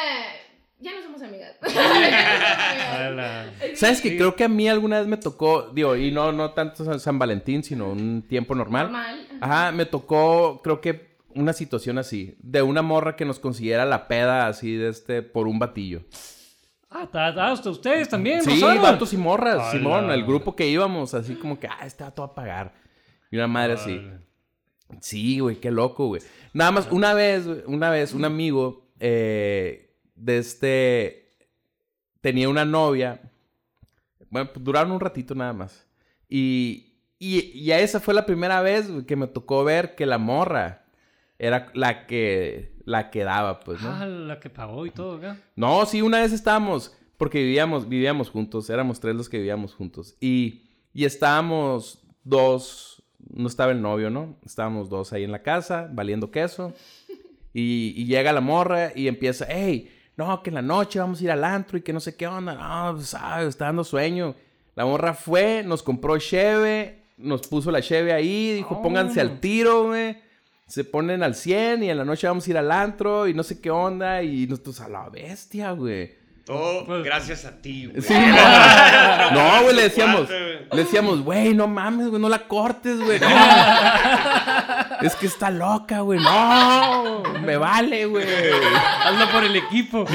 Ya 0.79 0.91
no 0.95 1.01
somos 1.01 1.21
amigas. 1.23 1.55
Ala. 2.93 3.51
¿Sabes 3.75 4.01
que 4.01 4.09
Sí. 4.09 4.17
Creo 4.17 4.35
que 4.35 4.43
a 4.43 4.47
mí 4.47 4.67
alguna 4.69 4.99
vez 4.99 5.07
me 5.07 5.17
tocó, 5.17 5.69
digo, 5.73 5.95
y 5.95 6.11
no, 6.11 6.31
no 6.31 6.51
tanto 6.51 6.85
San- 6.85 6.99
San 6.99 7.17
Valentín, 7.19 7.63
sino 7.63 7.89
un 7.89 8.23
tiempo 8.27 8.53
normal. 8.55 8.83
Normal. 8.91 9.27
Ajá, 9.41 9.71
me 9.71 9.85
tocó, 9.85 10.61
creo 10.63 10.79
que 10.81 11.17
una 11.35 11.53
situación 11.53 11.97
así, 11.97 12.35
de 12.39 12.61
una 12.61 12.81
morra 12.81 13.15
que 13.15 13.25
nos 13.25 13.39
consiguiera 13.39 13.85
la 13.85 14.07
peda 14.07 14.47
así 14.47 14.75
de 14.75 14.89
este, 14.89 15.21
por 15.21 15.47
un 15.47 15.59
batillo. 15.59 16.01
Ah, 16.99 17.07
ta- 17.11 17.33
ta- 17.35 17.51
hasta 17.51 17.69
ustedes 17.69 18.09
también. 18.09 18.41
Sí, 18.41 18.59
vatos 18.61 19.13
y 19.13 19.17
morras, 19.17 19.59
Ala. 19.59 19.71
Simón, 19.71 20.09
el 20.11 20.25
grupo 20.25 20.55
que 20.55 20.67
íbamos, 20.67 21.13
así 21.13 21.35
como 21.35 21.59
que, 21.59 21.67
ah, 21.67 21.85
este 21.85 22.03
vato 22.03 22.23
va 22.23 22.29
a 22.29 22.35
pagar. 22.35 22.73
Y 23.29 23.35
una 23.37 23.47
madre 23.47 23.73
así. 23.73 24.01
Sí, 25.01 25.39
güey, 25.39 25.57
qué 25.57 25.69
loco, 25.69 26.07
güey. 26.07 26.21
Nada 26.53 26.71
más, 26.71 26.87
una 26.91 27.13
vez, 27.13 27.45
güey, 27.45 27.61
una 27.67 27.89
vez, 27.89 28.13
un 28.13 28.25
amigo 28.25 28.87
eh, 28.99 29.93
de 30.15 30.37
este 30.39 31.29
tenía 32.21 32.49
una 32.49 32.65
novia. 32.65 33.21
Bueno, 34.29 34.49
pues, 34.53 34.63
duraron 34.63 34.91
un 34.91 34.99
ratito 34.99 35.35
nada 35.35 35.53
más. 35.53 35.85
Y, 36.27 36.95
y, 37.19 37.41
y 37.57 37.71
a 37.71 37.79
esa 37.79 37.99
fue 37.99 38.13
la 38.13 38.25
primera 38.25 38.61
vez 38.61 38.89
güey, 38.89 39.05
que 39.05 39.15
me 39.15 39.27
tocó 39.27 39.63
ver 39.63 39.93
que 39.95 40.05
la 40.05 40.17
morra 40.17 40.85
era 41.37 41.69
la 41.73 42.07
que 42.07 42.76
la 42.87 43.09
que 43.09 43.25
daba, 43.25 43.59
pues, 43.59 43.81
¿no? 43.81 43.89
Ah, 43.91 44.05
la 44.05 44.39
que 44.39 44.49
pagó 44.49 44.85
y 44.85 44.91
todo, 44.91 45.17
acá. 45.17 45.37
No, 45.57 45.85
sí, 45.85 46.01
una 46.01 46.21
vez 46.21 46.31
estábamos, 46.31 46.95
porque 47.17 47.39
vivíamos, 47.43 47.89
vivíamos 47.89 48.29
juntos, 48.29 48.69
éramos 48.69 49.01
tres 49.01 49.13
los 49.13 49.27
que 49.27 49.37
vivíamos 49.39 49.73
juntos. 49.73 50.15
Y, 50.21 50.61
y 50.93 51.03
estábamos 51.03 51.99
dos, 52.23 53.03
no 53.29 53.47
estaba 53.49 53.73
el 53.73 53.81
novio, 53.81 54.09
¿no? 54.09 54.37
Estábamos 54.45 54.87
dos 54.89 55.11
ahí 55.11 55.25
en 55.25 55.33
la 55.33 55.43
casa, 55.43 55.89
valiendo 55.91 56.31
queso. 56.31 56.73
Y, 57.53 57.93
y 57.97 58.05
llega 58.05 58.31
la 58.31 58.39
morra 58.41 58.91
y 58.95 59.09
empieza, 59.09 59.45
hey, 59.49 59.91
no, 60.15 60.41
que 60.41 60.49
en 60.49 60.55
la 60.55 60.61
noche 60.61 60.99
vamos 60.99 61.19
a 61.19 61.23
ir 61.25 61.31
al 61.31 61.43
antro 61.43 61.77
y 61.77 61.81
que 61.81 61.91
no 61.91 61.99
sé 61.99 62.15
qué 62.15 62.25
onda. 62.25 62.53
No, 62.55 62.95
pues, 62.95 63.09
sabes, 63.09 63.49
está 63.49 63.65
dando 63.65 63.83
sueño. 63.83 64.33
La 64.75 64.85
morra 64.85 65.13
fue, 65.13 65.61
nos 65.65 65.83
compró 65.83 66.17
cheve, 66.19 67.03
nos 67.17 67.41
puso 67.47 67.69
la 67.69 67.81
cheve 67.81 68.13
ahí, 68.13 68.53
dijo, 68.53 68.75
Oh. 68.75 68.81
pónganse 68.81 69.19
al 69.19 69.39
tiro, 69.41 69.87
güey. 69.87 70.25
Se 70.67 70.83
ponen 70.83 71.23
al 71.23 71.33
100 71.35 71.83
y 71.83 71.89
en 71.89 71.97
la 71.97 72.03
noche 72.05 72.27
vamos 72.27 72.45
a 72.45 72.49
ir 72.49 72.57
al 72.57 72.71
antro 72.71 73.27
y 73.27 73.33
no 73.33 73.41
sé 73.43 73.59
qué 73.61 73.71
onda. 73.71 74.21
Y 74.21 74.47
nosotros 74.47 74.81
a 74.81 74.89
la 74.89 75.09
bestia, 75.09 75.71
güey. 75.71 76.15
Todo 76.43 76.85
Pues- 76.85 77.03
gracias 77.03 77.45
a 77.45 77.61
ti, 77.61 77.87
güey. 77.87 78.01
Sí, 78.01 78.13
no. 78.13 79.31
No, 79.31 79.63
güey, 79.63 79.75
le 79.75 79.83
decíamos. 79.83 80.29
Le 80.29 80.83
decíamos, 80.83 81.21
güey, 81.21 81.53
no 81.53 81.67
mames, 81.67 82.07
güey, 82.07 82.21
no 82.21 82.29
la 82.29 82.47
cortes, 82.47 82.99
güey. 83.01 83.19
No. 83.19 83.27
es 85.01 85.15
que 85.15 85.27
está 85.27 85.49
loca, 85.51 86.01
güey. 86.01 86.19
No, 86.19 87.23
me 87.45 87.57
vale, 87.57 88.05
güey. 88.05 88.25
Hazlo 89.03 89.29
por 89.31 89.43
el 89.43 89.55
equipo. 89.55 90.05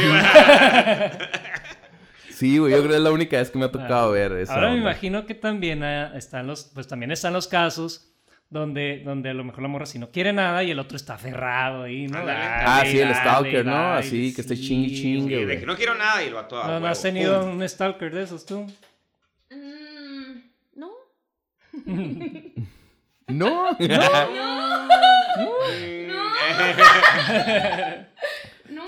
Sí, 2.30 2.58
güey, 2.58 2.72
yo 2.72 2.78
creo 2.78 2.88
que 2.90 2.96
es 2.96 3.02
la 3.02 3.10
única 3.12 3.36
vez 3.36 3.50
que 3.50 3.58
me 3.58 3.66
ha 3.66 3.70
tocado 3.72 4.12
ver 4.12 4.32
eso. 4.32 4.52
Ah, 4.52 4.56
Ahora 4.56 4.70
me 4.70 4.78
imagino 4.78 5.26
que 5.26 5.34
también 5.34 5.82
ah, 5.84 6.12
están 6.16 6.46
los, 6.46 6.64
pues 6.74 6.88
también 6.88 7.10
están 7.12 7.32
los 7.34 7.46
casos 7.46 8.11
donde, 8.52 9.02
donde 9.04 9.30
a 9.30 9.34
lo 9.34 9.44
mejor 9.44 9.62
la 9.62 9.68
morra 9.68 9.86
si 9.86 9.98
no 9.98 10.10
quiere 10.10 10.32
nada 10.32 10.62
y 10.62 10.70
el 10.70 10.78
otro 10.78 10.96
está 10.96 11.14
aferrado 11.14 11.84
ahí, 11.84 12.06
¿no? 12.06 12.18
Dale, 12.24 12.32
Ah, 12.40 12.82
sí, 12.84 12.98
el 12.98 13.08
dale, 13.08 13.20
stalker, 13.20 13.64
¿no? 13.66 13.72
dale, 13.72 13.98
Así, 14.00 14.34
que 14.34 14.40
esté 14.42 14.56
sí, 14.56 14.68
chingue, 14.68 14.88
chingue, 14.94 15.38
Sí, 15.38 15.44
de 15.46 15.60
que 15.60 15.66
no 15.66 15.76
quiero 15.76 15.94
nada 15.94 16.22
y 16.22 16.26
el 16.28 16.34
vato 16.34 16.62
a 16.62 16.66
¿No, 16.68 16.80
no 16.80 16.86
has 16.86 17.00
tenido 17.00 17.40
pum. 17.40 17.56
un 17.60 17.68
stalker 17.68 18.12
de 18.14 18.22
esos 18.22 18.44
tú? 18.46 18.66
Mm, 19.50 20.40
no. 20.76 20.90
No. 23.28 23.72
No. 23.72 23.72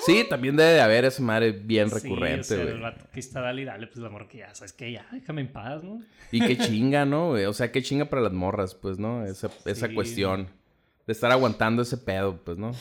sí, 0.06 0.24
también 0.28 0.56
debe 0.56 0.70
de 0.72 0.80
haber 0.80 1.04
esa 1.04 1.22
madre 1.22 1.52
bien 1.52 1.88
Sí, 1.88 1.94
o 1.94 1.98
recurrente, 1.98 2.44
sea, 2.44 2.58
güey. 2.62 2.74
el 2.74 2.80
vato 2.80 3.04
que 3.12 3.20
está 3.20 3.40
dale 3.40 3.62
y 3.62 3.64
dale, 3.64 3.86
pues 3.86 3.98
la 3.98 4.08
morra 4.10 4.28
que 4.28 4.38
ya, 4.38 4.54
sabes 4.54 4.72
que 4.72 4.92
ya, 4.92 5.06
déjame 5.12 5.40
en 5.42 5.48
paz, 5.52 5.82
¿no? 5.82 6.00
Y 6.32 6.40
qué 6.40 6.56
chinga, 6.58 7.04
¿no, 7.04 7.28
güey? 7.30 7.44
O 7.46 7.52
sea, 7.52 7.70
qué 7.72 7.82
chinga 7.82 8.06
para 8.06 8.22
las 8.22 8.32
morras, 8.32 8.74
pues, 8.74 8.98
¿no? 8.98 9.24
Esa, 9.26 9.50
esa 9.64 9.88
Sí. 9.88 9.94
cuestión 9.94 10.48
de 11.06 11.12
estar 11.12 11.30
aguantando 11.30 11.82
ese 11.82 11.96
pedo, 11.98 12.42
pues, 12.44 12.56
¿no? 12.58 12.72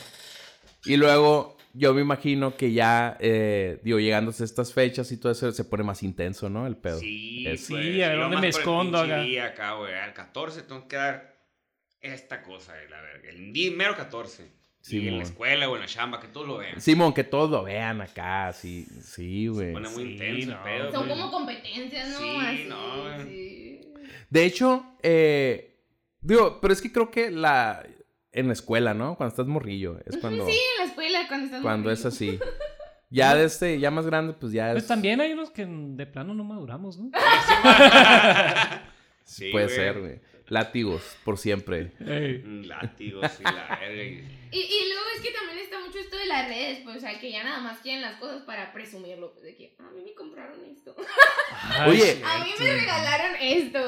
Y 0.84 0.96
luego, 0.96 1.56
yo 1.72 1.92
me 1.94 2.00
imagino 2.02 2.56
que 2.56 2.72
ya, 2.72 3.16
eh, 3.20 3.80
digo, 3.82 3.98
llegándose 3.98 4.42
a 4.42 4.46
estas 4.46 4.72
fechas 4.72 5.10
y 5.12 5.16
todo 5.16 5.32
eso, 5.32 5.50
se 5.52 5.64
pone 5.64 5.82
más 5.82 6.02
intenso, 6.02 6.48
¿no? 6.48 6.66
El 6.66 6.76
pedo. 6.76 6.98
Sí, 6.98 7.44
Es- 7.46 7.66
pues, 7.68 7.82
Sí, 7.84 8.02
a 8.02 8.08
ver, 8.10 8.18
¿dónde 8.18 8.36
me 8.38 8.48
escondo 8.48 8.98
acá? 8.98 9.22
acá, 9.46 9.72
güey. 9.74 9.94
Al 9.94 10.12
14 10.14 10.62
tengo 10.62 10.86
que 10.88 10.96
dar 10.96 11.34
esta 12.00 12.42
cosa, 12.42 12.74
la 12.90 13.00
verga. 13.00 13.30
El 13.30 13.52
día 13.52 13.70
mero 13.74 13.96
14. 13.96 14.46
Sí, 14.86 14.98
y 14.98 15.08
en 15.08 15.16
la 15.16 15.22
escuela 15.22 15.66
o 15.70 15.76
en 15.76 15.80
la 15.80 15.86
chamba, 15.86 16.20
que 16.20 16.28
todos 16.28 16.46
lo 16.46 16.58
vean. 16.58 16.78
Simón, 16.78 17.14
que 17.14 17.24
todos 17.24 17.50
lo 17.50 17.62
vean 17.64 18.02
acá, 18.02 18.52
sí, 18.52 18.84
sí, 19.02 19.46
güey. 19.46 19.68
Se 19.68 19.72
pone 19.72 19.88
muy 19.88 20.04
Sí, 20.04 20.10
intenso 20.12 20.50
no, 20.50 20.62
pedo. 20.62 20.92
Son 20.92 21.06
güey. 21.06 21.18
como 21.18 21.30
competencias, 21.32 22.08
¿no? 22.10 22.18
Sí, 22.18 22.36
Así, 22.38 22.64
no, 22.68 23.02
güey. 23.02 23.22
sí. 23.24 23.80
De 24.28 24.44
hecho, 24.44 24.84
eh, 25.02 25.80
digo, 26.20 26.60
pero 26.60 26.74
es 26.74 26.82
que 26.82 26.92
creo 26.92 27.10
que 27.10 27.30
la, 27.30 27.82
en 28.32 28.46
la 28.48 28.52
escuela, 28.52 28.92
¿no? 28.92 29.16
Cuando 29.16 29.30
estás 29.30 29.46
morrillo, 29.46 30.00
es 30.04 30.18
cuando, 30.18 30.44
Sí, 30.46 30.52
en 30.52 30.84
la 30.84 30.90
escuela 30.90 31.28
cuando 31.28 31.46
estás 31.46 31.62
cuando 31.62 31.90
es 31.90 32.04
morrillo. 32.04 32.38
así. 32.38 32.40
Ya 33.10 33.32
de 33.36 33.44
este, 33.44 33.78
ya 33.78 33.92
más 33.92 34.06
grande, 34.06 34.32
pues 34.32 34.50
ya 34.52 34.70
es... 34.70 34.74
Pues 34.74 34.88
también 34.88 35.20
hay 35.20 35.32
unos 35.32 35.48
que 35.50 35.64
de 35.68 36.04
plano 36.04 36.34
no 36.34 36.42
maduramos, 36.42 36.98
¿no? 36.98 37.10
Sí, 39.24 39.50
Puede 39.52 39.66
güey. 39.66 39.76
ser, 39.76 40.00
güey. 40.00 40.20
Látigos, 40.48 41.16
por 41.24 41.38
siempre. 41.38 41.92
Ey. 42.00 42.42
Un 42.44 42.68
látigo, 42.68 43.20
sí, 43.28 43.42
la 43.42 43.78
y- 43.92 44.22
Y, 44.52 44.58
y 44.60 44.88
luego 44.92 45.06
es 45.16 45.22
que 45.22 45.30
también 45.32 45.58
está 45.58 45.80
mucho 45.80 45.98
esto 45.98 46.16
de 46.16 46.26
las 46.26 46.46
redes, 46.48 46.80
pues, 46.84 46.98
o 46.98 47.00
sea, 47.00 47.18
que 47.18 47.30
ya 47.32 47.42
nada 47.42 47.60
más 47.60 47.78
quieren 47.80 48.02
las 48.02 48.16
cosas 48.20 48.42
para 48.42 48.72
presumirlo, 48.72 49.32
pues, 49.32 49.44
de 49.44 49.56
que 49.56 49.74
a 49.78 49.90
mí 49.90 50.02
me 50.04 50.12
compraron 50.14 50.58
esto, 50.66 50.94
Ay, 51.62 51.90
Oye. 51.92 52.22
a 52.24 52.44
mí 52.44 52.50
me 52.60 52.72
regalaron 52.74 53.36
esto. 53.40 53.80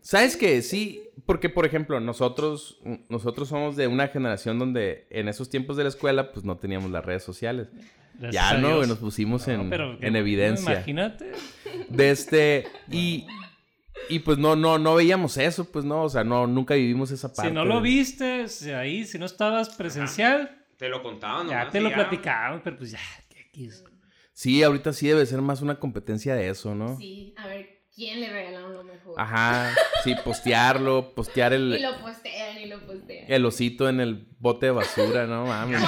¿Sabes 0.00 0.36
qué? 0.36 0.60
Sí, 0.62 1.00
porque 1.24 1.48
por 1.48 1.64
ejemplo, 1.64 1.98
nosotros, 2.00 2.78
nosotros 3.08 3.48
somos 3.48 3.74
de 3.76 3.86
una 3.86 4.08
generación 4.08 4.58
donde 4.58 5.06
en 5.10 5.28
esos 5.28 5.48
tiempos 5.48 5.76
de 5.78 5.84
la 5.84 5.88
escuela, 5.88 6.32
pues 6.32 6.44
no 6.44 6.58
teníamos 6.58 6.90
las 6.90 7.04
redes 7.04 7.22
sociales. 7.22 7.68
Gracias 8.18 8.32
Ya 8.52 8.58
no, 8.58 8.84
nos 8.84 8.98
pusimos 8.98 9.46
No, 9.48 9.54
en, 9.74 9.98
en 10.04 10.16
evidencia. 10.16 10.72
Imagínate. 10.72 11.32
De 11.88 12.10
este, 12.10 12.66
y, 12.90 13.26
y 14.08 14.20
pues 14.20 14.38
no, 14.38 14.56
no, 14.56 14.78
no 14.78 14.94
veíamos 14.94 15.36
eso, 15.38 15.70
pues 15.70 15.84
no, 15.84 16.02
o 16.02 16.08
sea, 16.08 16.24
no, 16.24 16.46
nunca 16.46 16.74
vivimos 16.74 17.10
esa 17.10 17.32
parte. 17.32 17.48
Si 17.50 17.54
no 17.54 17.64
lo 17.64 17.80
viste, 17.80 18.48
si 18.48 18.70
ahí, 18.70 19.04
si 19.04 19.18
no 19.18 19.26
estabas 19.26 19.70
presencial, 19.70 20.64
Te 20.76 20.88
lo 20.88 21.02
contaban, 21.02 21.48
ya 21.48 21.68
te 21.70 21.78
y 21.78 21.82
lo 21.82 21.90
ya. 21.90 21.96
platicaban, 21.96 22.60
pero 22.62 22.76
pues 22.78 22.90
ya, 22.90 22.98
¿qué 23.28 23.48
quiso? 23.52 23.84
Sí, 24.32 24.62
ahorita 24.62 24.92
sí 24.92 25.08
debe 25.08 25.24
ser 25.26 25.40
más 25.42 25.60
una 25.62 25.78
competencia 25.78 26.34
de 26.34 26.48
eso, 26.48 26.74
¿no? 26.74 26.96
Sí, 26.98 27.34
a 27.36 27.46
ver, 27.46 27.82
¿quién 27.94 28.20
le 28.20 28.32
regalaron 28.32 28.74
lo 28.74 28.82
mejor? 28.82 29.14
Ajá, 29.16 29.72
sí, 30.02 30.14
postearlo, 30.24 31.14
postear 31.14 31.52
Y 31.52 31.56
el, 31.56 31.82
lo 31.82 32.00
postean 32.00 32.58
y 32.58 32.66
lo 32.66 32.80
postean. 32.84 33.26
el 33.28 33.46
osito 33.46 33.88
en 33.88 34.00
el 34.00 34.26
bote 34.40 34.66
de 34.66 34.72
basura, 34.72 35.26
no 35.26 35.46
mames. 35.46 35.80
Y 35.80 35.84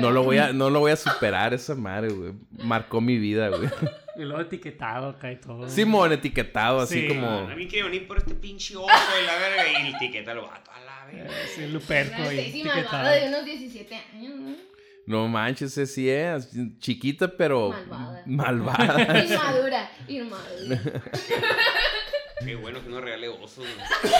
No 0.00 0.10
lo 0.10 0.22
voy 0.22 0.38
a, 0.38 0.52
no 0.52 0.70
lo 0.70 0.80
voy 0.80 0.92
a 0.92 0.96
superar 0.96 1.54
esa 1.54 1.74
madre, 1.74 2.10
güey. 2.12 2.32
Marcó 2.62 3.00
mi 3.00 3.18
vida, 3.18 3.48
güey. 3.48 3.68
Y 4.16 4.22
luego 4.24 4.40
etiquetado 4.42 5.08
acá 5.10 5.32
y 5.32 5.36
todo. 5.36 5.68
Simón 5.68 6.12
etiquetado, 6.12 6.80
así 6.80 7.00
Sí. 7.02 7.08
como. 7.08 7.26
A 7.28 7.54
mí 7.54 7.66
quiere 7.66 7.88
venir 7.88 8.06
por 8.06 8.18
este 8.18 8.34
pinche 8.34 8.76
oso 8.76 8.86
de 8.86 9.22
la 9.26 9.36
verga 9.36 9.64
y 9.88 9.94
etiqueta 9.94 10.34
lo 10.34 10.46
vato 10.48 10.70
a 10.70 10.80
la 10.80 11.06
verga. 11.06 11.30
Sí, 11.54 11.66
Luperco 11.68 12.22
Stacy 12.22 12.62
malvada 12.64 12.78
etiquetado. 12.80 13.10
de 13.14 13.28
unos 13.28 13.44
17 13.46 13.94
años, 14.14 14.34
¿no? 14.40 14.56
No 15.04 15.26
manches, 15.28 15.72
ese 15.72 15.86
sí 15.86 16.08
es. 16.10 16.50
Chiquita, 16.78 17.28
pero. 17.36 17.70
Malvada. 17.70 18.22
Malvada. 18.26 19.24
Inmadura, 19.24 19.90
inmadura. 20.08 20.80
Qué 22.44 22.54
bueno 22.56 22.82
que 22.82 22.88
no 22.90 23.00
regale 23.00 23.28
osos. 23.28 23.64
güey. 23.64 24.10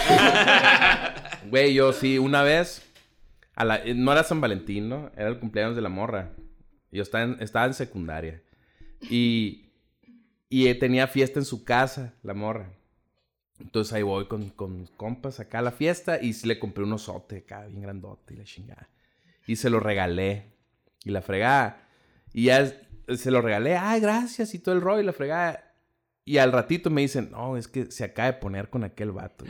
Güey, 1.49 1.73
yo 1.73 1.91
sí, 1.93 2.17
una 2.17 2.41
vez. 2.41 2.89
a 3.55 3.65
la- 3.65 3.81
no 3.93 4.11
era 4.11 4.23
San 4.23 4.41
Valentín, 4.41 4.89
¿no? 4.89 5.11
Era 5.15 5.27
el 5.29 5.39
cumpleaños 5.39 5.75
de 5.75 5.81
la 5.81 5.89
morra. 5.89 6.31
Yo 6.91 7.03
estaba 7.03 7.23
en, 7.25 7.37
estaba 7.41 7.65
en 7.65 7.73
secundaria. 7.73 8.41
Y. 9.01 9.59
Y 10.53 10.67
eh, 10.67 10.75
tenía 10.75 11.07
fiesta 11.07 11.39
en 11.39 11.45
su 11.45 11.63
casa, 11.63 12.13
la 12.21 12.35
morra. 12.35 12.69
Entonces 13.59 13.91
ahí 13.91 14.03
voy 14.03 14.27
con, 14.27 14.51
con 14.51 14.85
compas 14.85 15.39
acá 15.39 15.57
a 15.57 15.61
la 15.63 15.71
fiesta 15.71 16.19
y 16.21 16.31
le 16.45 16.59
compré 16.59 16.83
un 16.83 16.93
osote 16.93 17.37
acá, 17.37 17.65
bien 17.65 17.81
grandote 17.81 18.35
y 18.35 18.37
la 18.37 18.43
chingada. 18.43 18.87
Y 19.47 19.55
se 19.55 19.71
lo 19.71 19.79
regalé. 19.79 20.53
Y 21.03 21.09
la 21.09 21.23
fregada. 21.23 21.87
Y 22.33 22.43
ya, 22.43 22.71
se 23.15 23.31
lo 23.31 23.41
regalé, 23.41 23.77
ay, 23.77 23.99
gracias, 23.99 24.53
y 24.53 24.59
todo 24.59 24.75
el 24.75 24.81
rollo 24.81 25.01
y 25.01 25.05
la 25.05 25.13
fregada. 25.13 25.73
Y 26.23 26.37
al 26.37 26.51
ratito 26.51 26.91
me 26.91 27.01
dicen, 27.01 27.31
no, 27.31 27.57
es 27.57 27.67
que 27.67 27.89
se 27.89 28.03
acaba 28.03 28.27
de 28.27 28.37
poner 28.37 28.69
con 28.69 28.83
aquel 28.83 29.11
vato. 29.11 29.45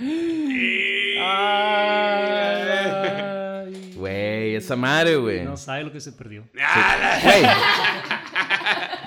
Güey, 3.98 4.56
esa 4.56 4.78
madre, 4.78 5.18
güey. 5.18 5.44
No 5.44 5.58
sabe 5.58 5.84
lo 5.84 5.92
que 5.92 6.00
se 6.00 6.14
perdió. 6.14 6.46
Güey. 6.54 7.44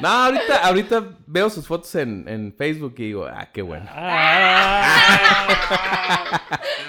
No, 0.00 0.08
ahorita, 0.08 0.66
ahorita 0.66 1.04
veo 1.26 1.48
sus 1.50 1.66
fotos 1.66 1.94
en, 1.94 2.28
en 2.28 2.54
Facebook 2.56 2.94
y 2.98 3.04
digo, 3.04 3.26
ah, 3.26 3.48
qué 3.52 3.62
bueno. 3.62 3.86
Ah. 3.88 5.48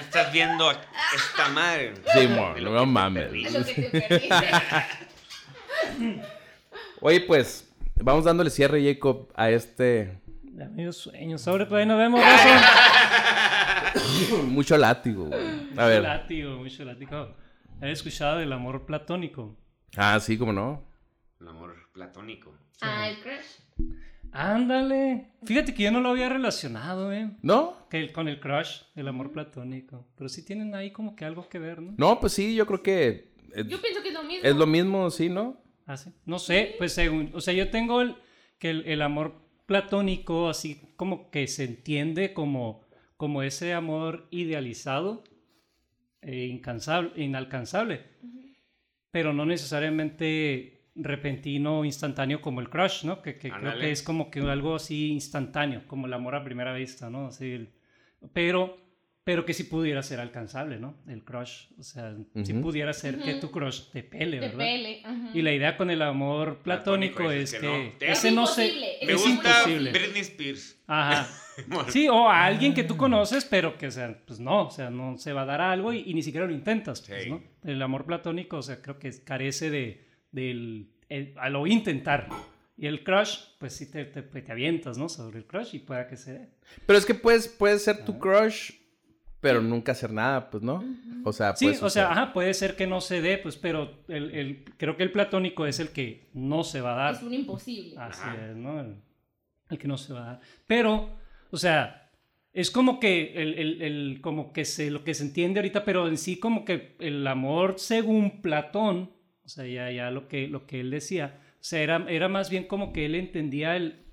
Estás 0.00 0.32
viendo 0.32 0.70
esta 0.70 1.48
madre. 1.54 1.94
Sí, 2.12 2.26
mo, 2.28 2.54
no 2.60 2.86
mames. 2.86 3.30
Oye, 7.00 7.20
pues, 7.20 7.70
vamos 7.96 8.24
dándole 8.24 8.50
cierre, 8.50 8.82
Jacob, 8.84 9.28
a 9.34 9.50
este 9.50 10.18
Ya 10.56 10.66
me 10.68 10.82
dio 10.82 10.92
sueño. 10.92 11.38
Sobre, 11.38 11.66
ahí 11.76 11.86
nos 11.86 11.98
vemos, 11.98 12.20
Razo. 12.20 12.48
mucho 14.44 14.76
látigo, 14.76 15.26
güey. 15.26 15.40
A 15.40 15.44
Mucho 15.70 15.86
ver. 15.86 16.02
látigo, 16.02 16.56
mucho 16.56 16.84
látigo. 16.84 17.34
¿Has 17.80 17.90
escuchado 17.90 18.38
del 18.38 18.52
amor 18.52 18.84
platónico? 18.86 19.56
Ah, 19.96 20.18
sí, 20.20 20.36
cómo 20.36 20.52
no. 20.52 20.82
El 21.40 21.48
amor 21.48 21.74
platónico. 21.92 22.54
Ah, 22.80 23.08
el 23.08 23.18
crush. 23.20 23.92
Ándale. 24.32 25.28
Fíjate 25.44 25.72
que 25.74 25.84
yo 25.84 25.90
no 25.92 26.00
lo 26.00 26.10
había 26.10 26.28
relacionado, 26.28 27.12
eh. 27.12 27.30
¿No? 27.42 27.86
Que 27.88 27.98
el- 28.00 28.12
con 28.12 28.28
el 28.28 28.40
crush, 28.40 28.82
el 28.94 29.08
amor 29.08 29.32
platónico. 29.32 30.06
Pero 30.16 30.28
sí 30.28 30.44
tienen 30.44 30.74
ahí 30.74 30.90
como 30.90 31.16
que 31.16 31.24
algo 31.24 31.48
que 31.48 31.58
ver, 31.58 31.80
¿no? 31.80 31.94
No, 31.96 32.20
pues 32.20 32.32
sí, 32.34 32.54
yo 32.54 32.66
creo 32.66 32.82
que 32.82 33.32
es, 33.54 33.66
Yo 33.68 33.80
pienso 33.80 34.02
que 34.02 34.08
es 34.08 34.14
lo 34.14 34.24
mismo. 34.24 34.44
es 34.48 34.56
lo 34.56 34.66
mismo, 34.66 35.10
sí, 35.10 35.28
¿no? 35.28 35.60
Ah, 35.86 35.96
sí. 35.96 36.10
No 36.26 36.38
sé, 36.38 36.74
pues 36.76 36.92
según, 36.92 37.30
o 37.34 37.40
sea, 37.40 37.54
yo 37.54 37.70
tengo 37.70 38.02
el, 38.02 38.16
que 38.58 38.70
el, 38.70 38.86
el 38.86 39.00
amor 39.00 39.34
platónico 39.64 40.48
así 40.48 40.92
como 40.96 41.30
que 41.30 41.46
se 41.46 41.64
entiende 41.64 42.34
como, 42.34 42.82
como 43.16 43.42
ese 43.42 43.72
amor 43.72 44.26
idealizado 44.30 45.24
e 46.20 46.46
incansable, 46.46 47.12
inalcanzable, 47.22 48.04
pero 49.10 49.32
no 49.32 49.46
necesariamente 49.46 50.77
repentino 51.00 51.80
o 51.80 51.84
instantáneo 51.84 52.40
como 52.40 52.60
el 52.60 52.68
crush, 52.68 53.04
¿no? 53.04 53.22
Que, 53.22 53.38
que 53.38 53.50
creo 53.50 53.78
que 53.78 53.90
es 53.90 54.02
como 54.02 54.30
que 54.30 54.40
algo 54.40 54.74
así 54.76 55.08
instantáneo, 55.12 55.82
como 55.86 56.06
el 56.06 56.12
amor 56.12 56.34
a 56.34 56.44
primera 56.44 56.72
vista, 56.74 57.08
¿no? 57.10 57.26
Así 57.28 57.52
el- 57.52 57.68
pero, 58.32 58.76
pero 59.24 59.44
que 59.44 59.54
sí 59.54 59.64
pudiera 59.64 60.02
ser 60.02 60.20
alcanzable, 60.20 60.78
¿no? 60.78 60.96
El 61.06 61.22
crush, 61.24 61.66
o 61.78 61.82
sea, 61.82 62.16
sí 62.42 62.52
Ujú. 62.52 62.62
pudiera 62.62 62.92
ser 62.92 63.18
que 63.20 63.32
Ujú. 63.32 63.40
tu 63.40 63.50
crush 63.50 63.90
te 63.92 64.02
pele, 64.02 64.36
De 64.40 64.48
¿verdad? 64.48 64.58
pele. 64.58 65.02
ajá. 65.04 65.30
Y 65.34 65.42
la 65.42 65.52
idea 65.52 65.76
con 65.76 65.90
el 65.90 66.02
amor 66.02 66.58
platónico, 66.62 67.18
Platónico 67.18 67.30
es, 67.30 67.52
es 67.52 67.60
que, 67.60 67.94
que 67.98 68.06
no. 68.06 68.12
ese 68.12 68.28
Es 68.28 68.34
no 68.34 68.46
se 68.46 68.66
imposible, 68.66 68.88
Me 69.06 69.12
es 69.12 69.22
gusta 69.22 69.30
imposible. 69.58 69.90
Britney 69.92 70.20
Spears. 70.22 70.82
Ajá. 70.86 71.28
Sí, 71.88 72.06
o 72.08 72.28
a 72.30 72.44
alguien 72.44 72.72
que 72.72 72.84
tú 72.84 72.96
conoces, 72.96 73.44
pero 73.44 73.76
que, 73.76 73.88
o 73.88 73.90
sea, 73.90 74.16
pues 74.24 74.38
no, 74.38 74.66
o 74.68 74.70
sea, 74.70 74.90
no 74.90 75.18
se 75.18 75.32
va 75.32 75.42
a 75.42 75.44
dar 75.44 75.60
algo 75.60 75.92
y, 75.92 76.04
y 76.06 76.14
ni 76.14 76.22
siquiera 76.22 76.46
lo 76.46 76.52
intentas, 76.52 77.02
pues, 77.02 77.24
Sí. 77.24 77.30
¿no? 77.30 77.42
El 77.64 77.82
amor 77.82 78.04
platónico, 78.06 78.58
o 78.58 78.62
sea, 78.62 78.80
creo 78.80 79.00
que 79.00 79.10
carece 79.24 79.68
de, 79.68 80.06
del, 80.32 80.90
el- 81.08 81.34
a 81.38 81.48
lo 81.50 81.66
intentar. 81.66 82.28
Y 82.76 82.86
el 82.86 83.02
crush, 83.02 83.38
pues 83.58 83.74
sí 83.74 83.90
te, 83.90 84.04
te, 84.04 84.22
te 84.22 84.52
avientas, 84.52 84.98
¿no? 84.98 85.08
Sobre 85.08 85.38
el 85.38 85.46
crush 85.46 85.74
y 85.74 85.78
pueda 85.80 86.06
que 86.06 86.16
se 86.16 86.32
dé. 86.34 86.48
Pero 86.86 86.98
es 86.98 87.04
que 87.04 87.14
puedes, 87.14 87.48
puedes 87.48 87.82
ser 87.82 88.04
tu 88.04 88.18
crush, 88.20 88.70
pero 89.40 89.60
nunca 89.60 89.92
hacer 89.92 90.12
nada, 90.12 90.48
pues, 90.50 90.62
¿no? 90.62 90.84
O 91.24 91.32
sea, 91.32 91.56
Sí, 91.56 91.66
pues, 91.66 91.82
o 91.82 91.90
sea, 91.90 92.10
ajá, 92.12 92.32
puede 92.32 92.54
ser 92.54 92.76
que 92.76 92.86
no 92.86 93.00
se 93.00 93.20
dé, 93.20 93.38
pues, 93.38 93.56
pero 93.56 93.98
el, 94.08 94.30
el- 94.32 94.64
creo 94.76 94.96
que 94.96 95.02
el 95.02 95.10
platónico 95.12 95.66
es 95.66 95.80
el 95.80 95.88
que 95.90 96.28
no 96.34 96.62
se 96.62 96.80
va 96.80 96.92
a 96.94 96.96
dar. 96.96 97.14
Es 97.16 97.22
un 97.22 97.34
imposible. 97.34 97.94
Así 97.98 98.20
Ajá. 98.22 98.50
es, 98.50 98.56
¿no? 98.56 98.80
El, 98.80 98.94
el 99.70 99.78
que 99.78 99.88
no 99.88 99.98
se 99.98 100.12
va 100.12 100.20
a 100.22 100.26
dar. 100.26 100.40
Pero, 100.68 101.10
o 101.50 101.56
sea, 101.56 102.10
es 102.52 102.70
como 102.70 103.00
que 103.00 103.32
el, 103.42 103.54
el- 103.58 103.82
el- 103.82 104.20
como 104.20 104.52
que 104.52 104.64
se, 104.64 104.90
lo 104.92 105.02
que 105.02 105.14
se 105.14 105.24
entiende 105.24 105.58
ahorita, 105.60 105.84
pero 105.84 106.06
en 106.06 106.16
sí 106.16 106.38
como 106.38 106.64
que 106.64 106.94
el 107.00 107.26
amor 107.26 107.74
según 107.78 108.40
Platón, 108.40 109.10
o 109.48 109.50
sea, 109.50 109.66
ya, 109.66 109.90
ya 109.90 110.10
lo, 110.10 110.28
que, 110.28 110.46
lo 110.46 110.66
que 110.66 110.80
él 110.80 110.90
decía, 110.90 111.40
o 111.54 111.64
sea, 111.64 111.80
era, 111.80 112.04
era 112.10 112.28
más 112.28 112.50
bien 112.50 112.64
como 112.64 112.92
que 112.92 113.06
él 113.06 113.14
entendía 113.14 113.76
el, 113.76 114.04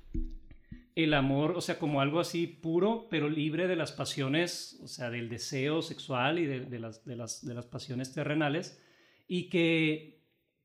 el 0.95 1.13
amor, 1.13 1.57
o 1.57 1.61
sea, 1.61 1.77
como 1.77 1.99
algo 1.99 2.21
así 2.21 2.47
puro, 2.47 3.07
pero 3.09 3.29
libre 3.29 3.67
de 3.67 3.75
las 3.75 3.91
pasiones, 3.91 4.79
o 4.81 4.87
sea, 4.87 5.09
del 5.09 5.27
deseo 5.27 5.81
sexual 5.81 6.39
y 6.39 6.45
de, 6.45 6.61
de 6.61 6.79
las, 6.79 7.03
de, 7.03 7.17
las, 7.17 7.45
de 7.45 7.53
las 7.53 7.65
pasiones 7.65 8.13
terrenales, 8.13 8.81
y 9.27 9.49
que, 9.49 10.21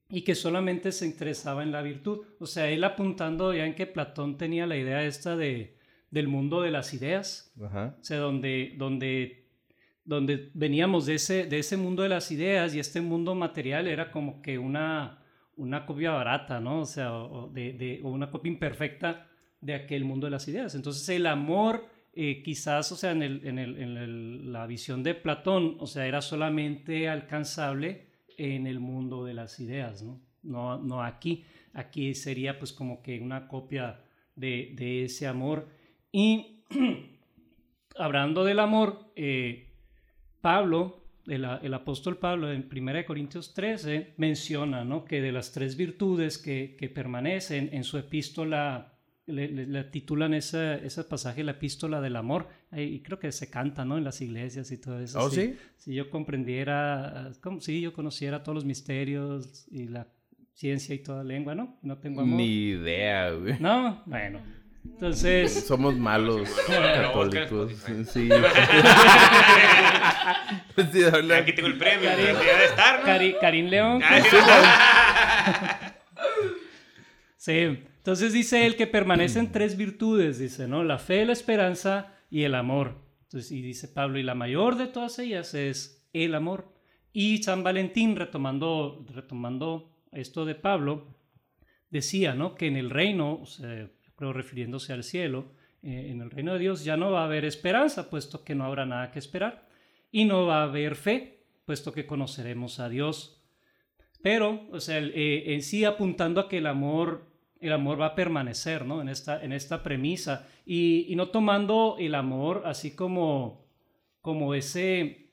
y 0.09 0.23
que 0.23 0.37
solamente 0.37 0.93
se 0.93 1.05
interesaba 1.05 1.65
en 1.65 1.73
la 1.73 1.83
virtud. 1.83 2.21
O 2.39 2.47
sea, 2.47 2.71
él 2.71 2.85
apuntando 2.85 3.53
ya 3.53 3.67
en 3.67 3.75
que 3.75 3.89
Platón 3.89 4.39
tenía 4.39 4.69
la 4.69 4.77
idea 4.77 5.05
esta 5.05 5.37
de, 5.37 5.79
del 6.13 6.29
mundo 6.29 6.63
de 6.63 6.71
las 6.71 6.95
ideas, 6.95 7.53
Ajá. 7.61 7.97
o 8.01 8.05
sea, 8.05 8.19
donde, 8.19 8.77
donde, 8.79 9.40
donde 10.11 10.51
veníamos 10.55 11.07
de 11.07 11.15
ese, 11.15 11.47
de 11.47 11.61
ese 11.61 11.77
mundo 11.77 12.03
de 12.03 12.09
las 12.09 12.33
ideas 12.33 12.75
y 12.75 12.81
este 12.81 13.01
mundo 13.01 13.37
material 13.37 13.87
era 13.87 14.11
como 14.11 14.43
que 14.43 14.59
una, 14.59 15.23
una 15.57 15.87
copia 15.87 16.11
barata, 16.11 16.59
¿no? 16.59 16.81
O 16.81 16.85
sea, 16.85 17.15
o, 17.15 17.49
de, 17.49 17.73
de- 17.75 18.01
o 18.03 18.09
una 18.11 18.29
copia 18.29 18.51
imperfecta 18.51 19.29
de 19.61 19.75
aquel 19.75 20.05
mundo 20.05 20.27
de 20.27 20.33
las 20.33 20.49
ideas. 20.49 20.75
Entonces 20.75 21.09
el 21.11 21.27
amor, 21.29 21.87
eh, 22.13 22.43
quizás, 22.43 22.91
o 22.91 22.97
sea, 22.97 23.13
en, 23.13 23.23
el- 23.23 23.47
en 23.47 23.59
el- 23.61 23.79
en 23.81 23.97
el- 23.97 24.53
la 24.53 24.67
visión 24.67 25.05
de 25.05 25.15
Platón, 25.15 25.77
o 25.79 25.87
sea, 25.87 26.07
era 26.07 26.21
solamente 26.23 27.09
alcanzable 27.09 28.09
en 28.37 28.67
el 28.67 28.81
mundo 28.81 29.25
de 29.25 29.35
las 29.35 29.61
ideas, 29.61 30.03
¿no? 30.03 30.21
No, 30.43 30.77
no 30.83 31.05
aquí. 31.05 31.45
Aquí 31.73 32.15
sería 32.15 32.59
pues 32.59 32.73
como 32.73 33.01
que 33.01 33.21
una 33.21 33.47
copia 33.47 34.01
de, 34.35 34.73
de 34.75 35.05
ese 35.05 35.29
amor. 35.29 35.69
Y 36.11 36.65
hablando 37.97 38.43
del 38.45 38.59
amor, 38.59 39.13
eh, 39.15 39.70
Pablo, 40.41 41.05
el, 41.27 41.45
el 41.63 41.75
apóstol 41.75 42.17
Pablo 42.19 42.51
en 42.53 42.69
1 42.71 43.05
Corintios 43.07 43.55
13 43.55 44.15
menciona 44.17 44.85
¿no? 44.85 45.05
que 45.05 45.21
de 45.21 45.33
las 45.33 45.53
tres 45.53 45.77
virtudes 45.77 46.39
que, 46.39 46.77
que 46.79 46.89
permanecen 46.89 47.69
en 47.73 47.85
su 47.85 47.99
epístola, 47.99 48.95
le, 49.27 49.49
le- 49.49 49.67
le 49.67 49.85
titulan 49.85 50.35
esa- 50.35 50.77
ese 50.77 51.05
pasaje 51.05 51.45
la 51.45 51.53
epístola 51.53 52.01
del 52.01 52.17
amor, 52.17 52.49
eh, 52.73 52.85
y 52.85 53.01
creo 53.01 53.19
que 53.19 53.31
se 53.33 53.51
canta 53.51 53.85
¿no? 53.85 53.99
en 53.99 54.05
las 54.05 54.21
iglesias 54.21 54.73
y 54.73 54.79
todo 54.79 54.99
eso. 54.99 55.21
¿Oh, 55.21 55.31
si- 55.31 55.37
sí? 55.49 55.57
Si 55.77 55.95
yo 55.95 56.11
comprendiera, 56.11 57.31
como 57.43 57.61
si 57.61 57.81
yo 57.81 57.93
conociera 57.93 58.43
todos 58.43 58.57
los 58.57 58.65
misterios 58.65 59.67
y 59.71 59.85
la 59.89 60.09
ciencia 60.55 60.95
y 60.95 60.99
toda 60.99 61.23
lengua, 61.25 61.55
¿no? 61.55 61.79
No 61.83 61.99
tengo 61.99 62.21
amor. 62.23 62.37
Ni 62.37 62.69
idea, 62.71 63.31
güey. 63.33 63.55
No, 63.61 64.03
bueno. 64.07 64.41
Entonces, 64.85 65.65
Somos 65.69 65.97
malos 65.97 66.49
católicos. 66.67 67.73
Sí. 68.13 68.29
Aquí 71.35 71.53
tengo 71.53 71.69
el 71.69 71.79
premio. 71.79 72.09
Karim. 72.11 72.27
Debería 72.27 72.57
de 72.57 72.65
estar, 72.65 73.01
¿no? 73.01 73.07
Cari- 73.07 73.37
Karim 73.41 73.67
León. 73.69 74.01
Sí, 77.37 77.53
entonces 77.53 78.33
dice 78.33 78.67
él 78.67 78.77
que 78.77 78.87
permanecen 78.87 79.51
tres 79.53 79.77
virtudes, 79.77 80.39
dice, 80.39 80.69
¿no? 80.69 80.85
La 80.85 80.99
fe, 80.99 81.25
la 81.25 81.33
esperanza 81.33 82.15
y 82.31 82.43
el 82.45 82.55
amor. 82.55 82.97
Entonces, 83.25 83.51
y 83.53 83.63
dice 83.63 83.89
Pablo, 83.89 84.19
y 84.19 84.23
la 84.23 84.35
mayor 84.35 84.77
de 84.77 84.87
todas 84.89 85.19
ellas 85.19 85.55
es 85.55 86.07
el 86.13 86.35
amor. 86.35 86.73
Y 87.13 87.43
San 87.43 87.63
Valentín, 87.63 88.17
retomando, 88.17 89.07
retomando 89.15 89.91
esto 90.13 90.45
de 90.45 90.55
Pablo, 90.55 91.17
decía, 91.91 92.35
¿no? 92.35 92.55
Que 92.55 92.67
en 92.67 92.77
el 92.77 92.91
reino, 92.91 93.35
o 93.41 93.47
sea, 93.47 93.89
creo 94.21 94.35
refiriéndose 94.35 94.93
al 94.93 95.03
cielo, 95.03 95.47
eh, 95.83 96.09
en 96.11 96.21
el 96.21 96.31
reino 96.31 96.53
de 96.53 96.59
Dios 96.59 96.85
ya 96.85 96.99
no 96.99 97.11
va 97.11 97.23
a 97.23 97.25
haber 97.25 97.47
esperanza, 97.47 98.11
puesto 98.11 98.45
que 98.45 98.55
no 98.55 98.65
habrá 98.67 98.85
nada 98.85 99.11
que 99.13 99.19
esperar. 99.19 99.67
Y 100.13 100.27
no 100.27 100.45
va 100.45 100.61
a 100.61 100.65
haber 100.65 100.95
fe, 100.95 101.43
puesto 101.65 101.91
que 101.93 102.05
conoceremos 102.07 102.81
a 102.81 102.91
Dios. 102.91 103.43
Pero, 104.23 104.67
o 104.71 104.79
sea, 104.81 104.99
eh, 104.99 105.55
en 105.55 105.63
sí 105.63 105.87
apuntando 105.87 106.39
a 106.43 106.49
que 106.51 106.59
el 106.59 106.67
amor, 106.67 107.25
el 107.61 107.73
amor 107.73 107.99
va 107.99 108.07
a 108.09 108.15
permanecer, 108.15 108.85
¿no? 108.85 109.01
En 109.01 109.09
esta, 109.09 109.43
en 109.43 109.53
esta 109.53 109.83
premisa. 109.83 110.47
Y, 110.67 111.07
y 111.09 111.17
no 111.17 111.29
tomando 111.31 111.97
el 111.99 112.15
amor 112.15 112.63
así 112.67 112.95
como, 112.95 113.65
como 114.21 114.53
ese, 114.55 115.31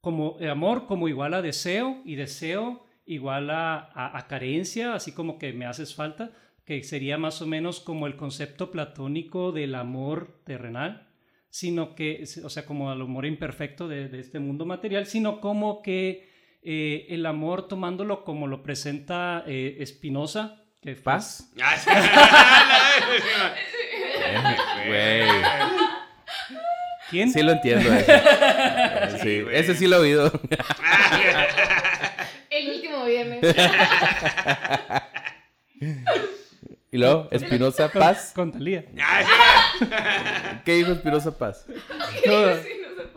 como 0.00 0.38
el 0.40 0.50
amor 0.50 0.86
como 0.86 1.06
igual 1.06 1.34
a 1.34 1.42
deseo 1.42 2.02
y 2.04 2.16
deseo 2.16 2.84
igual 3.06 3.50
a, 3.50 3.76
a- 3.78 4.18
a 4.18 4.26
carencia, 4.26 4.94
así 4.94 5.12
como 5.12 5.38
que 5.38 5.52
me 5.52 5.66
haces 5.66 5.94
falta, 5.94 6.32
que 6.68 6.82
sería 6.84 7.16
más 7.16 7.40
o 7.40 7.46
menos 7.46 7.80
como 7.80 8.06
el 8.06 8.16
concepto 8.16 8.70
platónico 8.70 9.52
del 9.52 9.74
amor 9.74 10.42
terrenal 10.44 11.06
sino 11.50 11.94
que, 11.94 12.24
o 12.44 12.50
sea, 12.50 12.66
como 12.66 12.92
el 12.92 13.00
amor 13.00 13.24
imperfecto 13.24 13.88
de, 13.88 14.08
de 14.10 14.20
este 14.20 14.38
mundo 14.38 14.66
material, 14.66 15.06
sino 15.06 15.40
como 15.40 15.80
que 15.80 16.28
eh, 16.62 17.06
el 17.08 17.24
amor 17.24 17.68
tomándolo 17.68 18.22
como 18.22 18.46
lo 18.46 18.62
presenta 18.62 19.44
eh, 19.46 19.82
Spinoza, 19.86 20.62
que 20.82 20.94
fue- 20.94 21.04
¿Paz? 21.04 21.50
Güey. 24.86 25.22
¿Quién? 27.10 27.32
Sí 27.32 27.42
lo 27.42 27.52
entiendo. 27.52 27.90
Ese, 27.94 29.18
sí, 29.22 29.42
ese 29.50 29.74
sí 29.74 29.86
lo 29.86 29.96
he 29.96 30.00
oído. 30.00 30.30
El 32.50 32.70
último 32.74 33.06
viernes. 33.06 33.40
Y 36.90 36.98
luego, 36.98 37.28
Espinosa 37.30 37.90
Paz. 37.92 38.32
Con 38.34 38.52
Talía. 38.52 38.86
¿Qué 40.64 40.74
dijo 40.74 40.92
Espinosa 40.92 41.36
Paz? 41.36 41.66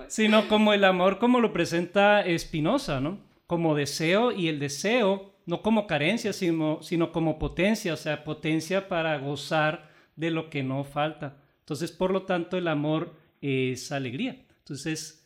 Sino 0.08 0.48
como 0.50 0.74
el 0.74 0.84
amor 0.84 1.20
como 1.20 1.40
lo 1.40 1.54
presenta 1.54 2.24
Spinoza, 2.38 3.00
¿no? 3.00 3.20
Como 3.48 3.76
deseo 3.76 4.32
y 4.32 4.50
el 4.50 4.60
deseo, 4.60 5.34
no 5.46 5.62
como 5.62 5.88
carencia, 5.88 6.34
sino, 6.34 6.82
sino 6.82 7.12
como 7.12 7.40
potencia, 7.40 7.94
o 7.94 7.98
sea, 7.98 8.24
potencia 8.24 8.90
para 8.90 9.18
gozar 9.20 9.90
de 10.16 10.32
lo 10.32 10.50
que 10.50 10.64
no 10.64 10.84
falta. 10.84 11.38
Entonces, 11.60 11.92
por 11.92 12.12
lo 12.12 12.24
tanto, 12.24 12.58
el 12.58 12.68
amor 12.68 13.16
es 13.40 13.92
alegría. 13.92 14.46
Entonces, 14.60 15.26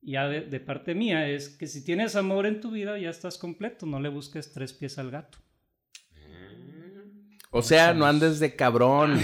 ya 0.00 0.28
de, 0.28 0.42
de 0.42 0.60
parte 0.60 0.94
mía 0.94 1.28
es 1.28 1.48
que 1.48 1.66
si 1.66 1.84
tienes 1.84 2.14
amor 2.14 2.46
en 2.46 2.60
tu 2.60 2.70
vida, 2.70 2.98
ya 2.98 3.10
estás 3.10 3.36
completo, 3.36 3.84
no 3.84 3.98
le 3.98 4.08
busques 4.08 4.52
tres 4.52 4.72
pies 4.72 4.96
al 4.98 5.10
gato. 5.10 5.38
O 7.52 7.62
sea, 7.62 7.92
no 7.94 8.06
andes 8.06 8.38
de 8.38 8.54
cabrón. 8.54 9.20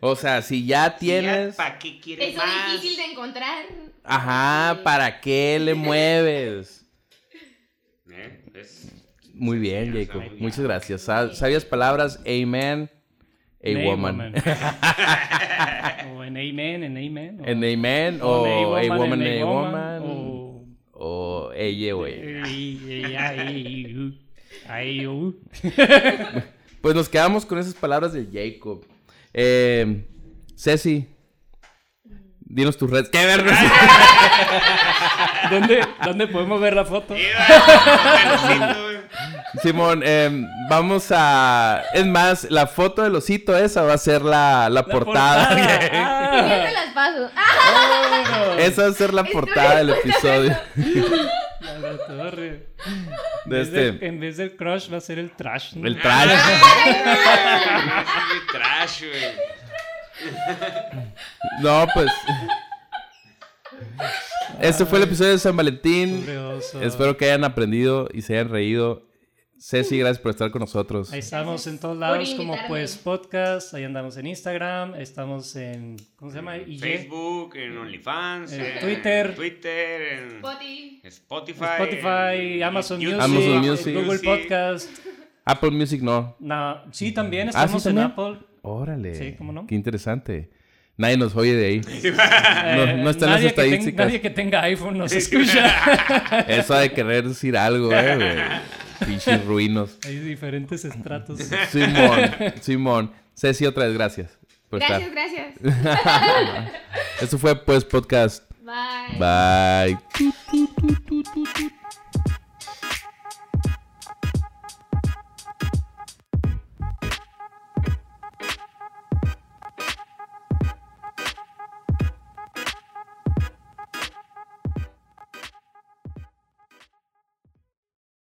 O 0.00 0.16
sea, 0.16 0.42
si 0.42 0.66
ya 0.66 0.96
tienes. 0.98 1.54
¿Para 1.54 1.78
qué 1.78 2.00
quieres 2.00 2.30
Eso 2.30 2.38
más? 2.38 2.72
difícil 2.72 2.96
de 2.96 3.04
encontrar. 3.12 3.64
Ajá, 4.04 4.80
¿para 4.82 5.20
qué 5.20 5.58
le 5.60 5.74
mueves? 5.74 6.84
¿Eh? 8.10 8.44
Es- 8.54 8.92
Muy 9.34 9.58
bien, 9.58 9.92
Jacob. 9.94 10.22
sabía. 10.24 10.40
Muchas 10.42 10.60
gracias. 10.60 11.02
Sa- 11.02 11.32
Sabias 11.34 11.64
palabras. 11.64 12.18
Amen. 12.26 12.90
A 13.64 13.84
woman. 13.84 14.34
o 16.16 16.24
en 16.24 16.36
amen, 16.36 16.82
en 16.82 16.96
amen. 16.96 17.40
o- 17.40 17.44
An 17.48 17.62
amen 17.64 18.18
o 18.20 18.42
o 18.42 18.78
en 18.78 18.90
a 18.92 18.96
woman, 18.96 19.22
en 19.22 19.42
a 19.42 19.44
woman. 19.46 20.02
o- 20.04 20.66
O 20.94 21.52
ella, 21.54 21.92
güey. 21.94 22.42
Ay, 22.42 24.18
ay. 24.68 26.48
Pues 26.82 26.96
nos 26.96 27.08
quedamos 27.08 27.46
con 27.46 27.58
esas 27.58 27.74
palabras 27.74 28.12
de 28.12 28.26
Jacob. 28.32 28.84
Eh, 29.32 30.04
Ceci, 30.56 31.08
dinos 32.40 32.76
tus 32.76 32.90
redes. 32.90 33.08
¡Qué 33.08 33.24
verga! 33.24 33.56
¿Dónde, 35.50 35.86
¿Dónde 36.04 36.26
podemos 36.26 36.60
ver 36.60 36.74
la 36.74 36.84
foto? 36.84 37.14
Simón, 39.62 40.02
eh, 40.04 40.44
vamos 40.68 41.06
a. 41.10 41.82
Es 41.94 42.06
más, 42.06 42.50
la 42.50 42.66
foto 42.66 43.02
del 43.02 43.14
osito 43.14 43.56
esa 43.56 43.82
va 43.82 43.94
a 43.94 43.98
ser 43.98 44.22
la, 44.22 44.68
la, 44.68 44.84
portada. 44.84 45.50
Ah, 45.52 46.64
te 46.66 46.72
las 46.72 46.94
paso. 46.94 47.30
Ah, 47.36 48.56
esa 48.58 48.82
va 48.82 48.88
a 48.88 48.92
ser 48.92 49.14
la 49.14 49.24
portada 49.24 49.76
del 49.76 49.90
episodio. 49.90 50.56
a 51.68 51.78
la 51.78 51.96
torre. 52.06 52.50
De 52.50 52.66
En 53.44 53.50
vez 53.50 53.72
de- 53.72 53.88
este. 53.88 54.06
en 54.06 54.20
vez 54.20 54.36
del 54.36 54.56
crush 54.56 54.92
va 54.92 54.98
a 54.98 55.00
ser 55.00 55.18
el 55.18 55.30
trash. 55.30 55.74
¿no? 55.74 55.86
El 55.86 56.00
trash. 56.00 56.28
Muy 58.28 58.46
trash, 58.52 59.02
güey. 59.04 59.52
No, 61.62 61.86
pues. 61.94 62.10
Este 64.60 64.84
fue 64.86 64.98
el 64.98 65.04
episodio 65.04 65.30
de 65.32 65.38
San 65.38 65.56
Valentín. 65.56 66.26
Espero 66.80 67.16
que 67.16 67.24
hayan 67.26 67.44
aprendido 67.44 68.08
y 68.12 68.22
se 68.22 68.34
hayan 68.34 68.48
reído. 68.50 69.06
Ceci, 69.64 69.96
gracias 69.96 70.18
por 70.18 70.30
estar 70.32 70.50
con 70.50 70.58
nosotros. 70.58 71.12
Ahí 71.12 71.20
estamos 71.20 71.64
en 71.68 71.78
todos 71.78 71.96
lados 71.96 72.34
como 72.36 72.56
pues 72.66 72.96
podcast, 72.96 73.72
ahí 73.74 73.84
andamos 73.84 74.16
en 74.16 74.26
Instagram, 74.26 74.96
estamos 74.96 75.54
en 75.54 75.94
¿cómo 76.16 76.32
se 76.32 76.38
llama? 76.38 76.56
IG, 76.56 76.80
Facebook, 76.80 77.54
en 77.54 77.78
OnlyFans, 77.78 78.52
En 78.54 78.60
en 78.60 78.80
Twitter. 78.80 79.34
Twitter, 79.36 80.02
en 80.18 80.40
Poti. 80.40 81.00
Spotify, 81.04 81.64
Spotify, 81.78 82.54
en 82.56 82.62
Amazon 82.64 82.98
YouTube, 83.00 83.28
Music, 83.28 83.50
Amazon 83.52 83.70
Music. 83.70 83.94
Google 83.94 84.18
Podcast. 84.18 84.90
Apple 85.44 85.70
Music 85.70 86.02
no. 86.02 86.36
No, 86.40 86.82
sí, 86.90 87.12
también 87.12 87.48
Ah, 87.50 87.52
¿sí 87.52 87.58
estamos 87.58 87.86
en? 87.86 87.98
Apple. 88.00 88.38
Órale. 88.62 89.14
Sí, 89.14 89.34
¿cómo 89.38 89.52
no? 89.52 89.64
Qué 89.68 89.76
interesante. 89.76 90.50
Nadie 90.96 91.16
nos 91.16 91.36
oye 91.36 91.54
de 91.54 91.66
ahí. 91.66 91.80
Eh, 92.64 93.00
no 93.02 93.10
están 93.10 93.30
las 93.30 93.38
nadie 93.40 93.48
que 93.50 93.54
ten- 93.54 93.64
estadísticas. 93.66 94.06
nadie 94.06 94.20
que 94.20 94.30
tenga 94.30 94.60
iPhone 94.62 94.98
nos 94.98 95.12
escucha. 95.12 96.44
Eso 96.48 96.74
ha 96.74 96.80
de 96.80 96.90
querer 96.92 97.28
decir 97.28 97.56
algo, 97.56 97.92
eh, 97.92 98.16
güey. 98.16 98.81
Pinches 99.06 99.44
ruinos. 99.44 99.98
Hay 100.04 100.18
diferentes 100.18 100.84
estratos. 100.84 101.40
Simón, 101.70 102.30
Simón. 102.60 103.12
Ceci, 103.34 103.66
otra 103.66 103.86
vez, 103.86 103.94
gracias 103.94 104.38
por 104.68 104.78
Gracias, 104.80 105.08
estar. 105.08 105.14
gracias. 105.62 106.72
Esto 107.20 107.38
fue, 107.38 107.54
pues, 107.56 107.84
podcast. 107.84 108.44
Bye. 108.62 109.18
Bye. 109.18 109.98